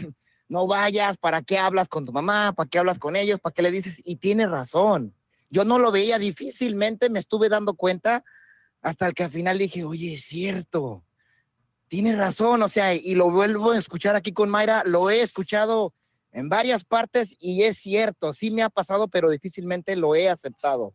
No 0.53 0.67
vayas, 0.67 1.17
¿para 1.17 1.41
qué 1.41 1.57
hablas 1.57 1.89
con 1.89 2.05
tu 2.05 2.13
mamá? 2.13 2.53
¿Para 2.55 2.69
qué 2.69 2.79
hablas 2.79 2.99
con 2.99 3.17
ellos? 3.17 3.41
¿Para 3.41 3.55
qué 3.55 3.63
le 3.63 3.71
dices? 3.71 3.97
Y 4.05 4.17
tiene 4.17 4.47
razón. 4.47 5.15
Yo 5.49 5.65
no 5.65 5.79
lo 5.79 5.91
veía 5.91 6.19
difícilmente, 6.19 7.09
me 7.09 7.21
estuve 7.21 7.49
dando 7.49 7.73
cuenta 7.73 8.23
hasta 8.83 9.07
el 9.07 9.15
que 9.15 9.25
al 9.25 9.31
final 9.31 9.57
dije, 9.57 9.83
oye, 9.85 10.13
es 10.15 10.25
cierto 10.27 11.05
Tiene 11.89 12.15
razón, 12.17 12.61
o 12.63 12.69
sea, 12.69 12.95
y 12.95 13.15
lo 13.15 13.31
vuelvo 13.31 13.71
a 13.71 13.79
escuchar 13.79 14.15
aquí 14.15 14.33
con 14.33 14.51
Mayra, 14.51 14.83
lo 14.85 15.09
he 15.09 15.23
escuchado 15.23 15.95
en 16.33 16.51
varias 16.51 16.85
partes 16.85 17.35
y 17.39 17.63
es 17.63 17.79
cierto, 17.79 18.35
sí 18.35 18.51
me 18.51 18.63
ha 18.63 18.69
pasado, 18.69 19.09
pero 19.09 19.31
difícilmente 19.31 19.97
lo 19.97 20.15
he 20.15 20.29
aceptado. 20.29 20.93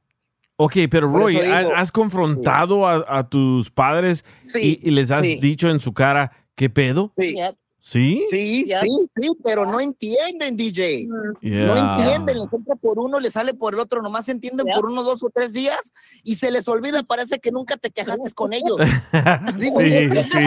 Ok, 0.57 0.73
pero 0.89 1.11
Roy, 1.11 1.35
eso 1.37 1.51
¿ha- 1.53 1.59
digo- 1.61 1.73
¿has 1.75 1.91
confrontado 1.91 2.85
a, 2.87 3.05
a 3.07 3.27
tus 3.27 3.71
padres 3.71 4.23
Sí, 4.47 4.79
y, 4.83 4.87
y 4.87 4.91
les 4.91 5.09
has 5.11 5.25
sí. 5.25 5.39
dicho 5.39 5.69
en 5.69 5.79
su 5.79 5.93
cara 5.93 6.31
qué 6.55 6.69
pedo? 6.69 7.11
Sí. 7.17 7.35
¿Sí? 7.79 8.25
Sí, 8.29 8.65
sí, 8.81 8.89
sí, 9.15 9.29
pero 9.43 9.65
no 9.65 9.79
entienden, 9.79 10.57
DJ. 10.57 11.07
No 11.07 11.75
entienden, 11.77 12.39
les 12.39 12.51
entra 12.51 12.75
por 12.75 12.99
uno, 12.99 13.19
les 13.19 13.31
sale 13.33 13.53
por 13.53 13.73
el 13.73 13.79
otro, 13.79 14.01
nomás 14.01 14.27
entienden 14.29 14.65
por 14.75 14.87
uno, 14.87 15.03
dos 15.03 15.23
o 15.23 15.29
tres 15.29 15.53
días 15.53 15.79
y 16.23 16.35
se 16.35 16.51
les 16.51 16.67
olvida, 16.67 17.03
parece 17.03 17.39
que 17.39 17.51
nunca 17.51 17.77
te 17.77 17.89
quejaste 17.91 18.31
con 18.33 18.51
ellos. 18.51 18.77
Digo, 19.57 19.79
Sí, 19.79 20.23
sí. 20.23 20.39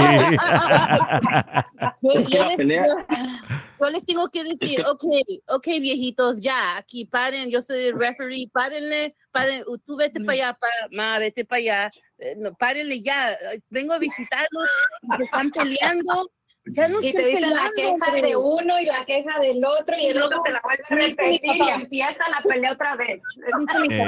Yo, 2.02 2.12
Es 2.12 2.26
que 2.26 2.32
yo 2.32 2.38
la 2.42 2.48
les, 2.48 2.58
yo- 2.58 4.06
tengo 4.06 4.28
que 4.28 4.44
decir, 4.44 4.76
que- 4.76 4.82
ok, 4.82 5.04
ok, 5.48 5.66
viejitos, 5.80 6.40
ya, 6.40 6.76
aquí 6.76 7.06
paren, 7.06 7.48
yo 7.50 7.62
soy 7.62 7.80
el 7.86 7.98
referee, 7.98 8.48
párenle, 8.52 9.14
paren, 9.32 9.62
tú 9.84 9.96
vete 9.96 10.20
para 10.20 10.32
allá, 10.32 10.52
pa, 10.54 10.66
ma, 10.90 11.18
vete 11.18 11.44
para 11.44 11.58
allá, 11.60 11.90
eh, 12.18 12.34
no, 12.38 12.52
párenle 12.54 13.00
ya, 13.00 13.36
vengo 13.70 13.92
a 13.94 13.98
visitarlos, 13.98 14.68
se 15.16 15.24
están 15.24 15.50
peleando, 15.50 16.30
ya 16.72 16.88
no 16.88 17.00
Y 17.02 17.12
te 17.12 17.24
dicen 17.26 17.50
la 17.50 17.68
queja 17.76 17.92
hombre. 18.06 18.22
de 18.22 18.36
uno 18.36 18.80
y 18.80 18.84
la 18.86 19.04
queja 19.04 19.38
del 19.40 19.64
otro 19.64 19.96
y 19.98 20.06
el 20.06 20.14
luego 20.18 20.28
otro 20.28 20.42
te 20.44 20.52
la 20.52 20.60
vuelve 20.62 20.82
a 20.88 20.94
repetir 21.08 21.40
y 21.56 21.68
empieza 21.68 22.24
la 22.30 22.48
pelea 22.48 22.72
otra 22.72 22.96
vez. 22.96 23.18
Eh. 23.18 23.52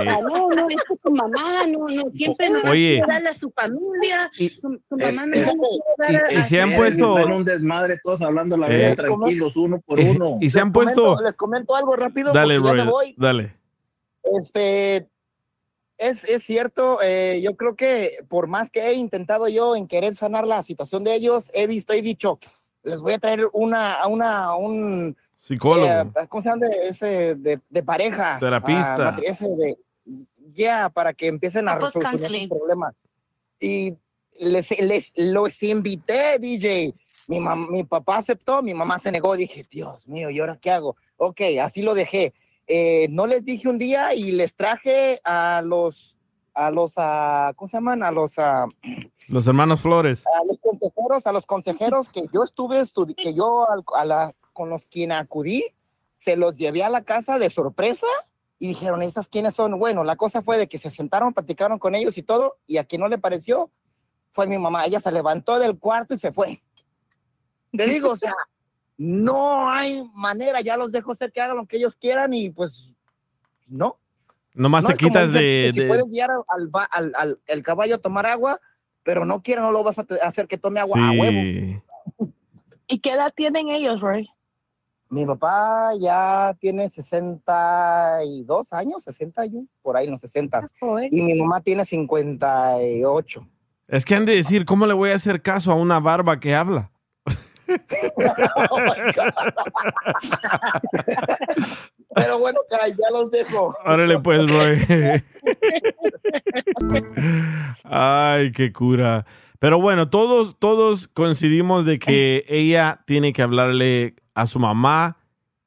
papá, 0.05 0.21
no, 0.23 0.49
no, 0.51 0.69
es 0.69 0.77
que 0.89 0.97
tu 1.03 1.11
mamá, 1.11 1.67
no, 1.67 1.89
no, 1.89 2.11
siempre 2.11 2.51
no 2.51 2.61
quiere 2.63 3.05
darle 3.07 3.29
a 3.31 3.35
su 3.35 3.51
familia, 3.51 4.31
tu, 4.61 4.79
tu 4.89 4.97
mamá 4.97 5.27
no 5.27 5.35
eh, 5.35 5.39
le 5.39 5.45
quiere 5.45 5.59
dar 5.99 6.25
a- 6.27 6.33
y 6.33 6.43
se 6.43 6.61
han 6.61 6.73
Eh, 6.73 6.77
puesto- 6.77 7.19
están 7.19 7.33
un 7.33 7.45
desmadre, 7.45 8.01
todos 8.03 8.23
hablando 8.23 8.57
la 8.57 8.67
Eh, 8.69 8.77
vez, 8.77 8.97
tranquilos, 8.97 9.57
uno 9.57 9.81
por 9.81 10.01
Eh, 10.01 10.11
uno. 10.15 10.39
y 10.41 10.51
se 10.51 10.61
han 10.61 10.69
les 10.69 10.73
puesto... 10.75 11.03
comento- 11.17 11.23
les 11.25 11.35
comento 11.35 11.75
algo 11.77 11.97
rápido. 11.97 12.33
Dale, 12.33 12.59
Roy, 12.59 12.81
voy. 12.87 13.15
dale. 13.19 13.55
Este, 14.23 15.09
es, 15.99 16.25
es 16.25 16.43
cierto, 16.45 16.99
eh, 17.03 17.41
yo 17.43 17.57
creo 17.57 17.77
que 17.77 18.19
por 18.29 18.47
más 18.47 18.71
que 18.71 18.81
he 18.89 18.95
intentado 18.95 19.49
yo 19.49 19.77
en 19.77 19.87
querer 19.87 20.15
sanar 20.15 20.47
la 20.47 20.63
situación 20.63 21.05
de 21.05 21.15
ellos, 21.15 21.51
he 21.55 21.67
visto 21.67 21.95
y 21.95 22.01
dicho, 22.03 22.39
les 22.83 23.01
voy 23.01 23.13
a 23.13 23.19
traer 23.19 23.49
una, 23.53 23.95
a 23.95 24.09
una, 24.09 24.57
un, 24.57 25.17
Psicólogo. 25.35 25.87
eh, 25.87 26.27
¿cómo 26.29 26.43
se 26.43 26.49
llama? 26.49 26.67
De, 26.67 26.89
ese, 26.89 27.35
de, 27.37 27.61
de 27.69 27.83
parejas. 27.83 28.41
Terapista. 28.41 29.17
ese 29.23 29.47
de, 29.49 29.77
ya, 30.53 30.89
para 30.89 31.13
que 31.15 31.29
empiecen 31.29 31.69
a 31.69 31.75
resolver 31.87 32.11
sus 32.49 32.49
problemas. 32.49 33.09
Y 33.61 33.95
les, 34.39 34.71
les, 34.81 35.13
los 35.17 35.63
invité, 35.63 36.39
DJ. 36.39 36.95
Mi, 37.29 37.39
mam- 37.39 37.69
mi 37.71 37.85
papá 37.85 38.17
aceptó, 38.17 38.63
mi 38.63 38.75
mamá 38.75 38.99
se 38.99 39.13
negó. 39.13 39.37
Dije, 39.37 39.65
Dios 39.71 40.07
mío, 40.09 40.29
¿y 40.31 40.41
ahora 40.41 40.59
qué 40.61 40.71
hago? 40.73 40.97
Ok, 41.17 41.41
así 41.63 41.83
lo 41.83 41.95
dejé. 41.95 42.35
Eh, 42.67 43.09
no 43.11 43.27
les 43.27 43.45
dije 43.45 43.69
un 43.69 43.79
día 43.79 44.15
y 44.15 44.33
les 44.33 44.55
traje 44.55 45.21
a 45.25 45.63
los, 45.65 46.17
a 46.55 46.71
los, 46.71 46.93
ah, 46.97 47.53
¿cómo 47.57 47.69
se 47.69 47.77
llaman? 47.77 48.03
A 48.03 48.11
los, 48.13 48.39
ah, 48.39 48.67
Los 49.29 49.47
hermanos 49.47 49.81
Flores. 49.81 50.25
a 50.27 50.45
los 50.45 50.59
consejeros, 50.61 51.27
a 51.27 51.33
los 51.33 51.47
consejeros 51.47 52.09
que 52.09 52.25
yo 52.33 52.45
estuve, 52.45 52.81
estudi- 52.81 53.15
que 53.17 53.35
yo 53.35 53.67
a 53.95 54.05
la, 54.05 54.35
con 54.53 54.69
los 54.71 54.87
quien 54.87 55.13
acudí, 55.13 55.65
se 56.19 56.37
los 56.37 56.57
llevé 56.57 56.85
a 56.85 56.91
la 56.91 57.03
casa 57.03 57.39
de 57.39 57.51
sorpresa 57.51 58.07
y 58.59 58.69
dijeron, 58.69 59.03
¿estas 59.03 59.27
quiénes 59.27 59.55
son? 59.55 59.77
Bueno, 59.79 60.05
la 60.05 60.15
cosa 60.17 60.41
fue 60.41 60.57
de 60.57 60.69
que 60.69 60.79
se 60.79 60.89
sentaron, 60.89 61.35
platicaron 61.35 61.81
con 61.81 61.97
ellos 61.97 62.17
y 62.17 62.23
todo, 62.23 62.59
y 62.69 62.77
a 62.77 62.85
quien 62.85 63.01
no 63.01 63.09
le 63.09 63.19
pareció 63.19 63.71
fue 64.33 64.47
mi 64.47 64.57
mamá. 64.57 64.87
Ella 64.87 65.01
se 65.01 65.11
levantó 65.11 65.59
del 65.59 65.79
cuarto 65.79 66.15
y 66.15 66.19
se 66.19 66.31
fue. 66.33 66.63
Te 67.77 67.87
digo, 67.87 68.11
o 68.11 68.17
sea, 68.17 68.35
no 68.99 69.71
hay 69.71 70.03
manera, 70.15 70.61
ya 70.61 70.77
los 70.77 70.93
dejo 70.93 71.15
ser 71.15 71.33
que 71.33 71.41
hagan 71.41 71.57
lo 71.57 71.67
que 71.67 71.77
ellos 71.79 71.97
quieran 71.97 72.33
y 72.35 72.51
pues 72.51 72.91
no. 73.67 73.97
Nomás 74.55 74.85
No 74.85 74.91
te 74.91 74.97
quitas 74.97 75.33
de... 75.33 75.41
que 75.41 75.71
Si 75.75 75.81
de- 75.81 75.89
puedes 75.89 76.05
guiar 76.11 76.31
al, 76.31 76.71
al, 76.91 77.13
al- 77.17 77.39
el 77.47 77.63
caballo 77.63 77.95
a 77.95 77.99
tomar 77.99 78.27
agua, 78.27 78.61
pero 79.03 79.25
no 79.25 79.43
quiere, 79.43 79.61
no 79.63 79.73
lo 79.73 79.83
vas 79.83 79.99
a 79.99 80.07
hacer 80.23 80.47
que 80.47 80.59
tome 80.59 80.79
agua 80.81 80.99
a 81.09 81.11
huevo. 81.13 81.83
¿Y 82.87 83.01
qué 83.01 83.13
edad 83.13 83.33
tienen 83.35 83.69
ellos, 83.69 84.01
Roy? 84.01 84.29
Mi 85.09 85.27
papá 85.27 85.91
ya 85.99 86.55
tiene 86.61 86.89
62 86.89 88.73
años, 88.73 89.03
61, 89.05 89.67
por 89.83 89.97
ahí 89.97 90.05
en 90.07 90.13
los 90.13 90.21
60. 90.21 90.61
Y 91.11 91.23
mi 91.23 91.35
mamá 91.41 91.61
tiene 91.61 91.85
58. 91.85 93.47
Es 93.89 94.05
que 94.05 94.15
han 94.15 94.25
de 94.25 94.37
decir, 94.37 94.65
¿cómo 94.65 94.87
le 94.87 94.95
voy 94.95 95.11
a 95.11 95.15
hacer 95.15 95.43
caso 95.43 95.73
a 95.73 95.75
una 95.75 95.99
barba 96.01 96.39
que 96.41 96.55
habla? 96.55 96.91
Pero 102.15 102.39
bueno, 102.39 102.61
caray, 102.69 102.93
ya 102.93 103.11
los 103.11 103.31
dejo. 103.31 103.75
Órale 103.85 104.19
pues, 104.19 104.49
Roy. 104.49 104.79
Ay, 107.85 108.53
qué 108.53 108.73
cura. 108.73 109.25
Pero 109.59 109.81
bueno, 109.81 110.11
todos, 110.11 110.59
todos 110.59 111.09
coincidimos 111.09 111.85
de 111.85 111.99
que 111.99 112.45
ella 112.49 113.03
tiene 113.07 113.33
que 113.33 113.43
hablarle 113.43 114.17
a 114.35 114.47
su 114.47 114.59
mamá 114.59 115.19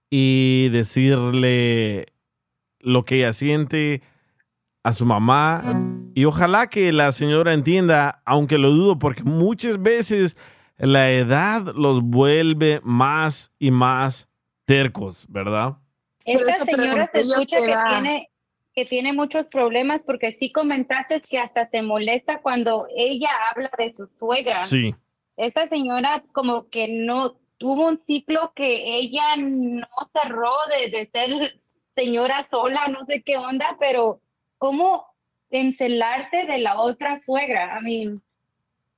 y 0.10 0.70
decirle 0.70 2.08
lo 2.80 3.06
que 3.06 3.16
ella 3.16 3.34
siente 3.34 4.02
a 4.84 4.94
su 4.94 5.06
mamá. 5.06 5.64
Y 6.14 6.26
ojalá 6.26 6.68
que 6.68 6.92
la 6.92 7.12
señora 7.12 7.54
entienda, 7.54 8.22
aunque 8.26 8.58
lo 8.58 8.70
dudo, 8.70 9.00
porque 9.00 9.24
muchas 9.24 9.82
veces 9.82 10.38
la 10.78 11.12
edad 11.12 11.74
los 11.76 12.02
vuelve 12.02 12.82
más 12.84 13.54
y 13.60 13.72
más 13.72 14.30
tercos, 14.66 15.26
¿verdad? 15.30 15.78
Esta 16.26 16.66
señora 16.66 17.10
se 17.14 17.22
escucha 17.22 17.58
que 17.58 17.76
tiene, 17.90 18.30
que 18.74 18.86
tiene 18.86 19.14
muchos 19.14 19.46
problemas 19.48 20.04
porque 20.04 20.32
sí 20.32 20.52
comentaste 20.52 21.22
que 21.22 21.40
hasta 21.40 21.68
se 21.68 21.82
molesta 21.82 22.42
cuando 22.42 22.88
ella 22.96 23.30
habla 23.52 23.70
de 23.78 23.94
su 23.94 24.08
suegra. 24.08 24.64
Sí. 24.64 24.96
Esta 25.38 25.68
señora 25.68 26.24
como 26.34 26.70
que 26.70 26.88
no 26.88 27.38
tuvo 27.58 27.88
un 27.88 27.98
ciclo 27.98 28.54
que 28.56 28.98
ella 28.98 29.36
no 29.38 29.88
cerró 30.14 30.52
de, 30.70 30.90
de 30.90 31.06
ser 31.08 31.60
señora 31.96 32.44
sola, 32.44 32.88
no 32.88 33.06
sé 33.06 33.22
qué 33.24 33.38
onda, 33.38 33.78
pero 33.80 34.20
¿cómo 34.58 35.06
encelarte 35.50 36.46
de 36.46 36.58
la 36.60 36.82
otra 36.82 37.22
suegra? 37.24 37.80
I 37.80 37.84
mean, 37.84 38.24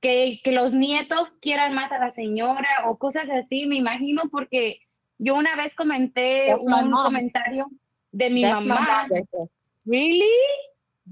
que, 0.00 0.40
que 0.42 0.52
los 0.52 0.72
nietos 0.72 1.30
quieran 1.40 1.74
más 1.74 1.90
a 1.92 1.98
la 1.98 2.12
señora 2.12 2.68
o 2.86 2.98
cosas 2.98 3.28
así, 3.30 3.66
me 3.66 3.76
imagino, 3.76 4.22
porque 4.30 4.80
yo 5.18 5.34
una 5.34 5.56
vez 5.56 5.74
comenté 5.74 6.46
That's 6.48 6.64
un 6.64 6.90
comentario 6.90 7.66
de 8.12 8.30
mi 8.30 8.42
That's 8.42 8.64
mamá. 8.64 9.08
Really? 9.84 10.24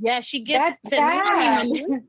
Yeah, 0.01 0.21
she 0.21 0.41
gets, 0.41 0.77
That's 0.83 0.91
se 0.91 0.97
enoja, 0.99 1.65
mi 1.65 1.83
mamá, 1.83 2.01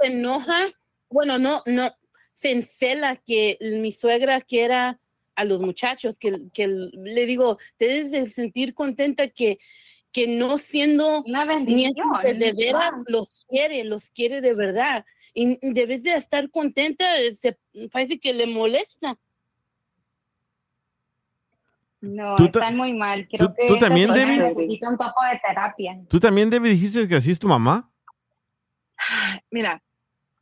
se 0.00 0.06
enoja, 0.12 0.66
bueno, 1.08 1.38
no, 1.38 1.62
no, 1.66 1.90
se 2.34 2.50
encela 2.50 3.16
que 3.16 3.56
mi 3.80 3.92
suegra 3.92 4.40
quiera 4.40 4.98
a 5.36 5.44
los 5.44 5.60
muchachos, 5.60 6.18
que, 6.18 6.34
que 6.52 6.66
le 6.66 7.26
digo, 7.26 7.58
te 7.76 7.86
debes 7.88 8.10
de 8.10 8.26
sentir 8.26 8.74
contenta 8.74 9.28
que, 9.28 9.58
que 10.10 10.26
no 10.26 10.58
siendo 10.58 11.22
Una 11.22 11.44
bendición. 11.44 11.94
de 12.24 12.52
veras 12.52 12.94
Wow. 12.94 13.04
los 13.06 13.46
quiere, 13.48 13.84
los 13.84 14.10
quiere 14.10 14.40
de 14.40 14.54
verdad. 14.54 15.04
Y 15.38 15.58
debes 15.74 16.02
de 16.02 16.14
estar 16.14 16.50
contenta, 16.50 17.18
eh, 17.18 17.34
se, 17.34 17.58
parece 17.92 18.18
que 18.18 18.32
le 18.32 18.46
molesta. 18.46 19.18
No, 22.00 22.36
están 22.36 22.76
muy 22.76 22.92
mal. 22.94 23.26
Creo 23.28 23.48
tú- 23.48 23.54
que 23.54 23.66
tú 23.68 23.78
también, 23.78 24.12
Debbie? 24.12 24.38
necesita 24.38 24.88
un 24.88 24.96
poco 24.96 25.22
de 25.30 25.38
terapia. 25.40 25.98
¿Tú 26.08 26.20
también, 26.20 26.50
Debbie, 26.50 26.70
dijiste 26.70 27.08
que 27.08 27.16
así 27.16 27.30
es 27.30 27.38
tu 27.38 27.48
mamá? 27.48 27.90
Mira, 29.50 29.82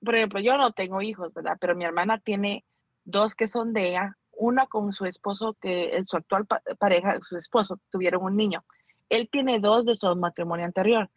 por 0.05 0.15
ejemplo, 0.15 0.41
yo 0.41 0.57
no 0.59 0.73
tengo 0.73 1.01
hijos, 1.03 1.33
¿verdad? 1.35 1.57
Pero 1.61 1.75
mi 1.75 1.85
hermana 1.85 2.19
tiene 2.21 2.65
dos 3.05 3.35
que 3.35 3.49
son 3.49 3.73
de 3.73 3.89
ella, 3.91 4.17
una 4.33 4.67
con 4.67 4.93
su 4.93 5.07
esposo, 5.07 5.57
que 5.61 5.97
en 5.97 6.07
su 6.07 6.17
actual 6.17 6.47
pa- 6.47 6.63
pareja, 6.79 7.19
su 7.29 7.37
esposo, 7.37 7.81
tuvieron 7.91 8.23
un 8.23 8.37
niño. 8.37 8.65
Él 9.09 9.29
tiene 9.31 9.59
dos 9.61 9.87
de 9.87 9.95
su 9.95 10.15
matrimonio 10.17 10.65
anterior. 10.67 11.11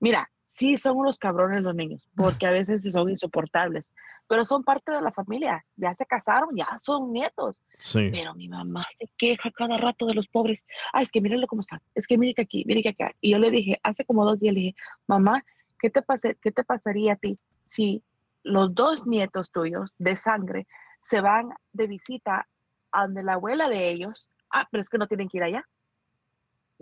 Mira, 0.00 0.30
sí 0.52 0.76
son 0.76 0.98
unos 0.98 1.18
cabrones 1.18 1.62
los 1.62 1.74
niños, 1.74 2.06
porque 2.14 2.46
a 2.46 2.50
veces 2.50 2.82
son 2.92 3.08
insoportables, 3.08 3.86
pero 4.28 4.44
son 4.44 4.62
parte 4.64 4.92
de 4.92 5.00
la 5.00 5.10
familia. 5.10 5.64
Ya 5.76 5.94
se 5.94 6.04
casaron, 6.04 6.50
ya 6.54 6.66
son 6.82 7.10
nietos. 7.10 7.58
Sí. 7.78 8.10
Pero 8.12 8.34
mi 8.34 8.48
mamá 8.48 8.86
se 8.98 9.06
queja 9.16 9.50
cada 9.50 9.78
rato 9.78 10.04
de 10.06 10.12
los 10.14 10.28
pobres. 10.28 10.62
Ay, 10.92 11.04
es 11.04 11.10
que 11.10 11.22
mírenlo 11.22 11.46
cómo 11.46 11.62
están. 11.62 11.80
Es 11.94 12.06
que 12.06 12.18
mire 12.18 12.34
que 12.34 12.42
aquí, 12.42 12.64
mire 12.66 12.82
que 12.82 12.90
acá. 12.90 13.12
Y 13.22 13.30
yo 13.32 13.38
le 13.38 13.50
dije, 13.50 13.80
hace 13.82 14.04
como 14.04 14.24
dos 14.26 14.38
días, 14.38 14.52
le 14.54 14.60
dije, 14.60 14.76
mamá, 15.06 15.42
¿qué 15.78 15.88
te, 15.88 16.02
pase- 16.02 16.36
qué 16.42 16.52
te 16.52 16.64
pasaría 16.64 17.14
a 17.14 17.16
ti 17.16 17.38
si 17.66 18.02
los 18.42 18.74
dos 18.74 19.06
nietos 19.06 19.50
tuyos 19.52 19.94
de 19.98 20.16
sangre 20.16 20.66
se 21.02 21.20
van 21.22 21.48
de 21.72 21.86
visita 21.86 22.46
a 22.92 23.02
donde 23.06 23.22
la 23.22 23.34
abuela 23.34 23.68
de 23.70 23.88
ellos? 23.90 24.30
Ah, 24.50 24.68
pero 24.70 24.82
es 24.82 24.90
que 24.90 24.98
no 24.98 25.06
tienen 25.06 25.28
que 25.30 25.38
ir 25.38 25.44
allá. 25.44 25.66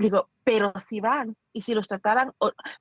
Digo, 0.00 0.30
pero 0.44 0.72
si 0.80 1.00
van 1.00 1.36
y 1.52 1.60
si 1.60 1.74
los 1.74 1.86
trataran, 1.86 2.32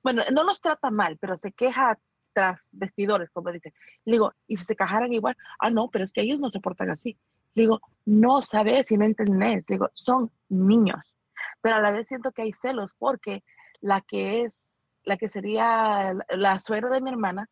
bueno, 0.02 0.22
no 0.32 0.42
los 0.42 0.58
trata 0.60 0.90
mal, 0.90 1.18
pero 1.18 1.36
se 1.36 1.52
queja 1.52 1.98
tras 2.32 2.66
vestidores, 2.72 3.28
como 3.30 3.52
dice. 3.52 3.74
Le 4.06 4.12
digo, 4.12 4.32
¿y 4.46 4.56
si 4.56 4.64
se 4.64 4.74
cajaran 4.74 5.12
igual? 5.12 5.36
Ah, 5.58 5.68
no, 5.68 5.90
pero 5.90 6.04
es 6.04 6.12
que 6.12 6.22
ellos 6.22 6.40
no 6.40 6.50
se 6.50 6.60
portan 6.60 6.88
así. 6.88 7.18
Digo, 7.54 7.82
no 8.06 8.40
sabes 8.40 8.88
si 8.88 8.96
no 8.96 9.04
entendés. 9.04 9.66
Digo, 9.66 9.90
son 9.92 10.30
niños. 10.48 11.14
Pero 11.60 11.76
a 11.76 11.80
la 11.80 11.90
vez 11.90 12.08
siento 12.08 12.32
que 12.32 12.40
hay 12.40 12.54
celos 12.54 12.94
porque 12.98 13.44
la 13.82 14.00
que 14.00 14.42
es, 14.42 14.74
la 15.04 15.18
que 15.18 15.28
sería 15.28 16.14
la, 16.30 16.60
suegra 16.60 16.88
de 16.88 17.02
mi 17.02 17.10
hermana, 17.10 17.50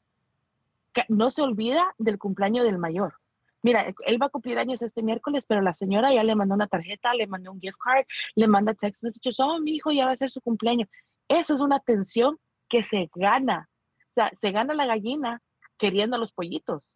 no 1.09 1.31
se 1.31 1.43
olvida 1.43 1.95
del 1.99 2.19
cumpleaños 2.19 2.65
del 2.65 2.79
mayor. 2.79 3.17
Mira, 3.63 3.93
él 4.07 4.23
va 4.23 4.27
a 4.27 4.31
cumplir 4.31 4.59
años 4.59 4.83
este 4.83 5.03
miércoles, 5.03 5.45
pero 5.47 5.61
la 5.61 5.73
señora 5.73 6.13
ya 6.13 6.23
le 6.23 6.35
mandó 6.35 6.55
una 6.55 6.69
tarjeta, 6.69 7.13
le 7.15 7.27
mandó 7.27 7.53
un 7.53 7.61
gift 7.61 7.79
card, 7.83 8.05
le 8.37 8.47
manda 8.47 8.75
text 8.75 9.03
messages, 9.03 9.41
oh, 9.41 9.59
mi 9.59 9.73
hijo 9.77 9.91
ya 9.91 10.07
va 10.07 10.13
a 10.13 10.17
ser 10.17 10.31
su 10.31 10.41
cumpleaños. 10.41 10.89
Eso 11.29 11.55
es 11.55 11.61
una 11.61 11.77
atención 11.77 12.39
que 12.69 12.83
se 12.83 13.11
gana. 13.15 13.69
O 14.11 14.15
sea, 14.15 14.31
se 14.39 14.53
gana 14.53 14.75
la 14.75 14.87
gallina 14.87 15.43
queriendo 15.77 16.17
a 16.17 16.19
los 16.19 16.33
pollitos. 16.33 16.95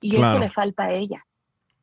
Y 0.00 0.16
eso 0.16 0.38
le 0.38 0.50
falta 0.50 0.84
a 0.84 0.92
ella. 0.92 1.24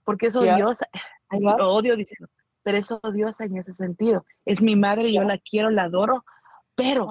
Porque 0.04 0.28
es 0.28 0.34
Ya. 0.34 0.40
odiosa. 0.40 0.88
Ya. 1.32 1.56
lo 1.58 1.74
odio 1.74 1.96
diciendo, 1.96 2.28
pero 2.62 2.78
es 2.78 2.92
odiosa 2.92 3.46
en 3.46 3.58
ese 3.58 3.72
sentido. 3.74 4.26
Es 4.46 4.62
mi 4.62 4.76
madre, 4.76 5.14
yo 5.14 5.24
la 5.24 5.38
quiero, 5.38 5.70
la 5.70 5.84
adoro, 5.84 6.26
pero 6.76 7.08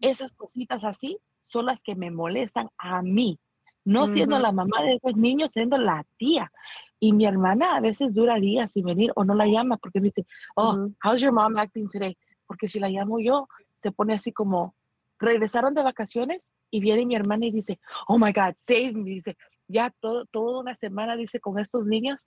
esas 0.00 0.32
cositas 0.32 0.84
así 0.84 1.18
son 1.46 1.66
las 1.66 1.82
que 1.82 1.94
me 1.94 2.10
molestan 2.10 2.68
a 2.78 3.02
mí. 3.02 3.38
No 3.84 4.08
siendo 4.08 4.36
Ujú. 4.36 4.42
la 4.42 4.52
mamá 4.52 4.82
de 4.82 4.94
esos 4.94 5.16
niños, 5.16 5.52
siendo 5.52 5.76
la 5.76 6.04
tía. 6.16 6.50
Y 6.98 7.12
mi 7.12 7.26
hermana 7.26 7.76
a 7.76 7.80
veces 7.80 8.14
dura 8.14 8.36
días 8.36 8.72
sin 8.72 8.86
venir 8.86 9.12
o 9.14 9.24
no 9.24 9.34
la 9.34 9.46
llama 9.46 9.76
porque 9.76 10.00
me 10.00 10.08
dice, 10.08 10.26
oh, 10.56 10.88
how's 11.04 11.20
your 11.20 11.32
mom 11.32 11.56
acting 11.58 11.88
today? 11.88 12.16
Porque 12.46 12.66
si 12.66 12.80
la 12.80 12.88
llamo 12.88 13.20
yo, 13.20 13.46
se 13.76 13.92
pone 13.92 14.14
así 14.14 14.32
como, 14.32 14.74
regresaron 15.18 15.74
de 15.74 15.82
vacaciones 15.82 16.50
y 16.70 16.80
viene 16.80 17.06
mi 17.06 17.14
hermana 17.14 17.46
y 17.46 17.50
dice, 17.50 17.78
oh 18.08 18.18
my 18.18 18.32
God, 18.32 18.54
save 18.56 18.92
me, 18.92 19.10
dice, 19.10 19.36
ya 19.68 19.94
todo, 20.00 20.26
toda 20.26 20.60
una 20.60 20.74
semana, 20.76 21.16
dice, 21.16 21.40
con 21.40 21.58
estos 21.58 21.86
niños. 21.86 22.26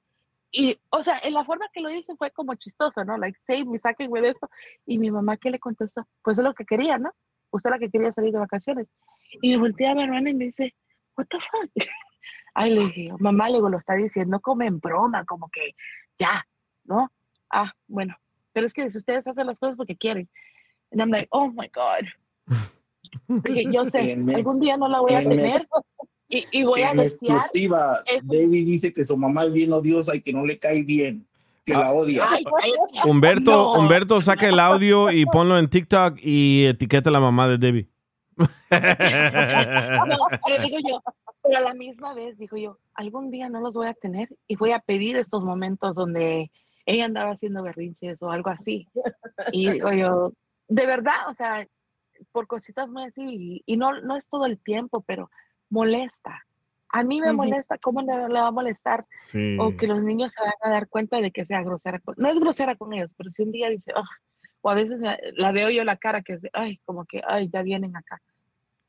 Y, 0.51 0.79
o 0.89 1.03
sea, 1.03 1.19
en 1.23 1.33
la 1.33 1.43
forma 1.43 1.65
que 1.73 1.81
lo 1.81 1.89
dice 1.89 2.15
fue 2.15 2.31
como 2.31 2.55
chistoso, 2.55 3.03
¿no? 3.03 3.17
Like, 3.17 3.37
save 3.41 3.65
me, 3.65 3.79
sáquenme 3.79 4.21
de 4.21 4.29
esto. 4.29 4.49
Y 4.85 4.97
mi 4.97 5.11
mamá, 5.11 5.37
¿qué 5.37 5.51
le 5.51 5.59
contestó? 5.59 6.07
Pues 6.23 6.37
es 6.37 6.43
lo 6.43 6.53
que 6.53 6.65
quería, 6.65 6.97
¿no? 6.97 7.11
Usted 7.51 7.69
la 7.69 7.79
que 7.79 7.89
quería 7.89 8.13
salir 8.13 8.31
de 8.31 8.39
vacaciones. 8.39 8.87
Y 9.41 9.49
me 9.49 9.57
voltea 9.57 9.91
a 9.91 9.95
mi 9.95 10.03
hermana 10.03 10.29
y 10.29 10.33
me 10.33 10.45
dice, 10.45 10.75
what 11.17 11.27
the 11.29 11.39
fuck? 11.39 11.69
Ay, 12.53 12.71
le 12.73 12.85
dije, 12.85 13.11
mamá, 13.19 13.49
le 13.49 13.55
digo, 13.55 13.69
lo 13.69 13.77
está 13.77 13.93
diciendo 13.93 14.39
como 14.39 14.63
en 14.63 14.79
broma, 14.79 15.25
como 15.25 15.49
que 15.49 15.75
ya, 16.17 16.45
¿no? 16.85 17.11
Ah, 17.51 17.71
bueno, 17.87 18.15
pero 18.53 18.65
es 18.65 18.73
que 18.73 18.89
si 18.89 18.97
ustedes 18.97 19.27
hacen 19.27 19.45
las 19.45 19.59
cosas 19.59 19.75
porque 19.75 19.95
quieren. 19.95 20.27
And 20.91 21.01
I'm 21.01 21.11
like, 21.11 21.27
oh 21.31 21.49
my 21.51 21.69
God. 21.73 22.07
Dije, 23.43 23.65
yo 23.71 23.85
sé, 23.85 24.13
algún 24.13 24.59
día 24.59 24.77
no 24.77 24.87
la 24.87 25.01
voy 25.01 25.13
a 25.13 25.21
en 25.21 25.29
tener 25.29 25.61
y, 26.29 26.45
y 26.51 26.63
voy 26.63 26.81
a 26.81 26.93
desear. 26.93 27.37
exclusiva, 27.37 28.03
David 28.23 28.65
dice 28.65 28.93
que 28.93 29.05
su 29.05 29.15
mamá 29.15 29.45
es 29.45 29.53
bien 29.53 29.71
odiosa 29.71 30.15
y 30.15 30.21
que 30.21 30.33
no 30.33 30.45
le 30.45 30.57
cae 30.57 30.81
bien, 30.83 31.27
que 31.65 31.73
la 31.73 31.91
odia. 31.91 32.27
Ay, 32.27 32.43
Humberto, 33.05 33.51
no. 33.51 33.73
Humberto, 33.73 34.21
saca 34.21 34.47
el 34.47 34.59
audio 34.59 35.11
y 35.11 35.25
ponlo 35.25 35.57
en 35.57 35.69
TikTok 35.69 36.17
y 36.21 36.65
etiqueta 36.65 37.09
a 37.09 37.13
la 37.13 37.19
mamá 37.19 37.47
de 37.47 37.57
Debbie. 37.57 37.87
No, 38.37 38.47
pero 40.45 40.61
digo 40.63 40.77
yo, 40.87 41.01
pero 41.43 41.57
a 41.57 41.61
la 41.61 41.73
misma 41.73 42.13
vez, 42.13 42.37
dijo 42.37 42.57
yo, 42.57 42.77
algún 42.93 43.31
día 43.31 43.49
no 43.49 43.61
los 43.61 43.73
voy 43.73 43.87
a 43.87 43.93
tener 43.93 44.29
y 44.47 44.55
voy 44.55 44.71
a 44.71 44.79
pedir 44.79 45.15
estos 45.17 45.43
momentos 45.43 45.95
donde 45.95 46.51
ella 46.85 47.05
andaba 47.05 47.31
haciendo 47.31 47.63
berrinches 47.63 48.21
o 48.21 48.31
algo 48.31 48.49
así. 48.49 48.87
Y 49.51 49.69
digo 49.71 49.91
yo, 49.91 50.33
de 50.67 50.85
verdad, 50.85 51.29
o 51.29 51.33
sea, 51.33 51.67
por 52.31 52.47
cositas 52.47 52.89
muy 52.89 53.03
así, 53.03 53.61
y, 53.65 53.77
no, 53.77 53.99
no 54.01 54.15
es 54.15 54.27
todo 54.27 54.45
el 54.45 54.57
tiempo, 54.59 55.01
pero 55.01 55.29
molesta. 55.69 56.43
A 56.89 57.03
mí 57.03 57.19
me 57.19 57.33
molesta, 57.33 57.77
¿cómo 57.79 58.01
le, 58.01 58.13
le 58.29 58.39
va 58.39 58.47
a 58.47 58.51
molestar? 58.51 59.05
Sí. 59.13 59.57
O 59.59 59.75
que 59.75 59.87
los 59.87 60.01
niños 60.01 60.31
se 60.31 60.41
van 60.41 60.53
a 60.61 60.69
dar 60.69 60.87
cuenta 60.87 61.19
de 61.19 61.31
que 61.31 61.45
sea 61.45 61.61
grosera. 61.61 61.99
con- 61.99 62.15
No 62.17 62.29
es 62.29 62.39
grosera 62.39 62.75
con 62.77 62.93
ellos, 62.93 63.11
pero 63.17 63.29
si 63.31 63.43
un 63.43 63.51
día 63.51 63.69
dice, 63.69 63.91
"Ugh", 63.93 64.05
o 64.61 64.69
a 64.69 64.73
veces 64.75 64.99
la, 65.35 65.51
veo 65.51 65.69
yo 65.69 65.83
la 65.83 65.97
cara 65.97 66.21
que 66.21 66.33
es 66.33 66.41
ay, 66.53 66.79
como 66.85 67.05
que, 67.05 67.21
ay, 67.27 67.49
ya 67.51 67.61
vienen 67.61 67.95
acá. 67.95 68.21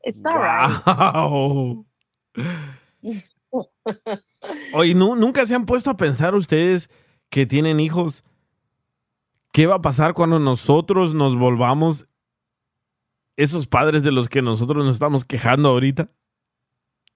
It's 0.03 0.21
not 0.21 0.37
right. 0.37 0.71
Wow. 0.87 1.87
Oye, 4.75 4.95
¿nu- 4.95 5.17
¿nunca 5.17 5.45
se 5.47 5.55
han 5.55 5.67
puesto 5.67 5.91
a 5.91 5.97
pensar 5.97 6.35
ustedes 6.35 6.91
que 7.31 7.47
tienen 7.47 7.81
hijos? 7.81 8.25
¿Qué 9.53 9.67
va 9.67 9.77
a 9.77 9.83
pasar 9.83 10.15
cuando 10.15 10.39
nosotros 10.39 11.15
nos 11.15 11.37
volvamos 11.37 12.07
esos 13.37 13.67
padres 13.67 14.03
de 14.03 14.13
los 14.13 14.29
que 14.29 14.43
nosotros 14.43 14.85
nos 14.85 14.95
estamos 14.95 15.25
quejando 15.25 15.71
ahorita? 15.71 16.11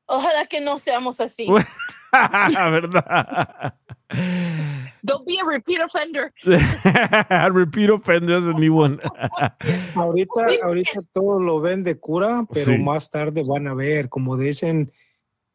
Ojalá 0.06 0.46
que 0.46 0.60
no 0.60 0.78
seamos 0.78 1.20
así. 1.20 1.46
¿Verdad? 2.12 3.74
Don't 5.04 5.26
be 5.26 5.36
a 5.40 5.44
repeat 5.44 5.80
offender. 5.80 6.32
Repeat 7.52 7.90
offender 7.90 8.38
is 8.38 8.46
a 8.46 8.52
new 8.52 8.74
one. 8.76 9.00
Ahorita, 9.96 10.46
ahorita 10.62 11.02
todo 11.12 11.40
lo 11.40 11.60
ven 11.60 11.82
de 11.82 11.98
cura, 11.98 12.46
pero 12.52 12.66
Sí. 12.66 12.78
más 12.78 13.10
tarde 13.10 13.42
van 13.44 13.66
a 13.66 13.74
ver, 13.74 14.08
como 14.08 14.36
dicen, 14.36 14.92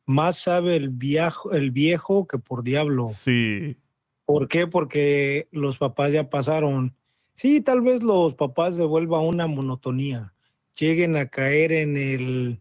más 0.05 0.37
sabe 0.39 0.75
el 0.75 0.89
viejo, 0.89 1.51
el 1.53 1.71
viejo 1.71 2.27
que 2.27 2.37
por 2.37 2.63
diablo. 2.63 3.09
Sí. 3.13 3.77
¿Por 4.25 4.49
qué? 4.49 4.67
Porque 4.67 5.47
los 5.51 5.77
papás 5.77 6.11
ya 6.11 6.29
pasaron. 6.29 6.93
Sí, 7.33 7.61
tal 7.61 7.79
vez 7.81 8.03
los 8.03 8.33
papás 8.33 8.75
devuelvan 8.75 9.21
una 9.23 9.47
monotonía, 9.47 10.33
lleguen 10.77 11.15
a 11.15 11.27
caer 11.29 11.71
en 11.71 11.95
el, 11.95 12.59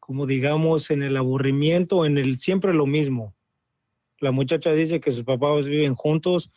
como 0.00 0.26
digamos, 0.26 0.90
en 0.90 1.02
el 1.02 1.16
aburrimiento, 1.16 2.04
en 2.04 2.18
el 2.18 2.36
siempre 2.36 2.74
lo 2.74 2.84
mismo. 2.86 3.34
La 4.24 4.32
muchacha 4.32 4.72
dice 4.72 5.00
que 5.00 5.10
sus 5.10 5.22
papás 5.22 5.66
viven 5.66 5.94
juntos, 5.94 6.50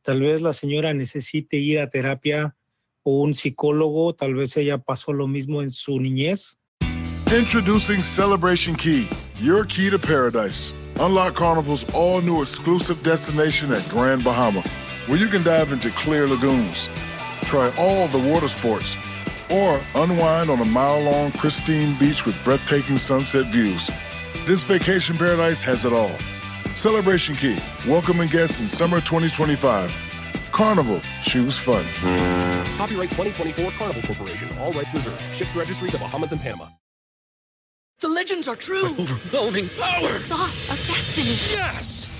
tal 0.00 0.22
vez 0.22 0.40
la 0.40 0.54
señora 0.54 0.94
necesite 0.94 1.58
ir 1.58 1.78
a 1.78 1.90
terapia 1.90 2.56
o 3.02 3.20
un 3.20 3.34
psicólogo, 3.34 4.14
tal 4.14 4.34
vez 4.34 4.56
ella 4.56 4.78
pasó 4.78 5.12
lo 5.12 5.26
mismo 5.26 5.60
en 5.60 5.70
su 5.70 6.00
niñez. 6.00 6.56
Introducing 7.30 8.02
Celebration 8.02 8.74
Key, 8.74 9.06
your 9.38 9.66
key 9.66 9.90
to 9.90 9.98
paradise. 9.98 10.72
Unlock 10.98 11.34
Carnival's 11.34 11.84
all 11.92 12.22
new 12.22 12.40
exclusive 12.40 13.02
destination 13.02 13.70
at 13.70 13.86
Grand 13.90 14.24
Bahama, 14.24 14.62
where 15.06 15.18
you 15.18 15.28
can 15.28 15.42
dive 15.42 15.74
into 15.74 15.90
clear 15.90 16.26
lagoons, 16.26 16.88
try 17.42 17.70
all 17.76 18.08
the 18.08 18.32
water 18.32 18.48
sports, 18.48 18.96
or 19.50 19.78
unwind 19.94 20.48
on 20.48 20.60
a 20.62 20.64
mile 20.64 21.02
long, 21.02 21.32
pristine 21.32 21.94
beach 21.98 22.24
with 22.24 22.34
breathtaking 22.44 22.96
sunset 22.96 23.44
views. 23.52 23.90
This 24.46 24.64
vacation 24.64 25.18
paradise 25.18 25.62
has 25.64 25.84
it 25.84 25.92
all. 25.92 26.16
Celebration 26.74 27.34
Key, 27.34 27.58
welcoming 27.86 28.28
guests 28.28 28.60
in 28.60 28.68
summer 28.68 29.00
2025. 29.00 29.92
Carnival, 30.52 31.00
choose 31.22 31.58
fun. 31.58 31.84
Copyright 32.76 33.10
2024 33.10 33.70
Carnival 33.72 34.02
Corporation. 34.02 34.56
All 34.58 34.72
rights 34.72 34.92
reserved. 34.94 35.20
Ships 35.34 35.54
registry 35.54 35.90
the 35.90 35.98
Bahamas 35.98 36.32
and 36.32 36.40
Panama. 36.40 36.66
The 38.00 38.08
legends 38.08 38.48
are 38.48 38.56
true. 38.56 38.86
Overwhelming 38.98 39.68
power! 39.78 40.00
The 40.00 40.08
sauce 40.08 40.70
of 40.70 40.86
destiny. 40.86 41.28
Yes! 41.58 42.19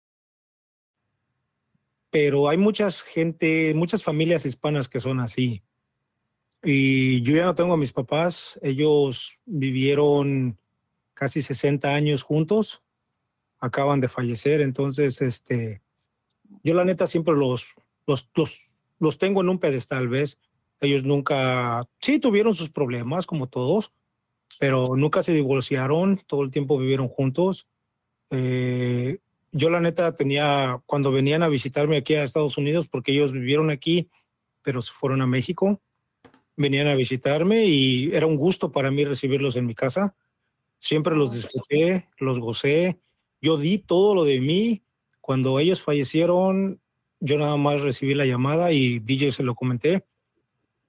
Pero 2.11 2.49
hay 2.49 2.57
muchas 2.57 3.01
gente, 3.01 3.73
muchas 3.73 4.03
familias 4.03 4.45
hispanas 4.45 4.89
que 4.89 4.99
son 4.99 5.21
así. 5.21 5.63
Y 6.61 7.21
yo 7.21 7.35
ya 7.35 7.45
no 7.45 7.55
tengo 7.55 7.73
a 7.73 7.77
mis 7.77 7.93
papás, 7.93 8.59
ellos 8.61 9.39
vivieron 9.45 10.59
casi 11.13 11.41
60 11.41 11.89
años 11.89 12.21
juntos, 12.21 12.83
acaban 13.59 14.01
de 14.01 14.09
fallecer, 14.09 14.61
entonces 14.61 15.21
este 15.21 15.81
yo 16.63 16.73
la 16.73 16.83
neta 16.83 17.07
siempre 17.07 17.33
los 17.33 17.73
los 18.05 18.29
los, 18.35 18.61
los 18.99 19.17
tengo 19.17 19.41
en 19.41 19.49
un 19.49 19.59
pedestal, 19.59 20.07
¿ves? 20.09 20.37
Ellos 20.81 21.03
nunca 21.03 21.87
sí 21.99 22.19
tuvieron 22.19 22.53
sus 22.55 22.69
problemas 22.69 23.25
como 23.25 23.47
todos, 23.47 23.93
pero 24.59 24.95
nunca 24.95 25.23
se 25.23 25.31
divorciaron, 25.31 26.21
todo 26.27 26.43
el 26.43 26.51
tiempo 26.51 26.77
vivieron 26.77 27.07
juntos. 27.07 27.67
Eh, 28.31 29.19
yo 29.51 29.69
la 29.69 29.79
neta 29.79 30.13
tenía, 30.15 30.81
cuando 30.85 31.11
venían 31.11 31.43
a 31.43 31.49
visitarme 31.49 31.97
aquí 31.97 32.15
a 32.15 32.23
Estados 32.23 32.57
Unidos, 32.57 32.87
porque 32.87 33.11
ellos 33.11 33.33
vivieron 33.33 33.69
aquí, 33.69 34.09
pero 34.61 34.81
se 34.81 34.93
fueron 34.93 35.21
a 35.21 35.27
México, 35.27 35.81
venían 36.55 36.87
a 36.87 36.95
visitarme 36.95 37.65
y 37.65 38.13
era 38.13 38.27
un 38.27 38.37
gusto 38.37 38.71
para 38.71 38.91
mí 38.91 39.03
recibirlos 39.03 39.55
en 39.55 39.65
mi 39.65 39.75
casa. 39.75 40.15
Siempre 40.79 41.15
los 41.15 41.33
disfruté, 41.33 42.07
los 42.17 42.39
gocé. 42.39 42.99
Yo 43.41 43.57
di 43.57 43.79
todo 43.79 44.15
lo 44.15 44.23
de 44.23 44.39
mí 44.39 44.83
Cuando 45.19 45.59
ellos 45.59 45.83
fallecieron, 45.83 46.81
yo 47.19 47.37
nada 47.37 47.55
más 47.55 47.81
recibí 47.81 48.15
la 48.15 48.25
llamada 48.25 48.71
y 48.71 48.99
DJ 48.99 49.31
se 49.31 49.43
lo 49.43 49.53
comenté. 49.53 50.03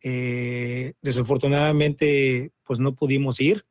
Eh, 0.01 0.95
desafortunadamente, 1.03 2.53
pues 2.63 2.81
no 2.81 2.95
pudimos 2.95 3.41
ir. 3.41 3.67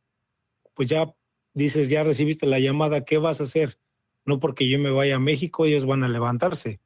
Pues 0.75 0.87
ya 0.89 1.11
dices, 1.53 1.89
ya 1.89 2.03
recibiste 2.03 2.45
la 2.45 2.59
llamada, 2.59 3.03
¿qué 3.03 3.17
vas 3.17 3.41
a 3.41 3.45
hacer? 3.45 3.80
No 4.25 4.39
porque 4.39 4.67
yo 4.67 4.79
me 4.79 4.91
vaya 4.91 5.15
a 5.15 5.19
México, 5.19 5.65
ellos 5.65 5.85
van 5.85 6.03
a 6.03 6.09
levantarse. 6.09 6.79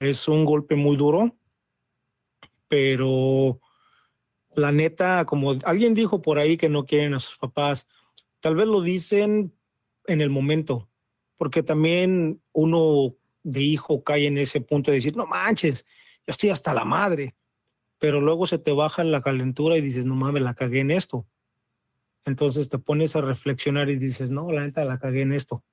Es 0.00 0.28
un 0.28 0.44
golpe 0.44 0.74
muy 0.76 0.96
duro, 0.96 1.36
pero 2.68 3.60
la 4.54 4.72
neta, 4.72 5.24
como 5.24 5.54
alguien 5.64 5.94
dijo 5.94 6.22
por 6.22 6.38
ahí 6.38 6.56
que 6.56 6.68
no 6.68 6.84
quieren 6.84 7.14
a 7.14 7.20
sus 7.20 7.36
papás, 7.38 7.86
tal 8.40 8.54
vez 8.54 8.66
lo 8.66 8.82
dicen 8.82 9.52
en 10.06 10.20
el 10.20 10.30
momento, 10.30 10.88
porque 11.36 11.62
también 11.62 12.40
uno 12.52 13.14
de 13.42 13.62
hijo 13.62 14.02
cae 14.02 14.26
en 14.26 14.38
ese 14.38 14.60
punto 14.60 14.90
de 14.90 14.98
decir, 14.98 15.16
no 15.16 15.26
manches, 15.26 15.84
ya 16.26 16.32
estoy 16.32 16.50
hasta 16.50 16.74
la 16.74 16.84
madre, 16.84 17.34
pero 17.98 18.20
luego 18.20 18.46
se 18.46 18.58
te 18.58 18.72
baja 18.72 19.04
la 19.04 19.22
calentura 19.22 19.76
y 19.76 19.80
dices, 19.80 20.04
no 20.04 20.14
mames, 20.14 20.42
la 20.42 20.54
cagué 20.54 20.80
en 20.80 20.90
esto. 20.90 21.26
Entonces 22.24 22.68
te 22.68 22.78
pones 22.78 23.16
a 23.16 23.20
reflexionar 23.20 23.88
y 23.88 23.96
dices, 23.96 24.30
no, 24.30 24.50
la 24.52 24.62
neta 24.62 24.84
la 24.84 24.98
cagué 24.98 25.22
en 25.22 25.32
esto. 25.32 25.64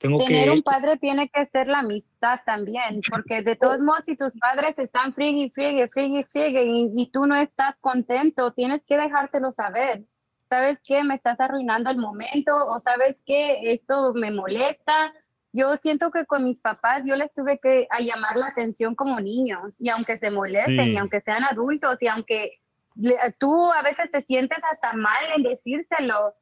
Tengo 0.00 0.24
Tener 0.24 0.44
que... 0.46 0.50
un 0.50 0.62
padre 0.62 0.96
tiene 0.96 1.28
que 1.28 1.44
ser 1.44 1.68
la 1.68 1.80
amistad 1.80 2.40
también, 2.46 3.00
porque 3.10 3.42
de 3.42 3.54
todos 3.54 3.80
modos, 3.80 4.04
si 4.06 4.16
tus 4.16 4.32
padres 4.38 4.78
están 4.78 5.12
friegue, 5.12 5.50
friegue, 5.50 5.88
friegue, 5.88 6.24
friegue 6.24 6.64
y, 6.64 6.90
y 6.96 7.10
tú 7.12 7.26
no 7.26 7.36
estás 7.36 7.78
contento, 7.80 8.52
tienes 8.52 8.82
que 8.86 8.96
dejárselo 8.96 9.52
saber. 9.52 10.04
¿Sabes 10.48 10.78
qué? 10.84 11.04
Me 11.04 11.14
estás 11.14 11.38
arruinando 11.38 11.90
el 11.90 11.98
momento 11.98 12.50
o 12.66 12.80
sabes 12.80 13.22
qué? 13.26 13.72
Esto 13.72 14.14
me 14.14 14.30
molesta. 14.30 15.12
Yo 15.52 15.76
siento 15.76 16.10
que 16.10 16.24
con 16.24 16.44
mis 16.44 16.60
papás 16.60 17.02
yo 17.04 17.14
les 17.14 17.32
tuve 17.34 17.58
que 17.58 17.86
a 17.90 18.00
llamar 18.00 18.36
la 18.36 18.46
atención 18.46 18.94
como 18.94 19.20
niños 19.20 19.74
y 19.78 19.90
aunque 19.90 20.16
se 20.16 20.30
molesten 20.30 20.84
Sí. 20.86 20.92
y 20.92 20.96
aunque 20.96 21.20
sean 21.20 21.44
adultos 21.44 22.00
y 22.00 22.06
aunque 22.08 22.60
le- 22.96 23.16
tú 23.38 23.70
a 23.72 23.82
veces 23.82 24.10
te 24.10 24.20
sientes 24.22 24.58
hasta 24.72 24.92
mal 24.94 25.22
en 25.36 25.42
decírselo, 25.42 26.34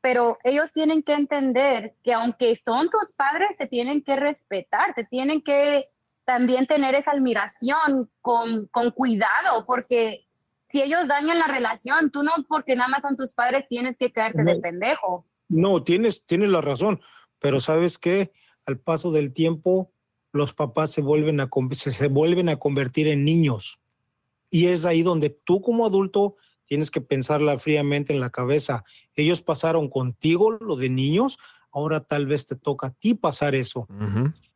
pero 0.00 0.38
ellos 0.44 0.72
tienen 0.72 1.02
que 1.02 1.14
entender 1.14 1.94
que 2.02 2.12
aunque 2.12 2.56
son 2.56 2.88
tus 2.88 3.12
padres, 3.14 3.56
te 3.58 3.66
tienen 3.66 4.02
que 4.02 4.16
respetar, 4.16 4.94
te 4.94 5.04
tienen 5.04 5.42
que 5.42 5.88
también 6.24 6.66
tener 6.66 6.94
esa 6.94 7.12
admiración 7.12 8.10
con, 8.20 8.66
con 8.68 8.90
cuidado, 8.92 9.66
porque 9.66 10.26
si 10.68 10.82
ellos 10.82 11.06
dañan 11.08 11.38
la 11.38 11.48
relación, 11.48 12.10
tú 12.10 12.22
no 12.22 12.32
porque 12.48 12.76
nada 12.76 12.88
más 12.88 13.02
son 13.02 13.16
tus 13.16 13.32
padres 13.32 13.66
tienes 13.68 13.98
que 13.98 14.12
quedarte 14.12 14.42
de 14.42 14.56
pendejo. 14.56 15.26
No, 15.48 15.82
tienes, 15.82 16.24
tienes 16.24 16.48
la 16.48 16.62
razón, 16.62 17.02
pero 17.38 17.60
sabes 17.60 17.98
que 17.98 18.32
al 18.64 18.78
paso 18.78 19.10
del 19.10 19.32
tiempo 19.32 19.92
los 20.32 20.54
papás 20.54 20.90
se 20.90 21.02
vuelven 21.02 21.40
a 21.40 21.50
se, 21.72 21.90
se 21.90 22.08
vuelven 22.08 22.48
a 22.48 22.56
convertir 22.56 23.08
en 23.08 23.24
niños. 23.24 23.80
Y 24.48 24.68
es 24.68 24.86
ahí 24.86 25.02
donde 25.02 25.30
tú 25.30 25.60
como 25.60 25.84
adulto 25.84 26.36
tienes 26.72 26.90
que 26.90 27.02
pensarla 27.02 27.58
fríamente 27.58 28.14
en 28.14 28.20
la 28.20 28.30
cabeza. 28.30 28.82
Ellos 29.14 29.42
pasaron 29.42 29.90
contigo 29.90 30.52
lo 30.52 30.74
de 30.74 30.88
niños, 30.88 31.36
ahora 31.70 32.00
tal 32.00 32.24
vez 32.24 32.46
te 32.46 32.56
toca 32.56 32.86
a 32.86 32.90
ti 32.92 33.12
pasar 33.12 33.54
eso. 33.54 33.86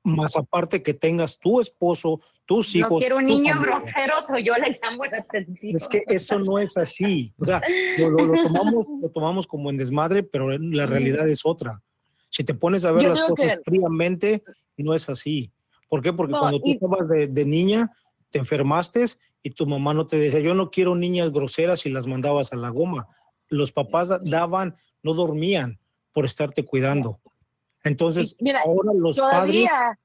Más 0.03 0.35
aparte 0.35 0.83
que 0.83 0.95
tengas 0.95 1.39
tu 1.39 1.61
esposo, 1.61 2.23
tus 2.47 2.75
hijos. 2.75 2.93
no 2.93 2.97
quiero 2.97 3.19
un 3.19 3.27
niño 3.27 3.53
familia. 3.57 3.79
grosero, 3.81 4.15
o 4.31 4.39
yo 4.39 4.55
le 4.55 4.81
llamo 4.83 5.05
la 5.05 5.19
atención. 5.19 5.77
Es 5.77 5.87
que 5.87 6.05
eso 6.07 6.39
no 6.39 6.59
es 6.59 6.79
así. 6.79 7.35
O 7.39 7.45
sea, 7.45 7.61
lo, 7.99 8.09
lo- 8.09 8.25
lo 8.25 8.43
tomamos, 8.45 8.89
lo 9.03 9.11
tomamos 9.11 9.47
como 9.47 9.69
en 9.69 9.77
desmadre, 9.77 10.23
pero 10.23 10.57
la 10.57 10.87
realidad 10.87 11.29
es 11.29 11.45
otra. 11.45 11.83
Si 12.31 12.45
te 12.45 12.55
pones 12.55 12.87
a 12.87 12.93
ver 12.93 13.03
Yo 13.03 13.09
las 13.11 13.21
cosas 13.21 13.59
que- 13.59 13.63
fríamente, 13.71 14.43
no 14.79 14.95
es 14.95 15.07
así. 15.11 15.53
¿Por 15.87 16.01
qué? 16.01 16.15
Porque 16.15 16.33
No, 16.33 16.41
cuando 16.41 16.61
tú 16.61 16.69
y- 16.69 16.73
estabas 16.73 17.11
de, 17.11 17.27
de 17.27 17.45
niña, 17.45 17.91
te 18.31 18.39
enfermaste 18.39 19.05
y 19.43 19.51
tu 19.51 19.67
mamá 19.67 19.95
no 19.95 20.07
te 20.07 20.17
decía, 20.19 20.41
yo 20.41 20.55
no 20.55 20.71
quiero 20.71 20.95
niñas 20.95 21.33
groseras 21.33 21.87
y 21.87 21.91
las 21.91 22.07
mandabas 22.07 22.53
a 22.53 22.57
la 22.57 22.71
goma. 22.71 23.07
Los 23.49 23.73
papás 23.73 24.09
da- 24.09 24.21
daban, 24.23 24.75
no 25.03 25.15
dormían 25.15 25.79
por 26.13 26.25
estarte 26.25 26.65
cuidando. 26.65 27.21
Entonces, 27.85 28.37
mira, 28.41 28.63
ahora 28.63 28.91
los 28.95 29.19
padres... 29.19 29.55
todavía, 29.69 29.99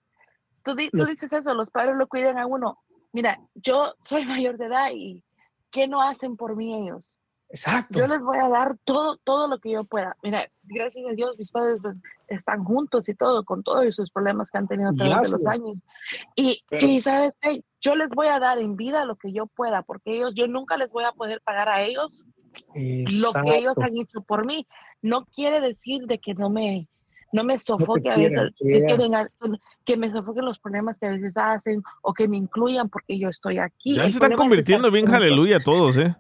tú, 0.64 0.76
di- 0.76 0.90
tú 0.92 1.06
dices 1.06 1.34
eso, 1.34 1.54
los 1.54 1.70
padres 1.72 1.96
lo 1.96 2.08
cuidan 2.08 2.38
a 2.38 2.46
uno. 2.46 2.78
Mira, 3.12 3.40
yo 3.56 3.96
soy 4.08 4.26
mayor 4.26 4.58
de 4.58 4.66
edad 4.66 4.92
y 4.94 5.24
¿qué 5.72 5.88
no 5.88 6.02
hacen 6.02 6.38
por 6.38 6.56
mí 6.56 6.76
ellos? 6.76 7.11
Exacto. 7.54 8.00
Yo 8.00 8.08
les 8.08 8.22
voy 8.22 8.38
a 8.38 8.48
dar 8.48 8.78
todo, 8.86 9.18
todo 9.24 9.48
lo 9.48 9.60
que 9.60 9.72
yo 9.72 9.84
pueda. 9.84 10.16
Mira, 10.24 10.48
gracias 10.64 11.06
a 11.06 11.14
Dios, 11.14 11.36
mis 11.38 11.52
padres 11.52 11.80
pues, 11.82 11.98
están 12.28 12.64
juntos 12.64 13.08
y 13.10 13.14
todo, 13.14 13.44
con 13.44 13.62
todos 13.62 13.94
sus 13.94 14.10
problemas 14.10 14.50
que 14.50 14.58
han 14.58 14.68
tenido 14.68 14.90
a 14.90 14.94
través 14.94 15.32
de 15.32 15.38
los 15.38 15.46
años. 15.46 15.78
Y, 16.36 16.64
Pero- 16.70 16.88
y 16.88 17.02
sabes 17.02 17.34
qué, 17.42 17.62
yo 17.82 17.96
les 17.96 18.10
voy 18.10 18.28
a 18.28 18.40
dar 18.40 18.58
en 18.60 18.78
vida 18.78 19.04
lo 19.06 19.16
que 19.18 19.34
yo 19.34 19.48
pueda, 19.48 19.82
porque 19.82 20.16
ellos, 20.16 20.34
yo 20.36 20.48
nunca 20.48 20.78
les 20.78 20.90
voy 20.90 21.04
a 21.04 21.12
poder 21.12 21.42
pagar 21.42 21.68
a 21.68 21.82
ellos 21.84 22.10
lo 22.74 23.32
que 23.34 23.58
ellos 23.58 23.74
Exacto. 23.78 23.82
han 23.82 23.98
hecho 23.98 24.22
por 24.22 24.46
mí. 24.46 24.66
No 25.02 25.26
quiere 25.26 25.60
decir 25.62 26.06
de 26.06 26.20
que 26.20 26.34
no 26.34 26.50
me, 26.50 26.88
no 27.34 27.44
me 27.44 27.58
sofoque 27.60 28.10
a 28.12 28.16
quieran, 28.16 28.46
veces, 28.46 28.58
si 28.58 28.80
quieren 28.86 29.16
a- 29.16 29.30
que 29.84 29.98
me 29.98 30.12
sofoquen 30.12 30.46
los 30.46 30.60
problemas 30.60 30.98
que 30.98 31.08
a 31.08 31.12
veces 31.12 31.36
hacen 31.38 31.84
o 32.02 32.14
que 32.14 32.28
me 32.28 32.38
incluyan 32.38 32.88
porque 32.90 33.18
yo 33.20 33.28
estoy 33.30 33.58
aquí. 33.58 33.96
Ya 33.96 34.04
El 34.04 34.08
se 34.10 34.14
están 34.14 34.32
estar 34.32 34.38
bien 34.92 35.10
aleluya 35.14 35.60
todos, 35.60 35.98
¿eh? 35.98 36.16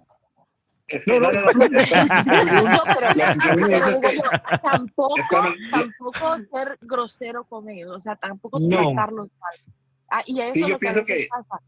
No, 1.07 1.19
no, 1.19 1.31
no, 1.31 1.41
no. 1.41 1.53
No, 1.53 2.83
que 3.67 3.75
es 3.75 3.99
que- 3.99 4.21
tampoco, 4.61 5.15
tampoco 5.71 6.37
ser 6.53 6.77
grosero 6.81 7.43
con 7.45 7.69
ellos, 7.69 7.95
o 7.97 8.01
sea, 8.01 8.15
tampoco 8.15 8.59
No. 8.59 8.93
tratarlos 8.93 9.29
mal. 9.39 9.53
Ah, 10.09 10.23
y 10.25 10.39
eso 10.41 10.53
Sí, 10.53 10.61
es 10.61 10.67
yo 10.67 10.73
lo 10.73 10.79
que 10.79 10.79
pienso 10.79 11.01
veces 11.01 11.17
que- 11.17 11.27
pasa. 11.29 11.63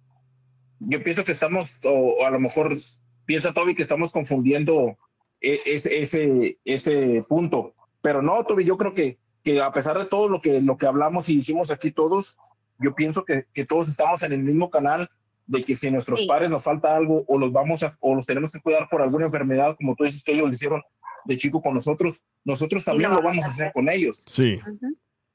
yo 0.80 1.04
pienso 1.04 1.24
que 1.24 1.32
estamos, 1.32 1.80
o, 1.86 1.90
o 1.90 2.26
a 2.26 2.30
lo 2.30 2.40
mejor 2.40 2.80
piensa 3.26 3.54
Toby 3.54 3.76
que 3.76 3.84
estamos 3.84 4.12
confundiendo 4.12 4.98
e- 5.40 5.62
ese, 5.66 6.02
ese, 6.02 6.58
ese 6.66 7.24
punto. 7.28 7.74
Pero 8.02 8.22
no, 8.22 8.44
Toby, 8.46 8.66
yo 8.66 8.78
creo 8.78 8.94
que, 8.94 9.18
que 9.44 9.62
a 9.62 9.72
pesar 9.72 9.98
de 9.98 10.06
todo 10.06 10.28
lo 10.28 10.42
que, 10.42 10.60
lo 10.62 10.78
que 10.78 10.86
hablamos 10.88 11.30
y 11.30 11.38
dijimos 11.38 11.72
aquí 11.72 11.92
todos, 11.92 12.38
yo 12.80 12.94
pienso 12.96 13.24
que, 13.24 13.46
que 13.54 13.66
todos 13.66 13.88
estamos 13.88 14.24
en 14.24 14.34
el 14.34 14.44
mismo 14.44 14.70
canal 14.70 15.10
de 15.46 15.64
que 15.64 15.76
si 15.76 15.88
a 15.88 15.92
nuestros 15.92 16.20
Sí. 16.22 16.28
padres 16.28 16.50
nos 16.50 16.64
falta 16.64 16.96
algo 16.96 17.24
o 17.28 17.38
los 17.38 17.52
vamos 17.52 17.84
a, 17.84 17.98
o 18.00 18.16
los 18.16 18.26
tenemos 18.26 18.54
que 18.54 18.62
cuidar 18.62 18.88
por 18.90 19.02
alguna 19.02 19.26
enfermedad, 19.26 19.76
como 19.76 19.96
tú 19.96 20.04
dices 20.06 20.24
que 20.24 20.34
ellos 20.34 20.48
lo 20.48 20.54
hicieron 20.54 20.82
de 21.26 21.38
chico 21.38 21.62
con 21.62 21.74
nosotros, 21.74 22.24
nosotros 22.44 22.84
también 22.84 23.10
lo 23.12 23.18
lo 23.18 23.24
vamos 23.24 23.46
a 23.46 23.50
hacer 23.50 23.72
con 23.74 23.90
ellos. 23.90 24.24
Sí. 24.28 24.60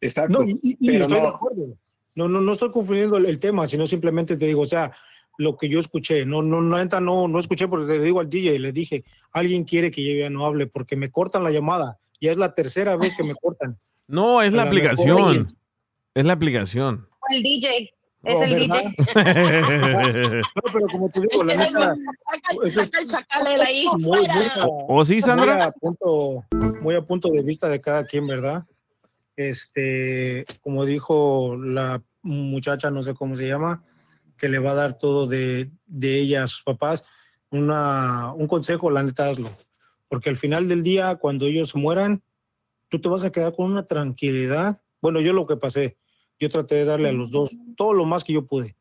Exacto. 0.00 0.38
No, 0.42 0.48
y, 0.48 0.52
y- 0.62 0.76
y 0.80 0.86
Pero 0.88 1.02
estoy 1.02 1.16
de 1.16 1.22
no- 1.22 1.28
acuerdo. 1.28 1.66
No, 2.14 2.28
no, 2.28 2.40
no 2.40 2.52
estoy 2.52 2.70
confundiendo 2.72 3.16
el, 3.16 3.26
el 3.26 3.38
tema, 3.38 3.66
sino 3.66 3.86
simplemente 3.86 4.36
te 4.36 4.46
digo, 4.46 4.62
o 4.62 4.66
sea, 4.66 4.90
lo 5.36 5.56
que 5.56 5.68
yo 5.68 5.78
escuché, 5.78 6.26
no, 6.26 6.42
no, 6.42 6.60
no, 6.60 6.84
no, 7.00 7.28
no 7.28 7.38
escuché 7.38 7.68
porque 7.68 7.92
le 7.98 8.02
digo 8.04 8.18
al 8.18 8.28
DJ, 8.28 8.58
le 8.58 8.72
dije, 8.72 9.04
alguien 9.30 9.62
quiere 9.64 9.90
que 9.92 10.02
yo 10.04 10.18
ya 10.18 10.28
no 10.28 10.44
hable 10.44 10.66
porque 10.66 10.96
me 10.96 11.10
cortan 11.12 11.44
la 11.44 11.52
llamada. 11.52 11.98
Ya 12.20 12.32
es 12.32 12.36
la 12.36 12.54
tercera 12.56 12.96
vez 12.96 13.14
que 13.14 13.22
me 13.22 13.36
cortan. 13.36 13.78
No, 14.08 14.42
es 14.42 14.52
la 14.52 14.62
aplicación. 14.62 15.48
Es 16.12 16.24
la 16.26 16.32
aplicación. 16.32 17.06
O 17.20 17.32
el 17.32 17.42
DJ, 17.44 17.92
es 18.24 18.42
el 18.42 18.50
¿verdad? 18.68 18.82
DJ. 18.84 20.42
No, 20.54 20.72
pero 20.72 20.86
como 20.88 21.08
te 21.10 21.20
digo, 21.20 21.44
la 21.44 21.54
neta, 21.56 21.94
Saca 22.74 23.00
el 23.00 23.06
chacal 23.06 23.46
él 23.46 23.60
ahí. 23.60 23.86
muy, 23.98 24.00
muy 24.02 24.26
a- 24.26 24.66
¿O 24.66 25.04
sí, 25.04 25.20
Sandra? 25.20 25.54
Muy 25.54 25.62
a, 25.64 25.70
punto, 25.72 26.44
muy 26.80 26.94
a 26.94 27.02
punto 27.02 27.28
de 27.30 27.42
vista 27.42 27.68
de 27.68 27.80
cada 27.80 28.04
quien, 28.06 28.26
¿verdad? 28.26 28.64
Este, 29.36 30.44
como 30.62 30.84
dijo 30.84 31.56
la 31.56 32.02
muchacha, 32.22 32.90
no 32.90 33.02
sé 33.02 33.14
cómo 33.14 33.36
se 33.36 33.46
llama, 33.46 33.84
que 34.36 34.48
le 34.48 34.58
va 34.58 34.72
a 34.72 34.74
dar 34.74 34.98
todo 34.98 35.26
de, 35.26 35.70
de 35.86 36.18
ella 36.18 36.44
a 36.44 36.48
sus 36.48 36.62
papás, 36.62 37.04
una, 37.50 38.32
un 38.32 38.46
consejo, 38.48 38.90
la 38.90 39.02
neta, 39.02 39.28
hazlo. 39.28 39.50
Porque 40.08 40.28
al 40.30 40.36
final 40.36 40.68
del 40.68 40.82
día, 40.82 41.16
cuando 41.16 41.46
ellos 41.46 41.74
mueran, 41.76 42.22
tú 42.88 43.00
te 43.00 43.08
vas 43.08 43.24
a 43.24 43.30
quedar 43.30 43.54
con 43.54 43.70
una 43.70 43.86
tranquilidad. 43.86 44.80
Bueno, 45.00 45.20
yo 45.20 45.32
lo 45.32 45.46
que 45.46 45.56
pasé, 45.56 45.96
yo 46.38 46.48
traté 46.48 46.76
de 46.76 46.84
darle 46.84 47.08
a 47.08 47.12
los 47.12 47.30
dos 47.30 47.56
todo 47.76 47.92
lo 47.92 48.04
más 48.04 48.24
que 48.24 48.32
yo 48.32 48.46
pude. 48.46 48.76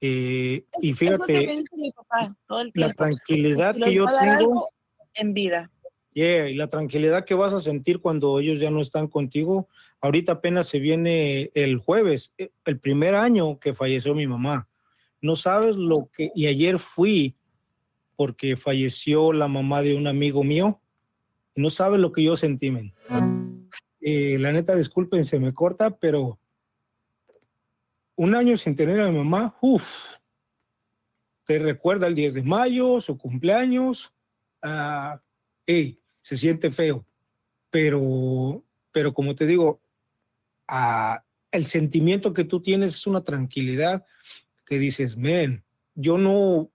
Eh, 0.00 0.64
y 0.80 0.94
fíjate, 0.94 1.64
mi 1.76 1.90
papá 1.90 2.36
todo 2.46 2.60
el 2.60 2.72
la 2.74 2.92
tranquilidad 2.92 3.76
que 3.76 3.94
yo 3.94 4.06
tengo. 4.06 4.68
en 5.14 5.32
vida. 5.32 5.70
Yeah, 6.12 6.48
y 6.48 6.54
la 6.54 6.66
tranquilidad 6.66 7.24
que 7.24 7.34
vas 7.34 7.54
a 7.54 7.60
sentir 7.60 8.00
cuando 8.00 8.38
ellos 8.38 8.60
ya 8.60 8.70
no 8.70 8.80
están 8.80 9.08
contigo. 9.08 9.68
Ahorita 10.00 10.32
apenas 10.32 10.66
se 10.66 10.78
viene 10.78 11.50
el 11.54 11.78
jueves, 11.78 12.34
eh, 12.36 12.50
el 12.66 12.78
primer 12.78 13.14
año 13.14 13.58
que 13.58 13.72
falleció 13.72 14.14
mi 14.14 14.26
mamá. 14.26 14.68
No 15.22 15.36
sabes 15.36 15.76
lo 15.76 16.10
que, 16.12 16.30
y 16.34 16.48
ayer 16.48 16.78
fui 16.78 17.36
porque 18.16 18.56
falleció 18.56 19.32
la 19.32 19.48
mamá 19.48 19.82
de 19.82 19.94
un 19.94 20.06
amigo 20.06 20.44
mío. 20.44 20.80
No 21.54 21.70
sabes 21.70 22.00
lo 22.00 22.12
que 22.12 22.24
yo 22.24 22.36
sentí, 22.36 22.70
men. 22.70 22.92
Eh, 24.00 24.36
la 24.38 24.52
neta, 24.52 24.74
disculpen, 24.74 25.24
se 25.24 25.38
me 25.38 25.52
corta, 25.52 25.96
pero 25.96 26.38
un 28.16 28.34
año 28.34 28.56
sin 28.56 28.76
tener 28.76 29.00
a 29.00 29.10
mi 29.10 29.18
mamá, 29.18 29.56
uff, 29.60 29.84
te 31.44 31.58
recuerda 31.58 32.06
el 32.06 32.14
10 32.14 32.34
de 32.34 32.42
mayo, 32.42 33.00
su 33.00 33.16
cumpleaños, 33.16 34.12
ey, 35.66 36.00
se 36.20 36.36
siente 36.36 36.70
feo, 36.70 37.04
pero, 37.70 38.64
pero 38.92 39.12
como 39.12 39.34
te 39.34 39.46
digo, 39.46 39.80
ah, 40.68 41.24
el 41.50 41.66
sentimiento 41.66 42.32
que 42.32 42.44
tú 42.44 42.60
tienes 42.60 42.94
es 42.94 43.06
una 43.06 43.22
tranquilidad 43.22 44.04
que 44.64 44.78
dices, 44.78 45.16
men, 45.16 45.64
yo 45.94 46.16
no, 46.16 46.70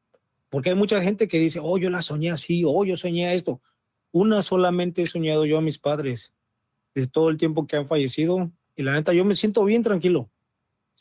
porque 0.49 0.69
hay 0.69 0.75
mucha 0.75 1.01
gente 1.01 1.27
que 1.27 1.39
dice, 1.39 1.59
oh, 1.61 1.77
yo 1.77 1.89
la 1.89 2.01
soñé 2.01 2.31
así, 2.31 2.63
oh, 2.65 2.85
yo 2.85 2.95
soñé 2.95 3.33
esto. 3.33 3.61
Una 4.11 4.41
solamente 4.41 5.01
he 5.01 5.07
soñado 5.07 5.45
yo 5.45 5.57
a 5.57 5.61
mis 5.61 5.79
padres 5.79 6.33
de 6.93 7.07
todo 7.07 7.29
el 7.29 7.37
tiempo 7.37 7.67
que 7.67 7.75
han 7.75 7.87
fallecido 7.87 8.51
y 8.75 8.83
la 8.83 8.93
neta 8.93 9.13
yo 9.13 9.25
me 9.25 9.33
siento 9.33 9.63
bien 9.63 9.83
tranquilo. 9.83 10.29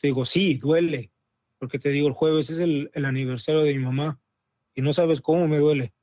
Digo, 0.01 0.25
sí, 0.25 0.55
duele, 0.55 1.11
porque 1.57 1.79
te 1.79 1.89
digo, 1.89 2.07
el 2.07 2.13
jueves 2.13 2.49
es 2.49 2.59
el, 2.59 2.91
el 2.93 3.05
aniversario 3.05 3.63
de 3.63 3.73
mi 3.73 3.83
mamá 3.83 4.19
y 4.75 4.81
no 4.81 4.93
sabes 4.93 5.21
cómo 5.21 5.47
me 5.47 5.57
duele. 5.57 5.93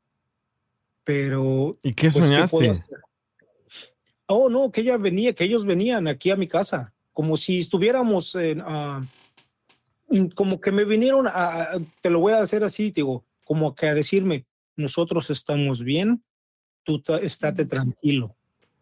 Pero... 1.04 1.76
¿Y 1.82 1.92
qué 1.94 2.10
pues, 2.10 2.26
soñaste? 2.26 2.70
hacer? 2.70 3.00
oh, 4.26 4.48
no, 4.48 4.72
que 4.72 4.80
ella 4.80 4.96
venía, 4.96 5.32
que 5.34 5.44
ellos 5.44 5.64
venían 5.64 6.08
aquí 6.08 6.30
a 6.30 6.36
mi 6.36 6.48
casa, 6.48 6.92
como 7.12 7.36
si 7.36 7.58
estuviéramos 7.58 8.34
en... 8.34 8.62
mm, 10.08 10.26
como 10.34 10.60
que 10.60 10.72
me 10.72 10.84
vinieron 10.84 11.26
a, 11.28 11.30
a- 11.62 11.80
te 12.00 12.10
lo 12.10 12.20
voy 12.20 12.32
a 12.32 12.40
hacer 12.40 12.64
así, 12.64 12.90
digo, 12.90 13.24
como 13.44 13.74
que 13.74 13.86
a 13.86 13.94
decirme, 13.94 14.46
nosotros 14.76 15.30
estamos 15.30 15.84
bien, 15.84 16.24
tú 16.82 17.00
ta- 17.00 17.18
estate 17.18 17.64
tranquilo. 17.64 18.34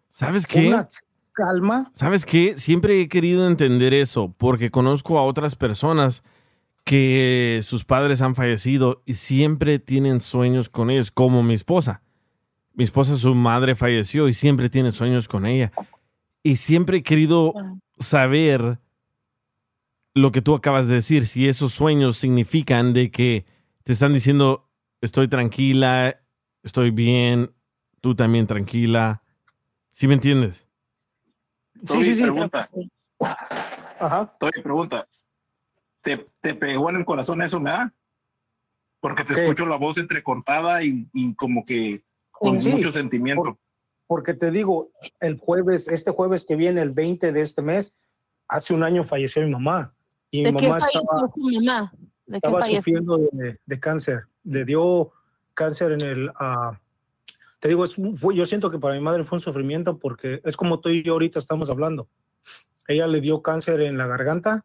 ¿Sabes 0.09 0.47
qué? 0.47 0.68
Una 0.68 0.89
calma. 1.32 1.90
¿Sabes 1.94 2.24
qué? 2.24 2.56
Siempre 2.56 3.00
he 3.00 3.09
querido 3.09 3.46
entender 3.46 3.94
eso 3.94 4.34
porque 4.38 4.70
conozco 4.70 5.18
a 5.18 5.24
otras 5.24 5.56
personas 5.56 6.22
que 6.84 7.60
sus 7.62 7.84
padres 7.84 8.20
han 8.20 8.34
fallecido 8.34 9.02
y 9.06 9.14
siempre 9.14 9.78
tienen 9.78 10.20
sueños 10.20 10.68
con 10.68 10.90
ellos, 10.90 11.10
como 11.10 11.42
mi 11.42 11.54
esposa. 11.54 12.02
Mi 12.74 12.84
esposa, 12.84 13.16
su 13.16 13.34
madre 13.34 13.74
falleció 13.74 14.28
y 14.28 14.32
siempre 14.32 14.70
tiene 14.70 14.90
sueños 14.90 15.28
con 15.28 15.46
ella. 15.46 15.72
Y 16.42 16.56
siempre 16.56 16.98
he 16.98 17.02
querido 17.02 17.54
saber 17.98 18.78
lo 20.14 20.32
que 20.32 20.42
tú 20.42 20.54
acabas 20.54 20.88
de 20.88 20.96
decir, 20.96 21.26
si 21.26 21.48
esos 21.48 21.72
sueños 21.72 22.16
significan 22.16 22.92
de 22.92 23.10
que 23.10 23.46
te 23.84 23.92
están 23.92 24.12
diciendo, 24.12 24.68
estoy 25.00 25.28
tranquila, 25.28 26.20
estoy 26.62 26.90
bien, 26.90 27.52
tú 28.00 28.14
también 28.14 28.46
tranquila. 28.46 29.22
¿Sí 29.90 30.06
me 30.09 30.14
entiendes? 30.14 30.66
Toby, 31.86 32.14
pregunta. 32.20 32.70
Ajá. 33.98 34.36
Toby, 34.38 34.62
pregunta. 34.62 35.06
¿Te, 36.02 36.26
¿Te 36.40 36.54
pegó 36.54 36.90
en 36.90 36.96
el 36.96 37.04
corazón 37.04 37.42
eso, 37.42 37.60
me 37.60 37.70
da? 37.70 37.92
Porque 39.00 39.24
te 39.24 39.34
escucho 39.40 39.66
la 39.66 39.76
voz 39.76 39.98
entrecortada 39.98 40.82
y, 40.82 41.09
y 41.12 41.34
como 41.34 41.64
que 41.64 42.02
con 42.30 42.60
Sí, 42.60 42.70
mucho 42.70 42.90
sentimiento. 42.92 43.42
por- 43.42 43.59
porque 44.06 44.34
te 44.34 44.50
digo, 44.50 44.90
el 45.20 45.38
jueves, 45.38 45.88
este 45.88 46.10
jueves 46.10 46.44
que 46.46 46.54
viene, 46.54 46.82
el 46.82 46.90
20 46.90 47.32
de 47.32 47.40
este 47.40 47.62
mes, 47.62 47.94
hace 48.46 48.74
un 48.74 48.82
año 48.82 49.04
falleció 49.04 49.42
mi 49.42 49.50
mamá. 49.50 49.94
Y 50.30 50.42
mi 50.42 50.52
¿De 50.52 50.56
qué 50.59 50.68
mamá 50.68 50.78
estaba, 50.86 51.28
su 51.28 51.40
mamá? 51.40 51.92
¿De 52.26 52.32
qué 52.32 52.36
estaba 52.36 52.60
falleció? 52.60 52.78
sufriendo 52.80 53.18
de, 53.32 53.59
de 53.64 53.80
cáncer. 53.80 54.24
Le 54.44 54.64
dio 54.66 55.12
cáncer 55.54 55.92
en 55.92 56.00
el... 56.02 56.30
ah, 56.38 56.78
te 57.62 57.68
digo, 57.68 57.84
es, 57.84 57.94
fue- 58.16 58.34
yo 58.34 58.44
siento 58.44 58.72
que 58.72 58.80
para 58.80 58.94
mi 58.97 59.01
madre 59.01 59.22
fue 59.22 59.36
un 59.36 59.40
sufrimiento 59.40 59.97
porque 59.97 60.40
es 60.43 60.56
como 60.56 60.80
tú 60.80 60.89
y 60.89 61.05
yo 61.05 61.12
ahorita 61.12 61.39
estamos 61.39 61.70
hablando. 61.70 62.09
Ella 62.89 63.06
le 63.06 63.20
dio 63.20 63.40
cáncer 63.40 63.80
en 63.82 63.97
la 63.97 64.09
garganta 64.09 64.64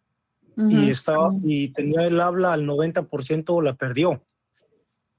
y 0.71 0.89
estaba 0.89 1.29
y 1.43 1.67
tenía 1.73 2.07
el 2.07 2.19
habla 2.19 2.53
al 2.53 2.65
90% 2.65 3.61
la 3.61 3.75
perdió. 3.75 4.23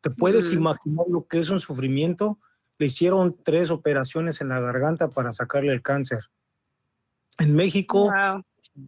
¿Te 0.00 0.10
puedes 0.10 0.46
imaginar 0.54 1.06
lo 1.08 1.24
que 1.28 1.38
es 1.38 1.50
un 1.50 1.60
sufrimiento? 1.60 2.40
Le 2.78 2.86
hicieron 2.86 3.36
tres 3.44 3.70
operaciones 3.70 4.40
en 4.40 4.48
la 4.48 4.58
garganta 4.58 5.08
para 5.10 5.30
sacarle 5.30 5.72
el 5.72 5.80
cáncer. 5.80 6.24
En 7.38 7.54
México, 7.54 8.10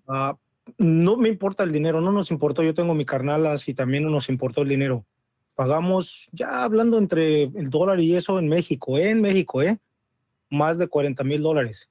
ah, 0.09 0.37
no 0.79 1.17
me 1.17 1.29
importa 1.29 1.63
el 1.63 1.71
dinero, 1.71 2.01
no 2.01 2.11
nos 2.11 2.33
importó. 2.33 2.65
Yo 2.65 2.75
tengo 2.75 2.95
mi 2.95 3.05
carnalas 3.05 3.69
y 3.69 3.75
también 3.75 4.03
no 4.03 4.11
nos 4.11 4.29
importó 4.29 4.63
el 4.63 4.69
dinero. 4.69 5.05
Pagamos, 5.61 6.31
ya 6.33 6.63
hablando 6.65 6.97
entre 6.97 7.43
el 7.43 7.69
dólar 7.69 8.01
y 8.01 8.17
eso 8.17 8.39
en 8.39 8.49
México, 8.49 8.97
¿eh? 8.97 9.11
en 9.11 9.21
México, 9.21 9.61
¿eh? 9.61 9.79
más 10.49 10.79
de 10.79 10.89
40 10.89 11.23
mil 11.23 11.43
dólares. 11.43 11.91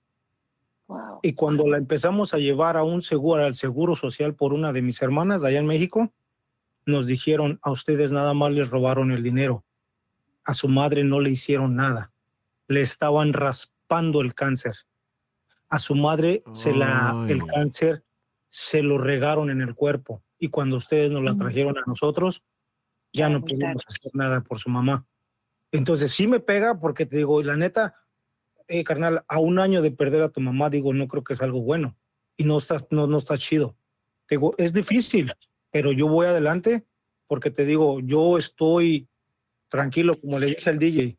Y 1.22 1.34
cuando 1.34 1.68
la 1.68 1.78
empezamos 1.78 2.34
a 2.34 2.40
llevar 2.40 2.78
a 2.78 2.84
un 2.84 3.04
seguro, 3.04 3.44
al 3.44 3.54
seguro 3.54 3.96
social 3.96 4.34
por 4.34 4.54
una 4.54 4.74
de 4.74 4.82
mis 4.82 5.00
hermanas 5.04 5.44
de 5.44 5.50
allá 5.50 5.60
en 5.60 5.68
México, 5.68 6.12
nos 6.88 7.06
dijeron, 7.06 7.60
a 7.62 7.70
ustedes 7.70 8.12
nada 8.12 8.34
más 8.34 8.54
les 8.54 8.72
robaron 8.72 9.12
el 9.12 9.22
dinero. 9.22 9.64
A 10.46 10.56
su 10.56 10.68
madre 10.68 11.04
no 11.04 11.20
le 11.20 11.30
hicieron 11.30 11.76
nada. 11.76 12.12
Le 12.68 12.82
estaban 12.82 13.34
raspando 13.34 14.22
el 14.22 14.34
cáncer. 14.34 14.78
A 15.70 15.78
su 15.78 15.94
madre 15.94 16.42
se 16.54 16.74
la, 16.74 17.24
el 17.30 17.46
cáncer 17.46 18.04
se 18.50 18.82
lo 18.82 18.98
regaron 18.98 19.52
en 19.52 19.62
el 19.62 19.76
cuerpo. 19.76 20.24
Y 20.40 20.48
cuando 20.48 20.76
ustedes 20.78 21.12
nos 21.12 21.24
la 21.24 21.36
trajeron 21.36 21.78
a 21.78 21.84
nosotros, 21.86 22.42
ya 23.14 23.30
no 23.30 23.42
pudimos 23.42 23.84
hacer 23.88 24.12
nada 24.14 24.42
por 24.42 24.60
su 24.60 24.70
mamá. 24.70 25.06
Entonces 25.72 26.12
sí 26.12 26.28
me 26.28 26.40
pega 26.40 26.80
porque 26.80 27.06
te 27.06 27.18
digo, 27.18 27.42
la 27.44 27.56
neta, 27.56 27.96
eh, 28.68 28.84
carnal, 28.84 29.24
a 29.28 29.40
un 29.40 29.60
año 29.60 29.82
de 29.82 29.92
perder 29.92 30.22
a 30.24 30.30
tu 30.30 30.42
mamá, 30.42 30.70
digo, 30.70 30.94
no 30.94 31.08
creo 31.08 31.24
que 31.24 31.34
es 31.34 31.42
algo 31.42 31.62
bueno. 31.62 31.96
Y 32.38 32.44
no 32.44 32.58
está, 32.58 32.78
no, 32.92 33.08
no 33.08 33.18
está 33.18 33.38
chido. 33.38 33.76
Te 34.26 34.36
digo, 34.36 34.54
es 34.58 34.74
difícil, 34.74 35.34
pero 35.72 35.92
yo 35.92 36.08
voy 36.08 36.28
adelante 36.28 36.86
porque 37.28 37.52
te 37.52 37.66
digo, 37.66 38.00
yo 38.00 38.38
estoy 38.38 39.08
tranquilo, 39.68 40.20
como 40.20 40.40
le 40.40 40.48
dije 40.48 40.70
al 40.70 40.80
DJ. 40.80 41.18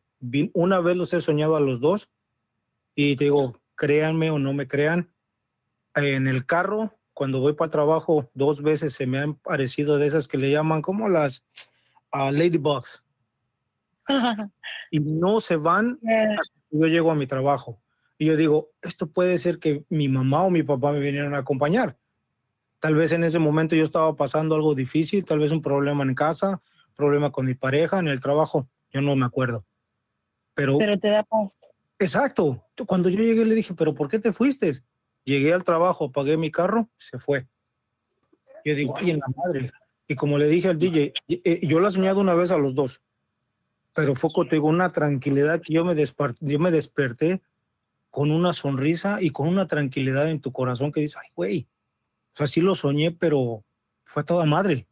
Una 0.53 0.79
vez 0.79 0.97
los 0.97 1.13
he 1.13 1.21
soñado 1.21 1.55
a 1.55 1.61
los 1.61 1.79
dos 1.79 2.09
y 2.95 3.15
te 3.15 3.25
digo, 3.25 3.61
créanme 3.75 4.29
o 4.29 4.39
no 4.39 4.53
me 4.53 4.67
crean, 4.67 5.11
en 5.95 6.27
el 6.27 6.45
carro, 6.45 6.97
cuando 7.13 7.39
voy 7.39 7.53
para 7.53 7.67
el 7.67 7.71
trabajo, 7.71 8.29
dos 8.33 8.61
veces 8.61 8.93
se 8.93 9.05
me 9.05 9.19
han 9.19 9.35
parecido 9.35 9.97
de 9.97 10.07
esas 10.07 10.27
que 10.27 10.37
le 10.37 10.51
llaman 10.51 10.81
como 10.81 11.09
las 11.09 11.43
ah, 12.11 12.31
ladybugs 12.31 13.03
y 14.89 14.99
no 14.99 15.41
se 15.41 15.55
van 15.55 15.99
hasta 16.39 16.59
que 16.69 16.79
yo 16.79 16.87
llego 16.87 17.11
a 17.11 17.15
mi 17.15 17.27
trabajo. 17.27 17.81
Y 18.17 18.25
yo 18.25 18.37
digo, 18.37 18.69
esto 18.81 19.07
puede 19.07 19.39
ser 19.39 19.57
que 19.57 19.83
mi 19.89 20.07
mamá 20.07 20.43
o 20.43 20.49
mi 20.49 20.63
papá 20.63 20.91
me 20.91 20.99
vinieron 20.99 21.33
a 21.33 21.39
acompañar. 21.39 21.97
Tal 22.79 22.95
vez 22.95 23.11
en 23.11 23.23
ese 23.23 23.39
momento 23.39 23.75
yo 23.75 23.83
estaba 23.83 24.15
pasando 24.15 24.55
algo 24.55 24.75
difícil, 24.75 25.25
tal 25.25 25.39
vez 25.39 25.51
un 25.51 25.61
problema 25.61 26.03
en 26.03 26.13
casa, 26.13 26.61
problema 26.95 27.31
con 27.31 27.45
mi 27.45 27.55
pareja, 27.55 27.99
en 27.99 28.07
el 28.07 28.21
trabajo, 28.21 28.67
yo 28.91 29.01
no 29.01 29.15
me 29.15 29.25
acuerdo. 29.25 29.65
Pero, 30.53 30.77
Pero 30.77 30.99
te 30.99 31.09
da 31.09 31.23
paz. 31.23 31.57
exacto, 31.97 32.63
cuando 32.85 33.09
yo 33.09 33.23
llegué 33.23 33.45
le 33.45 33.55
dije, 33.55 33.73
pero 33.73 33.95
¿por 33.95 34.07
qué 34.07 34.19
te 34.19 34.33
fuiste? 34.33 34.71
Llegué 35.23 35.53
al 35.53 35.63
trabajo, 35.63 36.05
apagué 36.05 36.37
mi 36.37 36.51
carro, 36.51 36.89
se 36.97 37.17
fue. 37.17 37.47
Yo 38.65 38.75
digo, 38.75 38.95
ay, 38.97 39.11
en 39.11 39.19
la 39.19 39.27
madre. 39.35 39.71
Y 40.11 40.15
como 40.15 40.37
le 40.37 40.47
dije 40.47 40.67
al 40.67 40.77
DJ, 40.77 41.13
eh, 41.29 41.59
yo 41.65 41.79
la 41.79 41.87
he 41.87 41.91
soñado 41.91 42.19
una 42.19 42.33
vez 42.33 42.51
a 42.51 42.57
los 42.57 42.75
dos 42.75 43.01
pero 43.93 44.15
fue 44.15 44.29
contigo 44.33 44.67
una 44.67 44.91
tranquilidad 44.91 45.61
que 45.61 45.73
yo 45.73 45.83
me, 45.83 45.95
yo 46.39 46.59
me 46.59 46.71
desperté 46.71 47.41
con 48.09 48.31
una 48.31 48.53
sonrisa 48.53 49.21
y 49.21 49.31
con 49.31 49.47
una 49.47 49.67
tranquilidad 49.67 50.29
en 50.29 50.39
tu 50.39 50.51
corazón 50.51 50.91
que 50.91 51.01
dices, 51.01 51.17
ay, 51.21 51.29
güey, 51.35 51.67
o 52.33 52.37
sea, 52.37 52.47
sí 52.47 52.61
lo 52.61 52.75
soñé, 52.75 53.11
pero 53.11 53.63
fue 54.05 54.23
toda 54.23 54.45
madre. 54.45 54.87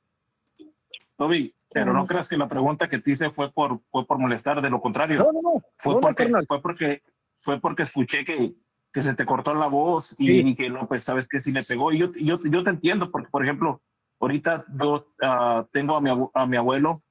Toby, 1.17 1.53
pero 1.73 1.93
no 1.93 2.05
creas 2.07 2.27
que 2.27 2.37
la 2.37 2.47
pregunta 2.47 2.89
que 2.89 2.99
te 2.99 3.11
hice 3.11 3.29
fue 3.29 3.51
por, 3.51 3.79
fue 3.87 4.05
por 4.05 4.17
molestar, 4.17 4.61
de 4.61 4.69
lo 4.69 4.81
contrario. 4.81 5.19
No, 5.19 5.31
no, 5.31 5.41
no. 5.41 5.63
Fue, 5.77 5.93
No, 5.93 5.99
no, 5.99 6.07
porque, 6.07 6.23
carnal. 6.23 6.45
fue, 6.47 6.61
porque, 6.61 7.01
fue 7.39 7.59
porque 7.59 7.83
escuché 7.83 8.25
que, 8.25 8.53
que 8.91 9.01
se 9.03 9.13
te 9.13 9.25
cortó 9.25 9.53
la 9.53 9.67
voz 9.67 10.15
y 10.17 10.27
Sí. 10.27 10.43
dije, 10.43 10.69
no, 10.69 10.87
pues 10.87 11.03
sabes 11.03 11.27
que 11.27 11.39
sí 11.39 11.51
me 11.51 11.63
pegó. 11.63 11.91
Y 11.93 11.99
yo, 11.99 12.11
yo, 12.15 12.39
yo 12.43 12.63
te 12.63 12.69
entiendo, 12.69 13.11
porque 13.11 13.29
por 13.29 13.43
ejemplo, 13.43 13.81
ahorita 14.19 14.65
yo 14.79 15.07
ah, 15.21 15.67
tengo 15.71 15.95
a 15.95 16.01
mi, 16.01 16.09
a 16.33 16.45
mi 16.45 16.57
abuelo 16.57 17.03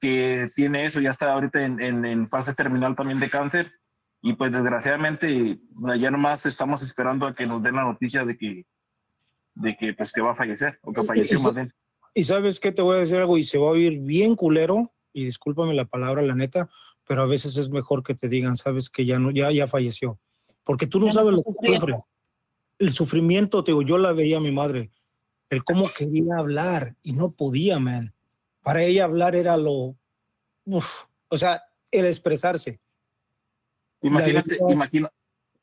que 0.00 0.48
tiene 0.54 0.86
eso, 0.86 1.00
ya 1.00 1.10
está 1.10 1.32
ahorita 1.32 1.64
en, 1.64 1.80
en, 1.80 2.04
en 2.04 2.28
fase 2.28 2.54
terminal 2.54 2.94
también 2.94 3.20
de 3.20 3.30
cáncer. 3.30 3.72
Y 4.20 4.32
pues 4.32 4.50
desgraciadamente 4.52 5.60
ya 5.98 6.10
nomás 6.10 6.44
estamos 6.46 6.82
esperando 6.82 7.26
a 7.26 7.34
que 7.34 7.46
nos 7.46 7.62
den 7.62 7.76
la 7.76 7.84
noticia 7.84 8.24
de 8.24 8.36
que, 8.36 8.66
de 9.54 9.76
que 9.76 9.94
pues 9.94 10.12
que 10.12 10.20
va 10.20 10.32
a 10.32 10.34
fallecer, 10.34 10.78
o 10.82 10.92
que 10.92 11.04
falleció 11.04 11.38
Y- 11.38 11.42
más 11.42 11.54
bien. 11.54 11.72
Y 12.14 12.24
sabes 12.24 12.58
qué, 12.58 12.72
te 12.72 12.82
voy 12.82 12.96
a 12.96 13.00
decir 13.00 13.16
algo 13.18 13.38
y 13.38 13.44
se 13.44 13.58
va 13.58 13.68
a 13.68 13.72
oír 13.72 14.00
bien 14.00 14.34
culero, 14.34 14.92
y 15.12 15.24
discúlpame 15.24 15.74
la 15.74 15.84
palabra, 15.84 16.22
la 16.22 16.34
neta, 16.34 16.68
pero 17.06 17.22
a 17.22 17.26
veces 17.26 17.56
es 17.56 17.70
mejor 17.70 18.02
que 18.02 18.14
te 18.14 18.28
digan, 18.28 18.56
sabes 18.56 18.90
que 18.90 19.04
ya 19.04 19.18
no, 19.20 19.30
ya, 19.30 19.52
ya 19.52 19.68
falleció. 19.68 20.18
Porque 20.64 20.86
tú 20.86 20.98
no 20.98 21.06
Ya 21.06 21.12
no 21.12 21.14
sabes 21.14 21.30
lo 21.30 21.36
está 21.36 21.50
que 21.62 21.74
sufres. 21.74 22.08
El 22.78 22.92
sufrimiento, 22.92 23.62
te 23.62 23.70
digo, 23.70 23.82
yo 23.82 23.98
la 23.98 24.12
veía 24.12 24.38
a 24.38 24.40
mi 24.40 24.50
madre, 24.50 24.90
el 25.50 25.64
cómo 25.64 25.88
quería 25.96 26.36
hablar 26.36 26.94
y 27.02 27.12
no 27.12 27.30
podía, 27.30 27.78
man. 27.78 28.12
Para 28.62 28.82
ella 28.82 29.04
hablar 29.04 29.34
era 29.34 29.56
lo, 29.56 29.96
uf, 30.64 31.06
o 31.28 31.38
sea, 31.38 31.62
el 31.90 32.06
expresarse. 32.06 32.80
Imagínate, 34.02 34.58
veías- 34.58 34.72
imagina, 34.72 35.10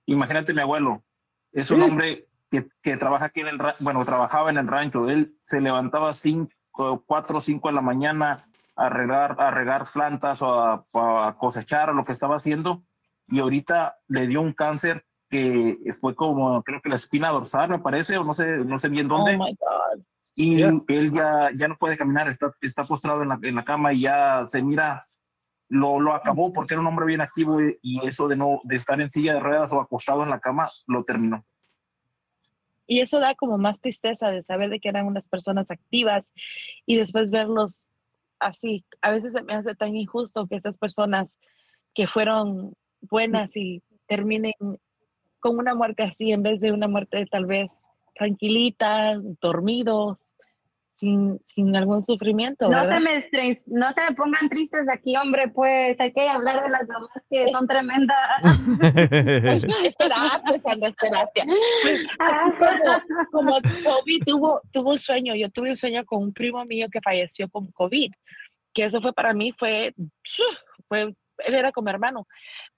imagínate 0.05 0.53
mi 0.53 0.61
abuelo. 0.61 1.03
Es 1.51 1.71
un 1.71 1.77
Sí. 1.77 1.83
hombre 1.83 2.27
que, 2.49 2.67
que 2.81 2.97
trabaja 2.97 3.25
aquí 3.25 3.41
en 3.41 3.47
el 3.47 3.59
rancho, 3.59 3.83
bueno, 3.83 4.03
trabajaba 4.05 4.49
en 4.49 4.57
el 4.57 4.67
rancho. 4.67 5.09
Él 5.09 5.35
se 5.45 5.61
levantaba 5.61 6.13
cinco, 6.13 7.03
cuatro 7.05 7.37
o 7.37 7.41
cinco 7.41 7.69
de 7.69 7.75
la 7.75 7.81
mañana 7.81 8.47
a 8.75 8.89
regar, 8.89 9.37
a 9.39 9.51
regar 9.51 9.89
plantas 9.93 10.41
o 10.41 10.59
a, 10.61 10.83
a 11.27 11.37
cosechar 11.37 11.89
o 11.89 11.93
lo 11.93 12.03
que 12.03 12.11
estaba 12.11 12.35
haciendo. 12.35 12.83
Y 13.27 13.39
ahorita 13.39 13.97
le 14.07 14.27
dio 14.27 14.41
un 14.41 14.51
cáncer 14.53 15.05
que 15.35 15.93
fue 15.93 16.15
como, 16.15 16.63
creo 16.63 16.81
que 16.81 16.89
la 16.89 16.95
espina 16.95 17.29
dorsal, 17.29 17.69
me 17.69 17.79
parece, 17.79 18.17
o 18.17 18.23
no 18.23 18.33
sé, 18.33 18.57
no 18.59 18.79
sé 18.79 18.89
bien 18.89 19.07
dónde. 19.07 19.35
Oh 19.35 19.45
my 19.45 19.53
God. 19.53 20.03
y 20.35 20.61
él 20.61 21.11
ya, 21.13 21.49
ya 21.57 21.67
no 21.67 21.77
puede 21.77 21.97
caminar, 21.97 22.27
está, 22.27 22.53
está 22.61 22.85
postrado 22.85 23.23
en 23.23 23.29
la, 23.29 23.39
en 23.41 23.55
la 23.55 23.65
cama 23.65 23.93
y 23.93 24.01
ya 24.01 24.45
se 24.47 24.61
mira, 24.61 25.03
lo, 25.69 25.99
lo 25.99 26.13
acabó 26.13 26.53
porque 26.53 26.73
era 26.73 26.81
un 26.81 26.87
hombre 26.87 27.05
bien 27.05 27.21
activo 27.21 27.61
y, 27.61 27.77
y 27.81 28.05
eso 28.05 28.27
de 28.27 28.35
no 28.35 28.61
de 28.63 28.75
estar 28.75 28.99
en 29.01 29.09
silla 29.09 29.33
de 29.33 29.39
ruedas 29.39 29.71
o 29.71 29.79
acostado 29.79 30.23
en 30.23 30.29
la 30.29 30.39
cama 30.39 30.69
lo 30.87 31.03
terminó. 31.03 31.45
Y 32.87 33.01
eso 33.01 33.19
da 33.19 33.35
como 33.35 33.57
más 33.57 33.81
tristeza 33.81 34.29
de 34.29 34.43
saber 34.43 34.69
de 34.69 34.79
que 34.79 34.89
eran 34.89 35.07
unas 35.07 35.27
personas 35.27 35.69
activas 35.71 36.33
y 36.85 36.97
después 36.97 37.31
verlos 37.31 37.87
así. 38.39 38.85
A 39.01 39.11
veces 39.11 39.33
se 39.33 39.41
me 39.41 39.53
hace 39.53 39.73
tan 39.75 39.95
injusto 39.95 40.47
que 40.47 40.55
estas 40.55 40.77
personas 40.77 41.37
que 41.95 42.07
fueron 42.07 42.73
buenas 43.01 43.55
y 43.55 43.81
terminen 44.07 44.53
con 45.45 45.59
una 45.59 45.75
muerte 45.75 46.01
así 46.01 46.31
en 46.31 46.41
vez 46.41 46.59
de 46.59 46.71
una 46.71 46.87
muerte 46.87 47.23
tal 47.29 47.45
vez 47.45 47.71
tranquilita, 48.15 49.13
dormidos, 49.39 50.17
sin, 50.95 51.39
sin 51.45 51.75
algún 51.75 52.03
sufrimiento. 52.03 52.67
No 52.67 52.77
¿verdad? 52.79 52.95
se, 52.95 52.99
me 53.01 53.15
estres- 53.17 53.63
no 53.67 53.91
se 53.91 54.01
me 54.01 54.15
pongan 54.15 54.49
tristes 54.49 54.89
aquí, 54.91 55.15
hombre, 55.15 55.49
pues 55.49 55.99
hay 55.99 56.11
que 56.13 56.27
hablar 56.27 56.63
de 56.63 56.69
las 56.69 56.87
mamás 56.87 57.09
que 57.29 57.47
son 57.49 57.67
tremendas. 57.67 58.17
Es 59.85 59.95
terapia, 59.97 60.59
Sandra, 60.59 60.89
es 60.89 60.95
terapia. 60.95 61.45
Pues, 61.83 62.07
así 62.17 63.03
como, 63.31 63.59
como 63.59 63.61
Toby 63.61 64.19
tuvo, 64.21 64.61
tuvo 64.71 64.93
un 64.93 64.99
sueño, 64.99 65.35
yo 65.35 65.51
tuve 65.51 65.69
un 65.69 65.75
sueño 65.75 66.03
con 66.05 66.23
un 66.23 66.33
primo 66.33 66.65
mío 66.65 66.87
que 66.91 67.01
falleció 67.01 67.49
con 67.49 67.71
COVID, 67.71 68.11
que 68.73 68.85
eso 68.85 68.99
fue 68.99 69.13
para 69.13 69.31
mí, 69.35 69.51
fue, 69.59 69.93
fue 70.87 71.13
era 71.45 71.71
como 71.71 71.89
hermano, 71.89 72.25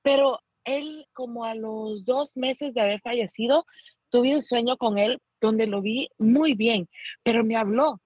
pero 0.02 0.40
él 0.68 1.08
como 1.14 1.46
a 1.46 1.56
los 1.56 2.06
dos 2.06 2.38
meses 2.38 2.74
de 2.74 2.82
haber 2.82 3.02
fallecido, 3.02 3.66
tuve 4.10 4.36
un 4.36 4.42
sueño 4.42 4.78
con 4.78 4.98
él 4.98 5.20
donde 5.42 5.66
lo 5.68 5.82
vi 5.82 6.10
muy 6.18 6.54
bien, 6.54 6.88
pero 7.24 7.44
me 7.44 7.56
habló, 7.56 8.02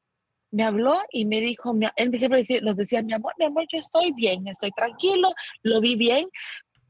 me 0.51 0.63
habló 0.63 0.99
y 1.11 1.25
me 1.25 1.39
dijo, 1.41 1.73
mi- 1.73 1.87
él 1.95 2.11
siempre 2.17 2.43
nos 2.61 2.75
decía, 2.77 3.01
mi 3.01 3.13
amor, 3.13 3.33
mi 3.37 3.45
amor, 3.45 3.65
yo 3.71 3.79
estoy 3.79 4.11
bien, 4.13 4.47
estoy 4.47 4.71
tranquilo, 4.71 5.33
lo 5.63 5.79
vi 5.81 5.95
bien, 5.95 6.27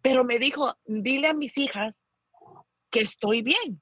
pero 0.02 0.24
me 0.24 0.40
dijo, 0.40 0.76
dile 0.86 1.28
a 1.28 1.34
mis 1.34 1.58
hijas 1.58 2.00
que 2.90 3.02
estoy 3.02 3.42
bien. 3.42 3.82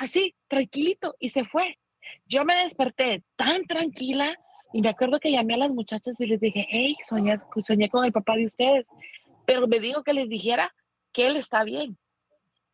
Así, 0.00 0.34
tranquilito, 0.48 1.14
y 1.18 1.28
se 1.30 1.44
fue. 1.44 1.78
Yo 2.26 2.44
me 2.44 2.54
desperté 2.62 3.22
tan 3.36 3.64
tranquila 3.64 4.36
y 4.72 4.80
me 4.80 4.88
acuerdo 4.88 5.20
que 5.20 5.30
llamé 5.30 5.54
a 5.54 5.58
las 5.58 5.70
muchachas 5.70 6.18
y 6.20 6.26
les 6.26 6.40
dije, 6.40 6.66
hey, 6.70 6.96
soñé, 7.08 7.38
soñé 7.62 7.88
con 7.90 8.04
el 8.04 8.12
papá 8.12 8.36
de 8.36 8.46
ustedes, 8.46 8.86
pero 9.46 9.66
me 9.66 9.80
dijo 9.80 10.02
que 10.02 10.12
les 10.12 10.28
dijera 10.28 10.74
que 11.12 11.26
él 11.26 11.36
está 11.36 11.64
bien. 11.64 11.98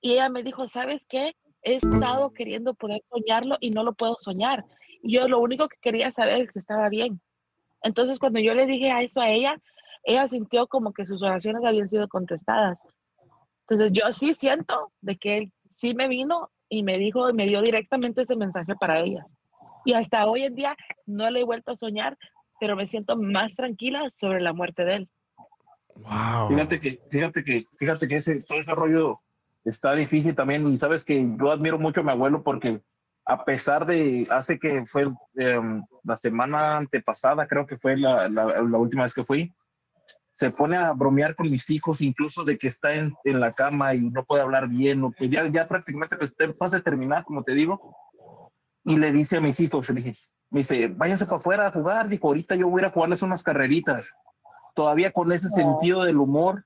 Y 0.00 0.12
ella 0.12 0.28
me 0.28 0.42
dijo, 0.42 0.68
¿sabes 0.68 1.06
qué? 1.06 1.34
He 1.62 1.74
estado 1.74 2.32
queriendo 2.32 2.74
poder 2.74 3.02
soñarlo 3.10 3.56
y 3.60 3.70
no 3.70 3.82
lo 3.82 3.94
puedo 3.94 4.16
soñar. 4.18 4.64
Yo 5.02 5.28
lo 5.28 5.40
único 5.40 5.68
que 5.68 5.76
quería 5.80 6.10
saber 6.10 6.42
es 6.42 6.52
que 6.52 6.58
estaba 6.58 6.88
bien. 6.88 7.20
Entonces, 7.82 8.18
cuando 8.18 8.40
yo 8.40 8.54
le 8.54 8.66
dije 8.66 8.90
a 8.90 9.02
eso 9.02 9.20
a 9.20 9.30
ella, 9.30 9.60
ella 10.04 10.28
sintió 10.28 10.66
como 10.66 10.92
que 10.92 11.06
sus 11.06 11.22
oraciones 11.22 11.64
habían 11.64 11.88
sido 11.88 12.08
contestadas. 12.08 12.78
Entonces, 13.68 13.92
yo 13.92 14.12
sí 14.12 14.34
siento 14.34 14.92
de 15.00 15.16
que 15.16 15.38
él 15.38 15.52
sí 15.68 15.94
me 15.94 16.08
vino 16.08 16.50
y 16.68 16.82
me 16.82 16.98
dijo, 16.98 17.28
y 17.28 17.32
me 17.32 17.46
dio 17.46 17.60
directamente 17.62 18.22
ese 18.22 18.36
mensaje 18.36 18.74
para 18.76 19.00
ella. 19.00 19.26
Y 19.84 19.94
hasta 19.94 20.26
hoy 20.26 20.44
en 20.44 20.54
día 20.54 20.76
no 21.06 21.30
le 21.30 21.40
he 21.40 21.44
vuelto 21.44 21.72
a 21.72 21.76
soñar, 21.76 22.16
pero 22.60 22.76
me 22.76 22.88
siento 22.88 23.16
más 23.16 23.54
tranquila 23.56 24.10
sobre 24.20 24.40
la 24.40 24.52
muerte 24.52 24.84
de 24.84 24.94
él. 24.96 25.08
Fíjate 26.48 26.80
que, 26.80 27.00
fíjate 27.10 27.44
que, 27.44 27.66
fíjate 27.76 28.08
que 28.08 28.16
ese, 28.16 28.42
todo 28.42 28.58
ese 28.58 28.74
rollo 28.74 29.20
está 29.64 29.94
difícil 29.94 30.34
también. 30.34 30.66
Y 30.68 30.78
sabes 30.78 31.04
que 31.04 31.26
yo 31.38 31.50
admiro 31.50 31.78
mucho 31.78 32.00
a 32.00 32.04
mi 32.04 32.10
abuelo 32.10 32.42
porque 32.42 32.80
a 33.24 33.44
pesar 33.44 33.84
de, 33.84 34.26
hace 34.30 34.58
que 34.58 34.86
fue 34.86 35.08
em, 35.36 35.82
la 36.02 36.16
semana 36.16 36.78
antepasada, 36.78 37.46
creo 37.46 37.66
que 37.66 37.76
fue 37.76 37.96
la, 37.96 38.28
la, 38.28 38.62
la 38.62 38.78
última 38.78 39.02
vez 39.02 39.12
que 39.12 39.24
fui, 39.24 39.52
se 40.30 40.50
pone 40.50 40.76
a 40.76 40.92
bromear 40.92 41.34
con 41.34 41.50
mis 41.50 41.68
hijos, 41.68 42.00
incluso 42.00 42.44
de 42.44 42.56
que 42.56 42.68
está 42.68 42.94
en, 42.94 43.12
en 43.24 43.40
la 43.40 43.52
cama 43.52 43.94
y 43.94 44.08
no 44.08 44.24
puede 44.24 44.42
hablar 44.42 44.68
bien, 44.68 45.02
o 45.02 45.10
que 45.10 45.28
ya, 45.28 45.46
ya 45.48 45.66
prácticamente 45.66 46.16
pues, 46.16 46.32
en 46.38 46.54
fase 46.54 46.76
de 46.76 46.82
terminar, 46.82 47.24
como 47.24 47.42
te 47.42 47.52
digo, 47.52 47.96
y 48.84 48.96
le 48.96 49.12
dice 49.12 49.38
a 49.38 49.40
mis 49.40 49.58
hijos, 49.60 49.90
le 49.90 50.00
dije, 50.00 50.20
me 50.50 50.60
dice, 50.60 50.88
váyanse 50.88 51.26
para 51.26 51.38
afuera 51.38 51.66
a 51.66 51.72
jugar, 51.72 52.08
dijo, 52.08 52.28
ahorita 52.28 52.54
yo 52.54 52.68
voy 52.68 52.80
a 52.80 52.82
ir 52.82 52.86
a 52.88 52.92
jugarles 52.92 53.22
unas 53.22 53.42
carreritas, 53.42 54.14
todavía 54.78 55.10
con 55.10 55.32
ese 55.32 55.48
sentido 55.48 56.04
del 56.04 56.18
humor, 56.18 56.64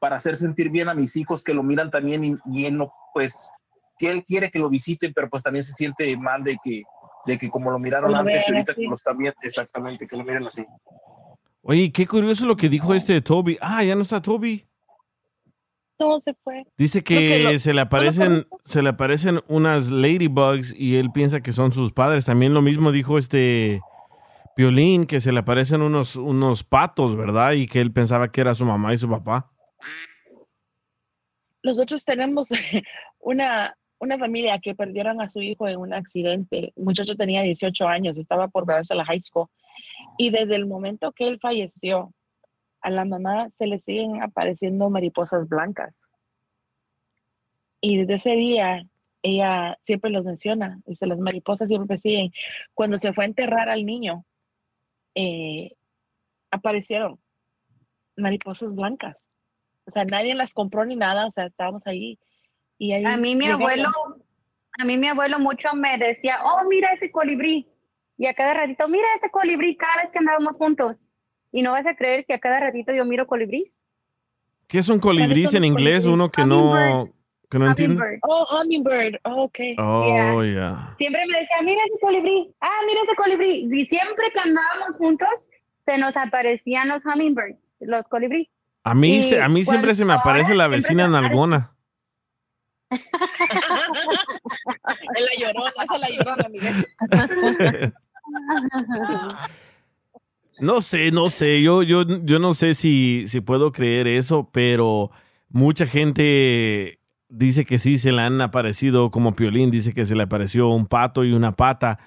para 0.00 0.16
hacer 0.16 0.38
sentir 0.38 0.70
bien 0.70 0.88
a 0.88 0.94
mis 0.94 1.16
hijos 1.16 1.44
que 1.44 1.52
lo 1.52 1.62
miran 1.62 1.90
también 1.90 2.24
y, 2.24 2.34
y 2.50 2.64
él 2.64 2.78
no, 2.78 2.90
pues, 3.12 3.46
que 3.98 4.10
él 4.10 4.24
quiere 4.24 4.50
que 4.50 4.58
lo 4.58 4.70
visiten, 4.70 5.12
pero 5.14 5.28
pues 5.28 5.42
también 5.42 5.62
se 5.62 5.72
siente 5.74 6.16
mal 6.16 6.42
de 6.42 6.56
que, 6.64 6.82
de 7.26 7.36
que 7.36 7.50
como 7.50 7.70
lo 7.70 7.78
miraron 7.78 8.10
Lo 8.10 8.16
antes, 8.16 8.42
y 8.48 8.52
ahorita 8.52 8.74
que 8.74 8.86
lo 8.86 8.94
están 8.94 9.18
viendo, 9.18 9.36
exactamente, 9.42 10.06
que 10.06 10.16
lo 10.16 10.24
miren 10.24 10.46
así. 10.46 10.64
Oye, 11.60 11.92
qué 11.92 12.06
curioso 12.06 12.46
lo 12.46 12.56
que 12.56 12.70
dijo 12.70 12.94
este 12.94 13.20
Toby. 13.20 13.58
Ah, 13.60 13.84
ya 13.84 13.94
no 13.94 14.00
está 14.00 14.22
Toby. 14.22 14.66
Todo 15.98 16.20
se 16.20 16.32
fue. 16.42 16.64
Dice 16.78 17.04
que 17.04 17.14
que 17.18 17.38
lo- 17.52 17.58
se 17.58 17.74
le 17.74 17.82
aparecen, 17.82 18.46
se 18.64 18.82
le 18.82 18.88
aparecen 18.88 19.42
unas 19.46 19.88
ladybugs 19.90 20.74
y 20.74 20.96
él 20.96 21.12
piensa 21.12 21.42
que 21.42 21.52
son 21.52 21.70
sus 21.70 21.92
padres. 21.92 22.24
También 22.24 22.54
lo 22.54 22.62
mismo 22.62 22.92
dijo 22.92 23.18
este 23.18 23.82
Piolín, 24.54 25.06
que 25.06 25.20
se 25.20 25.32
le 25.32 25.40
aparecen 25.40 25.82
unos, 25.82 26.16
unos 26.16 26.64
patos, 26.64 27.16
¿verdad? 27.16 27.52
Y 27.52 27.66
que 27.66 27.80
él 27.80 27.92
pensaba 27.92 28.30
que 28.30 28.40
era 28.40 28.54
su 28.54 28.64
mamá 28.64 28.92
y 28.92 28.98
su 28.98 29.08
papá. 29.08 29.50
Nosotros 31.62 32.04
tenemos 32.04 32.50
una, 33.20 33.76
una 33.98 34.18
familia 34.18 34.58
que 34.58 34.74
perdieron 34.74 35.20
a 35.20 35.28
su 35.28 35.40
hijo 35.40 35.68
en 35.68 35.78
un 35.78 35.94
accidente. 35.94 36.72
El 36.76 36.84
muchacho 36.84 37.16
tenía 37.16 37.42
18 37.42 37.86
años, 37.86 38.18
estaba 38.18 38.48
por 38.48 38.66
graduarse 38.66 38.92
a 38.92 38.96
la 38.96 39.04
high 39.04 39.22
school. 39.22 39.48
Y 40.18 40.30
desde 40.30 40.56
el 40.56 40.66
momento 40.66 41.12
que 41.12 41.28
él 41.28 41.38
falleció, 41.40 42.12
a 42.82 42.90
la 42.90 43.04
mamá 43.04 43.48
se 43.50 43.66
le 43.66 43.78
siguen 43.78 44.22
apareciendo 44.22 44.90
mariposas 44.90 45.48
blancas. 45.48 45.94
Y 47.80 47.96
desde 47.96 48.14
ese 48.14 48.30
día, 48.32 48.84
ella 49.22 49.78
siempre 49.82 50.10
los 50.10 50.24
menciona, 50.24 50.80
dice, 50.84 51.06
las 51.06 51.18
mariposas 51.18 51.68
siempre 51.68 51.98
siguen. 51.98 52.32
Cuando 52.74 52.98
se 52.98 53.12
fue 53.12 53.24
a 53.24 53.28
enterrar 53.28 53.68
al 53.68 53.86
niño, 53.86 54.24
eh, 55.14 55.72
aparecieron 56.50 57.18
mariposas 58.16 58.74
blancas. 58.74 59.16
O 59.86 59.90
sea, 59.90 60.04
nadie 60.04 60.34
las 60.34 60.52
compró 60.54 60.84
ni 60.84 60.96
nada, 60.96 61.26
o 61.26 61.30
sea, 61.30 61.46
estábamos 61.46 61.82
ahí. 61.86 62.18
Y 62.78 62.92
ahí 62.92 63.04
A 63.04 63.16
mí 63.16 63.34
mi 63.34 63.44
llegaron. 63.46 63.62
abuelo, 63.62 63.88
a 64.78 64.84
mí 64.84 64.96
mi 64.96 65.08
abuelo 65.08 65.38
mucho 65.38 65.74
me 65.74 65.98
decía, 65.98 66.38
oh, 66.44 66.68
mira 66.68 66.92
ese 66.92 67.10
colibrí. 67.10 67.68
Y 68.16 68.26
a 68.26 68.34
cada 68.34 68.54
ratito, 68.54 68.86
mira 68.88 69.06
ese 69.16 69.30
colibrí 69.30 69.76
cada 69.76 70.02
vez 70.02 70.10
que 70.12 70.18
andábamos 70.18 70.56
juntos. 70.56 70.96
Y 71.50 71.62
no 71.62 71.72
vas 71.72 71.86
a 71.86 71.96
creer 71.96 72.24
que 72.24 72.34
a 72.34 72.38
cada 72.38 72.60
ratito 72.60 72.92
yo 72.92 73.04
miro 73.04 73.26
colibrís. 73.26 73.78
¿Qué 74.68 74.78
es 74.78 74.88
un 74.88 75.00
colibrís 75.00 75.52
en 75.54 75.64
inglés? 75.64 76.06
Uno 76.06 76.30
que 76.30 76.46
no, 76.46 77.08
que 77.52 77.58
no. 77.58 77.66
Hummingbird. 77.72 78.18
Oh, 78.22 78.46
hummingbird. 78.50 79.20
Oh, 79.24 79.42
ok. 79.44 79.58
Oh, 79.78 80.42
ya. 80.44 80.94
Siempre 80.98 81.20
me 81.26 81.38
decía, 81.38 81.56
mira 81.62 81.80
ese 81.86 81.98
colibrí. 82.00 82.54
Ah, 82.60 82.80
mira 82.86 83.00
ese 83.04 83.14
colibrí. 83.14 83.68
Y 83.70 83.86
siempre 83.86 84.24
que 84.32 84.40
andábamos 84.40 84.96
juntos, 84.96 85.28
se 85.84 85.98
nos 85.98 86.16
aparecían 86.16 86.88
los 86.88 87.04
hummingbirds, 87.04 87.58
los 87.80 88.06
colibrí. 88.08 88.48
A 88.84 88.94
mí, 88.94 89.18
Y 89.18 89.22
se- 89.22 89.40
a 89.42 89.48
mí 89.48 89.62
siempre 89.64 89.94
se 89.94 90.04
me 90.04 90.12
aparece 90.14 90.54
la 90.54 90.66
vecina 90.68 91.06
aparece- 91.06 91.20
nalgona. 91.28 91.76
Es 95.14 95.22
la 95.24 95.34
llorona, 95.38 95.70
esa 95.82 95.94
es 95.94 96.00
la 96.00 96.08
llorona, 96.10 96.48
Miguel. 96.48 96.86
No 100.60 100.80
sé, 100.80 101.10
no 101.10 101.28
sé, 101.28 101.60
yo, 101.62 101.82
yo, 101.82 102.04
yo 102.22 102.38
no 102.38 102.54
sé 102.54 102.74
si, 102.74 103.24
si 103.26 103.40
puedo 103.40 103.72
creer 103.72 104.06
eso, 104.06 104.48
pero 104.52 105.10
mucha 105.48 105.86
gente 105.86 107.00
dice 107.32 107.64
que 107.64 107.78
sí 107.78 107.98
se 107.98 108.12
le 108.12 108.22
han 108.22 108.40
aparecido, 108.40 109.10
como 109.10 109.34
Piolín 109.34 109.70
dice 109.70 109.92
que 109.94 110.04
se 110.04 110.14
le 110.14 110.24
apareció 110.24 110.68
un 110.68 110.86
pato 110.86 111.24
y 111.24 111.32
una 111.32 111.56
pata, 111.56 111.98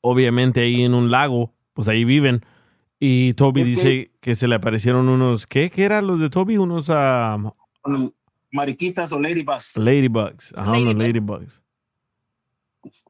obviamente 0.00 0.60
ahí 0.60 0.82
en 0.82 0.94
un 0.94 1.10
lago, 1.10 1.52
pues 1.74 1.88
ahí 1.88 2.04
viven. 2.04 2.44
Y 2.98 3.34
Toby 3.34 3.62
Es 3.62 3.66
dice 3.66 4.12
que 4.20 4.36
se 4.36 4.46
le 4.46 4.54
aparecieron 4.54 5.08
unos, 5.08 5.46
¿qué? 5.46 5.70
¿Qué 5.70 5.82
eran 5.84 6.06
los 6.06 6.20
de 6.20 6.30
Toby? 6.30 6.56
Unos 6.56 6.88
ah, 6.88 7.36
Mariquitas 8.52 9.12
o 9.12 9.18
ladybugs. 9.18 9.76
ladybugs, 9.76 10.56
ajá, 10.56 10.72
unos 10.72 10.94
ladybugs. 10.94 11.62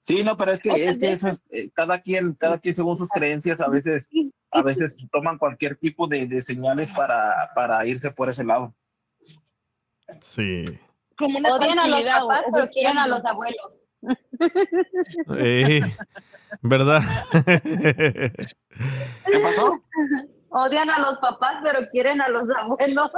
Sí, 0.00 0.22
no, 0.22 0.36
pero 0.36 0.52
es 0.52 0.60
que, 0.60 0.70
es 0.70 0.98
que 0.98 1.12
eso 1.12 1.28
es, 1.28 1.44
eh, 1.50 1.70
cada 1.72 2.00
quien, 2.00 2.34
cada 2.34 2.58
quien 2.58 2.74
según 2.74 2.98
sus 2.98 3.08
creencias, 3.08 3.60
a 3.60 3.68
veces, 3.68 4.08
a 4.50 4.62
veces 4.62 4.96
toman 5.10 5.38
cualquier 5.38 5.76
tipo 5.76 6.06
de, 6.06 6.26
de 6.26 6.40
señales 6.40 6.90
para, 6.90 7.50
para 7.54 7.86
irse 7.86 8.10
por 8.10 8.28
ese 8.28 8.44
lado. 8.44 8.74
Sí. 10.20 10.64
Como 11.18 11.38
una 11.38 11.54
Odian 11.54 11.78
a 11.78 11.88
los 11.88 12.02
papás, 12.04 12.42
o- 12.46 12.52
pero 12.52 12.64
o 12.64 12.68
quieren 12.68 12.98
a 12.98 13.06
los 13.06 13.24
abuelos. 13.24 13.72
Eh, 15.38 15.80
¿Verdad? 16.62 17.00
¿Qué 19.26 19.38
pasó? 19.42 19.80
Odian 20.50 20.90
a 20.90 20.98
los 20.98 21.18
papás, 21.18 21.60
pero 21.62 21.80
quieren 21.90 22.20
a 22.20 22.28
los 22.28 22.48
abuelos. 22.50 23.10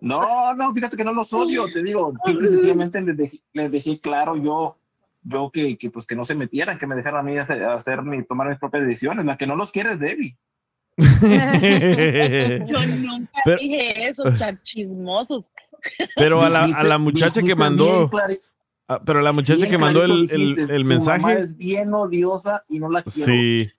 No, 0.00 0.54
no, 0.54 0.72
fíjate 0.72 0.96
que 0.96 1.04
no 1.04 1.12
los 1.12 1.32
odio, 1.32 1.66
te 1.72 1.82
digo, 1.82 2.12
simple 2.24 2.46
y 2.46 2.50
sencillamente 2.50 3.00
les 3.00 3.16
dejé, 3.16 3.40
les 3.54 3.72
dejé 3.72 3.98
claro 4.00 4.36
yo, 4.36 4.78
yo 5.22 5.50
que, 5.50 5.76
que, 5.76 5.90
pues 5.90 6.06
que 6.06 6.14
no 6.14 6.24
se 6.24 6.34
metieran, 6.36 6.78
que 6.78 6.86
me 6.86 6.94
dejaran 6.94 7.20
a 7.20 7.22
mí 7.24 7.36
hacer, 7.38 7.64
hacer 7.64 8.02
mi, 8.02 8.22
tomar 8.24 8.48
mis 8.48 8.58
propias 8.58 8.84
decisiones. 8.86 9.24
La 9.24 9.36
que 9.36 9.46
no 9.46 9.56
los 9.56 9.72
quiere 9.72 9.90
es 9.92 9.98
Debbie. 9.98 10.36
Yo 12.66 12.86
nunca 12.86 13.40
Pero- 13.44 13.58
dije 13.58 14.08
eso, 14.08 14.24
chismosos. 14.62 15.44
Pero 16.16 16.42
a 16.42 16.48
la, 16.48 16.64
a 16.64 16.82
la 16.84 16.98
muchacha 16.98 17.42
que 17.42 17.54
mandó. 17.54 18.10
ah, 18.88 19.00
Pero 19.04 19.18
a 19.18 19.22
la 19.22 19.32
muchacha 19.32 19.58
bien 19.58 19.70
que 19.70 19.78
mandó 19.78 20.04
el, 20.04 20.28
el- 20.30 20.58
el 20.58 20.66
"Tu 20.66 20.72
mamá 20.72 20.84
mensaje. 20.84 21.38
es 21.40 21.56
bien 21.56 21.92
odiosa 21.94 22.64
y 22.68 22.78
no 22.78 22.88
la 22.90 23.02
quiero. 23.02 23.26
Sí. 23.32 23.70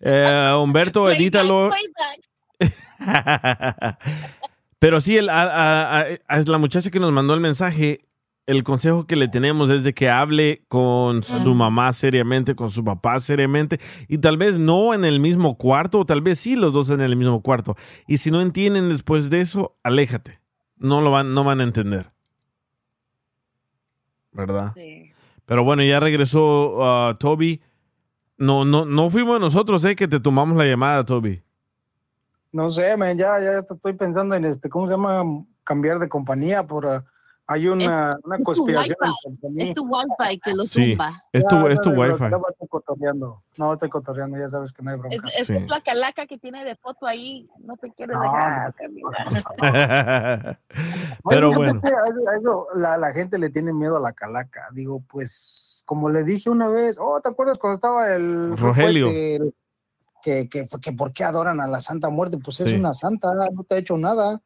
Eh, 0.00 0.52
Humberto, 0.60 1.10
edítalo. 1.10 1.70
Pero 4.78 5.00
sí, 5.00 5.16
el- 5.16 5.28
a, 5.28 5.42
a- 5.42 6.00
a- 6.00 6.06
a 6.28 6.40
la 6.42 6.58
muchacha 6.58 6.90
que 6.90 6.98
nos 7.00 7.12
mandó 7.12 7.34
el 7.34 7.40
mensaje, 7.40 8.00
el 8.46 8.64
consejo 8.64 9.06
que 9.06 9.14
le 9.14 9.28
tenemos 9.28 9.70
es 9.70 9.84
de 9.84 9.94
que 9.94 10.10
hable 10.10 10.64
con 10.66 11.22
su 11.22 11.54
mamá 11.54 11.92
seriamente, 11.92 12.56
con 12.56 12.70
su 12.70 12.82
papá 12.84 13.20
seriamente, 13.20 13.78
y 14.08 14.18
tal 14.18 14.36
vez 14.36 14.58
no 14.58 14.92
en 14.94 15.04
el 15.04 15.20
mismo 15.20 15.56
cuarto, 15.56 16.00
o 16.00 16.04
tal 16.06 16.20
vez 16.22 16.40
sí 16.40 16.56
los 16.56 16.72
dos 16.72 16.90
en 16.90 17.00
el 17.00 17.14
mismo 17.14 17.40
cuarto. 17.42 17.76
Y 18.08 18.18
si 18.18 18.32
no 18.32 18.40
entienden 18.40 18.88
después 18.88 19.30
de 19.30 19.40
eso, 19.40 19.76
aléjate. 19.84 20.40
No 20.82 21.00
lo 21.00 21.12
van, 21.12 21.32
no 21.32 21.44
van 21.44 21.60
a 21.60 21.64
entender. 21.64 22.10
¿Verdad? 24.32 24.74
Pero 25.46 25.62
bueno, 25.62 25.84
ya 25.84 26.00
regresó 26.00 27.10
uh, 27.10 27.14
Toby. 27.14 27.62
No, 28.36 28.64
no, 28.64 28.84
no 28.84 29.08
fuimos 29.08 29.38
nosotros, 29.38 29.84
eh, 29.84 29.94
que 29.94 30.08
te 30.08 30.18
tomamos 30.18 30.56
la 30.56 30.64
llamada, 30.64 31.04
Toby. 31.04 31.40
No 32.50 32.68
sé, 32.68 32.96
man, 32.96 33.16
ya, 33.16 33.38
ya 33.38 33.58
estoy 33.60 33.92
pensando 33.92 34.34
en 34.34 34.44
este, 34.44 34.68
¿cómo 34.68 34.88
se 34.88 34.94
llama? 34.94 35.22
Cambiar 35.62 36.00
de 36.00 36.08
compañía 36.08 36.66
por 36.66 36.86
ah, 36.88 37.04
hay 37.46 37.68
una, 37.68 38.18
una 38.24 38.36
es 38.36 38.44
conspiración. 38.44 38.96
Es 39.56 39.74
tu 39.74 39.84
wifi 39.84 40.38
que 40.40 40.52
lo 40.54 40.64
Sí, 40.64 40.96
es 41.32 41.44
tu, 41.46 41.56
Ya, 41.66 41.72
es 41.72 41.80
tu 41.80 41.90
no, 41.90 41.96
no, 41.96 42.02
wifi. 42.12 42.24
no, 42.30 42.42
estoy 42.48 42.68
cotorreando. 42.68 43.42
No, 43.56 43.72
estoy 43.74 43.88
cotorreando, 43.90 44.38
ya 44.38 44.48
sabes 44.48 44.72
que 44.72 44.82
no 44.82 44.90
hay 44.92 44.96
bronca. 44.98 45.16
Es, 45.36 45.50
es 45.50 45.68
la 45.68 45.80
calaca 45.82 46.26
que 46.26 46.38
tiene 46.38 46.64
de 46.64 46.76
foto 46.76 47.06
ahí, 47.06 47.48
no 47.64 47.76
te 47.76 47.90
quieres 47.92 48.16
dejar 48.18 48.72
caminar. 48.74 50.58
Pero 51.28 51.52
bueno. 51.52 51.80
a 51.84 51.88
eso- 51.88 52.28
a 52.30 52.36
eso 52.36 52.66
la, 52.76 52.96
la 52.96 53.12
gente 53.12 53.38
le 53.38 53.50
tiene 53.50 53.72
miedo 53.72 53.96
a 53.96 54.00
la 54.00 54.12
calaca. 54.12 54.68
Digo, 54.72 55.02
pues, 55.08 55.82
como 55.84 56.08
le 56.10 56.22
dije 56.24 56.48
una 56.50 56.68
vez, 56.68 56.96
oh, 57.00 57.20
¿te 57.20 57.28
acuerdas 57.28 57.58
cuando 57.58 57.74
estaba 57.74 58.14
el 58.14 58.56
Rogelio. 58.56 59.08
que, 60.22 60.48
que, 60.48 60.68
que 60.80 60.92
por 60.92 61.12
qué 61.12 61.24
adoran 61.24 61.60
a 61.60 61.66
la 61.66 61.80
Santa 61.80 62.08
Muerte? 62.08 62.38
Pues 62.38 62.60
es 62.60 62.68
Sí. 62.68 62.76
una 62.76 62.94
santa, 62.94 63.28
no 63.52 63.64
te 63.64 63.74
ha 63.74 63.78
hecho 63.78 63.98
nada. 63.98 64.40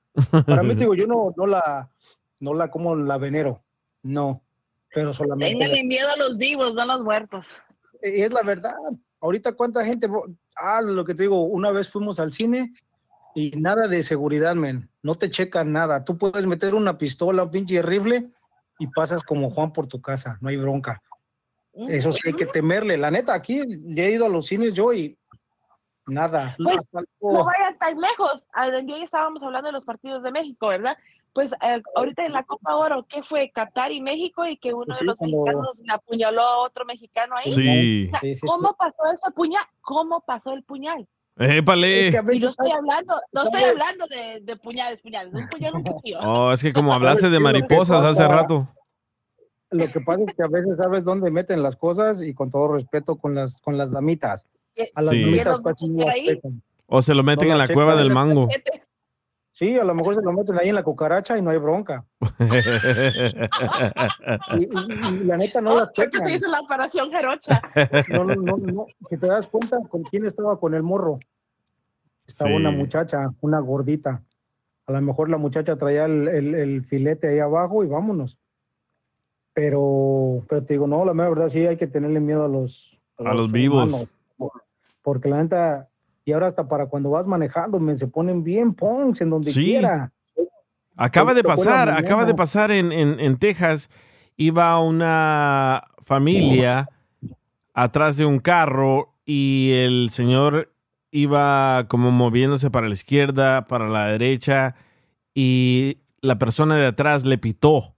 Para 0.46 0.62
mí, 0.62 0.74
digo, 0.74 0.94
yo 0.94 1.06
no, 1.06 1.32
no 1.36 1.46
la, 1.46 1.88
no 2.40 2.54
la 2.54 2.70
como 2.70 2.94
la 2.96 3.18
venero, 3.18 3.62
no, 4.02 4.42
pero 4.92 5.12
solamente. 5.12 5.58
Ténganle 5.58 5.84
miedo 5.84 6.08
a 6.10 6.16
los 6.16 6.36
vivos, 6.36 6.74
no 6.74 6.82
a 6.82 6.86
los 6.86 7.02
muertos. 7.02 7.46
Y 8.02 8.22
es 8.22 8.32
la 8.32 8.42
verdad. 8.42 8.74
Ahorita 9.20 9.52
cuánta 9.52 9.84
gente, 9.84 10.08
ah, 10.56 10.80
lo 10.82 11.04
que 11.04 11.14
te 11.14 11.22
digo, 11.22 11.42
una 11.44 11.70
vez 11.70 11.88
fuimos 11.88 12.20
al 12.20 12.32
cine 12.32 12.72
y 13.34 13.50
nada 13.50 13.88
de 13.88 14.02
seguridad, 14.02 14.54
men. 14.54 14.88
No 15.02 15.16
te 15.16 15.30
checan 15.30 15.72
nada. 15.72 16.04
Tú 16.04 16.16
puedes 16.16 16.46
meter 16.46 16.74
una 16.74 16.98
pistola, 16.98 17.44
un 17.44 17.50
pinche 17.50 17.82
rifle 17.82 18.30
y 18.78 18.86
pasas 18.88 19.22
como 19.22 19.50
Juan 19.50 19.72
por 19.72 19.86
tu 19.86 20.00
casa. 20.00 20.38
No 20.40 20.48
hay 20.48 20.56
bronca. 20.56 21.02
Eso 21.88 22.10
sí 22.12 22.28
hay 22.28 22.32
que 22.34 22.46
temerle. 22.46 22.96
La 22.96 23.10
neta, 23.10 23.34
aquí 23.34 23.60
he 23.60 24.10
ido 24.10 24.26
a 24.26 24.30
los 24.30 24.46
cines 24.46 24.72
yo 24.72 24.92
y 24.94 25.18
nada. 26.06 26.56
Pues, 26.56 26.78
no 27.20 27.44
vayan 27.44 27.76
tan 27.78 28.00
lejos. 28.00 28.46
Ah, 28.52 28.70
Yo 28.70 28.96
ya 28.96 29.04
estábamos 29.04 29.42
hablando 29.42 29.68
de 29.68 29.72
los 29.72 29.84
partidos 29.84 30.22
de 30.22 30.32
México, 30.32 30.68
¿verdad? 30.68 30.96
Pues 31.36 31.52
eh, 31.60 31.82
ahorita 31.94 32.24
en 32.24 32.32
la 32.32 32.44
Copa 32.44 32.76
Oro, 32.76 33.04
¿qué 33.10 33.22
fue? 33.22 33.50
Qatar 33.54 33.92
y 33.92 34.00
México 34.00 34.46
y 34.46 34.56
que 34.56 34.72
uno 34.72 34.86
Pues 34.86 35.00
de 35.00 35.04
los 35.04 35.20
mexicanos 35.20 35.68
apuñaló 35.90 36.40
a 36.40 36.58
otro 36.64 36.86
mexicano 36.86 37.34
ahí. 37.36 37.52
Sí. 37.52 38.06
O 38.06 38.10
sea, 38.10 38.20
Sí, 38.20 38.34
sí, 38.36 38.40
¿Cómo 38.40 38.74
pasó 38.74 39.02
ese 39.12 39.30
puñal? 39.32 39.62
¿Cómo 39.82 40.22
pasó 40.26 40.54
el 40.54 40.62
puñal? 40.62 41.06
Épale. 41.36 42.08
Y 42.08 42.40
no 42.40 42.48
estoy 42.48 42.70
hablando, 42.70 43.20
no 43.32 43.42
estoy 43.44 43.64
hablando 43.64 44.06
de, 44.06 44.40
de 44.40 44.56
puñales, 44.56 44.98
puñales, 45.02 45.34
un 45.34 45.46
puñal, 45.48 45.74
un 45.74 45.82
cuchillo. 45.82 46.20
Oh, 46.22 46.52
es 46.52 46.62
que 46.62 46.72
como 46.72 46.94
hablaste 46.94 47.28
de 47.28 47.38
mariposas 47.38 48.02
hace 48.02 48.26
rato. 48.26 48.66
Lo 49.72 49.92
que 49.92 50.00
pasa 50.00 50.22
es 50.26 50.34
que 50.34 50.42
a 50.42 50.48
veces 50.48 50.78
sabes 50.78 51.04
dónde 51.04 51.30
meten 51.30 51.62
las 51.62 51.76
cosas 51.76 52.22
y 52.22 52.32
con 52.32 52.50
todo 52.50 52.68
respeto 52.68 53.16
con 53.16 53.34
las, 53.34 53.60
con 53.60 53.76
las 53.76 53.90
damitas. 53.90 54.46
A 54.94 55.02
las 55.02 55.12
Sí. 55.12 55.22
damitas 55.22 55.60
no 55.86 56.08
ahí? 56.08 56.40
O 56.86 57.02
se 57.02 57.14
lo 57.14 57.22
meten 57.22 57.48
No 57.48 57.52
en 57.52 57.58
la 57.58 57.66
la 57.66 57.74
cueva 57.74 57.94
del 57.94 58.10
mango. 58.10 58.48
Sí, 59.58 59.78
a 59.78 59.84
lo 59.84 59.94
mejor 59.94 60.14
se 60.14 60.20
lo 60.20 60.34
meten 60.34 60.58
ahí 60.58 60.68
en 60.68 60.74
la 60.74 60.82
cucaracha 60.82 61.38
y 61.38 61.42
no 61.42 61.48
hay 61.50 61.56
bronca. 61.56 62.04
Y, 64.58 64.64
y- 64.64 65.22
y 65.22 65.24
la 65.24 65.38
neta 65.38 65.62
no 65.62 65.72
Oh, 65.72 65.76
las 65.80 65.92
creo 65.94 66.10
que 66.10 66.18
checan. 66.18 66.28
se 66.28 66.36
hizo 66.36 66.48
la 66.50 66.60
operación 66.60 67.10
Jarocha. 67.10 67.62
No, 68.10 68.24
no, 68.24 68.34
no, 68.34 68.56
no. 68.58 68.86
Si 69.08 69.16
te 69.16 69.26
das 69.26 69.46
cuenta 69.46 69.78
con 69.88 70.02
quién 70.02 70.26
estaba 70.26 70.60
con 70.60 70.74
el 70.74 70.82
morro. 70.82 71.18
Estaba 72.26 72.50
Sí. 72.50 72.56
una 72.56 72.70
muchacha, 72.70 73.30
una 73.40 73.58
gordita. 73.60 74.22
A 74.86 74.92
lo 74.92 75.00
mejor 75.00 75.30
la 75.30 75.38
muchacha 75.38 75.76
traía 75.76 76.04
el, 76.04 76.28
el- 76.28 76.54
el 76.54 76.84
filete 76.84 77.28
ahí 77.28 77.38
abajo 77.38 77.82
y 77.82 77.86
vámonos. 77.88 78.36
Pero, 79.54 80.44
pero 80.48 80.64
te 80.64 80.74
digo, 80.74 80.86
no, 80.86 81.02
la 81.06 81.14
mera 81.14 81.30
verdad 81.30 81.48
sí 81.48 81.66
hay 81.66 81.78
que 81.78 81.86
tenerle 81.86 82.20
miedo 82.20 82.44
a 82.44 82.48
los, 82.48 82.98
A 83.16 83.32
los 83.32 83.50
vivos. 83.50 83.88
humanos. 83.88 84.08
Porque 85.02 85.30
la 85.30 85.42
neta, 85.42 85.88
y 86.26 86.32
ahora 86.32 86.48
hasta 86.48 86.68
para 86.68 86.86
cuando 86.86 87.10
vas 87.10 87.24
manejando, 87.24 87.78
me 87.78 87.96
se 87.96 88.08
ponen 88.08 88.42
bien 88.42 88.74
punks 88.74 89.20
en 89.20 89.30
donde 89.30 89.52
Sí. 89.52 89.64
quiera. 89.64 90.12
Acaba 90.96 91.34
de 91.34 91.44
pasar, 91.44 91.88
acaba 91.90 92.24
de 92.24 92.34
pasar 92.34 92.72
en, 92.72 92.90
en, 92.90 93.20
en 93.20 93.36
Texas. 93.36 93.90
Iba 94.36 94.78
una 94.80 95.84
familia 96.02 96.88
atrás 97.74 98.16
de 98.16 98.26
un 98.26 98.40
carro 98.40 99.14
y 99.24 99.70
el 99.74 100.08
señor 100.10 100.72
iba 101.12 101.86
como 101.88 102.10
moviéndose 102.10 102.70
para 102.70 102.88
la 102.88 102.94
izquierda, 102.94 103.66
para 103.68 103.88
la 103.88 104.06
derecha 104.08 104.74
y 105.32 105.98
la 106.22 106.38
persona 106.38 106.74
de 106.76 106.86
atrás 106.86 107.24
le 107.24 107.38
pitó. 107.38 107.94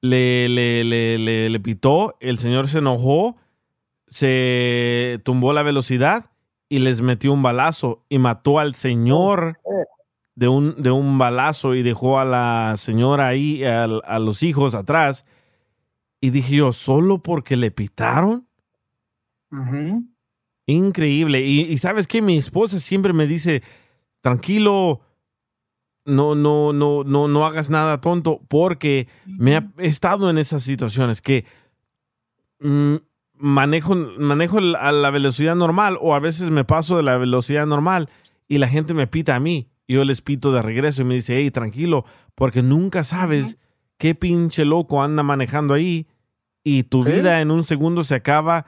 Le, 0.00 0.48
le, 0.48 0.84
le, 0.84 1.18
le, 1.18 1.50
le 1.50 1.60
pitó, 1.60 2.16
el 2.20 2.38
señor 2.38 2.68
se 2.68 2.78
enojó, 2.78 3.36
se 4.06 5.20
tumbó 5.24 5.52
la 5.52 5.62
velocidad 5.62 6.30
y 6.74 6.80
les 6.80 7.02
metió 7.02 7.32
un 7.32 7.40
balazo 7.40 8.04
y 8.08 8.18
mató 8.18 8.58
al 8.58 8.74
señor 8.74 9.60
de 10.34 10.48
un, 10.48 10.74
de 10.82 10.90
un 10.90 11.18
balazo 11.18 11.76
y 11.76 11.84
dejó 11.84 12.18
a 12.18 12.24
la 12.24 12.74
señora 12.76 13.28
ahí, 13.28 13.62
a, 13.62 13.84
a 13.84 14.18
los 14.18 14.42
hijos 14.42 14.74
atrás. 14.74 15.24
Y 16.20 16.30
dije 16.30 16.56
yo, 16.56 16.72
¿solo 16.72 17.22
porque 17.22 17.56
le 17.56 17.70
pitaron? 17.70 18.48
Ujú. 19.52 20.04
Increíble. 20.66 21.42
Y, 21.42 21.60
y 21.60 21.76
sabes 21.76 22.08
que 22.08 22.20
mi 22.20 22.38
esposa 22.38 22.80
siempre 22.80 23.12
me 23.12 23.28
dice, 23.28 23.62
tranquilo, 24.20 25.00
no, 26.04 26.34
no, 26.34 26.72
no, 26.72 27.04
no, 27.04 27.28
no 27.28 27.46
hagas 27.46 27.70
nada 27.70 28.00
tonto, 28.00 28.40
porque 28.48 29.06
me 29.26 29.54
ha 29.54 29.72
he 29.78 29.86
estado 29.86 30.28
en 30.28 30.38
esas 30.38 30.64
situaciones 30.64 31.22
que 31.22 31.44
mm, 32.58 32.96
manejo, 33.44 33.94
manejo 33.94 34.58
a 34.58 34.90
la 34.92 35.10
velocidad 35.10 35.54
normal 35.54 35.98
o 36.00 36.14
a 36.14 36.18
veces 36.18 36.50
me 36.50 36.64
paso 36.64 36.96
de 36.96 37.02
la 37.02 37.18
velocidad 37.18 37.66
normal 37.66 38.08
y 38.48 38.56
la 38.58 38.68
gente 38.68 38.94
me 38.94 39.06
pita 39.06 39.34
a 39.34 39.40
mí. 39.40 39.68
Y 39.86 39.94
yo 39.94 40.04
les 40.06 40.22
pito 40.22 40.50
de 40.50 40.62
regreso 40.62 41.02
y 41.02 41.04
me 41.04 41.14
dice, 41.14 41.36
hey, 41.36 41.50
tranquilo, 41.50 42.06
porque 42.34 42.62
nunca 42.62 43.04
sabes 43.04 43.58
qué 43.98 44.14
pinche 44.14 44.64
loco 44.64 45.02
anda 45.02 45.22
manejando 45.22 45.74
ahí 45.74 46.06
y 46.62 46.84
tu 46.84 47.04
vida 47.04 47.42
en 47.42 47.50
un 47.50 47.62
segundo 47.64 48.02
se 48.02 48.14
acaba 48.14 48.64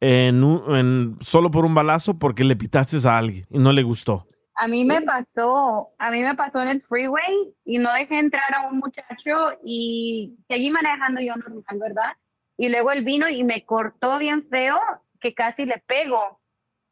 en 0.00 0.44
un- 0.44 0.76
en- 0.76 1.16
solo 1.20 1.50
por 1.50 1.64
un 1.64 1.74
balazo 1.74 2.18
porque 2.18 2.44
le 2.44 2.54
pitaste 2.54 2.98
a 3.08 3.16
alguien 3.16 3.46
y 3.48 3.58
no 3.58 3.72
le 3.72 3.82
gustó. 3.82 4.26
A 4.56 4.68
mí 4.68 4.84
me 4.84 5.00
pasó, 5.02 5.88
a 5.98 6.10
mí 6.10 6.20
me 6.22 6.34
pasó 6.34 6.60
en 6.60 6.68
el 6.68 6.82
freeway 6.82 7.54
y 7.64 7.78
no 7.78 7.92
dejé 7.94 8.18
entrar 8.18 8.54
a 8.54 8.68
un 8.68 8.78
muchacho 8.78 9.58
y 9.64 10.34
seguí 10.48 10.68
manejando 10.70 11.20
yo 11.22 11.34
normal, 11.36 11.78
¿verdad? 11.80 12.12
Y 12.56 12.68
luego 12.68 12.90
él 12.92 13.04
vino 13.04 13.28
y 13.28 13.44
me 13.44 13.64
cortó 13.64 14.18
bien 14.18 14.42
feo 14.44 14.78
que 15.20 15.34
casi 15.34 15.66
le 15.66 15.78
pego. 15.86 16.40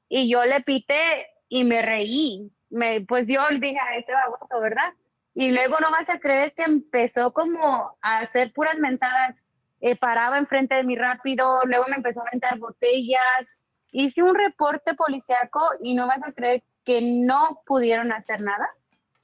Y 0.09 0.31
yo 0.31 0.45
le 0.45 0.61
pité 0.61 1.27
y 1.49 1.65
me 1.65 1.83
reí. 1.83 2.51
Me, 2.71 3.01
pues 3.03 3.27
yo 3.27 3.49
le 3.51 3.61
dije 3.61 3.79
a 3.79 3.97
este 3.97 4.13
baboso, 4.13 4.61
¿verdad? 4.61 4.93
Y 5.35 5.51
luego 5.51 5.77
no 5.81 5.91
vas 5.91 6.09
a 6.09 6.19
creer 6.19 6.55
que 6.55 6.63
empezó 6.63 7.33
como 7.33 7.97
a 8.01 8.19
hacer 8.19 8.53
puras 8.53 8.79
mentadas. 8.79 9.37
Eh, 9.81 9.97
paraba 9.97 10.39
enfrente 10.39 10.75
de 10.75 10.85
mí 10.85 10.97
rápido, 10.97 11.61
luego 11.65 11.87
me 11.89 11.97
empezó 11.97 12.21
a 12.21 12.29
aventar 12.29 12.59
botellas. 12.59 13.47
Hice 13.91 14.23
un 14.23 14.35
reporte 14.35 14.95
policiaco 14.95 15.61
y 15.83 15.95
no 15.95 16.07
vas 16.07 16.23
a 16.23 16.33
creer 16.33 16.63
que 16.85 17.01
no 17.03 17.63
pudieron 17.67 18.13
hacer 18.13 18.41
nada. 18.41 18.69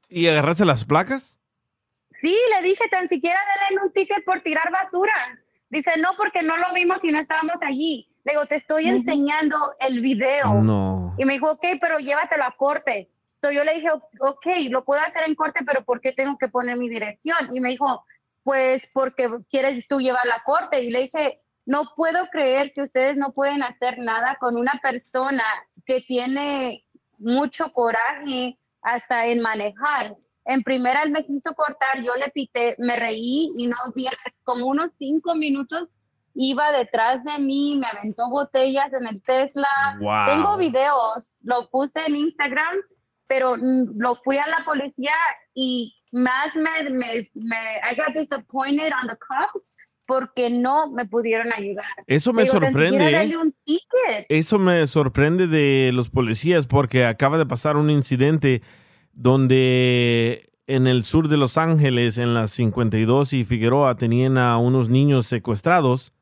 ¿Y 0.08 0.26
agarraste 0.28 0.64
las 0.64 0.84
placas? 0.84 1.38
Sí, 2.10 2.36
le 2.54 2.68
dije, 2.68 2.84
tan 2.90 3.08
siquiera 3.08 3.38
denle 3.68 3.84
un 3.84 3.92
ticket 3.92 4.24
por 4.24 4.42
tirar 4.42 4.70
basura. 4.70 5.38
Dice, 5.70 5.92
no, 5.98 6.10
porque 6.16 6.42
no 6.42 6.56
lo 6.56 6.74
vimos 6.74 6.98
y 7.02 7.12
no 7.12 7.20
estábamos 7.20 7.56
allí. 7.62 8.08
Le 8.24 8.32
digo, 8.32 8.44
te 8.46 8.56
estoy 8.56 8.88
enseñando 8.88 9.56
el 9.78 10.00
video. 10.00 10.54
No. 10.54 11.14
Y 11.16 11.24
me 11.24 11.34
dijo, 11.34 11.52
ok, 11.52 11.64
pero 11.80 11.98
llévatelo 11.98 12.44
a 12.44 12.56
corte. 12.56 13.08
So 13.40 13.50
yo 13.50 13.64
le 13.64 13.74
dije, 13.74 13.88
ok, 13.90 14.46
lo 14.68 14.84
puedo 14.84 15.00
hacer 15.00 15.22
en 15.26 15.34
corte, 15.34 15.60
pero 15.64 15.84
¿por 15.84 16.00
qué 16.00 16.12
tengo 16.12 16.36
que 16.36 16.48
poner 16.48 16.76
mi 16.76 16.88
dirección? 16.88 17.54
Y 17.54 17.60
me 17.60 17.70
dijo, 17.70 18.04
pues 18.42 18.90
porque 18.92 19.28
quieres 19.48 19.86
tú 19.88 20.00
llevar 20.00 20.26
la 20.26 20.42
corte. 20.44 20.82
Y 20.82 20.90
le 20.90 21.02
dije, 21.02 21.40
no 21.64 21.84
puedo 21.96 22.28
creer 22.30 22.72
que 22.72 22.82
ustedes 22.82 23.16
no 23.16 23.32
pueden 23.32 23.62
hacer 23.62 23.98
nada 23.98 24.36
con 24.40 24.56
una 24.56 24.78
persona 24.82 25.44
que 25.86 26.00
tiene 26.00 26.84
mucho 27.18 27.72
coraje 27.72 28.58
hasta 28.82 29.26
en 29.26 29.40
manejar. 29.40 30.16
En 30.44 30.62
primera 30.62 31.02
él 31.02 31.10
me 31.10 31.24
quiso 31.24 31.54
cortar, 31.54 32.02
yo 32.02 32.14
le 32.16 32.30
pité, 32.30 32.74
me 32.78 32.96
reí 32.96 33.52
y 33.56 33.66
no 33.66 33.76
vi 33.94 34.06
como 34.44 34.66
unos 34.66 34.94
cinco 34.94 35.34
minutos 35.34 35.88
iba 36.34 36.72
detrás 36.72 37.24
de 37.24 37.38
mí, 37.38 37.76
me 37.76 37.86
aventó 37.86 38.28
botellas 38.30 38.92
en 38.92 39.06
el 39.06 39.22
Tesla. 39.22 39.68
Wow. 40.00 40.26
Tengo 40.26 40.56
videos, 40.56 41.30
lo 41.42 41.68
puse 41.70 42.00
en 42.06 42.16
Instagram, 42.16 42.76
pero 43.26 43.56
lo 43.56 44.16
fui 44.16 44.38
a 44.38 44.46
la 44.46 44.64
policía 44.64 45.14
y 45.54 45.94
más 46.12 46.54
me, 46.54 46.90
me, 46.90 47.30
me 47.34 47.80
I 47.90 47.94
got 47.94 48.14
disappointed 48.14 48.92
on 49.00 49.08
the 49.08 49.16
cops 49.16 49.70
porque 50.06 50.50
no 50.50 50.90
me 50.90 51.06
pudieron 51.06 51.52
ayudar. 51.54 51.86
Eso 52.08 52.32
me 52.32 52.42
Digo, 52.42 52.54
sorprende, 52.54 53.08
¿eh? 53.08 53.12
dale 53.12 53.36
un 53.36 53.54
ticket. 53.64 54.26
Eso 54.28 54.58
me 54.58 54.84
sorprende 54.88 55.46
de 55.46 55.92
los 55.92 56.10
policías 56.10 56.66
porque 56.66 57.04
acaba 57.04 57.38
de 57.38 57.46
pasar 57.46 57.76
un 57.76 57.90
incidente 57.90 58.62
donde 59.12 60.50
en 60.66 60.86
el 60.86 61.04
sur 61.04 61.28
de 61.28 61.36
Los 61.36 61.58
Ángeles, 61.58 62.18
en 62.18 62.34
las 62.34 62.52
52 62.52 63.32
y 63.32 63.44
Figueroa, 63.44 63.96
tenían 63.96 64.38
a 64.38 64.56
unos 64.58 64.88
niños 64.88 65.26
secuestrados 65.26 66.12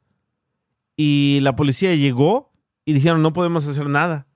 y 0.97 1.39
la 1.43 1.55
policía 1.55 1.95
llegó 1.95 2.51
y 2.85 2.93
dijeron 2.93 3.23
no 3.23 3.33
podemos 3.33 3.67
hacer 3.67 3.89
nada 3.89 4.27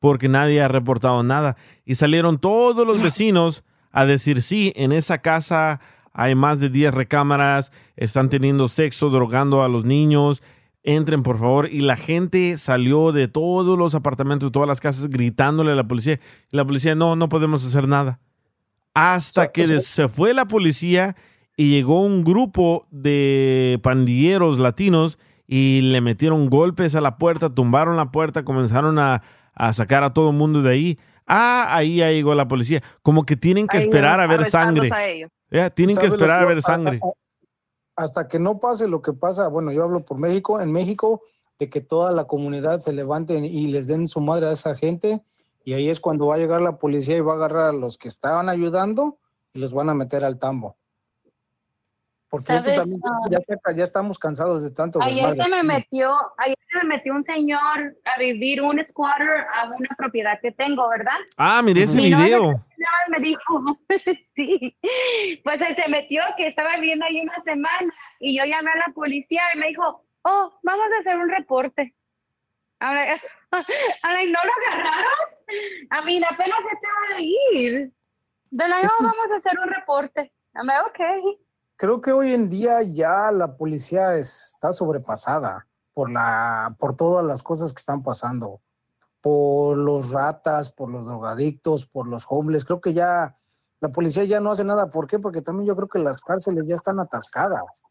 porque 0.00 0.28
nadie 0.28 0.60
ha 0.62 0.68
reportado 0.68 1.22
nada. 1.22 1.56
Y 1.84 1.94
salieron 1.94 2.38
todos 2.38 2.86
los 2.86 3.00
vecinos 3.00 3.64
a 3.92 4.06
decir 4.06 4.42
sí, 4.42 4.72
en 4.74 4.92
esa 4.92 5.18
casa 5.18 5.80
hay 6.12 6.34
más 6.34 6.58
de 6.58 6.70
10 6.70 6.92
recámaras, 6.92 7.70
están 7.96 8.28
teniendo 8.28 8.68
sexo, 8.68 9.10
drogando 9.10 9.62
a 9.62 9.68
los 9.68 9.84
niños, 9.84 10.42
entren 10.82 11.22
por 11.22 11.38
favor. 11.38 11.68
Y 11.70 11.80
la 11.80 11.96
gente 11.96 12.56
salió 12.56 13.12
de 13.12 13.28
todos 13.28 13.78
los 13.78 13.94
apartamentos, 13.94 14.48
de 14.48 14.52
todas 14.52 14.68
las 14.68 14.80
casas, 14.80 15.08
gritándole 15.08 15.72
a 15.72 15.74
la 15.74 15.86
policía. 15.86 16.20
Y 16.50 16.56
la 16.56 16.64
policía, 16.64 16.94
no, 16.94 17.16
no 17.16 17.28
podemos 17.28 17.64
hacer 17.64 17.88
nada. 17.88 18.20
Hasta 18.94 19.52
que 19.52 19.78
se 19.78 20.08
fue 20.08 20.34
la 20.34 20.46
policía 20.46 21.16
y 21.56 21.70
llegó 21.70 22.04
un 22.04 22.24
grupo 22.24 22.86
de 22.90 23.78
pandilleros 23.82 24.58
latinos 24.58 25.18
y 25.46 25.80
le 25.82 26.00
metieron 26.00 26.48
golpes 26.48 26.94
a 26.94 27.00
la 27.00 27.18
puerta, 27.18 27.54
tumbaron 27.54 27.96
la 27.96 28.10
puerta, 28.10 28.44
comenzaron 28.44 28.98
a, 28.98 29.22
a 29.54 29.72
sacar 29.72 30.02
a 30.04 30.12
todo 30.12 30.30
el 30.30 30.36
mundo 30.36 30.62
de 30.62 30.70
ahí. 30.72 30.98
Ah, 31.26 31.66
ahí 31.68 31.96
ya 31.96 32.10
llegó 32.10 32.34
la 32.34 32.48
policía. 32.48 32.82
Como 33.02 33.24
que 33.24 33.36
tienen 33.36 33.68
que 33.68 33.78
esperar 33.78 34.20
a 34.20 34.26
ver 34.26 34.44
sangre. 34.46 34.90
a 34.92 35.70
tienen 35.70 35.96
que 35.96 36.02
¿Sabe 36.02 36.08
lo 36.08 36.14
esperar 36.14 36.42
a 36.42 36.46
ver 36.46 36.62
sangre. 36.62 37.00
Hasta 38.00 38.28
que 38.28 38.38
no 38.38 38.58
pase 38.60 38.88
lo 38.88 39.02
que 39.02 39.12
pasa, 39.12 39.46
bueno, 39.48 39.72
yo 39.72 39.82
hablo 39.82 40.06
por 40.06 40.16
México, 40.16 40.58
en 40.58 40.72
México, 40.72 41.20
de 41.58 41.68
que 41.68 41.82
toda 41.82 42.12
la 42.12 42.24
comunidad 42.24 42.78
se 42.78 42.94
levante 42.94 43.36
y 43.36 43.66
les 43.66 43.88
den 43.88 44.08
su 44.08 44.22
madre 44.22 44.46
a 44.46 44.52
esa 44.52 44.74
gente, 44.74 45.22
y 45.66 45.74
ahí 45.74 45.90
es 45.90 46.00
cuando 46.00 46.28
va 46.28 46.36
a 46.36 46.38
llegar 46.38 46.62
la 46.62 46.78
policía 46.78 47.18
y 47.18 47.20
va 47.20 47.34
a 47.34 47.36
agarrar 47.36 47.68
a 47.68 47.72
los 47.74 47.98
que 47.98 48.08
estaban 48.08 48.48
ayudando 48.48 49.18
y 49.52 49.58
los 49.58 49.74
van 49.74 49.90
a 49.90 49.94
meter 49.94 50.24
al 50.24 50.38
tambo. 50.38 50.76
Porque 52.30 52.46
¿Sabes? 52.46 52.76
también, 52.76 53.00
ya, 53.28 53.40
ya 53.74 53.82
estamos 53.82 54.16
cansados 54.16 54.62
de 54.62 54.70
tanto 54.70 55.02
Ayer 55.02 55.16
desmadre. 55.16 55.42
se 55.42 55.48
me 55.48 55.62
metió, 55.64 56.16
ayer 56.38 56.56
se 56.70 56.78
me 56.78 56.84
metió 56.84 57.12
un 57.12 57.24
señor 57.24 57.96
a 58.04 58.18
vivir 58.20 58.62
un 58.62 58.80
squatter 58.84 59.46
a 59.52 59.66
una 59.66 59.88
propiedad 59.98 60.38
que 60.40 60.52
tengo, 60.52 60.88
¿verdad? 60.88 61.18
Ah, 61.36 61.60
miré 61.60 61.82
ese 61.82 61.96
novio 61.96 62.18
video. 62.18 62.52
más 62.52 63.08
me 63.08 63.18
dijo, 63.18 63.80
sí, 64.36 64.78
pues 65.42 65.60
él 65.60 65.74
se 65.74 65.88
metió 65.88 66.22
que 66.36 66.46
estaba 66.46 66.76
viviendo 66.76 67.04
ahí 67.04 67.20
una 67.20 67.42
semana 67.42 67.92
y 68.20 68.38
yo 68.38 68.44
llamé 68.44 68.70
a 68.70 68.76
la 68.76 68.92
policía 68.94 69.42
y 69.52 69.58
me 69.58 69.66
dijo, 69.66 70.04
oh, 70.22 70.52
vamos 70.62 70.86
a 70.96 71.00
hacer 71.00 71.18
un 71.18 71.30
reporte. 71.30 71.92
I'm 72.80 72.94
like, 72.94 73.20
I'm 73.52 74.14
like, 74.14 74.30
¿no 74.30 74.38
lo 74.44 74.52
agarraron? 74.68 75.18
A 75.90 76.02
mí 76.02 76.22
apenas 76.22 76.58
se 76.58 76.76
acaba 76.76 77.16
de 77.16 77.22
ir. 77.58 77.92
De 78.52 78.68
la, 78.68 78.82
no, 78.82 78.88
vamos 79.00 79.30
a 79.32 79.36
hacer 79.36 79.58
un 79.58 79.68
reporte. 79.68 80.32
I'm 80.54 80.66
like, 80.66 80.80
ok. 80.86 81.40
Creo 81.80 82.02
que 82.02 82.12
hoy 82.12 82.34
en 82.34 82.50
día 82.50 82.82
ya 82.82 83.32
la 83.32 83.56
policía 83.56 84.14
está 84.16 84.70
sobrepasada 84.70 85.66
por 85.94 86.10
la 86.10 86.76
por 86.78 86.94
todas 86.94 87.24
las 87.24 87.42
cosas 87.42 87.72
que 87.72 87.78
están 87.78 88.02
pasando, 88.02 88.60
por 89.22 89.78
los 89.78 90.10
ratas, 90.12 90.70
por 90.70 90.90
los 90.90 91.06
drogadictos, 91.06 91.86
por 91.86 92.06
los 92.06 92.26
homeless. 92.28 92.66
Creo 92.66 92.82
que 92.82 92.92
ya 92.92 93.34
la 93.80 93.88
policía 93.88 94.24
ya 94.24 94.40
no 94.40 94.50
hace 94.50 94.62
nada. 94.62 94.90
¿Por 94.90 95.06
qué? 95.06 95.18
Porque 95.18 95.40
también 95.40 95.68
yo 95.68 95.74
creo 95.74 95.88
que 95.88 96.00
las 96.00 96.20
cárceles 96.20 96.66
ya 96.66 96.74
están 96.74 97.00
atascadas. 97.00 97.82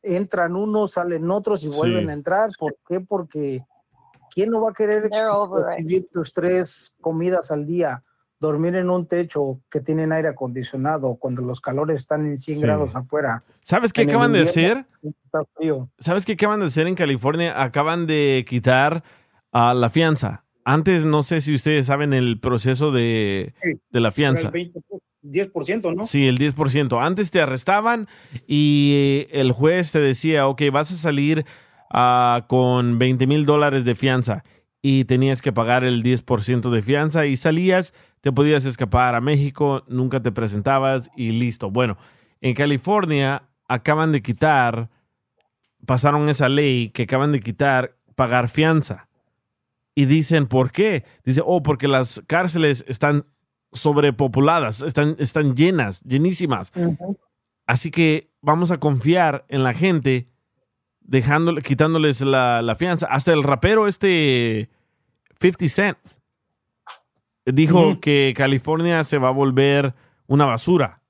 Entran 0.00 0.56
unos, 0.56 0.92
salen 0.92 1.30
otros 1.30 1.62
y 1.62 1.68
Sí. 1.68 1.76
vuelven 1.76 2.08
a 2.08 2.14
entrar. 2.14 2.48
¿Por 2.58 2.74
qué? 2.88 3.00
Porque 3.00 3.62
¿quién 4.34 4.48
no 4.48 4.62
va 4.62 4.70
a 4.70 4.72
querer 4.72 5.10
recibir 5.52 6.08
tus 6.10 6.32
tres 6.32 6.96
comidas 7.02 7.50
al 7.50 7.66
día? 7.66 8.02
Dormir 8.40 8.74
en 8.76 8.88
un 8.88 9.06
techo 9.06 9.60
que 9.70 9.80
tienen 9.80 10.12
aire 10.12 10.28
acondicionado 10.28 11.16
cuando 11.16 11.42
los 11.42 11.60
calores 11.60 12.00
están 12.00 12.26
en 12.26 12.38
100 12.38 12.56
Sí. 12.58 12.62
grados 12.62 12.96
afuera. 12.96 13.44
¿Sabes 13.60 13.92
qué 13.92 14.02
acaban 14.02 14.32
de 14.32 14.40
hacer? 14.40 14.86
Está 15.02 15.44
frío. 15.54 15.90
¿Sabes 15.98 16.24
qué 16.24 16.32
acaban 16.32 16.60
de 16.60 16.66
hacer 16.66 16.86
en 16.86 16.94
California? 16.94 17.62
Acaban 17.62 18.06
de 18.06 18.44
quitar 18.48 19.04
ah, 19.52 19.74
la 19.74 19.90
fianza. 19.90 20.44
Antes 20.64 21.04
no 21.04 21.22
sé 21.22 21.40
si 21.42 21.54
ustedes 21.54 21.86
saben 21.86 22.12
el 22.14 22.40
proceso 22.40 22.92
de, 22.92 23.54
de 23.90 24.00
la 24.00 24.10
fianza. 24.10 24.48
El 24.48 24.52
20, 24.52 24.80
10%, 25.22 25.94
¿no? 25.94 26.04
Sí, 26.06 26.26
el 26.26 26.38
10%. 26.38 27.04
Antes 27.04 27.30
te 27.30 27.42
arrestaban 27.42 28.08
y 28.46 28.92
eh, 28.94 29.40
el 29.40 29.52
juez 29.52 29.92
te 29.92 30.00
decía, 30.00 30.48
ok, 30.48 30.62
vas 30.72 30.90
a 30.92 30.96
salir 30.96 31.44
ah, 31.90 32.46
con 32.48 32.98
20 32.98 33.26
mil 33.26 33.44
dólares 33.44 33.84
de 33.84 33.94
fianza 33.94 34.44
y 34.82 35.04
tenías 35.04 35.42
que 35.42 35.52
pagar 35.52 35.84
el 35.84 36.02
10% 36.02 36.70
de 36.70 36.82
fianza 36.82 37.26
y 37.26 37.36
salías, 37.36 37.92
te 38.20 38.32
podías 38.32 38.64
escapar 38.64 39.14
a 39.14 39.20
México, 39.20 39.84
nunca 39.88 40.20
te 40.20 40.32
presentabas 40.32 41.10
y 41.16 41.30
listo. 41.30 41.70
Bueno, 41.70 41.96
en 42.40 42.54
California 42.54 43.44
acaban 43.66 44.12
de 44.12 44.22
quitar, 44.22 44.90
pasaron 45.86 46.28
esa 46.28 46.48
ley 46.48 46.90
que 46.90 47.04
acaban 47.04 47.32
de 47.32 47.40
quitar 47.40 47.96
pagar 48.14 48.48
fianza. 48.48 49.08
Y 49.94 50.04
dicen, 50.04 50.46
¿por 50.46 50.70
qué? 50.70 51.04
Dice, 51.24 51.42
oh, 51.44 51.62
porque 51.62 51.88
las 51.88 52.22
cárceles 52.26 52.84
están 52.88 53.26
sobrepopuladas, 53.72 54.82
están, 54.82 55.16
están 55.18 55.54
llenas, 55.54 56.02
llenísimas. 56.02 56.72
Así 57.66 57.90
que 57.90 58.30
vamos 58.40 58.70
a 58.70 58.78
confiar 58.78 59.44
en 59.48 59.62
la 59.62 59.74
gente, 59.74 60.28
dejándole, 61.00 61.62
quitándoles 61.62 62.20
la, 62.20 62.62
la 62.62 62.76
fianza. 62.76 63.06
Hasta 63.06 63.32
el 63.32 63.42
rapero 63.42 63.88
este 63.88 64.70
50 65.40 65.68
Cent 65.68 65.98
dijo 67.52 68.00
que 68.00 68.32
California 68.36 69.04
se 69.04 69.18
va 69.18 69.28
a 69.28 69.32
volver 69.32 69.94
una 70.26 70.46
basura. 70.46 71.00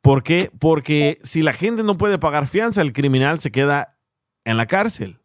¿Por 0.00 0.22
qué? 0.22 0.50
Porque 0.58 1.18
si 1.22 1.42
la 1.42 1.52
gente 1.52 1.82
no 1.82 1.98
puede 1.98 2.18
pagar 2.18 2.46
fianza, 2.46 2.80
el 2.80 2.92
criminal 2.92 3.40
se 3.40 3.50
queda 3.50 3.98
en 4.44 4.56
la 4.56 4.66
cárcel. 4.66 5.18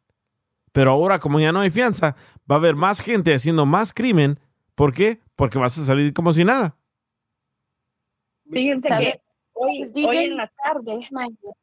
Pero 0.72 0.92
ahora, 0.92 1.20
como 1.20 1.40
ya 1.40 1.52
no 1.52 1.60
hay 1.60 1.70
fianza, 1.70 2.16
va 2.50 2.56
a 2.56 2.60
haber 2.60 2.76
más 2.76 3.02
gente 3.02 3.34
haciendo 3.34 3.66
más 3.66 3.94
crimen. 3.94 4.40
¿Por 4.74 4.94
qué? 4.94 5.20
Porque 5.36 5.60
vas 5.60 5.78
a 5.78 5.86
salir 5.86 6.14
como 6.14 6.34
si 6.34 6.44
nada. 6.44 6.76
Fíjense 8.50 8.88
que 8.88 9.22
hoy, 9.54 10.18
en 10.18 10.38
la 10.38 10.52
tarde, 10.64 11.08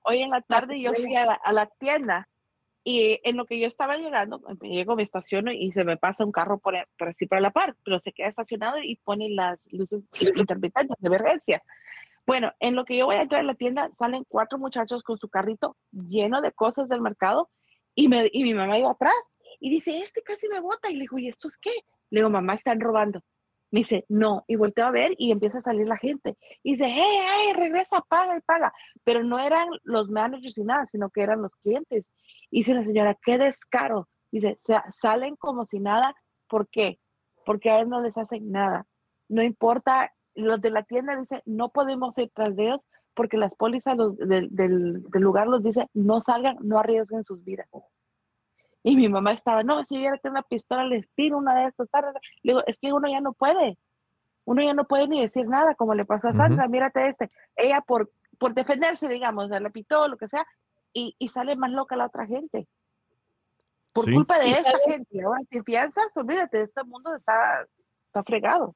hoy 0.02 0.22
en 0.22 0.30
la 0.30 0.40
tarde 0.42 0.80
yo 0.80 0.92
fui 0.94 1.16
a 1.16 1.26
la, 1.26 1.34
a 1.34 1.52
la 1.52 1.66
tienda 1.66 2.28
y 2.89 3.20
en 3.23 3.36
lo 3.36 3.44
que 3.44 3.60
yo 3.60 3.66
estaba 3.66 3.98
llegando, 3.98 4.40
me 4.62 4.70
llego, 4.70 4.97
me 4.97 5.02
estaciono 5.02 5.52
y 5.52 5.73
se 5.73 5.85
me 5.85 5.98
pasa 5.98 6.24
un 6.24 6.32
carro 6.32 6.59
por, 6.59 6.74
por 6.98 7.09
así 7.09 7.27
por 7.27 7.39
la 7.39 7.51
par, 7.51 7.77
pero 7.85 8.01
se 8.01 8.12
queda 8.12 8.28
estacionado 8.28 8.78
y 8.78 8.97
pone 8.97 9.28
las 9.28 9.60
luces 9.70 10.02
intermitentes 10.36 10.97
de 10.98 11.06
emergencia. 11.06 11.62
Bueno, 12.27 12.51
en 12.60 12.77
lo 12.77 12.86
que 12.86 12.97
yo 12.97 13.05
voy 13.05 13.16
a 13.16 13.20
entrar 13.20 13.43
a 13.43 13.44
la 13.44 13.56
tienda, 13.56 13.90
salen 13.98 14.24
cuatro 14.27 14.56
muchachos 14.56 15.02
con 15.02 15.19
su 15.19 15.28
carrito 15.28 15.77
lleno 15.93 16.40
de 16.40 16.51
cosas 16.52 16.89
del 16.89 17.02
mercado 17.02 17.51
y, 17.94 18.09
me, 18.09 18.31
y 18.32 18.43
mi 18.43 18.55
mamá 18.55 18.78
iba 18.78 18.90
atrás 18.90 19.12
y 19.60 19.69
dice, 19.69 19.98
este 19.98 20.23
casi 20.23 20.48
me 20.48 20.60
bota. 20.60 20.89
Y 20.89 20.94
le 20.94 21.01
digo, 21.01 21.19
¿y 21.19 21.28
esto 21.28 21.47
es 21.48 21.59
qué? 21.59 21.73
Le 22.09 22.20
digo, 22.20 22.31
mamá, 22.31 22.55
están 22.55 22.81
robando. 22.81 23.20
Me 23.70 23.81
dice, 23.81 24.06
no, 24.09 24.44
y 24.47 24.56
volteo 24.56 24.86
a 24.86 24.90
ver 24.90 25.12
y 25.19 25.31
empieza 25.31 25.59
a 25.59 25.62
salir 25.62 25.86
la 25.86 25.98
gente. 25.98 26.39
Y 26.62 26.73
dice, 26.73 26.86
hey, 26.86 27.19
hey, 27.20 27.52
regresa, 27.55 28.01
paga 28.09 28.35
y 28.39 28.40
paga. 28.40 28.73
Pero 29.05 29.23
no 29.23 29.39
eran 29.39 29.69
los 29.82 30.09
managers 30.09 30.56
y 30.56 30.65
nada, 30.65 30.86
sino 30.90 31.10
que 31.10 31.20
eran 31.20 31.43
los 31.43 31.55
clientes. 31.56 32.06
Y 32.50 32.60
dice 32.60 32.74
la 32.74 32.84
señora, 32.84 33.16
qué 33.24 33.38
descaro. 33.38 34.08
Dice, 34.30 34.58
"sa- 34.66 34.84
salen 35.00 35.36
como 35.36 35.66
si 35.66 35.80
nada. 35.80 36.14
¿Por 36.48 36.68
qué? 36.68 36.98
Porque 37.44 37.70
a 37.70 37.76
ellos 37.78 37.88
no 37.88 38.00
les 38.00 38.16
hacen 38.16 38.50
nada. 38.50 38.86
No 39.28 39.42
importa, 39.42 40.12
los 40.34 40.60
de 40.60 40.70
la 40.70 40.82
tienda 40.84 41.16
dicen, 41.16 41.42
no 41.46 41.70
podemos 41.70 42.16
ir 42.18 42.30
tras 42.34 42.54
de 42.56 42.64
ellos 42.66 42.80
porque 43.14 43.36
las 43.36 43.54
pólizas 43.54 43.96
los- 43.96 44.16
del, 44.16 44.48
del- 44.54 45.02
del 45.02 45.22
lugar 45.22 45.46
los 45.48 45.62
dice, 45.62 45.88
no 45.94 46.20
salgan, 46.22 46.56
no 46.60 46.78
arriesguen 46.78 47.24
sus 47.24 47.42
vidas. 47.44 47.68
Y 48.84 48.96
mi 48.96 49.08
mamá 49.08 49.32
estaba, 49.32 49.62
no, 49.64 49.84
si 49.84 49.98
hubiera 49.98 50.18
que 50.18 50.28
una 50.28 50.42
pistola 50.42 50.84
les 50.84 51.08
tiro 51.14 51.36
una 51.36 51.54
de 51.60 51.66
estas. 51.66 51.88
Le 52.42 52.52
digo, 52.52 52.62
es 52.66 52.78
que 52.78 52.92
uno 52.92 53.08
ya 53.08 53.20
no 53.20 53.32
puede. 53.32 53.76
uno 54.44 54.62
ya 54.62 54.72
no 54.72 54.86
puede 54.86 55.08
ni 55.08 55.20
decir 55.20 55.46
nada, 55.46 55.74
como 55.74 55.94
le 55.94 56.06
pasó 56.06 56.28
a 56.28 56.32
Sandra, 56.38 56.68
mírate 56.68 57.06
este, 57.08 57.28
ella 57.56 57.82
por, 57.82 58.10
por 58.38 58.54
defenderse, 58.54 59.06
digamos, 59.06 59.50
le 59.50 59.70
pitó, 59.70 60.08
lo 60.08 60.16
que 60.16 60.26
sea, 60.28 60.46
y, 60.93 61.15
y 61.19 61.28
sale 61.28 61.56
más 61.56 61.70
loca 61.70 61.97
la 61.97 62.06
otra 62.06 62.27
gente. 62.27 62.66
Por 63.93 64.05
Sí. 64.05 64.15
culpa 64.15 64.39
de 64.39 64.51
esa 64.51 64.70
sabes- 64.70 64.85
gente, 64.86 65.23
ahora 65.23 65.40
sin 65.51 65.65
fianzas, 65.65 66.06
olvídate, 66.15 66.62
este 66.62 66.85
mundo 66.85 67.15
está, 67.15 67.66
está 68.06 68.23
fregado. 68.23 68.74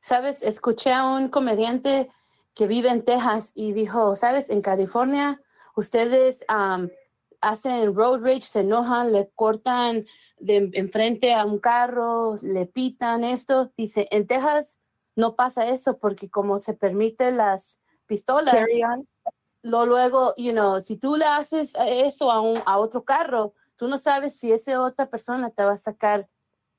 Sabes, 0.00 0.42
escuché 0.42 0.92
a 0.92 1.04
un 1.06 1.28
comediante 1.28 2.10
que 2.54 2.66
vive 2.66 2.88
en 2.90 3.04
Texas 3.04 3.50
y 3.54 3.72
dijo, 3.72 4.14
sabes, 4.16 4.50
en 4.50 4.62
California 4.62 5.40
ustedes 5.74 6.44
am, 6.48 6.90
hacen 7.40 7.94
road 7.94 8.20
rage, 8.22 8.42
se 8.42 8.60
enojan, 8.60 9.12
le 9.12 9.30
cortan 9.34 10.06
de 10.38 10.70
enfrente 10.74 11.34
a 11.34 11.44
un 11.44 11.58
carro, 11.58 12.34
le 12.42 12.66
pitan 12.66 13.24
esto. 13.24 13.72
Dice, 13.76 14.06
en 14.10 14.26
Texas 14.26 14.78
no 15.16 15.34
pasa 15.34 15.66
eso 15.68 15.98
porque 15.98 16.28
como 16.30 16.58
se 16.58 16.74
permiten 16.74 17.36
las 17.36 17.78
pistolas, 18.06 18.54
Carry 18.54 18.84
on. 18.84 19.08
Lo 19.62 19.86
luego, 19.86 20.34
you 20.36 20.52
know, 20.52 20.80
si 20.80 20.96
tú 20.96 21.16
le 21.16 21.24
haces 21.24 21.72
eso 21.86 22.30
a, 22.30 22.40
un, 22.40 22.54
a 22.66 22.78
otro 22.78 23.04
carro, 23.04 23.54
tú 23.76 23.88
no 23.88 23.96
sabes 23.98 24.36
si 24.36 24.52
esa 24.52 24.80
otra 24.82 25.08
persona 25.08 25.50
te 25.50 25.64
va 25.64 25.72
a 25.72 25.76
sacar 25.76 26.28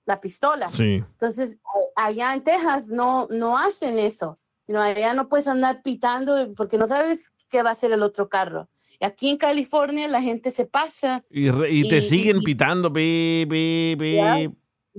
la 0.05 0.19
pistola. 0.19 0.67
Sí. 0.69 0.95
Entonces, 0.95 1.57
allá 1.95 2.33
en 2.33 2.43
Texas 2.43 2.87
no, 2.87 3.27
no 3.29 3.57
hacen 3.57 3.97
eso. 3.99 4.37
You 4.67 4.73
know, 4.73 4.81
allá 4.83 5.13
no 5.13 5.29
puedes 5.29 5.47
andar 5.47 5.81
pitando 5.81 6.53
porque 6.55 6.77
no 6.77 6.87
sabes 6.87 7.31
qué 7.49 7.63
va 7.63 7.69
a 7.69 7.73
hacer 7.73 7.91
el 7.91 8.03
otro 8.03 8.27
carro. 8.29 8.69
Y 8.99 9.05
aquí 9.05 9.29
en 9.29 9.37
California 9.37 10.07
la 10.07 10.21
gente 10.21 10.51
se 10.51 10.65
pasa, 10.65 11.23
Y, 11.29 11.49
re- 11.49 11.71
y 11.71 11.87
te 11.89 11.97
Y- 11.97 12.01
siguen 12.01 12.37
y- 12.37 12.43
pitando, 12.43 12.89
bi, 12.89 13.45
bi, 13.49 13.95
bi. 13.97 14.15
Ya. 14.15 14.35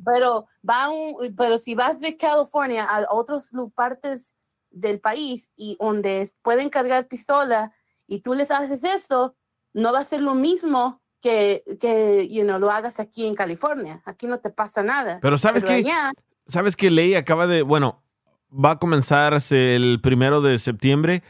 pero 0.05 0.47
va 0.69 0.89
un- 0.91 1.35
pero 1.37 1.57
si 1.59 1.75
vas 1.75 2.01
de 2.01 2.17
California 2.17 2.85
a 2.85 3.07
otras 3.15 3.51
partes 3.75 4.34
del 4.75 5.01
país 5.01 5.51
y 5.57 5.77
donde 5.81 6.29
pueden 6.43 6.69
cargar 6.69 7.07
pistola 7.09 7.73
y 8.07 8.21
tú 8.21 8.35
les 8.35 8.51
haces 8.51 8.85
eso, 8.85 9.35
no 9.73 9.93
va 9.93 10.01
a 10.01 10.05
ser 10.05 10.21
lo 10.21 10.35
mismo 10.35 11.01
que, 11.21 11.65
que 11.81 12.29
you 12.29 12.43
know, 12.43 12.59
lo 12.59 12.71
hagas 12.71 13.01
aquí 13.01 13.25
en 13.27 13.35
California. 13.35 14.03
Aquí 14.05 14.27
no 14.27 14.39
te 14.41 14.51
pasa 14.51 14.83
nada. 14.83 15.19
Pero 15.23 15.39
¿sabes 15.39 15.65
qué? 15.65 15.73
allá- 15.75 16.13
¿Sabes 16.47 16.77
qué 16.77 16.91
ley 16.91 17.15
acaba 17.15 17.47
de, 17.47 17.63
bueno, 17.63 18.03
va 18.53 18.73
a 18.73 18.79
comenzarse 18.79 19.75
el 19.77 20.01
primero 20.03 20.43
de 20.43 20.59
septiembre? 20.59 21.23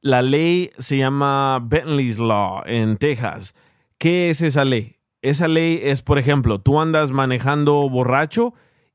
La 0.00 0.22
ley 0.22 0.70
se 0.78 0.96
llama 0.96 1.60
Bentley's 1.62 2.18
Law 2.18 2.62
en 2.66 2.96
Texas. 2.96 3.54
¿Qué 3.98 4.30
es 4.30 4.40
esa 4.42 4.64
ley? 4.64 4.96
Esa 5.22 5.46
ley 5.46 5.78
es, 5.82 6.02
por 6.02 6.18
ejemplo, 6.18 6.60
tú 6.60 6.80
andas 6.80 7.12
manejando 7.12 7.88
borracho 7.88 8.54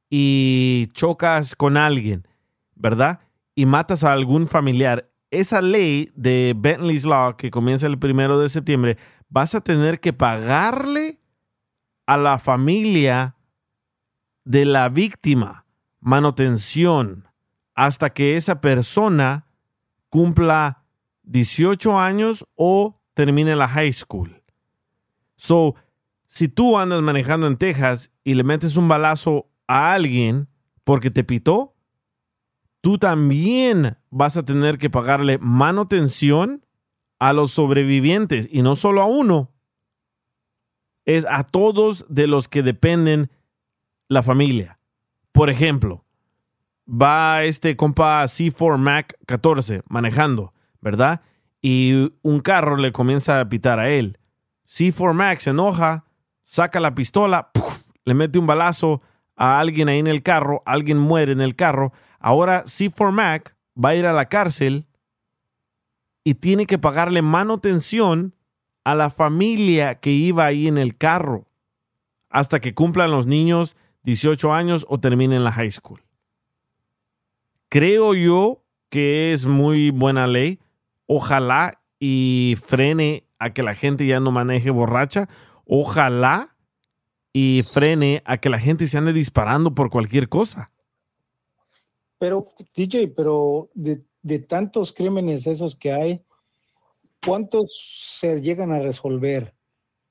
y 0.09 0.87
chocas 0.93 1.55
con 1.55 1.77
alguien, 1.77 2.27
¿verdad? 2.73 3.19
Y 3.55 3.65
matas 3.65 4.03
a 4.03 4.13
algún 4.13 4.47
familiar. 4.47 5.09
Esa 5.31 5.61
ley 5.61 6.11
de 6.15 6.53
Bentley's 6.55 7.05
Law, 7.05 7.37
que 7.37 7.49
comienza 7.49 7.87
el 7.87 7.97
primero 7.97 8.39
de 8.39 8.49
septiembre, 8.49 8.97
vas 9.29 9.55
a 9.55 9.61
tener 9.61 9.99
que 9.99 10.13
pagarle 10.13 11.19
a 12.05 12.17
la 12.17 12.37
familia 12.37 13.35
de 14.43 14.65
la 14.65 14.89
víctima 14.89 15.65
manutención 15.99 17.27
hasta 17.73 18.11
que 18.11 18.35
esa 18.35 18.61
persona 18.61 19.47
cumpla 20.09 20.83
18 21.23 21.99
años 21.99 22.45
o 22.55 23.01
termine 23.13 23.55
la 23.55 23.67
high 23.67 23.91
school. 23.91 24.43
So, 25.35 25.75
si 26.27 26.47
tú 26.47 26.77
andas 26.77 27.01
manejando 27.01 27.47
en 27.47 27.57
Texas 27.57 28.11
y 28.23 28.33
le 28.35 28.43
metes 28.43 28.77
un 28.77 28.87
balazo 28.87 29.49
a 29.67 29.93
alguien 29.93 30.47
porque 30.83 31.09
te 31.09 31.23
pitó, 31.23 31.74
tú 32.85 32.99
también 32.99 33.97
vas 34.11 34.37
a 34.37 34.45
tener 34.45 34.77
que 34.77 34.91
pagarle 34.91 35.39
manutención 35.39 36.63
a 37.17 37.33
los 37.33 37.49
sobrevivientes 37.49 38.47
y 38.51 38.61
no 38.61 38.75
solo 38.75 39.01
a 39.01 39.05
uno, 39.05 39.51
es 41.03 41.25
a 41.27 41.45
todos 41.45 42.05
de 42.09 42.27
los 42.27 42.47
que 42.47 42.61
dependen 42.61 43.31
la 44.07 44.21
familia. 44.21 44.77
Por 45.31 45.49
ejemplo, 45.49 46.05
va 46.87 47.43
este 47.43 47.75
compa 47.75 48.23
C4 48.25 48.77
Mac 48.77 49.17
14 49.25 49.81
manejando, 49.89 50.53
¿verdad? 50.79 51.21
Y 51.63 52.11
un 52.21 52.39
carro 52.39 52.77
le 52.77 52.91
comienza 52.91 53.39
a 53.39 53.49
pitar 53.49 53.79
a 53.79 53.89
él. 53.89 54.19
C4 54.67 55.13
Mac 55.15 55.39
se 55.39 55.49
enoja, 55.49 56.05
saca 56.43 56.79
la 56.79 56.93
pistola, 56.93 57.49
le 58.05 58.13
mete 58.13 58.37
un 58.37 58.45
balazo 58.45 59.01
a 59.35 59.59
alguien 59.59 59.89
ahí 59.89 59.97
en 59.97 60.05
el 60.05 60.21
carro, 60.21 60.61
alguien 60.67 60.99
muere 60.99 61.31
en 61.31 61.41
el 61.41 61.55
carro. 61.55 61.91
Ahora 62.25 62.63
C4 62.63 63.11
Mac 63.11 63.55
va 63.77 63.89
a 63.89 63.95
ir 63.95 64.07
a 64.07 64.11
la 64.11 64.25
cárcel 64.29 64.87
y 66.23 66.33
tiene 66.33 66.65
que 66.65 66.79
pagarle 66.79 67.21
manutención 67.21 68.33
a 68.83 68.95
la 68.95 69.11
familia 69.11 69.99
que 69.99 70.09
iba 70.09 70.43
ahí 70.43 70.67
en 70.67 70.79
el 70.79 70.97
carro 70.97 71.45
hasta 72.31 72.59
que 72.59 72.73
cumplan 72.73 73.11
los 73.11 73.27
niños 73.27 73.77
18 74.05 74.55
años 74.55 74.87
o 74.89 74.99
terminen 74.99 75.43
la 75.43 75.51
high 75.51 75.69
school. 75.69 76.01
Creo 77.69 78.15
yo 78.15 78.63
que 78.89 79.31
es 79.31 79.45
muy 79.45 79.91
buena 79.91 80.25
ley. 80.25 80.59
Ojalá 81.05 81.79
y 81.99 82.55
frene 82.59 83.27
a 83.37 83.51
que 83.51 83.61
la 83.61 83.75
gente 83.75 84.07
ya 84.07 84.19
no 84.19 84.31
maneje 84.31 84.71
borracha. 84.71 85.29
Ojalá 85.67 86.55
y 87.33 87.61
frene 87.71 88.23
a 88.25 88.37
que 88.37 88.49
la 88.49 88.57
gente 88.57 88.87
se 88.87 88.97
ande 88.97 89.13
disparando 89.13 89.75
por 89.75 89.91
cualquier 89.91 90.27
cosa. 90.27 90.71
Pero, 92.17 92.47
DJ, 92.73 93.09
pero 93.09 93.69
de, 93.73 94.01
de 94.21 94.39
tantos 94.39 94.93
crímenes 94.93 95.47
esos 95.47 95.75
que 95.75 95.91
hay, 95.91 96.21
¿cuántos 97.25 98.17
se 98.19 98.41
llegan 98.41 98.71
a 98.71 98.79
resolver? 98.79 99.53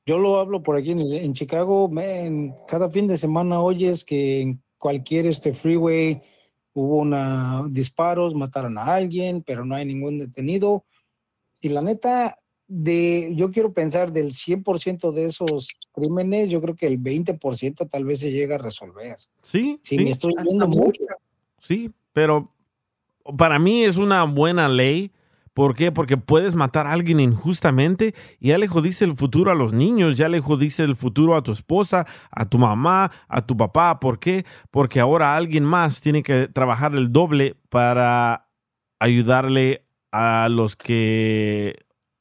Yo 0.07 0.19
lo 0.19 0.39
hablo 0.39 0.63
por 0.63 0.77
aquí 0.77 0.91
en, 0.91 1.01
en 1.01 1.33
Chicago, 1.33 1.89
man, 1.89 2.55
cada 2.69 2.91
fin 2.91 3.07
de 3.07 3.17
semana 3.17 3.61
oyes 3.63 4.05
que 4.05 4.43
en 4.43 4.63
cualquier 4.79 5.27
este 5.27 5.55
freeway 5.55 6.21
hubo 6.75 6.99
una 6.99 7.65
disparos, 7.71 8.35
mataron 8.35 8.77
a 8.77 8.95
alguien, 8.95 9.43
pero 9.43 9.65
no 9.65 9.75
hay 9.75 9.87
ningún 9.87 10.19
detenido. 10.19 10.85
Y 11.61 11.71
la 11.71 11.81
neta, 11.81 12.37
de, 12.67 13.33
yo 13.35 13.51
quiero 13.51 13.73
pensar 13.73 14.13
del 14.13 14.33
100% 14.33 15.13
de 15.13 15.27
esos 15.27 15.69
crímenes, 15.93 16.51
yo 16.51 16.61
creo 16.61 16.75
que 16.75 16.87
el 16.87 16.99
20% 17.01 17.89
tal 17.89 18.05
vez 18.05 18.21
se 18.21 18.31
llega 18.33 18.57
a 18.57 18.59
resolver. 18.59 19.17
Sí, 19.41 19.81
Sí, 19.83 19.97
sí. 19.97 20.05
me 20.05 20.11
estoy 20.11 20.35
viendo 20.43 20.69
mucho. 20.69 21.05
Sí, 21.65 21.95
pero 22.13 22.53
para 23.39 23.59
mí 23.59 23.85
es 23.85 23.97
una 23.97 24.25
buena 24.25 24.69
ley. 24.69 25.13
¿Por 25.55 25.75
qué? 25.75 25.93
Porque 25.93 26.17
puedes 26.17 26.55
matar 26.55 26.87
a 26.87 26.93
alguien 26.93 27.21
injustamente 27.21 28.15
y 28.39 28.49
ya 28.49 28.59
le 28.59 28.69
jodiste 28.69 29.05
el 29.05 29.17
futuro 29.17 29.51
a 29.51 29.55
los 29.55 29.73
niños, 29.73 30.19
ya 30.19 30.29
le 30.29 30.41
jodiste 30.41 30.83
el 30.83 30.95
futuro 30.95 31.37
a 31.37 31.43
tu 31.43 31.53
esposa, 31.53 32.07
a 32.31 32.45
tu 32.45 32.59
mamá, 32.59 33.11
a 33.29 33.47
tu 33.47 33.57
papá. 33.57 33.99
¿Por 33.99 34.19
qué? 34.19 34.45
Porque 34.71 35.01
ahora 35.01 35.37
alguien 35.37 35.65
más 35.65 36.03
tiene 36.03 36.23
que 36.23 36.49
trabajar 36.49 36.95
el 36.97 37.13
doble 37.13 37.57
para 37.71 38.49
ayudarle 38.99 39.87
a 40.13 40.49
los 40.51 40.77
que 40.77 41.79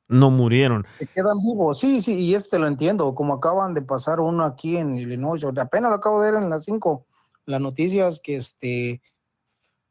no 0.08 0.32
murieron. 0.32 0.86
que 1.00 1.08
quedan 1.08 1.36
vivos, 1.46 1.80
sí, 1.80 2.00
sí, 2.00 2.14
y 2.14 2.36
este 2.36 2.60
lo 2.60 2.68
entiendo, 2.68 3.14
como 3.14 3.34
acaban 3.34 3.74
de 3.74 3.82
pasar 3.82 4.20
uno 4.20 4.46
aquí 4.46 4.78
en 4.78 4.96
Illinois, 4.98 5.44
apenas 5.44 5.90
lo 5.90 5.98
acabo 5.98 6.22
de 6.22 6.32
ver 6.32 6.44
en 6.44 6.50
las 6.50 6.64
5, 6.66 7.06
las 7.46 7.60
noticias 7.60 8.22
que 8.22 8.36
este, 8.36 9.02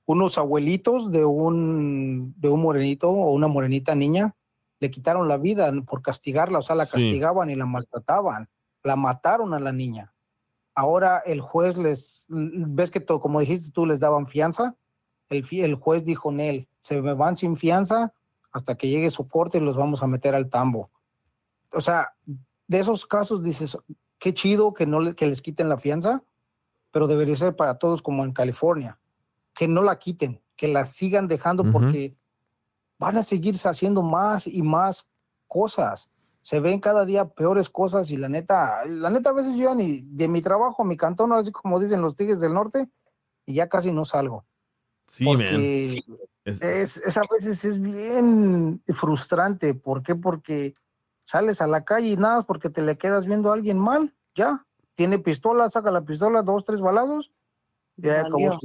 unos 0.07 0.39
abuelitos 0.39 1.11
de 1.13 1.25
un, 1.25 2.35
de 2.37 2.49
un 2.49 2.61
morenito 2.63 3.09
o 3.11 3.33
una 3.33 3.49
morenita 3.49 3.95
niña 3.95 4.35
le 4.81 4.91
quitaron 4.91 5.29
la 5.29 5.37
vida 5.37 5.73
por 5.87 6.03
castigarla, 6.03 6.59
o 6.59 6.63
sea, 6.63 6.75
la 6.75 6.87
Sí. 6.87 6.93
castigaban 6.93 7.51
y 7.51 7.55
la 7.55 7.67
maltrataban, 7.67 8.49
la 8.83 8.97
mataron 8.97 9.55
a 9.55 9.61
la 9.61 9.71
niña. 9.73 10.13
Ahora 10.75 11.19
el 11.25 11.41
juez 11.41 11.77
les, 11.77 12.27
ves 12.29 12.91
que 12.91 12.99
todo, 12.99 13.21
como 13.21 13.39
dijiste 13.41 13.71
tú, 13.71 13.87
les 13.87 14.01
daban 14.01 14.27
fianza, 14.27 14.75
el, 15.29 15.47
el 15.51 15.75
juez 15.77 16.05
dijo, 16.05 16.33
Nel, 16.33 16.67
se 16.81 17.01
me 17.01 17.15
van 17.15 17.37
sin 17.37 17.57
fianza 17.57 18.13
hasta 18.51 18.75
que 18.75 18.89
llegue 18.89 19.11
su 19.11 19.29
corte 19.29 19.59
y 19.59 19.61
los 19.61 19.77
vamos 19.77 20.03
a 20.03 20.07
meter 20.09 20.35
al 20.35 20.51
tambo. 20.51 20.91
O 21.73 21.81
sea, 21.81 22.15
de 22.67 22.81
esos 22.81 23.07
casos 23.07 23.43
dices, 23.43 23.79
qué 24.19 24.35
chido 24.35 24.75
que 24.75 24.85
no 24.87 24.99
le- 25.01 25.15
que 25.15 25.27
les 25.27 25.41
quiten 25.43 25.69
la 25.69 25.77
fianza, 25.79 26.23
pero 26.91 27.07
debería 27.07 27.37
ser 27.37 27.55
para 27.55 27.79
todos 27.79 28.03
como 28.03 28.25
en 28.25 28.33
California, 28.33 28.99
que 29.55 29.69
no 29.69 29.83
la 29.83 29.99
quiten, 29.99 30.41
que 30.57 30.69
la 30.69 30.87
sigan 30.87 31.29
dejando 31.29 31.65
porque 31.73 32.17
van 32.99 33.17
a 33.17 33.23
seguir 33.23 33.55
haciendo 33.65 34.03
más 34.03 34.47
y 34.47 34.63
más 34.63 35.09
cosas. 35.49 36.09
Se 36.41 36.59
ven 36.61 36.81
cada 36.81 37.05
día 37.05 37.27
peores 37.29 37.69
cosas 37.71 38.11
y 38.11 38.17
la 38.17 38.29
neta, 38.29 38.85
la 38.87 39.11
neta 39.11 39.31
a 39.31 39.33
veces 39.33 39.55
yo 39.57 39.65
ya 39.71 39.75
ni 39.75 40.01
de 40.03 40.29
mi 40.29 40.41
trabajo 40.43 40.85
mi 40.85 40.97
cantón, 40.97 41.33
así 41.33 41.53
como 41.53 41.79
dicen 41.79 42.01
los 42.03 42.17
tigres 42.17 42.41
del 42.41 42.55
norte, 42.55 42.89
y 43.47 43.55
ya 43.55 43.69
casi 43.69 43.93
no 43.93 44.05
salgo. 44.05 44.45
Sí, 45.07 45.25
man. 45.25 45.37
Porque 45.39 45.99
Es- 46.45 46.61
es, 46.61 46.97
es 46.97 47.17
a 47.17 47.23
veces 47.31 47.65
es 47.65 47.81
bien 47.81 48.83
frustrante. 48.89 49.75
¿Por 49.75 50.03
qué? 50.03 50.17
Porque 50.17 50.75
sales 51.25 51.61
a 51.61 51.69
la 51.69 51.85
calle 51.85 52.09
y 52.09 52.17
nada, 52.17 52.43
porque 52.43 52.69
te 52.69 52.83
le 52.83 52.99
quedas 52.99 53.27
viendo 53.27 53.51
a 53.51 53.55
alguien 53.55 53.79
mal, 53.79 54.13
ya. 54.35 54.67
Tiene 54.95 55.19
pistola, 55.21 55.69
saca 55.69 55.91
la 55.93 56.03
pistola, 56.03 56.43
dos, 56.43 56.65
tres 56.65 56.81
balazos, 56.81 57.33
ya 57.97 58.21
acabó 58.23 58.49
Valió. 58.51 58.59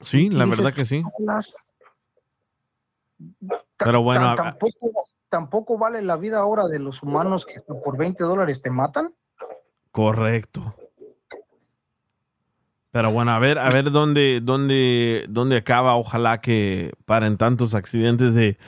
Sí, 0.00 0.30
la 0.30 0.46
verdad 0.46 0.72
que 0.72 0.84
sí. 0.86 1.02
"Las- 1.18 1.54
Pero 3.76 4.02
bueno, 4.02 4.34
tampoco, 4.34 4.92
tampoco 5.28 5.78
vale 5.78 6.02
la 6.02 6.16
vida 6.16 6.38
ahora 6.38 6.66
de 6.68 6.78
los 6.78 7.02
humanos 7.02 7.44
que 7.46 7.60
por 7.60 7.98
20 7.98 8.24
dólares 8.24 8.62
te 8.62 8.70
matan. 8.70 9.14
correcto. 9.90 10.74
Pero 12.92 13.12
bueno, 13.12 13.30
a 13.30 13.38
ver, 13.38 13.58
a 13.58 13.70
ver 13.70 13.90
dónde, 13.92 14.40
dónde, 14.42 15.24
dónde 15.28 15.56
acaba. 15.58 15.94
Ojalá 15.96 16.40
que 16.40 16.92
paren 17.04 17.36
tantos 17.36 17.74
accidentes 17.74 18.34
de, 18.34 18.58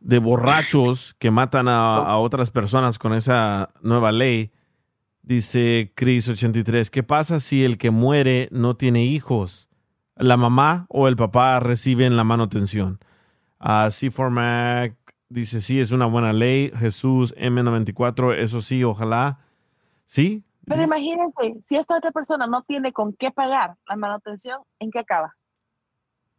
de 0.00 0.18
borrachos 0.18 1.14
que 1.20 1.30
matan 1.30 1.68
a, 1.68 1.98
a 1.98 2.18
otras 2.18 2.50
personas 2.50 2.98
con 2.98 3.12
esa 3.14 3.68
nueva 3.82 4.10
ley. 4.10 4.50
Dice 5.22 5.92
Chris83, 5.96 6.90
¿qué 6.90 7.04
pasa 7.04 7.38
si 7.38 7.64
el 7.64 7.78
que 7.78 7.92
muere 7.92 8.48
no 8.50 8.76
tiene 8.76 9.04
hijos? 9.04 9.68
¿La 10.16 10.36
mamá 10.36 10.86
o 10.88 11.08
el 11.08 11.16
papá 11.16 11.58
reciben 11.60 12.16
la 12.16 12.24
manutención? 12.24 12.98
Ah, 13.58 13.86
C4 13.90 14.30
Mac 14.30 14.94
dice, 15.28 15.60
sí, 15.60 15.80
es 15.80 15.90
una 15.90 16.06
buena 16.06 16.32
ley. 16.32 16.70
Jesús 16.76 17.34
M94, 17.36 18.34
eso 18.34 18.60
sí, 18.60 18.84
ojalá. 18.84 19.38
Sí, 20.04 20.44
Pero 20.66 20.82
imagínense, 20.82 21.60
si 21.66 21.76
esta 21.76 21.96
otra 21.96 22.10
persona 22.12 22.46
no 22.46 22.62
tiene 22.62 22.92
con 22.92 23.14
qué 23.14 23.30
pagar 23.30 23.76
la 23.88 23.96
manutención, 23.96 24.60
¿en 24.78 24.90
qué 24.90 24.98
acaba? 24.98 25.34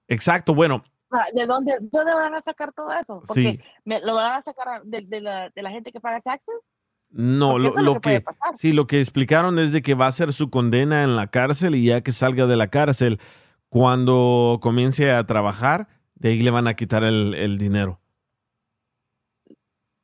exacto. 0.08 0.54
Bueno, 0.54 0.84
sea, 1.10 1.26
¿De 1.34 1.46
dónde, 1.46 1.74
de 1.80 1.90
dónde 1.92 2.14
van 2.14 2.34
a 2.36 2.42
sacar 2.42 2.72
todo 2.74 2.92
eso? 2.92 3.22
Porque 3.28 3.54
Sí. 3.54 3.62
me- 3.86 4.02
lo 4.02 4.16
van 4.16 4.34
a 4.40 4.44
sacar 4.44 4.84
de, 4.84 5.02
de 5.02 5.22
la, 5.22 5.50
de 5.50 5.62
la 5.62 5.70
gente 5.72 5.92
que 5.92 6.00
paga 6.00 6.22
taxes. 6.22 6.56
no, 7.12 7.60
lo, 7.60 7.76
lo 7.78 8.02
que 8.02 8.24
sí, 8.56 8.74
lo 8.74 8.88
que 8.88 9.00
explicaron 9.00 9.60
es 9.60 9.72
de 9.72 9.82
que 9.84 9.94
va 9.94 10.08
a 10.08 10.12
ser 10.12 10.34
su 10.34 10.50
condena 10.50 11.04
en 11.04 11.16
la 11.16 11.28
cárcel 11.28 11.76
y 11.76 11.86
ya 11.86 12.02
que 12.02 12.12
salga 12.12 12.48
de 12.48 12.58
la 12.58 12.68
cárcel, 12.68 13.20
cuando 13.74 14.60
comience 14.62 15.12
a 15.12 15.26
trabajar, 15.26 15.88
de 16.14 16.30
ahí 16.30 16.40
le 16.44 16.52
van 16.52 16.68
a 16.68 16.76
quitar 16.76 17.04
el, 17.04 17.34
el 17.34 17.58
dinero. 17.58 18.00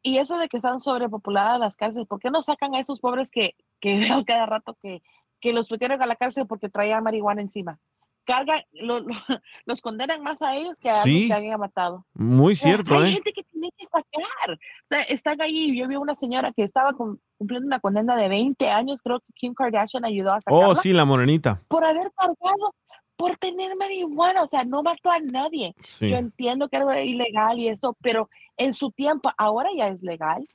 Y 0.01 0.17
eso 0.17 0.39
de 0.39 0.49
que 0.49 0.57
están 0.57 0.79
sobrepopuladas 0.79 1.59
las 1.59 1.75
cárceles, 1.75 2.07
¿por 2.07 2.19
qué 2.19 2.31
no 2.31 2.41
sacan 2.41 2.73
a 2.73 2.79
esos 2.79 2.99
pobres 2.99 3.29
que, 3.29 3.53
que 3.79 3.99
veo 3.99 4.25
cada 4.25 4.47
rato 4.47 4.75
que, 4.81 5.03
que 5.39 5.53
los 5.53 5.69
metieron 5.69 6.01
a 6.01 6.07
la 6.07 6.15
cárcel 6.15 6.47
porque 6.47 6.67
traían 6.67 7.03
marihuana 7.03 7.43
encima? 7.43 7.77
Lo- 8.73 9.01
lo- 9.01 9.05
los 9.65 9.81
condenan 9.81 10.23
más 10.23 10.41
a 10.41 10.55
ellos 10.55 10.75
que 10.79 10.89
a 10.89 10.95
Sí. 10.95 11.21
los 11.21 11.27
que 11.27 11.33
alguien 11.35 11.53
ha 11.53 11.57
matado. 11.59 12.07
Muy 12.15 12.53
O 12.53 12.55
sea, 12.55 12.71
cierto, 12.71 12.97
hay 12.97 13.11
¿eh? 13.11 13.13
gente 13.13 13.33
que 13.33 13.43
tiene 13.43 13.69
que 13.77 13.85
sacar. 13.85 14.51
O 14.53 14.87
sea, 14.89 15.01
están 15.03 15.39
ahí. 15.41 15.77
Yo 15.77 15.87
vi 15.87 15.95
una 15.95 16.15
señora 16.15 16.53
que 16.53 16.63
estaba 16.63 16.93
cumpliendo 16.93 17.67
una 17.67 17.79
condena 17.79 18.15
de 18.15 18.29
20 18.29 18.67
años. 18.69 19.01
Creo 19.03 19.19
que 19.19 19.31
Kim 19.35 19.53
Kardashian 19.53 20.05
ayudó 20.05 20.31
a 20.31 20.41
sacarla. 20.41 20.67
Oh, 20.69 20.73
sí, 20.75 20.91
la 20.91 21.05
morenita. 21.05 21.61
Por 21.67 21.83
haber 21.85 22.11
cargado, 22.15 22.73
por 23.19 23.35
tener 23.37 23.75
marihuana. 23.75 24.41
O 24.43 24.47
sea, 24.47 24.63
no 24.63 24.81
mató 24.81 25.11
a 25.11 25.19
nadie. 25.19 25.75
Sí. 25.83 26.09
Yo 26.09 26.15
entiendo 26.15 26.69
que 26.69 26.77
era 26.77 27.01
ilegal 27.01 27.59
y 27.59 27.67
eso, 27.67 27.95
pero 28.01 28.29
en 28.55 28.73
su 28.73 28.91
tiempo, 28.91 29.29
ahora 29.37 29.69
ya 29.75 29.89
es 29.89 30.01
legal. 30.01 30.47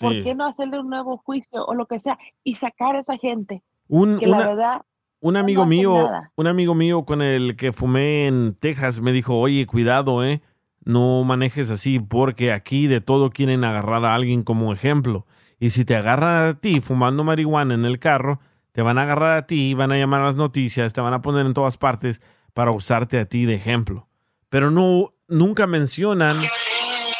¿Por 0.00 0.12
qué 0.22 0.34
no 0.34 0.46
hacerle 0.46 0.80
un 0.80 0.88
nuevo 0.88 1.18
juicio 1.18 1.64
o 1.66 1.74
lo 1.74 1.84
que 1.86 1.98
sea 1.98 2.18
y 2.42 2.54
sacar 2.54 2.96
a 2.96 3.00
esa 3.00 3.18
gente? 3.18 3.62
Un, 3.88 4.18
que 4.18 4.26
la 4.26 4.36
una- 4.38 4.46
verdad, 4.48 4.82
un 5.20 5.36
amigo 5.36 5.66
mío, 5.66 5.94
nada. 6.04 6.32
un 6.36 6.46
amigo 6.46 6.74
mío 6.74 7.04
con 7.04 7.20
el 7.22 7.54
que 7.56 7.72
fumé 7.74 8.26
en 8.28 8.54
Texas 8.58 9.00
me 9.02 9.12
dijo, 9.12 9.36
oye, 9.38 9.66
cuidado, 9.66 10.24
eh, 10.24 10.40
no 10.84 11.22
manejes 11.24 11.70
así 11.70 11.98
porque 12.00 12.52
aquí 12.52 12.86
de 12.86 13.00
todo 13.02 13.28
quieren 13.30 13.62
agarrar 13.64 14.04
a 14.06 14.14
alguien 14.14 14.42
como 14.42 14.72
ejemplo. 14.72 15.26
Y 15.58 15.70
si 15.70 15.84
te 15.84 15.96
agarran 15.96 16.46
a 16.48 16.54
ti 16.58 16.80
fumando 16.80 17.22
marihuana 17.24 17.74
en 17.74 17.84
el 17.84 17.98
carro, 17.98 18.40
te 18.80 18.82
van 18.82 18.96
a 18.96 19.02
agarrar 19.02 19.36
a 19.36 19.46
ti, 19.46 19.74
van 19.74 19.92
a 19.92 19.98
llamar 19.98 20.22
a 20.22 20.24
las 20.24 20.36
noticias, 20.36 20.94
te 20.94 21.02
van 21.02 21.12
a 21.12 21.20
poner 21.20 21.44
en 21.44 21.52
todas 21.52 21.76
partes 21.76 22.22
para 22.54 22.70
usarte 22.70 23.20
a 23.20 23.26
ti 23.26 23.44
de 23.44 23.52
ejemplo. 23.52 24.08
Pero 24.48 24.70
no, 24.70 25.12
nunca 25.28 25.66
mencionan, 25.66 26.40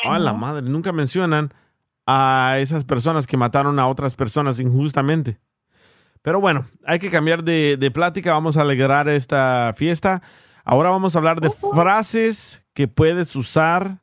a 0.08 0.18
la 0.18 0.32
madre, 0.32 0.62
nunca 0.62 0.90
mencionan 0.92 1.52
a 2.06 2.56
esas 2.60 2.84
personas 2.84 3.26
que 3.26 3.36
mataron 3.36 3.78
a 3.78 3.88
otras 3.88 4.14
personas 4.14 4.58
injustamente. 4.58 5.38
Pero 6.22 6.40
bueno, 6.40 6.64
hay 6.86 6.98
que 6.98 7.10
cambiar 7.10 7.44
de, 7.44 7.76
de 7.78 7.90
plática. 7.90 8.32
Vamos 8.32 8.56
a 8.56 8.62
alegrar 8.62 9.10
esta 9.10 9.74
fiesta. 9.76 10.22
Ahora 10.64 10.88
vamos 10.88 11.14
a 11.14 11.18
hablar 11.18 11.42
de 11.42 11.50
frases 11.50 12.64
que 12.72 12.88
puedes 12.88 13.36
usar 13.36 13.98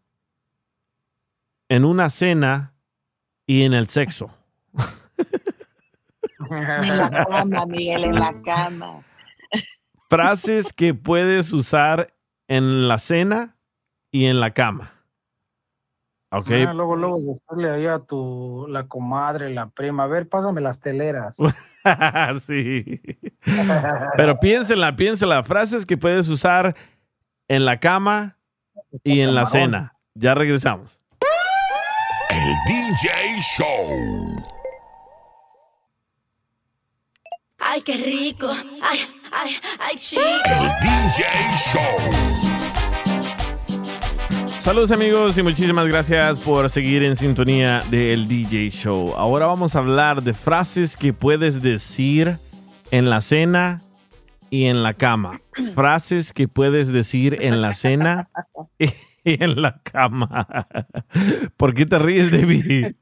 en 1.70 1.86
una 1.86 2.12
cena 2.12 2.76
y 3.48 3.64
en 3.64 3.74
el 3.74 3.90
sexo. 3.90 4.30
en 6.50 6.98
la 6.98 7.26
cama, 7.26 7.66
Miguel, 7.66 8.06
en 8.06 8.16
la 8.16 8.42
cama. 8.44 9.04
Frases 10.10 10.72
que 10.74 10.94
puedes 10.94 11.52
usar 11.54 12.14
en 12.48 12.88
la 12.88 12.98
cena 12.98 13.58
y 14.12 14.26
en 14.26 14.40
la 14.40 14.52
cama. 14.52 14.92
¿Ok? 16.30 16.50
Ah, 16.68 16.74
luego, 16.74 16.96
luego 16.96 17.20
decirle 17.20 17.72
ahí 17.72 17.86
a 17.86 18.00
tu, 18.00 18.68
la 18.70 18.88
comadre, 18.88 19.50
la 19.50 19.70
prima, 19.70 20.04
a 20.04 20.08
ver, 20.08 20.28
pásame 20.28 20.60
las 20.60 20.80
teleras. 20.80 21.38
sí. 22.42 23.02
Pero 24.18 24.38
piénsela, 24.38 24.96
piénsela. 24.96 25.44
Frases 25.44 25.86
que 25.86 25.98
puedes 25.98 26.28
usar 26.28 26.76
en 27.48 27.64
la 27.64 27.80
cama 27.80 28.38
y 29.04 29.22
en 29.22 29.36
la 29.36 29.46
cena. 29.46 29.94
Ya 30.16 30.36
regresamos. 30.36 31.02
El 32.30 32.54
DJ 32.68 33.42
Show. 33.42 34.57
Ay, 37.70 37.82
qué 37.82 37.98
rico. 37.98 38.50
Ay, 38.82 39.00
ay, 39.30 39.52
ay, 39.80 39.98
chico. 40.00 40.22
El 40.46 40.70
DJ 40.80 41.26
Show. 41.58 41.82
Saludos 44.48 44.92
amigos 44.92 45.38
y 45.38 45.44
muchísimas 45.44 45.86
gracias 45.88 46.40
por 46.40 46.70
seguir 46.70 47.04
en 47.04 47.18
sintonía 47.18 47.82
del 47.90 48.30
DJ 48.30 48.70
Show. 48.70 49.16
Ahora 49.18 49.48
vamos 49.48 49.76
a 49.76 49.80
hablar 49.80 50.24
de 50.24 50.34
frases 50.34 50.96
que 50.96 51.12
puedes 51.12 51.62
decir 51.62 52.38
en 52.92 53.10
la 53.10 53.20
cena 53.20 53.82
y 54.50 54.68
en 54.68 54.82
la 54.82 54.94
cama. 54.94 55.42
Frases 55.76 56.32
que 56.32 56.48
puedes 56.48 56.88
decir 56.88 57.38
en 57.42 57.62
la 57.62 57.74
cena 57.74 58.30
y 58.80 59.44
en 59.44 59.62
la 59.62 59.82
cama. 59.84 60.48
¿Por 61.58 61.74
qué 61.74 61.86
te 61.86 62.00
ríes, 62.00 62.32
David? 62.32 62.96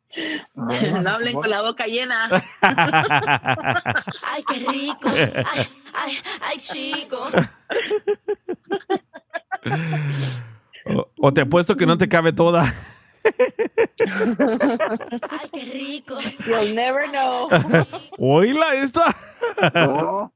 No 0.54 1.10
hablen 1.10 1.34
con 1.34 1.48
la 1.50 1.62
boca 1.62 1.86
llena. 1.86 2.28
Ay, 4.22 4.44
qué 4.46 4.54
rico. 4.70 5.08
Ay, 5.08 5.66
ay, 5.94 6.12
ay, 6.48 6.58
chico. 6.58 7.18
O, 10.86 11.08
o 11.20 11.32
te 11.32 11.42
apuesto 11.42 11.76
que 11.76 11.86
no 11.86 11.98
te 11.98 12.08
cabe 12.08 12.32
toda. 12.32 12.64
Ay, 15.30 15.48
qué 15.52 15.64
rico. 15.72 16.18
You'll 16.46 16.74
never 16.74 17.08
know. 17.10 17.48
Oíla 18.18 18.74
esta. 18.74 19.14
No. 19.74 20.32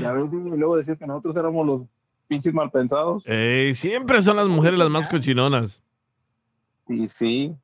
Ya 0.00 0.12
ves, 0.12 0.32
y 0.32 0.56
luego 0.56 0.76
decir 0.76 0.96
que 0.96 1.06
nosotros 1.06 1.36
éramos 1.36 1.66
los 1.66 1.82
pinches 2.28 2.52
mal 2.54 2.70
pensados. 2.70 3.24
Ey, 3.26 3.74
siempre 3.74 4.20
son 4.22 4.36
las 4.36 4.46
mujeres 4.48 4.78
las 4.78 4.90
más 4.90 5.06
cochinonas. 5.08 5.82
Y 6.88 7.08
sí. 7.08 7.54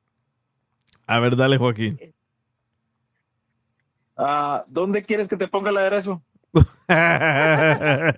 A 1.07 1.19
ver, 1.19 1.35
dale, 1.35 1.57
Joaquín. 1.57 1.99
Ah, 4.17 4.63
¿Dónde 4.67 5.03
quieres 5.03 5.27
que 5.27 5.35
te 5.37 5.47
ponga 5.47 5.69
el 5.71 5.77
aderezo? 5.77 6.21
Ay, 6.87 8.13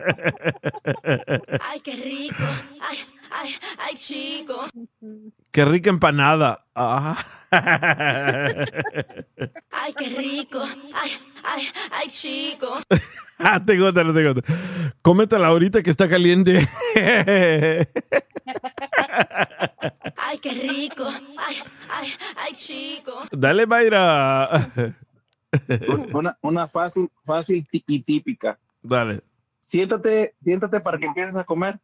qué 1.83 1.95
rico. 1.95 2.43
Ay, 2.81 2.97
ay, 3.31 3.49
ay, 3.79 3.95
chico. 3.97 4.53
Qué 5.51 5.63
rica 5.65 5.89
empanada. 5.89 6.65
Ah. 6.75 7.17
Ay, 9.71 9.93
qué 9.97 10.05
rico. 10.17 10.59
Ay, 10.93 11.11
ay, 11.43 11.63
ay, 11.91 12.07
chico. 12.09 12.67
Ah, 13.37 13.59
tengo 13.61 13.87
otra, 13.87 14.01
tengo 14.13 14.31
otra. 14.31 14.43
Cómetela 15.01 15.47
ahorita 15.47 15.83
que 15.83 15.89
está 15.89 16.07
caliente. 16.07 16.65
Ay, 20.17 20.37
qué 20.39 20.51
rico. 20.51 21.05
Ay, 21.37 21.55
ay, 21.89 22.07
ay, 22.37 22.53
chico. 22.55 23.11
Dale, 23.31 23.65
Mayra. 23.65 24.71
Una, 26.13 26.37
una 26.41 26.67
fácil, 26.67 27.09
fácil 27.25 27.65
y 27.71 28.01
típica. 28.01 28.57
Dale. 28.81 29.21
Siéntate, 29.61 30.35
siéntate 30.43 30.79
para 30.79 30.97
que 30.97 31.05
empieces 31.07 31.35
a 31.35 31.43
comer. 31.43 31.79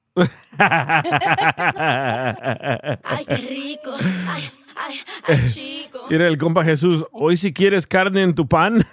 Ay, 3.03 3.25
qué 3.27 3.37
rico. 3.37 3.95
Ay, 4.27 4.43
ay, 4.75 4.95
ay, 5.27 5.45
chico. 5.47 5.99
Mira 6.09 6.27
el 6.27 6.37
compa 6.37 6.63
Jesús. 6.63 7.05
Hoy 7.11 7.37
si 7.37 7.51
quieres 7.53 7.87
carne 7.87 8.21
en 8.21 8.35
tu 8.35 8.47
pan. 8.47 8.85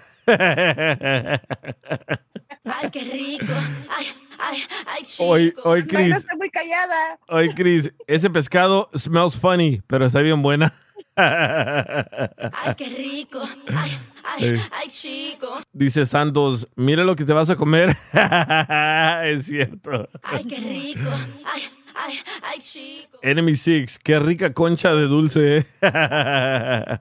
Ay, 2.73 2.90
qué 2.90 3.01
rico. 3.01 3.53
Ay, 3.90 4.07
ay, 4.39 4.59
ay, 4.86 5.05
chico. 5.07 5.24
Hoy, 5.31 5.55
hoy, 5.65 5.86
Chris. 5.86 6.16
está 6.16 6.36
muy 6.36 6.51
callada. 6.51 7.19
Hoy, 7.28 7.55
Chris. 7.55 7.90
Ese 8.07 8.31
pescado 8.31 8.89
smells 8.97 9.36
funny, 9.39 9.82
pero 9.86 10.07
está 10.07 10.20
bien 10.20 10.43
buena. 10.43 10.73
Ay, 11.16 12.74
qué 12.77 12.86
rico. 12.97 13.40
Ay, 13.74 13.90
ay, 14.24 14.45
ay, 14.45 14.45
Ey. 14.51 14.61
ay, 14.81 14.89
chico. 14.90 15.49
Dice 15.73 16.07
Santos, 16.07 16.69
mira 16.77 17.03
lo 17.05 17.16
que 17.16 17.24
te 17.24 17.32
vas 17.32 17.51
a 17.51 17.57
comer. 17.57 17.97
es 19.24 19.47
cierto. 19.47 20.09
Ay, 20.23 20.45
qué 20.45 20.57
rico. 20.57 21.11
Ay, 21.45 21.62
ay, 21.97 22.15
ay, 22.45 22.61
chico. 22.62 23.19
Enemy 23.23 23.55
Six, 23.55 23.99
qué 23.99 24.20
rica 24.20 24.53
concha 24.55 24.95
de 24.95 25.07
dulce. 25.09 25.66
Ay, 25.81 26.99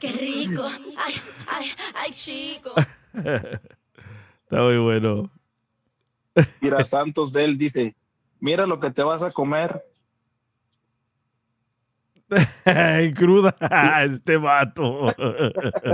qué 0.00 0.12
rico. 0.12 0.66
Ay, 0.96 1.14
ay, 1.48 1.66
ay, 2.02 2.12
chico. 2.12 2.72
Está 4.48 4.62
muy 4.62 4.78
bueno. 4.78 5.30
Mira, 6.62 6.82
Santos 6.86 7.34
de 7.34 7.44
él 7.44 7.58
dice, 7.58 7.94
mira 8.40 8.66
lo 8.66 8.80
que 8.80 8.90
te 8.90 9.02
vas 9.02 9.22
a 9.22 9.30
comer. 9.30 9.84
Ay, 12.64 13.12
cruda, 13.12 13.54
este 14.06 14.38
vato. 14.38 15.08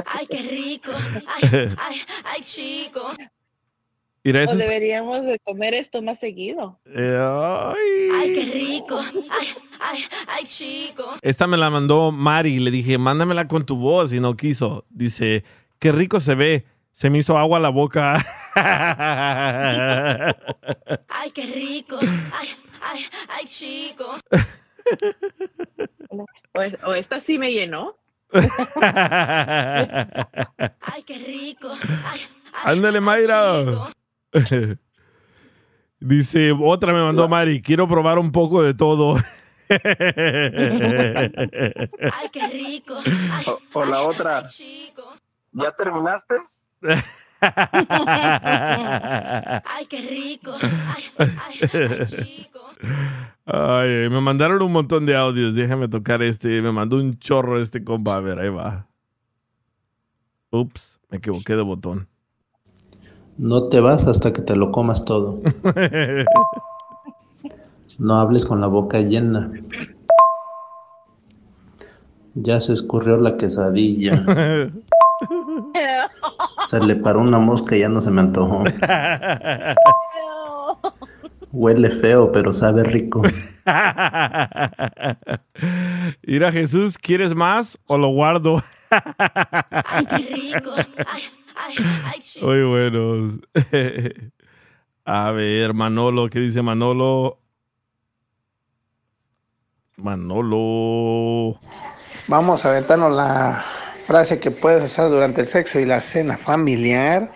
Ay, 0.06 0.26
qué 0.30 0.38
rico. 0.38 0.92
Ay, 0.92 1.68
ay, 1.76 1.96
ay, 2.26 2.42
chico. 2.44 3.00
Mira, 4.22 4.44
O 4.44 4.54
deberíamos 4.54 5.24
de 5.24 5.40
comer 5.40 5.74
esto 5.74 6.00
más 6.00 6.20
seguido. 6.20 6.78
Eh, 6.86 7.20
ay. 7.20 8.08
Ay, 8.20 8.32
qué 8.34 8.52
rico. 8.52 9.00
Ay, 9.00 9.48
ay, 9.80 9.98
ay, 10.28 10.44
chico. 10.46 11.02
Esta 11.22 11.48
me 11.48 11.56
la 11.56 11.70
mandó 11.70 12.12
Mari. 12.12 12.60
Le 12.60 12.70
dije, 12.70 12.98
mándamela 12.98 13.48
con 13.48 13.66
tu 13.66 13.74
voz 13.74 14.12
y 14.12 14.20
no 14.20 14.36
quiso. 14.36 14.86
Dice, 14.90 15.42
qué 15.80 15.90
rico 15.90 16.20
se 16.20 16.36
ve. 16.36 16.64
Se 16.94 17.10
me 17.10 17.18
hizo 17.18 17.36
agua 17.36 17.58
la 17.58 17.70
boca. 17.70 18.14
Ay, 21.08 21.30
qué 21.34 21.42
rico. 21.46 21.98
Ay, 22.00 22.48
ay, 22.82 23.00
ay, 23.36 23.46
chico. 23.48 24.04
O, 26.08 26.62
es- 26.62 26.76
o 26.84 26.94
esta 26.94 27.20
sí 27.20 27.36
me 27.36 27.50
llenó. 27.52 27.96
Ay, 30.80 31.02
qué 31.04 31.18
rico. 31.18 31.72
Ay, 32.06 32.20
Ándale, 32.64 33.00
Mayra. 33.00 33.54
Dice, 35.98 36.52
otra 36.60 36.92
me 36.92 37.02
mandó 37.02 37.26
Mari. 37.28 37.60
Quiero 37.60 37.88
probar 37.88 38.20
un 38.20 38.30
poco 38.30 38.62
de 38.62 38.74
todo. 38.74 39.16
ay, 39.68 39.80
qué 42.32 42.46
rico. 42.52 42.94
Ay, 43.32 43.44
O, 43.48 43.58
o 43.80 43.84
la 43.84 44.02
otra, 44.02 44.38
ay, 44.38 44.46
chico. 44.46 45.02
¿ya 45.52 45.72
terminaste? 45.72 46.36
Ay, 49.66 49.86
qué 49.88 50.00
rico. 50.08 50.52
Ay, 50.62 51.02
ay, 51.18 51.28
ay, 51.60 52.06
chico. 52.06 52.60
Ay, 53.46 54.08
me 54.08 54.20
mandaron 54.20 54.62
un 54.62 54.72
montón 54.72 55.06
de 55.06 55.16
audios. 55.16 55.54
Déjame 55.54 55.88
tocar 55.88 56.22
este. 56.22 56.62
Me 56.62 56.72
mandó 56.72 56.96
un 56.96 57.18
chorro 57.18 57.60
este 57.60 57.84
compa. 57.84 58.16
A 58.16 58.20
ver, 58.20 58.38
ahí 58.38 58.48
va. 58.48 58.86
Ups, 60.50 61.00
me 61.10 61.18
equivoqué 61.18 61.56
de 61.56 61.62
botón. 61.62 62.08
No 63.36 63.68
te 63.68 63.80
vas 63.80 64.06
hasta 64.06 64.32
que 64.32 64.42
te 64.42 64.56
lo 64.56 64.70
comas 64.70 65.04
todo. 65.04 65.40
No 67.96 68.18
hables 68.18 68.44
con 68.44 68.60
la 68.60 68.66
boca 68.66 68.98
llena. 69.00 69.52
Ya 72.34 72.60
se 72.60 72.72
escurrió 72.72 73.16
la 73.18 73.36
quesadilla. 73.36 74.24
Se 76.68 76.80
le 76.80 76.96
paró 76.96 77.20
una 77.20 77.38
mosca 77.38 77.76
y 77.76 77.80
ya 77.80 77.88
no 77.88 78.00
se 78.00 78.10
me 78.10 78.20
antojó. 78.20 78.64
Huele 81.52 81.90
feo, 81.90 82.32
pero 82.32 82.52
sabe 82.52 82.82
rico. 82.82 83.22
Mira, 86.26 86.50
Jesús, 86.50 86.98
¿quieres 86.98 87.34
más 87.34 87.78
o 87.86 87.96
lo 87.96 88.08
guardo? 88.08 88.60
Ay, 88.90 90.06
qué 90.06 90.16
rico. 90.16 90.72
Ay, 90.76 91.22
ay, 91.56 91.74
ay, 92.12 92.20
chico. 92.20 92.46
Muy 92.46 92.64
buenos. 92.64 93.38
A 95.04 95.30
ver, 95.30 95.72
Manolo, 95.72 96.28
¿qué 96.28 96.40
dice 96.40 96.62
Manolo? 96.62 97.38
Manolo. 99.96 101.60
Vamos 102.26 102.64
a 102.64 102.70
aventarnos 102.70 103.12
la 103.12 103.62
frase 104.04 104.38
que 104.38 104.50
puedes 104.50 104.84
usar 104.84 105.08
durante 105.10 105.40
el 105.40 105.46
sexo 105.46 105.80
y 105.80 105.86
la 105.86 106.00
cena 106.00 106.36
familiar. 106.36 107.30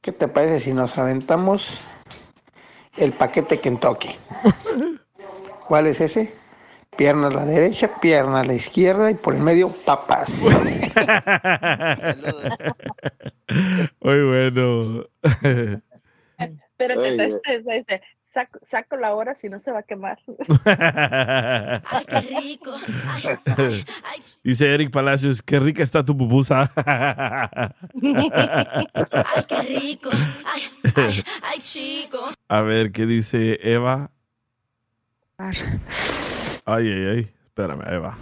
¿Qué 0.00 0.12
te 0.12 0.28
parece 0.28 0.60
si 0.60 0.72
nos 0.72 0.96
aventamos 0.98 1.80
el 2.96 3.12
paquete 3.12 3.58
Kentucky? 3.58 4.14
¿Cuál 5.66 5.88
es 5.88 6.00
ese? 6.00 6.32
Pierna 6.96 7.26
a 7.26 7.30
la 7.30 7.44
derecha, 7.44 7.90
pierna 8.00 8.40
a 8.40 8.44
la 8.44 8.54
izquierda 8.54 9.10
y 9.10 9.14
por 9.14 9.34
el 9.34 9.42
medio 9.42 9.70
papas. 9.84 10.56
Muy 14.00 14.24
bueno. 14.24 15.04
Pero 16.76 17.02
que 17.02 17.40
te 17.44 17.58
dice, 17.76 18.00
saco, 18.38 18.58
saco 18.70 18.96
la 18.96 19.14
hora 19.14 19.34
si 19.34 19.48
no 19.48 19.58
se 19.58 19.72
va 19.72 19.80
a 19.80 19.82
quemar. 19.82 20.18
Ay, 20.64 22.04
qué 22.08 22.20
rico. 22.20 22.72
Ay, 23.24 24.22
Dice 24.44 24.72
Eric 24.72 24.90
Palacios, 24.90 25.42
qué 25.42 25.58
rica 25.58 25.82
está 25.82 26.04
tu 26.04 26.16
pupusa. 26.16 26.70
ay, 26.76 27.82
qué 29.48 29.62
rico. 29.62 30.10
Ay, 30.12 30.62
ay, 30.94 31.22
ay, 31.42 31.60
chico. 31.62 32.18
A 32.48 32.62
ver, 32.62 32.92
¿qué 32.92 33.06
dice 33.06 33.58
Eva? 33.62 34.10
Ay, 35.38 35.54
ay, 36.66 37.06
ay. 37.06 37.30
Espérame, 37.46 37.82
Eva. 37.92 38.16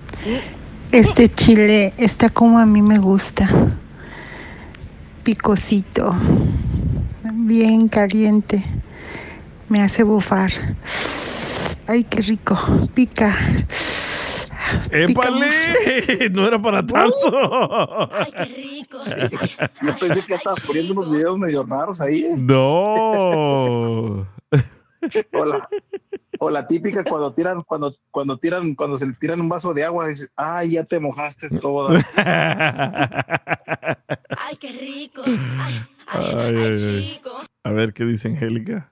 Este 0.93 1.28
chile 1.28 1.93
está 1.98 2.30
como 2.30 2.59
a 2.59 2.64
mí 2.66 2.80
me 2.80 2.98
gusta. 2.98 3.48
Picosito. 5.22 6.14
Bien 7.32 7.88
caliente. 7.88 8.62
Me 9.68 9.80
hace 9.82 10.05
bufar. 10.05 10.51
Ay, 11.86 12.05
qué 12.05 12.22
rico. 12.22 12.56
Pica. 12.94 13.36
¡Épale! 14.90 15.48
No 16.32 16.47
era 16.47 16.60
para 16.60 16.84
tanto. 16.84 18.09
Ay, 18.12 18.32
qué 18.36 18.44
rico. 18.44 18.98
Yo 19.82 19.97
pensé 19.97 20.26
que 20.26 20.34
estabas 20.34 20.64
poniendo 20.64 20.93
unos 20.94 21.10
videos 21.12 21.38
medio 21.38 21.62
raros 21.64 22.01
ahí. 22.01 22.24
¿eh? 22.24 22.34
No. 22.36 24.26
O 25.32 25.44
la, 25.44 25.68
o 26.40 26.51
la 26.51 26.66
típica 26.66 27.05
cuando 27.05 27.32
tiran, 27.32 27.62
cuando, 27.62 27.94
cuando 28.10 28.38
tiran, 28.38 28.74
cuando 28.74 28.98
se 28.98 29.06
le 29.06 29.12
tiran 29.12 29.40
un 29.40 29.48
vaso 29.48 29.72
de 29.72 29.84
agua, 29.84 30.09
dices, 30.09 30.28
ay, 30.34 30.70
ya 30.72 30.82
te 30.82 30.98
mojaste 30.98 31.48
toda. 31.60 32.02
Ay, 34.36 34.56
qué 34.59 34.72
rico. 34.72 35.22
Ay, 35.24 35.74
Ay, 36.09 36.34
ay, 36.36 36.76
ay. 36.88 37.20
A 37.62 37.70
ver, 37.70 37.93
¿qué 37.93 38.05
dice 38.05 38.26
Angélica? 38.28 38.90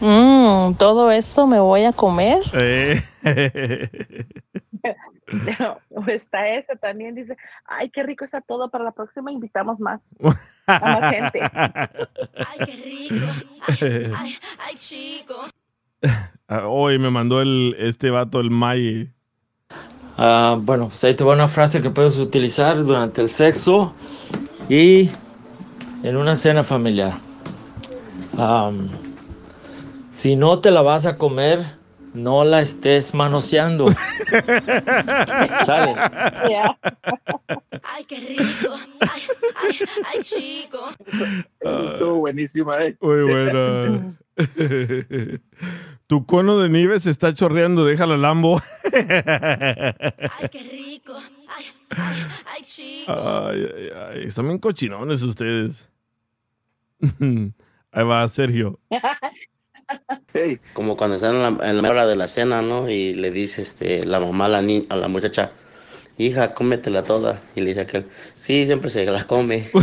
Mmm, 0.00 0.74
todo 0.74 1.10
eso 1.10 1.46
me 1.46 1.58
voy 1.58 1.84
a 1.84 1.92
comer. 1.92 2.42
Eh. 2.52 3.00
o 5.90 6.04
está 6.06 6.48
ese 6.48 6.76
también, 6.76 7.14
dice, 7.14 7.36
ay, 7.66 7.90
qué 7.90 8.02
rico 8.02 8.24
está 8.24 8.40
todo, 8.40 8.70
para 8.70 8.84
la 8.84 8.92
próxima 8.92 9.32
invitamos 9.32 9.80
más. 9.80 10.00
A 10.66 10.80
más 10.80 11.14
gente. 11.14 11.40
Ay, 11.42 12.66
qué 12.66 12.72
rico. 12.84 13.26
Ay, 13.68 14.12
ay, 14.16 14.34
ay, 14.66 14.74
chico. 14.78 15.34
Ah, 16.48 16.66
Hoy 16.68 16.98
me 16.98 17.10
mandó 17.10 17.40
el, 17.40 17.74
este 17.78 18.10
vato, 18.10 18.40
el 18.40 18.50
May. 18.50 19.12
Ah, 20.18 20.56
bueno, 20.58 20.88
pues 20.88 21.02
ahí 21.04 21.14
te 21.14 21.24
va 21.24 21.34
una 21.34 21.48
frase 21.48 21.82
que 21.82 21.90
puedes 21.90 22.18
utilizar 22.18 22.82
durante 22.84 23.20
el 23.20 23.28
sexo 23.28 23.94
y 24.68 25.10
en 26.02 26.16
una 26.16 26.36
cena 26.36 26.62
familiar. 26.62 27.14
Am, 28.38 28.88
si 30.16 30.34
no 30.34 30.60
te 30.60 30.70
la 30.70 30.80
vas 30.80 31.04
a 31.04 31.18
comer, 31.18 31.62
no 32.14 32.42
la 32.42 32.62
estés 32.62 33.12
manoseando. 33.12 33.88
¿Sale? 35.66 35.94
Ay, 37.82 38.04
qué 38.08 38.16
rico. 38.16 38.74
Ay, 39.00 39.22
ay, 39.62 39.78
ay, 40.14 40.22
chico. 40.22 40.78
Estuvo 41.60 42.14
buenísima, 42.20 42.82
¿eh? 42.82 42.96
Muy 43.02 43.24
buena. 43.24 44.16
tu 46.06 46.24
cono 46.24 46.60
de 46.60 46.70
nieve 46.70 46.98
se 46.98 47.10
está 47.10 47.34
chorreando, 47.34 47.84
déjala 47.84 48.16
Lambo. 48.16 48.58
Ay, 48.94 50.48
qué 50.50 50.62
rico. 50.72 51.14
Ay, 51.46 51.64
ay, 51.90 52.16
ay, 52.54 52.62
chico. 52.64 53.12
Ay, 53.12 53.68
ay, 53.76 53.90
ay. 53.94 54.24
Están 54.24 54.46
bien 54.46 54.60
cochinones 54.60 55.22
ustedes. 55.22 55.86
Ahí 57.92 58.04
va 58.04 58.26
Sergio. 58.28 58.80
Como 60.74 60.96
cuando 60.96 61.16
están 61.16 61.36
en 61.36 61.42
la, 61.42 61.68
en 61.70 61.82
la 61.82 61.90
hora 61.90 62.06
de 62.06 62.16
la 62.16 62.28
cena, 62.28 62.62
¿no? 62.62 62.88
Y 62.90 63.14
le 63.14 63.30
dice 63.30 63.62
este, 63.62 64.04
la 64.04 64.20
mamá 64.20 64.46
a 64.46 64.48
la, 64.48 64.62
ni- 64.62 64.86
a 64.90 64.96
la 64.96 65.08
muchacha, 65.08 65.50
hija, 66.18 66.52
cómetela 66.54 67.02
toda. 67.04 67.40
Y 67.54 67.60
le 67.60 67.68
dice 67.70 67.80
aquel, 67.82 68.06
sí, 68.34 68.66
siempre 68.66 68.90
se 68.90 69.06
la 69.06 69.24
come. 69.24 69.66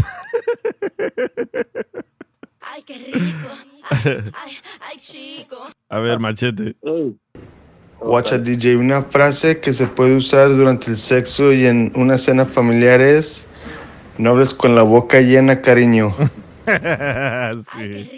Ay, 2.62 2.84
qué 2.84 2.94
rico. 2.96 3.48
Ay, 3.92 4.32
ay, 4.34 4.52
ay, 4.90 4.98
chico. 5.00 5.58
A 5.90 6.00
ver, 6.00 6.20
machete. 6.20 6.76
Watcha 8.00 8.38
DJ, 8.38 8.78
una 8.78 9.04
frase 9.04 9.60
que 9.60 9.72
se 9.74 9.86
puede 9.88 10.16
usar 10.16 10.50
durante 10.56 10.92
el 10.92 10.98
sexo 10.98 11.54
y 11.54 11.66
en 11.66 11.92
una 11.96 12.18
cena 12.18 12.46
familiar 12.46 13.00
es 13.02 13.46
No 14.18 14.32
hables 14.32 14.54
con 14.54 14.76
la 14.76 14.82
boca 14.84 15.20
llena, 15.22 15.62
cariño. 15.62 16.14
sí. 16.66 18.10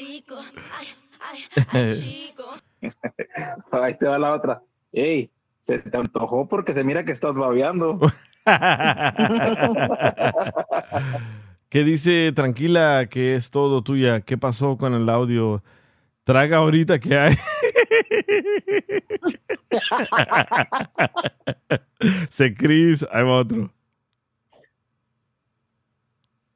Ahí 3.72 3.98
te 3.98 4.08
va 4.08 4.20
la 4.20 4.34
otra. 4.34 4.62
Ey, 4.92 5.32
se 5.60 5.80
te 5.80 5.98
antojó 5.98 6.48
porque 6.48 6.74
se 6.74 6.84
mira 6.84 7.06
que 7.06 7.12
estás 7.12 7.34
babeando. 7.34 8.00
¿Qué 11.70 11.84
dice 11.84 12.32
tranquila 12.34 13.08
que 13.10 13.36
es 13.36 13.50
todo 13.50 13.82
tuya? 13.82 14.22
¿Qué 14.22 14.38
pasó 14.38 14.78
con 14.78 14.94
el 14.94 15.10
audio? 15.10 15.64
Traga 16.24 16.58
ahorita 16.58 17.00
que 17.00 17.18
hay. 17.18 17.34
Se 22.30 22.54
Cris, 22.54 23.04
va 23.04 23.40
otro. 23.40 23.72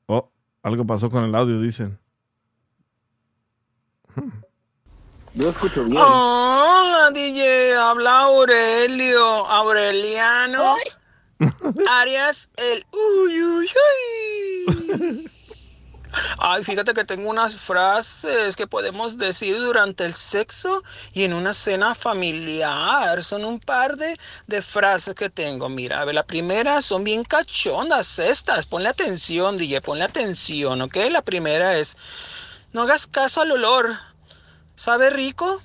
Oh, 0.05 0.31
algo 0.63 0.85
pasó 0.85 1.09
con 1.09 1.23
el 1.23 1.35
audio, 1.35 1.61
dicen. 1.61 1.99
Yo 5.39 5.47
escucho 5.47 5.85
bien. 5.85 5.97
Hola, 5.97 7.11
DJ. 7.13 7.73
Habla 7.73 8.23
Aurelio. 8.23 9.23
Aureliano. 9.47 10.75
Arias, 11.89 12.49
el 12.57 12.85
uy, 12.91 13.41
uy, 13.41 13.69
uy. 14.67 15.31
Ay, 16.39 16.65
fíjate 16.65 16.93
que 16.93 17.05
tengo 17.05 17.29
unas 17.29 17.55
frases 17.55 18.57
que 18.57 18.67
podemos 18.67 19.17
decir 19.17 19.57
durante 19.57 20.03
el 20.03 20.13
sexo 20.13 20.83
y 21.13 21.23
en 21.23 21.33
una 21.33 21.53
cena 21.53 21.95
familiar. 21.95 23.23
Son 23.23 23.45
un 23.45 23.61
par 23.61 23.95
de, 23.95 24.19
de 24.47 24.61
frases 24.61 25.15
que 25.15 25.29
tengo. 25.29 25.69
Mira, 25.69 26.01
a 26.01 26.05
ver, 26.05 26.15
la 26.15 26.23
primera 26.23 26.81
son 26.81 27.05
bien 27.05 27.23
cachondas 27.23 28.19
estas. 28.19 28.65
Ponle 28.65 28.89
atención, 28.89 29.57
DJ, 29.57 29.79
ponle 29.79 30.03
atención, 30.03 30.81
¿ok? 30.81 30.97
La 31.09 31.21
primera 31.21 31.77
es, 31.77 31.95
no 32.73 32.81
hagas 32.81 33.07
caso 33.07 33.39
al 33.39 33.53
olor. 33.53 34.08
¿Sabe 34.79 35.09
rico? 35.09 35.61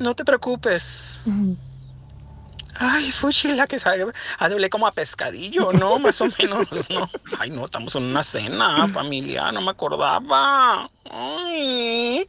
No 0.00 0.16
te 0.16 0.24
preocupes. 0.24 1.20
Ay, 2.80 3.12
fuchila 3.12 3.68
que 3.68 3.78
sabe, 3.78 4.04
hablé 4.36 4.68
como 4.68 4.88
a 4.88 4.90
pescadillo, 4.90 5.72
¿no? 5.72 5.96
Más 6.00 6.20
o 6.20 6.26
menos, 6.40 6.66
¿no? 6.90 7.08
Ay, 7.38 7.50
no, 7.50 7.64
estamos 7.64 7.94
en 7.94 8.02
una 8.02 8.24
cena 8.24 8.88
familiar, 8.88 9.54
no 9.54 9.60
me 9.60 9.70
acordaba. 9.70 10.90
Ay. 11.08 12.28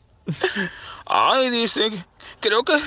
Ay, 1.08 1.50
dice, 1.50 2.06
creo 2.40 2.64
que, 2.64 2.80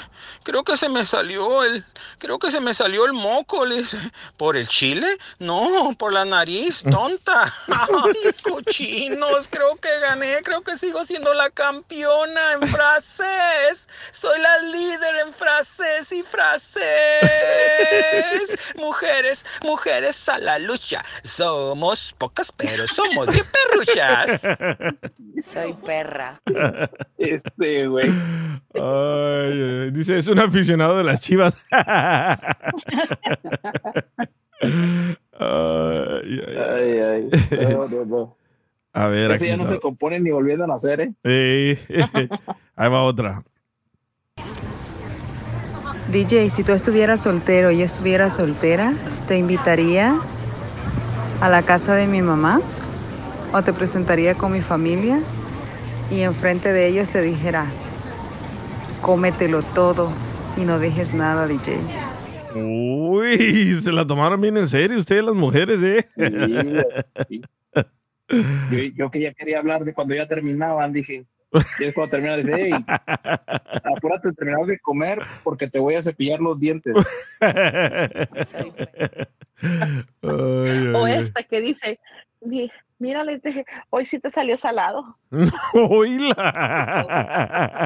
creo 0.42 0.64
que 0.64 0.76
se 0.76 0.88
me 0.88 1.04
salió 1.06 1.62
el, 1.64 1.84
creo 2.18 2.38
que 2.38 2.50
se 2.50 2.60
me 2.60 2.74
salió 2.74 3.04
el 3.04 3.12
moco, 3.12 3.64
le 3.64 3.76
dice. 3.78 3.98
¿Por 4.36 4.56
el 4.56 4.68
chile? 4.68 5.18
No, 5.38 5.94
por 5.98 6.12
la 6.12 6.24
nariz, 6.24 6.82
tonta. 6.90 7.52
Ay, 7.68 8.32
cochinos, 8.42 9.48
creo 9.48 9.76
que 9.76 9.88
gané, 10.00 10.40
creo 10.42 10.62
que 10.62 10.76
sigo 10.76 11.04
siendo 11.04 11.32
la 11.34 11.50
campeona 11.50 12.52
en 12.54 12.62
frases. 12.68 13.88
Soy 14.12 14.40
la 14.40 14.58
líder 14.58 15.16
en 15.26 15.32
frases 15.32 16.12
y 16.12 16.22
frases. 16.22 16.82
Mujeres, 18.76 19.46
mujeres 19.62 20.28
a 20.28 20.38
la 20.38 20.58
lucha. 20.58 21.04
Somos 21.22 22.14
pocas, 22.18 22.52
pero 22.52 22.86
somos 22.86 23.26
bien 23.28 23.46
perruchas. 23.52 24.42
Soy 25.44 25.72
perra. 25.74 26.40
Este, 27.18 27.86
güey. 27.86 28.10
Ay, 28.74 28.82
ay, 28.82 29.90
dice, 29.90 30.15
es 30.18 30.28
un 30.28 30.38
aficionado 30.38 30.98
de 30.98 31.04
las 31.04 31.20
chivas. 31.20 31.56
Ay, 35.38 36.40
Ay, 36.58 36.98
ay. 36.98 37.30
No, 37.70 37.86
no, 37.88 38.04
no. 38.06 38.36
A 38.94 39.08
ver, 39.08 39.30
Ese 39.32 39.44
aquí 39.44 39.56
ya 39.58 39.62
no 39.62 39.70
se 39.70 39.78
compone 39.78 40.18
ni 40.18 40.30
volviendo 40.30 40.64
a 40.64 40.66
nacer, 40.66 41.00
¿eh? 41.02 41.12
Ey, 41.22 41.78
Ahí 42.76 42.90
va 42.90 43.02
otra. 43.02 43.44
DJ, 46.10 46.48
si 46.48 46.62
tú 46.62 46.72
estuvieras 46.72 47.20
soltero 47.20 47.70
y 47.70 47.78
yo 47.78 47.84
estuviera 47.84 48.30
soltera, 48.30 48.94
¿te 49.28 49.36
invitaría 49.36 50.16
a 51.40 51.48
la 51.50 51.62
casa 51.62 51.94
de 51.94 52.06
mi 52.06 52.22
mamá? 52.22 52.60
¿O 53.52 53.62
te 53.62 53.72
presentaría 53.72 54.34
con 54.34 54.52
mi 54.52 54.62
familia? 54.62 55.20
Y 56.10 56.20
enfrente 56.22 56.72
de 56.72 56.86
ellos 56.86 57.10
te 57.10 57.20
dijera, 57.20 57.66
cómetelo 59.00 59.62
todo 59.62 60.10
y 60.56 60.64
no 60.64 60.78
dejes 60.78 61.14
nada, 61.14 61.46
DJ. 61.46 61.78
Uy, 62.54 63.74
se 63.82 63.92
la 63.92 64.06
tomaron 64.06 64.40
bien 64.40 64.56
en 64.56 64.66
serio 64.66 64.98
ustedes 64.98 65.24
las 65.24 65.34
mujeres, 65.34 65.82
¿eh? 65.82 66.08
Sí, 67.28 67.42
Yo, 68.70 68.78
yo 68.96 69.10
que 69.10 69.20
ya 69.20 69.32
quería 69.34 69.58
hablar 69.58 69.84
de 69.84 69.92
cuando 69.94 70.14
ya 70.14 70.26
terminaban, 70.26 70.92
dije, 70.92 71.24
y 71.78 71.84
es 71.84 71.94
cuando 71.94 72.10
terminan, 72.10 72.44
dice, 72.44 72.68
hey, 72.70 72.84
apúrate 73.84 74.28
de 74.28 74.34
terminar 74.34 74.66
de 74.66 74.78
comer 74.80 75.20
porque 75.44 75.68
te 75.68 75.78
voy 75.78 75.94
a 75.94 76.02
cepillar 76.02 76.40
los 76.40 76.58
dientes. 76.58 76.94
O 80.22 81.06
esta 81.06 81.42
que 81.42 81.60
dice, 81.60 81.98
"Mi- 82.42 82.70
mírale, 82.98 83.38
te- 83.40 83.64
hoy 83.90 84.06
sí 84.06 84.18
te 84.18 84.30
salió 84.30 84.56
salado. 84.56 85.16
Oíla. 85.74 86.34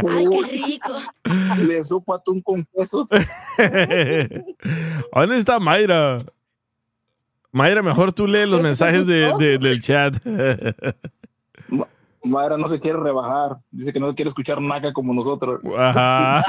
Ay, 0.08 0.26
qué 0.30 0.42
rico. 0.50 0.92
Le 1.64 1.82
supo 1.84 2.14
atún 2.14 2.40
con 2.42 2.66
queso. 2.76 3.08
¿Dónde 5.14 5.36
está 5.38 5.58
Mayra? 5.58 6.24
Mayra, 7.52 7.82
mejor 7.82 8.12
tú 8.12 8.26
lee 8.26 8.46
los 8.46 8.60
mensajes 8.60 9.06
de- 9.06 9.32
de- 9.38 9.58
del 9.58 9.80
chat. 9.80 10.16
Mayra 12.22 12.56
no 12.58 12.68
se 12.68 12.78
quiere 12.78 12.98
rebajar. 13.00 13.56
Dice 13.70 13.92
que 13.92 14.00
no 14.00 14.14
quiere 14.14 14.28
escuchar 14.28 14.60
naca 14.60 14.92
como 14.92 15.12
nosotros. 15.14 15.60
Ajá. 15.76 16.44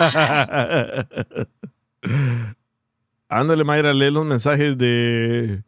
Ándale, 3.30 3.64
Mayra, 3.64 3.94
lee 3.94 4.12
los 4.12 4.26
mensajes 4.26 4.78
de 4.78 5.64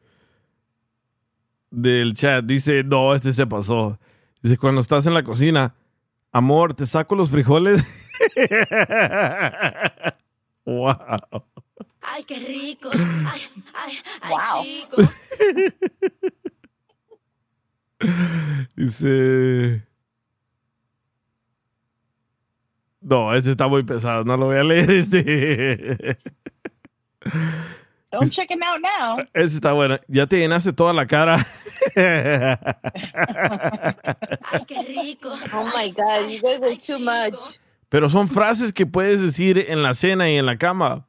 del 1.73 2.13
chat. 2.13 2.45
Dice, 2.45 2.83
no, 2.83 3.15
este 3.15 3.33
se 3.33 3.47
pasó. 3.47 3.97
Dice, 4.41 4.57
cuando 4.57 4.81
estás 4.81 5.05
en 5.07 5.13
la 5.13 5.23
cocina, 5.23 5.75
amor, 6.31 6.73
¿te 6.73 6.85
saco 6.85 7.15
los 7.15 7.31
frijoles? 7.31 7.83
wow. 10.65 10.95
Ay, 12.01 12.23
qué 12.25 12.39
rico. 12.39 12.89
Ay, 12.93 13.41
ay, 13.73 13.93
ay, 14.21 14.35
chico. 14.63 14.97
Dice... 18.75 19.87
No, 23.01 23.33
este 23.35 23.51
está 23.51 23.67
muy 23.67 23.83
pesado, 23.83 24.23
no 24.23 24.37
lo 24.37 24.45
voy 24.45 24.55
a 24.55 24.63
leer 24.63 24.89
este. 24.91 26.17
Don't 28.11 28.31
check 28.31 28.49
it 28.51 28.63
out 28.63 28.79
now. 28.79 29.17
Ese 29.33 29.55
está 29.55 29.73
bueno. 29.73 29.99
Ya 30.07 30.25
te 30.27 30.37
llenaste 30.37 30.71
toda 30.71 30.93
la 30.93 31.05
cara. 31.05 31.45
Ay, 34.51 34.65
qué 34.67 34.81
rico. 34.83 35.29
Oh 35.53 35.65
my 35.75 35.89
God, 35.91 36.29
you 36.29 36.39
guys 36.41 36.61
are 36.61 36.75
too 36.77 36.99
much. 36.99 37.35
Pero 37.89 38.09
son 38.09 38.27
frases 38.27 38.73
que 38.73 38.85
puedes 38.85 39.21
decir 39.21 39.57
en 39.69 39.83
la 39.83 39.93
cena 39.93 40.29
y 40.29 40.37
en 40.37 40.45
la 40.45 40.57
cama. 40.57 41.05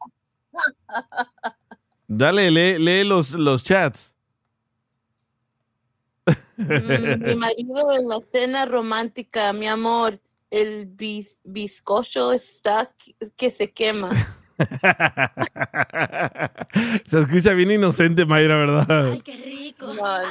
Dale, 2.07 2.51
lee, 2.51 2.79
lee 2.79 3.05
los, 3.05 3.33
los 3.33 3.65
chats. 3.65 4.15
Mm, 6.57 7.25
mi 7.25 7.35
marido 7.37 7.93
en 7.93 8.09
la 8.09 8.19
cena 8.33 8.65
romántica, 8.67 9.53
mi 9.53 9.67
amor, 9.67 10.21
el 10.51 10.87
bis- 10.87 11.39
bizcocho 11.43 12.33
está 12.33 12.93
que- 12.97 13.15
que 13.35 13.51
se 13.51 13.71
quema. 13.73 14.11
Se 17.05 17.21
escucha 17.21 17.53
bien 17.53 17.71
inocente, 17.71 18.25
Mayra, 18.25 18.57
¿verdad? 18.57 19.19
Qué 19.25 19.37
rico. 19.37 19.93
No, 19.95 19.95
no, 19.95 20.25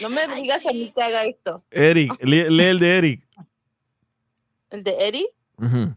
no 0.00 0.08
me 0.10 0.28
digas 0.34 0.64
a 0.66 0.72
mí 0.72 0.92
que 0.94 1.02
haga 1.02 1.24
esto. 1.24 1.64
Eric, 1.70 2.12
lee, 2.22 2.50
lee 2.50 2.64
el 2.64 2.78
de 2.78 2.98
Eric. 2.98 3.26
¿El 4.70 4.84
de 4.84 5.08
Eddie? 5.08 5.26
Ujú. 5.58 5.94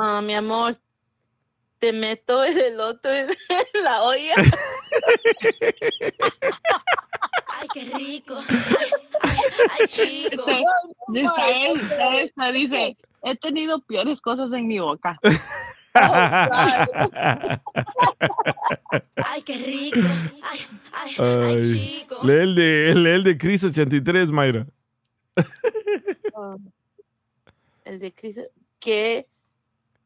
Ah, 0.00 0.20
mi 0.20 0.34
amor, 0.34 0.76
te 1.78 1.92
meto 1.92 2.42
el 2.42 2.58
elote 2.58 3.20
en 3.20 3.28
la 3.84 4.02
olla. 4.02 4.34
Ay, 7.48 7.68
qué 7.72 7.84
rico. 7.94 8.36
Ay, 8.48 8.56
ay, 9.22 9.38
ay, 9.78 9.86
chico. 9.86 10.44
Dice, 10.44 10.64
dice, 11.08 11.72
esta, 11.72 12.16
esta, 12.16 12.50
dice, 12.52 12.96
he 13.22 13.36
tenido 13.36 13.80
peores 13.82 14.20
cosas 14.20 14.52
en 14.52 14.66
mi 14.66 14.80
boca. 14.80 15.16
Ay, 19.16 19.42
qué 19.44 19.56
rico. 19.58 19.98
Ay, 20.42 20.60
ay, 20.92 21.14
ay, 21.18 21.56
Ay, 21.56 21.62
chico. 21.62 22.16
lee 22.24 22.32
el 22.32 22.54
de, 22.54 22.94
lee 22.96 23.10
el 23.10 23.24
de 23.24 23.38
Chris 23.38 23.62
83, 23.64 24.30
Mayra. 24.32 24.66
Ah, 26.36 26.56
el 27.84 27.98
de 28.00 28.12
Cris, 28.12 28.40
¿qué? 28.80 29.26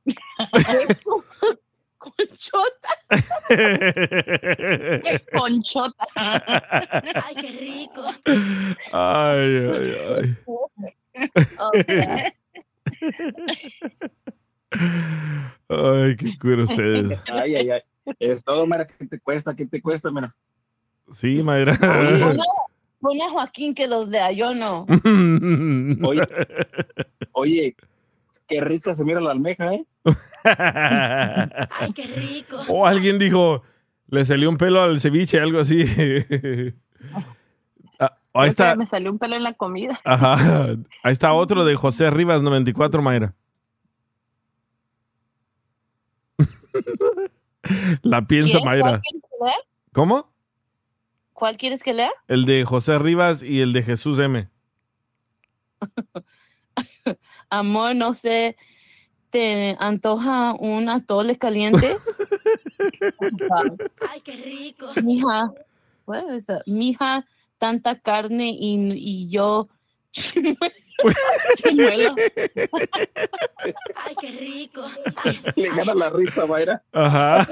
Conchota. 1.99 2.89
Qué 3.49 5.25
conchota. 5.33 6.07
Ay, 6.15 7.35
qué 7.41 7.51
rico. 7.61 8.03
Ay, 8.93 9.67
ay, 9.67 9.97
ay. 10.15 10.37
Ay, 15.69 16.17
qué 16.17 16.39
cuero 16.41 16.65
ustedes. 16.65 17.23
Ay, 17.33 17.57
ay, 17.57 17.71
ay. 17.71 17.81
Es 18.19 18.43
todo, 18.43 18.67
mira, 18.67 18.87
¿qué 18.87 19.07
te 19.07 19.21
cuesta? 19.21 19.55
¿Qué 19.55 19.67
te 19.67 19.83
cuesta, 19.83 20.11
mira? 20.11 20.35
Sí, 21.11 21.43
Mayra. 21.43 21.75
Pone, 23.01 23.23
a 23.25 23.31
Joaquín 23.31 23.75
que 23.75 23.87
los 23.87 24.09
lea, 24.09 24.33
yo 24.33 24.55
no. 24.55 24.87
Oye, 26.07 26.23
oye, 27.33 27.77
qué 28.47 28.61
rica 28.61 28.95
se 28.95 29.05
mira 29.05 29.21
la 29.21 29.33
almeja, 29.33 29.75
¿eh? 29.75 29.85
Ay, 30.45 31.93
qué 31.93 32.05
rico. 32.05 32.63
O 32.69 32.87
alguien 32.87 33.19
dijo, 33.19 33.63
le 34.09 34.25
salió 34.25 34.49
un 34.49 34.57
pelo 34.57 34.83
al 34.83 35.01
ceviche, 35.01 35.39
algo 35.39 35.61
así. 35.61 35.85
Ah, 37.99 38.19
ahí 38.33 38.49
está. 38.49 38.75
Me 38.75 38.87
salió 38.87 39.11
un 39.11 39.19
pelo 39.19 39.37
en 39.37 39.43
la 39.43 39.53
comida. 39.53 40.01
Ajá. 40.05 40.69
Ahí 41.03 41.13
está 41.13 41.33
otro 41.35 41.65
de 41.65 41.77
José 41.77 42.11
Rivas 42.11 42.43
94, 42.43 43.03
Mayra. 43.03 43.35
La 48.03 48.27
piensa. 48.27 48.61
Mayra. 48.65 48.83
¿Cuál 48.83 49.01
quieres 49.01 49.23
que 49.23 49.45
lea? 49.45 49.55
¿Cómo? 49.93 50.33
¿Cuál 51.33 51.57
quieres 51.57 51.83
que 51.83 51.95
lea? 51.95 52.11
El 52.27 52.45
de 52.47 52.65
José 52.65 52.99
Rivas 52.99 53.43
y 53.43 53.61
el 53.61 53.73
de 53.73 53.83
Jesús 53.83 54.19
M. 54.19 54.49
Amor, 57.51 57.95
no 57.97 58.15
sé, 58.15 58.57
¿te 59.31 59.77
antoja 59.79 60.55
un 60.55 60.89
atole 60.89 61.39
caliente? 61.39 61.97
Ay, 64.11 64.21
qué 64.25 64.33
rico. 64.33 64.87
Mija? 65.03 65.49
Mija, 66.67 67.27
tanta 67.59 68.01
carne 68.01 68.51
y, 68.51 68.93
y 68.95 69.29
yo. 69.29 69.69
Ay, 73.97 74.17
qué 74.21 74.31
rico. 74.31 74.83
Le 75.57 75.69
gana 75.69 75.95
la 75.95 76.11
risa, 76.11 76.47
Mayra. 76.47 76.83
Ajá. 76.93 77.47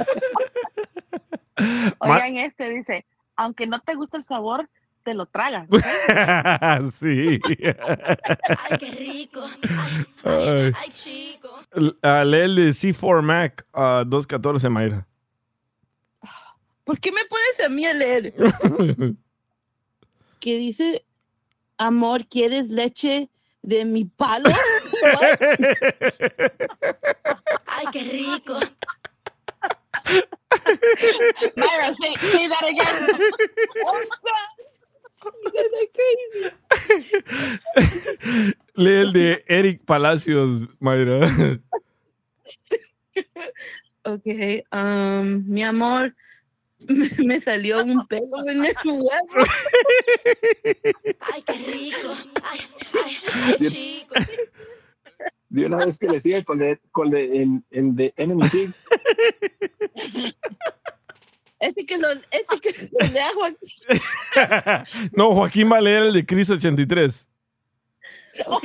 Oigan, 1.98 2.36
este 2.39 2.70
dice, 2.70 3.06
aunque 3.36 3.66
no 3.66 3.81
te 3.81 3.94
gusta 3.94 4.16
el 4.16 4.24
sabor, 4.24 4.68
te 5.05 5.14
lo 5.14 5.27
tragas. 5.27 5.68
sí. 6.93 7.40
Ay, 7.48 8.78
qué 8.78 8.90
rico. 8.90 9.44
Ay. 10.24 10.73
Ay, 10.77 10.90
chico. 10.93 11.48
Ah, 12.02 12.24
lee 12.24 12.39
el 12.39 12.56
de 12.56 12.68
C4 12.70 13.23
Mac 13.23 13.64
ah, 13.73 14.02
214, 14.06 14.68
Mayra. 14.68 15.06
¿Por 16.85 17.01
qué 17.01 17.10
me 17.10 17.24
pones 17.24 17.60
a 17.64 17.68
mí 17.68 17.86
a 17.86 17.94
leer? 17.94 18.35
Que 20.39 20.59
dice, 20.59 21.05
amor, 21.78 22.27
¿quieres 22.28 22.68
leche 22.68 23.31
de 23.66 23.84
mi 23.84 24.05
palo? 24.05 24.48
Ay, 27.66 27.86
qué 27.93 28.01
rico. 28.01 28.59
Myra, 31.56 31.94
say, 31.94 32.14
say 32.14 32.48
that 32.48 32.64
again. 32.64 33.20
Oh, 33.84 34.02
God. 34.22 34.51
You 35.43 35.51
guys 35.52 35.72
are 35.80 35.88
crazy. 37.74 38.55
Lee 38.76 39.01
el 39.01 39.12
de 39.12 39.44
Eric 39.48 39.84
Palacios, 39.84 40.68
Mayra. 40.78 41.28
Ok, 44.05 44.26
um, 44.72 45.43
mi 45.48 45.64
amor, 45.64 46.14
me, 47.24 47.40
salió 47.40 47.82
un 47.84 48.06
pelo 48.06 48.48
en 48.48 48.64
el 48.64 48.76
huevo. 48.84 49.10
Ay, 51.20 51.42
qué 51.42 51.52
rico. 51.52 52.12
Ay, 52.42 52.60
ay, 52.92 53.16
ay, 53.60 53.66
chico. 53.68 54.14
De 55.48 55.66
una 55.66 55.84
vez 55.84 55.98
que 55.98 56.08
le 56.08 56.20
sigue 56.20 56.44
con, 56.44 56.58
de, 56.58 56.78
con 56.90 57.10
de, 57.10 57.42
en, 57.42 57.64
en 57.70 57.96
de 57.96 58.12
Enemy 58.16 58.42
Six. 58.48 58.84
Ese 61.58 61.86
que 61.86 61.96
lo, 61.96 62.08
ese 62.10 62.60
que 62.60 62.90
lo 62.92 63.06
le 63.12 63.20
hago 63.20 63.44
aquí. 63.44 63.74
no, 65.12 65.32
Joaquín 65.32 65.70
va 65.72 65.78
a 65.78 65.80
leer 65.80 66.02
el 66.04 66.12
de 66.12 66.26
Chris 66.26 66.50
83. 66.50 67.28
Ok. 68.46 68.64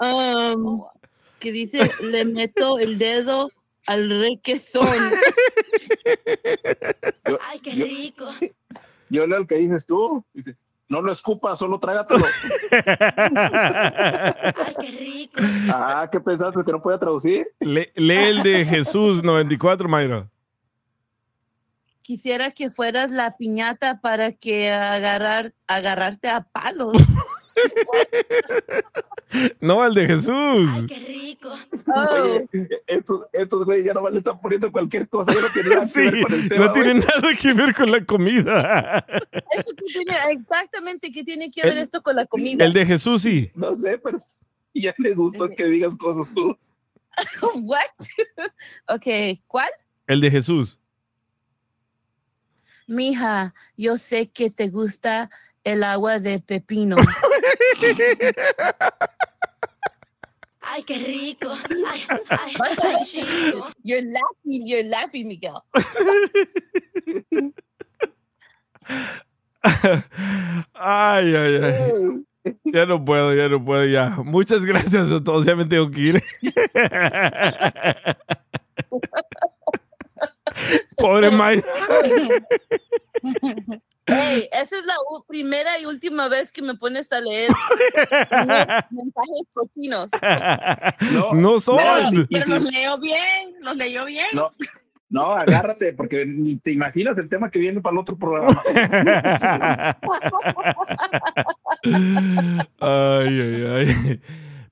Um, 0.00 0.82
que 1.40 1.52
dice, 1.52 1.80
le 2.02 2.24
meto 2.24 2.78
el 2.78 2.98
dedo 2.98 3.50
al 3.86 4.08
requesón. 4.20 4.86
Ay, 7.48 7.58
qué 7.60 7.70
rico. 7.72 8.28
Yo 9.08 9.26
leo 9.26 9.38
el 9.38 9.46
que 9.46 9.56
dices 9.56 9.86
tú. 9.86 10.24
Dice, 10.32 10.56
no 10.88 11.00
lo 11.02 11.12
escupas, 11.12 11.58
solo 11.58 11.78
trágatelo. 11.80 12.24
Ay, 12.70 14.74
qué 14.80 14.90
rico. 14.98 15.40
ah, 15.72 16.08
¿qué 16.10 16.20
pensaste? 16.20 16.64
¿Que 16.64 16.72
no 16.72 16.82
podía 16.82 16.98
traducir? 16.98 17.46
Le- 17.60 17.92
lee 17.94 18.14
el 18.28 18.42
de 18.42 18.64
Jesús 18.64 19.22
94, 19.22 19.88
Mayra. 19.88 20.28
Quisiera 22.02 22.50
que 22.50 22.70
fueras 22.70 23.10
la 23.12 23.36
piñata 23.36 24.00
para 24.00 24.32
que 24.32 24.70
agarrar, 24.72 25.52
agarrarte 25.66 26.28
a 26.28 26.42
palos. 26.42 26.96
No, 29.60 29.84
el 29.86 29.94
de 29.94 30.06
Jesús. 30.06 30.68
Qué 30.88 30.98
rico. 31.06 31.54
Oh. 31.86 32.22
Oye, 32.22 32.48
estos, 32.88 33.26
estos 33.32 33.64
güeyes 33.64 33.86
ya 33.86 33.94
no 33.94 34.08
le 34.10 34.18
están 34.18 34.40
poniendo 34.40 34.70
cualquier 34.72 35.08
cosa. 35.08 35.32
Ya 35.32 35.40
no 35.40 35.48
tiene 35.52 35.68
nada 35.70 35.82
que 35.82 35.86
Sí, 35.88 36.00
ver 36.10 36.22
con 36.22 36.34
el 36.34 36.48
tema, 36.48 36.64
no 36.64 36.72
tiene 36.72 36.94
nada 36.94 37.34
que 37.40 37.52
ver 37.54 37.74
con 37.74 37.90
la 37.92 38.04
comida. 38.04 39.06
Eso 39.56 39.70
que 39.76 39.84
tiene, 39.84 40.14
exactamente, 40.30 41.12
¿qué 41.12 41.22
tiene 41.22 41.50
que 41.50 41.62
ver 41.62 41.74
El- 41.74 41.78
esto 41.84 42.02
con 42.02 42.16
la 42.16 42.26
comida? 42.26 42.64
El 42.64 42.72
de 42.72 42.84
Jesús 42.86 43.22
sí. 43.22 43.50
No 43.54 43.74
sé, 43.74 43.98
pero 43.98 44.24
ya 44.74 44.92
le 44.98 45.14
gustó 45.14 45.48
que 45.48 45.64
digas 45.66 45.94
cosas 45.96 46.32
tú. 46.34 46.56
What? 47.62 47.80
ok, 48.88 49.38
¿cuál? 49.46 49.70
El 50.08 50.20
de 50.20 50.30
Jesús. 50.30 50.78
Mija, 52.88 53.54
yo 53.76 53.96
sé 53.96 54.28
que 54.28 54.50
te 54.50 54.68
gusta 54.68 55.30
el 55.64 55.82
agua 55.84 56.18
de 56.18 56.40
pepino. 56.40 56.96
Ay, 60.60 60.82
qué 60.84 60.98
rico. 60.98 61.52
Ay, 61.86 62.00
ay, 62.08 62.20
ay, 62.82 62.96
chico. 63.02 63.70
You're 63.82 64.02
laughing, 64.02 64.66
you're 64.66 64.88
laughing, 64.88 65.28
Miguel. 65.28 65.62
Ay, 70.74 71.34
ay, 71.34 71.56
ay. 71.62 72.24
Ya 72.64 72.86
no 72.86 73.04
puedo, 73.04 73.34
ya 73.34 73.48
no 73.48 73.62
puedo, 73.62 73.84
ya. 73.84 74.16
Muchas 74.24 74.64
gracias 74.64 75.12
a 75.12 75.22
todos, 75.22 75.44
ya 75.44 75.54
me 75.56 75.66
tengo 75.66 75.90
que 75.90 76.00
ir. 76.00 76.22
Pobre 80.96 81.30
Mike. 81.30 81.64
Hey, 84.10 84.48
esa 84.52 84.78
es 84.78 84.84
la 84.84 84.94
primera 85.26 85.78
y 85.78 85.86
última 85.86 86.28
vez 86.28 86.50
que 86.52 86.62
me 86.62 86.74
pones 86.74 87.10
a 87.12 87.20
leer 87.20 87.50
mensajes 88.90 89.42
cochinos. 89.52 90.10
No 91.32 91.60
son. 91.60 91.78
Pero, 91.78 92.26
pero 92.30 92.46
los 92.46 92.70
leo 92.70 92.98
bien, 92.98 93.54
los 93.60 93.76
leyó 93.76 94.04
bien. 94.04 94.26
No, 94.32 94.52
no, 95.10 95.32
agárrate, 95.32 95.92
porque 95.92 96.24
ni 96.24 96.56
te 96.56 96.70
imaginas 96.70 97.18
el 97.18 97.28
tema 97.28 97.50
que 97.50 97.58
viene 97.58 97.80
para 97.80 97.94
el 97.94 97.98
otro 97.98 98.16
programa. 98.16 98.60
Ay, 102.80 103.40
ay, 103.40 103.64
ay. 103.68 104.20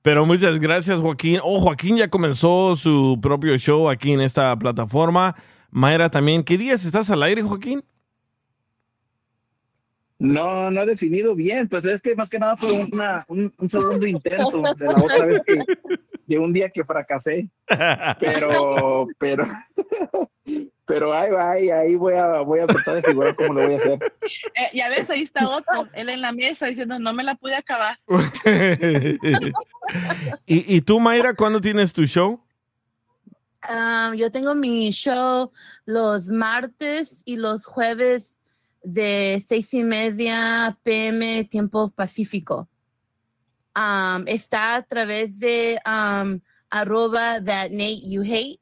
Pero 0.02 0.26
muchas 0.26 0.58
gracias, 0.60 1.00
Joaquín. 1.00 1.40
Oh, 1.42 1.60
Joaquín 1.60 1.96
ya 1.96 2.08
comenzó 2.08 2.76
su 2.76 3.18
propio 3.20 3.56
show 3.56 3.88
aquí 3.88 4.12
en 4.12 4.20
esta 4.20 4.56
plataforma. 4.56 5.34
Mayra 5.70 6.10
también. 6.10 6.44
¿Qué 6.44 6.56
días 6.56 6.84
estás 6.84 7.10
al 7.10 7.22
aire, 7.22 7.42
Joaquín? 7.42 7.82
No, 10.18 10.70
no 10.70 10.82
he 10.82 10.86
definido 10.86 11.36
bien, 11.36 11.68
pues 11.68 11.84
es 11.84 12.02
que 12.02 12.16
más 12.16 12.28
que 12.28 12.40
nada 12.40 12.56
fue 12.56 12.88
una, 12.90 13.24
un, 13.28 13.54
un 13.56 13.70
segundo 13.70 14.04
intento 14.04 14.62
de 14.76 14.86
la 14.86 14.96
otra 14.96 15.24
vez 15.24 15.40
que, 15.46 15.62
de 16.26 16.38
un 16.38 16.52
día 16.52 16.70
que 16.70 16.82
fracasé, 16.84 17.48
pero, 18.18 19.06
pero, 19.16 19.44
pero 20.86 21.14
ahí, 21.14 21.30
va, 21.30 21.52
ahí, 21.52 21.70
ahí 21.70 21.94
voy 21.94 22.14
a, 22.14 22.40
voy 22.40 22.58
a 22.58 22.66
tratar 22.66 22.96
de 22.96 23.02
figurar 23.02 23.36
cómo 23.36 23.54
lo 23.54 23.62
voy 23.62 23.74
a 23.74 23.76
hacer. 23.76 23.98
Eh, 24.56 24.70
ya 24.74 24.88
ves, 24.88 25.08
ahí 25.08 25.22
está 25.22 25.48
otro, 25.48 25.88
él 25.92 26.08
en 26.08 26.20
la 26.20 26.32
mesa 26.32 26.66
diciendo, 26.66 26.98
no 26.98 27.12
me 27.12 27.22
la 27.22 27.36
pude 27.36 27.54
acabar. 27.54 27.96
¿Y, 30.46 30.76
y 30.76 30.80
tú, 30.80 30.98
Mayra, 30.98 31.34
cuándo 31.34 31.60
tienes 31.60 31.92
tu 31.92 32.04
show? 32.06 32.42
Um, 33.68 34.14
yo 34.14 34.30
tengo 34.30 34.54
mi 34.54 34.90
show 34.92 35.52
los 35.84 36.28
martes 36.28 37.22
y 37.24 37.36
los 37.36 37.66
jueves 37.66 38.37
de 38.82 39.42
seis 39.46 39.72
y 39.74 39.82
media 39.84 40.78
pm 40.82 41.44
tiempo 41.44 41.90
pacífico. 41.90 42.68
um, 43.76 44.26
está 44.26 44.76
a 44.76 44.82
través 44.82 45.38
de 45.38 45.78
um, 45.86 46.40
arroba 46.70 47.40
that 47.44 47.70
Nate 47.70 48.02
you 48.08 48.22
hate 48.22 48.60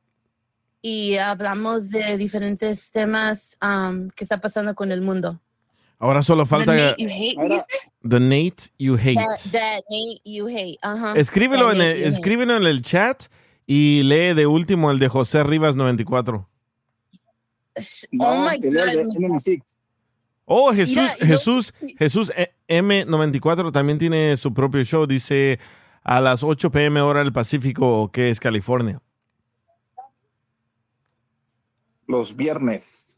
y 0.83 1.17
hablamos 1.17 1.91
de 1.91 2.17
diferentes 2.17 2.91
temas 2.93 3.57
um, 3.63 4.09
que 4.11 4.25
está 4.25 4.41
pasando 4.41 4.75
con 4.75 4.93
el 4.93 5.01
mundo. 5.01 5.41
Ahora 5.99 6.23
solo 6.23 6.45
falta 6.45 6.73
The 6.73 6.91
Nate 6.91 7.03
you 7.03 7.09
hate, 7.09 7.37
Nate 8.03 8.71
You 8.79 8.95
Hate. 8.97 9.15
That, 9.15 9.51
that 9.53 9.83
Nate 9.89 10.21
you 10.25 10.47
hate. 10.47 10.79
Ajá. 10.83 11.15
Escríbelo 11.17 11.67
That 11.67 11.73
en, 11.73 11.79
Nate 11.79 11.91
el, 11.91 11.99
you 11.99 12.05
hate. 12.05 12.15
escríbelo 12.15 12.57
en 12.57 12.67
el 12.67 12.83
chat 12.83 13.23
y 13.67 14.03
lee 14.03 14.35
de 14.35 14.47
último 14.47 14.91
el 14.91 14.99
de 14.99 15.09
José 15.09 15.43
Rivas 15.43 15.75
94. 15.75 16.47
oh 18.21 18.37
my 18.49 18.59
God. 18.59 19.76
Oh, 20.49 20.73
Jesús, 20.73 20.97
Mira, 20.97 21.17
yo- 21.19 21.27
Jesús, 21.27 21.75
Jesús 21.99 22.33
eh, 22.37 22.55
M94 22.69 23.73
también 23.73 23.99
tiene 23.99 24.37
su 24.37 24.55
propio 24.55 24.83
show. 24.85 25.05
Dice 25.07 25.59
a 26.05 26.21
las 26.21 26.45
8 26.45 26.71
pm 26.71 27.01
hora 27.01 27.19
del 27.21 27.33
Pacífico, 27.33 28.11
que 28.13 28.31
es 28.31 28.39
California. 28.39 29.01
Los 32.07 32.37
viernes. 32.37 33.17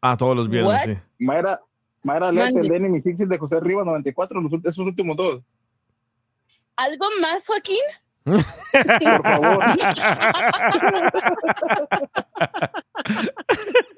Ah, 0.00 0.16
todos 0.16 0.34
los 0.34 0.48
viernes, 0.48 0.72
What? 0.72 0.84
sí. 0.94 0.98
Mayra, 1.18 1.60
Mayra, 2.02 2.32
Mande. 2.32 2.66
de 2.66 2.76
Enemy 2.76 2.98
Sixes 3.00 3.28
de 3.28 3.36
José 3.38 3.60
Rivas 3.60 3.84
94, 3.84 4.40
los, 4.40 4.52
esos 4.64 4.78
últimos 4.78 5.16
dos. 5.16 5.42
¿Algo 6.76 7.06
más, 7.20 7.46
Joaquín? 7.46 7.76
Por 8.24 9.22
favor. 9.22 9.64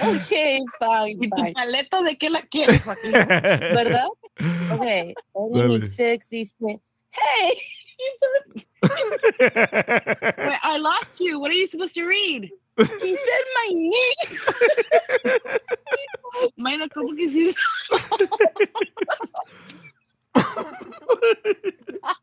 Ok, 0.00 0.28
fine, 0.28 0.64
¿Y 1.20 1.30
tu 1.30 1.52
paleta 1.52 2.02
de 2.02 2.18
qué 2.18 2.30
la 2.30 2.42
quieres, 2.42 2.82
Joaquín? 2.82 3.12
¿Verdad? 3.12 4.08
Ok. 4.72 4.82
Enemy 5.34 5.78
Dale. 5.80 5.88
Six 5.88 6.30
dice, 6.30 6.54
hey. 7.10 7.60
Wait, 9.38 10.58
I 10.62 10.78
lost 10.78 11.18
you. 11.18 11.38
What 11.38 11.50
are 11.50 11.54
you 11.54 11.66
supposed 11.66 11.94
to 11.96 12.06
read? 12.06 12.50
He 12.78 12.84
said 12.86 13.44
my 13.56 13.74
name. 13.74 14.38
Mayra, 16.58 16.88
¿cómo 16.88 17.14
que 17.14 17.28
sí? 17.28 17.54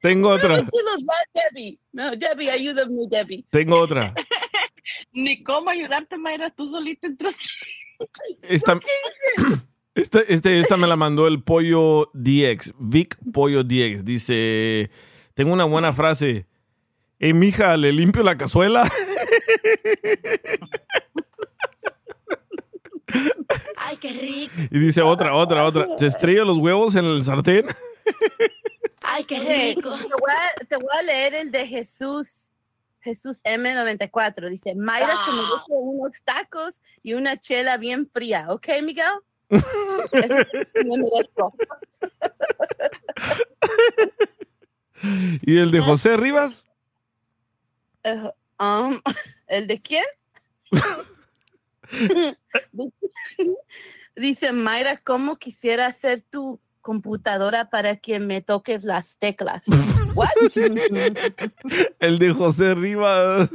Tengo 0.00 0.28
otra, 0.30 0.66
Debbie. 1.34 1.78
No, 1.92 2.14
Debbie, 2.16 2.50
ayúdame, 2.50 2.92
Debbie. 3.10 3.44
tengo 3.50 3.78
otra. 3.78 4.14
Ni 5.12 5.42
cómo 5.42 5.70
ayudarte, 5.70 6.16
Mayra, 6.18 6.50
tú 6.50 6.68
solita 6.68 7.06
entraste. 7.06 7.44
Esta, 8.42 8.78
esta, 9.94 10.20
este- 10.20 10.58
esta 10.58 10.76
me 10.76 10.86
la 10.86 10.96
mandó 10.96 11.26
el 11.26 11.42
Pollo 11.42 12.10
DX, 12.14 12.72
Vic 12.78 13.16
Pollo 13.32 13.62
DX. 13.62 14.04
Dice, 14.04 14.90
tengo 15.34 15.52
una 15.52 15.64
buena 15.64 15.92
frase. 15.92 16.46
Eh, 17.18 17.34
mija, 17.34 17.76
¿le 17.76 17.92
limpio 17.92 18.22
la 18.22 18.38
cazuela? 18.38 18.90
Ay, 23.76 23.96
qué 23.98 24.12
rico. 24.12 24.52
Y 24.70 24.78
dice 24.78 25.02
otra, 25.02 25.34
otra, 25.34 25.64
otra. 25.64 25.86
¿Se 25.98 26.06
estrella 26.06 26.44
los 26.44 26.58
huevos 26.58 26.94
en 26.94 27.04
el 27.04 27.24
sartén? 27.24 27.66
Ay, 29.00 29.24
qué 29.24 29.38
rico. 29.74 29.94
Te 29.96 30.08
voy, 30.08 30.30
a, 30.30 30.64
te 30.64 30.76
voy 30.76 30.90
a 30.92 31.02
leer 31.02 31.34
el 31.34 31.50
de 31.50 31.66
Jesús. 31.66 32.50
Jesús 33.00 33.42
M94 33.44 34.48
dice, 34.50 34.74
Mayra 34.74 35.14
se 35.24 35.32
merece 35.32 35.64
unos 35.68 36.12
tacos 36.22 36.74
y 37.02 37.14
una 37.14 37.38
chela 37.38 37.78
bien 37.78 38.06
fría, 38.06 38.46
¿ok, 38.50 38.68
Miguel? 38.82 39.06
Me 39.48 39.58
merezco. 40.98 41.54
¿Y 45.40 45.58
el 45.58 45.70
de 45.70 45.80
José 45.80 46.16
Rivas? 46.18 46.66
Eh, 48.04 48.30
um, 48.58 49.00
¿El 49.46 49.66
de 49.66 49.80
quién? 49.80 50.04
Dice 54.14 54.52
Mayra, 54.52 54.98
¿cómo 54.98 55.36
quisiera 55.36 55.90
ser 55.92 56.20
tu 56.20 56.60
computadora 56.80 57.70
para 57.70 57.96
que 57.96 58.18
me 58.18 58.40
toques 58.40 58.84
las 58.84 59.16
teclas? 59.16 59.64
What? 60.14 60.28
El 62.00 62.18
de 62.18 62.32
José 62.32 62.74
Rivas. 62.74 63.50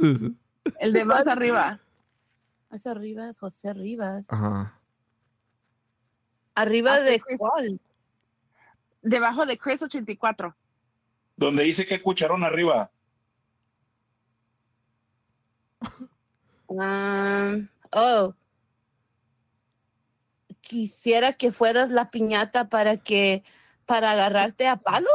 El 0.80 0.92
de 0.92 1.04
más 1.04 1.26
arriba. 1.26 1.80
Más 2.70 2.86
arriba 2.86 3.28
es 3.28 3.38
José 3.38 3.72
Rivas. 3.74 4.26
Ajá. 4.30 4.80
¿Arriba 6.54 7.00
de 7.00 7.20
Chris. 7.20 7.38
cuál? 7.38 7.80
Debajo 9.02 9.44
de 9.44 9.58
Chris 9.58 9.82
84. 9.82 10.54
Donde 11.36 11.62
dice 11.64 11.84
que 11.84 12.02
cucharón 12.02 12.42
arriba. 12.44 12.90
Um, 16.68 17.68
oh. 17.92 18.34
Quisiera 20.66 21.32
que 21.34 21.52
fueras 21.52 21.90
la 21.90 22.10
piñata 22.10 22.68
para 22.68 22.96
que 22.96 23.44
para 23.84 24.10
agarrarte 24.10 24.66
a 24.66 24.74
palos. 24.76 25.10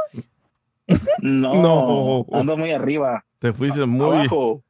No, 1.22 1.54
No. 1.56 2.26
ando 2.32 2.56
muy 2.56 2.72
arriba. 2.72 3.26
Te 3.40 3.52
fuiste 3.52 3.86
muy... 3.86 4.16
Abajo. 4.16 4.64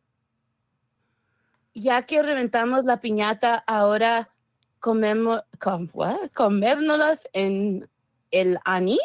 Ya 1.76 2.02
que 2.02 2.24
reventamos 2.24 2.86
la 2.86 3.00
piñata, 3.00 3.64
ahora 3.68 4.30
comemos, 4.80 5.42
com, 5.60 5.88
what? 5.94 6.32
comérnoslas 6.34 7.28
en 7.34 7.88
el 8.32 8.58
anís. 8.66 9.00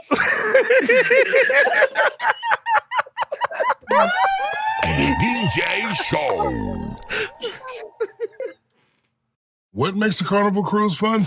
El 4.83 5.15
DJ 5.19 5.95
Show. 6.11 6.97
What 9.73 9.95
makes 9.95 10.23
a 10.23 10.25
carnival 10.25 10.63
cruise 10.63 10.97
fun? 10.97 11.27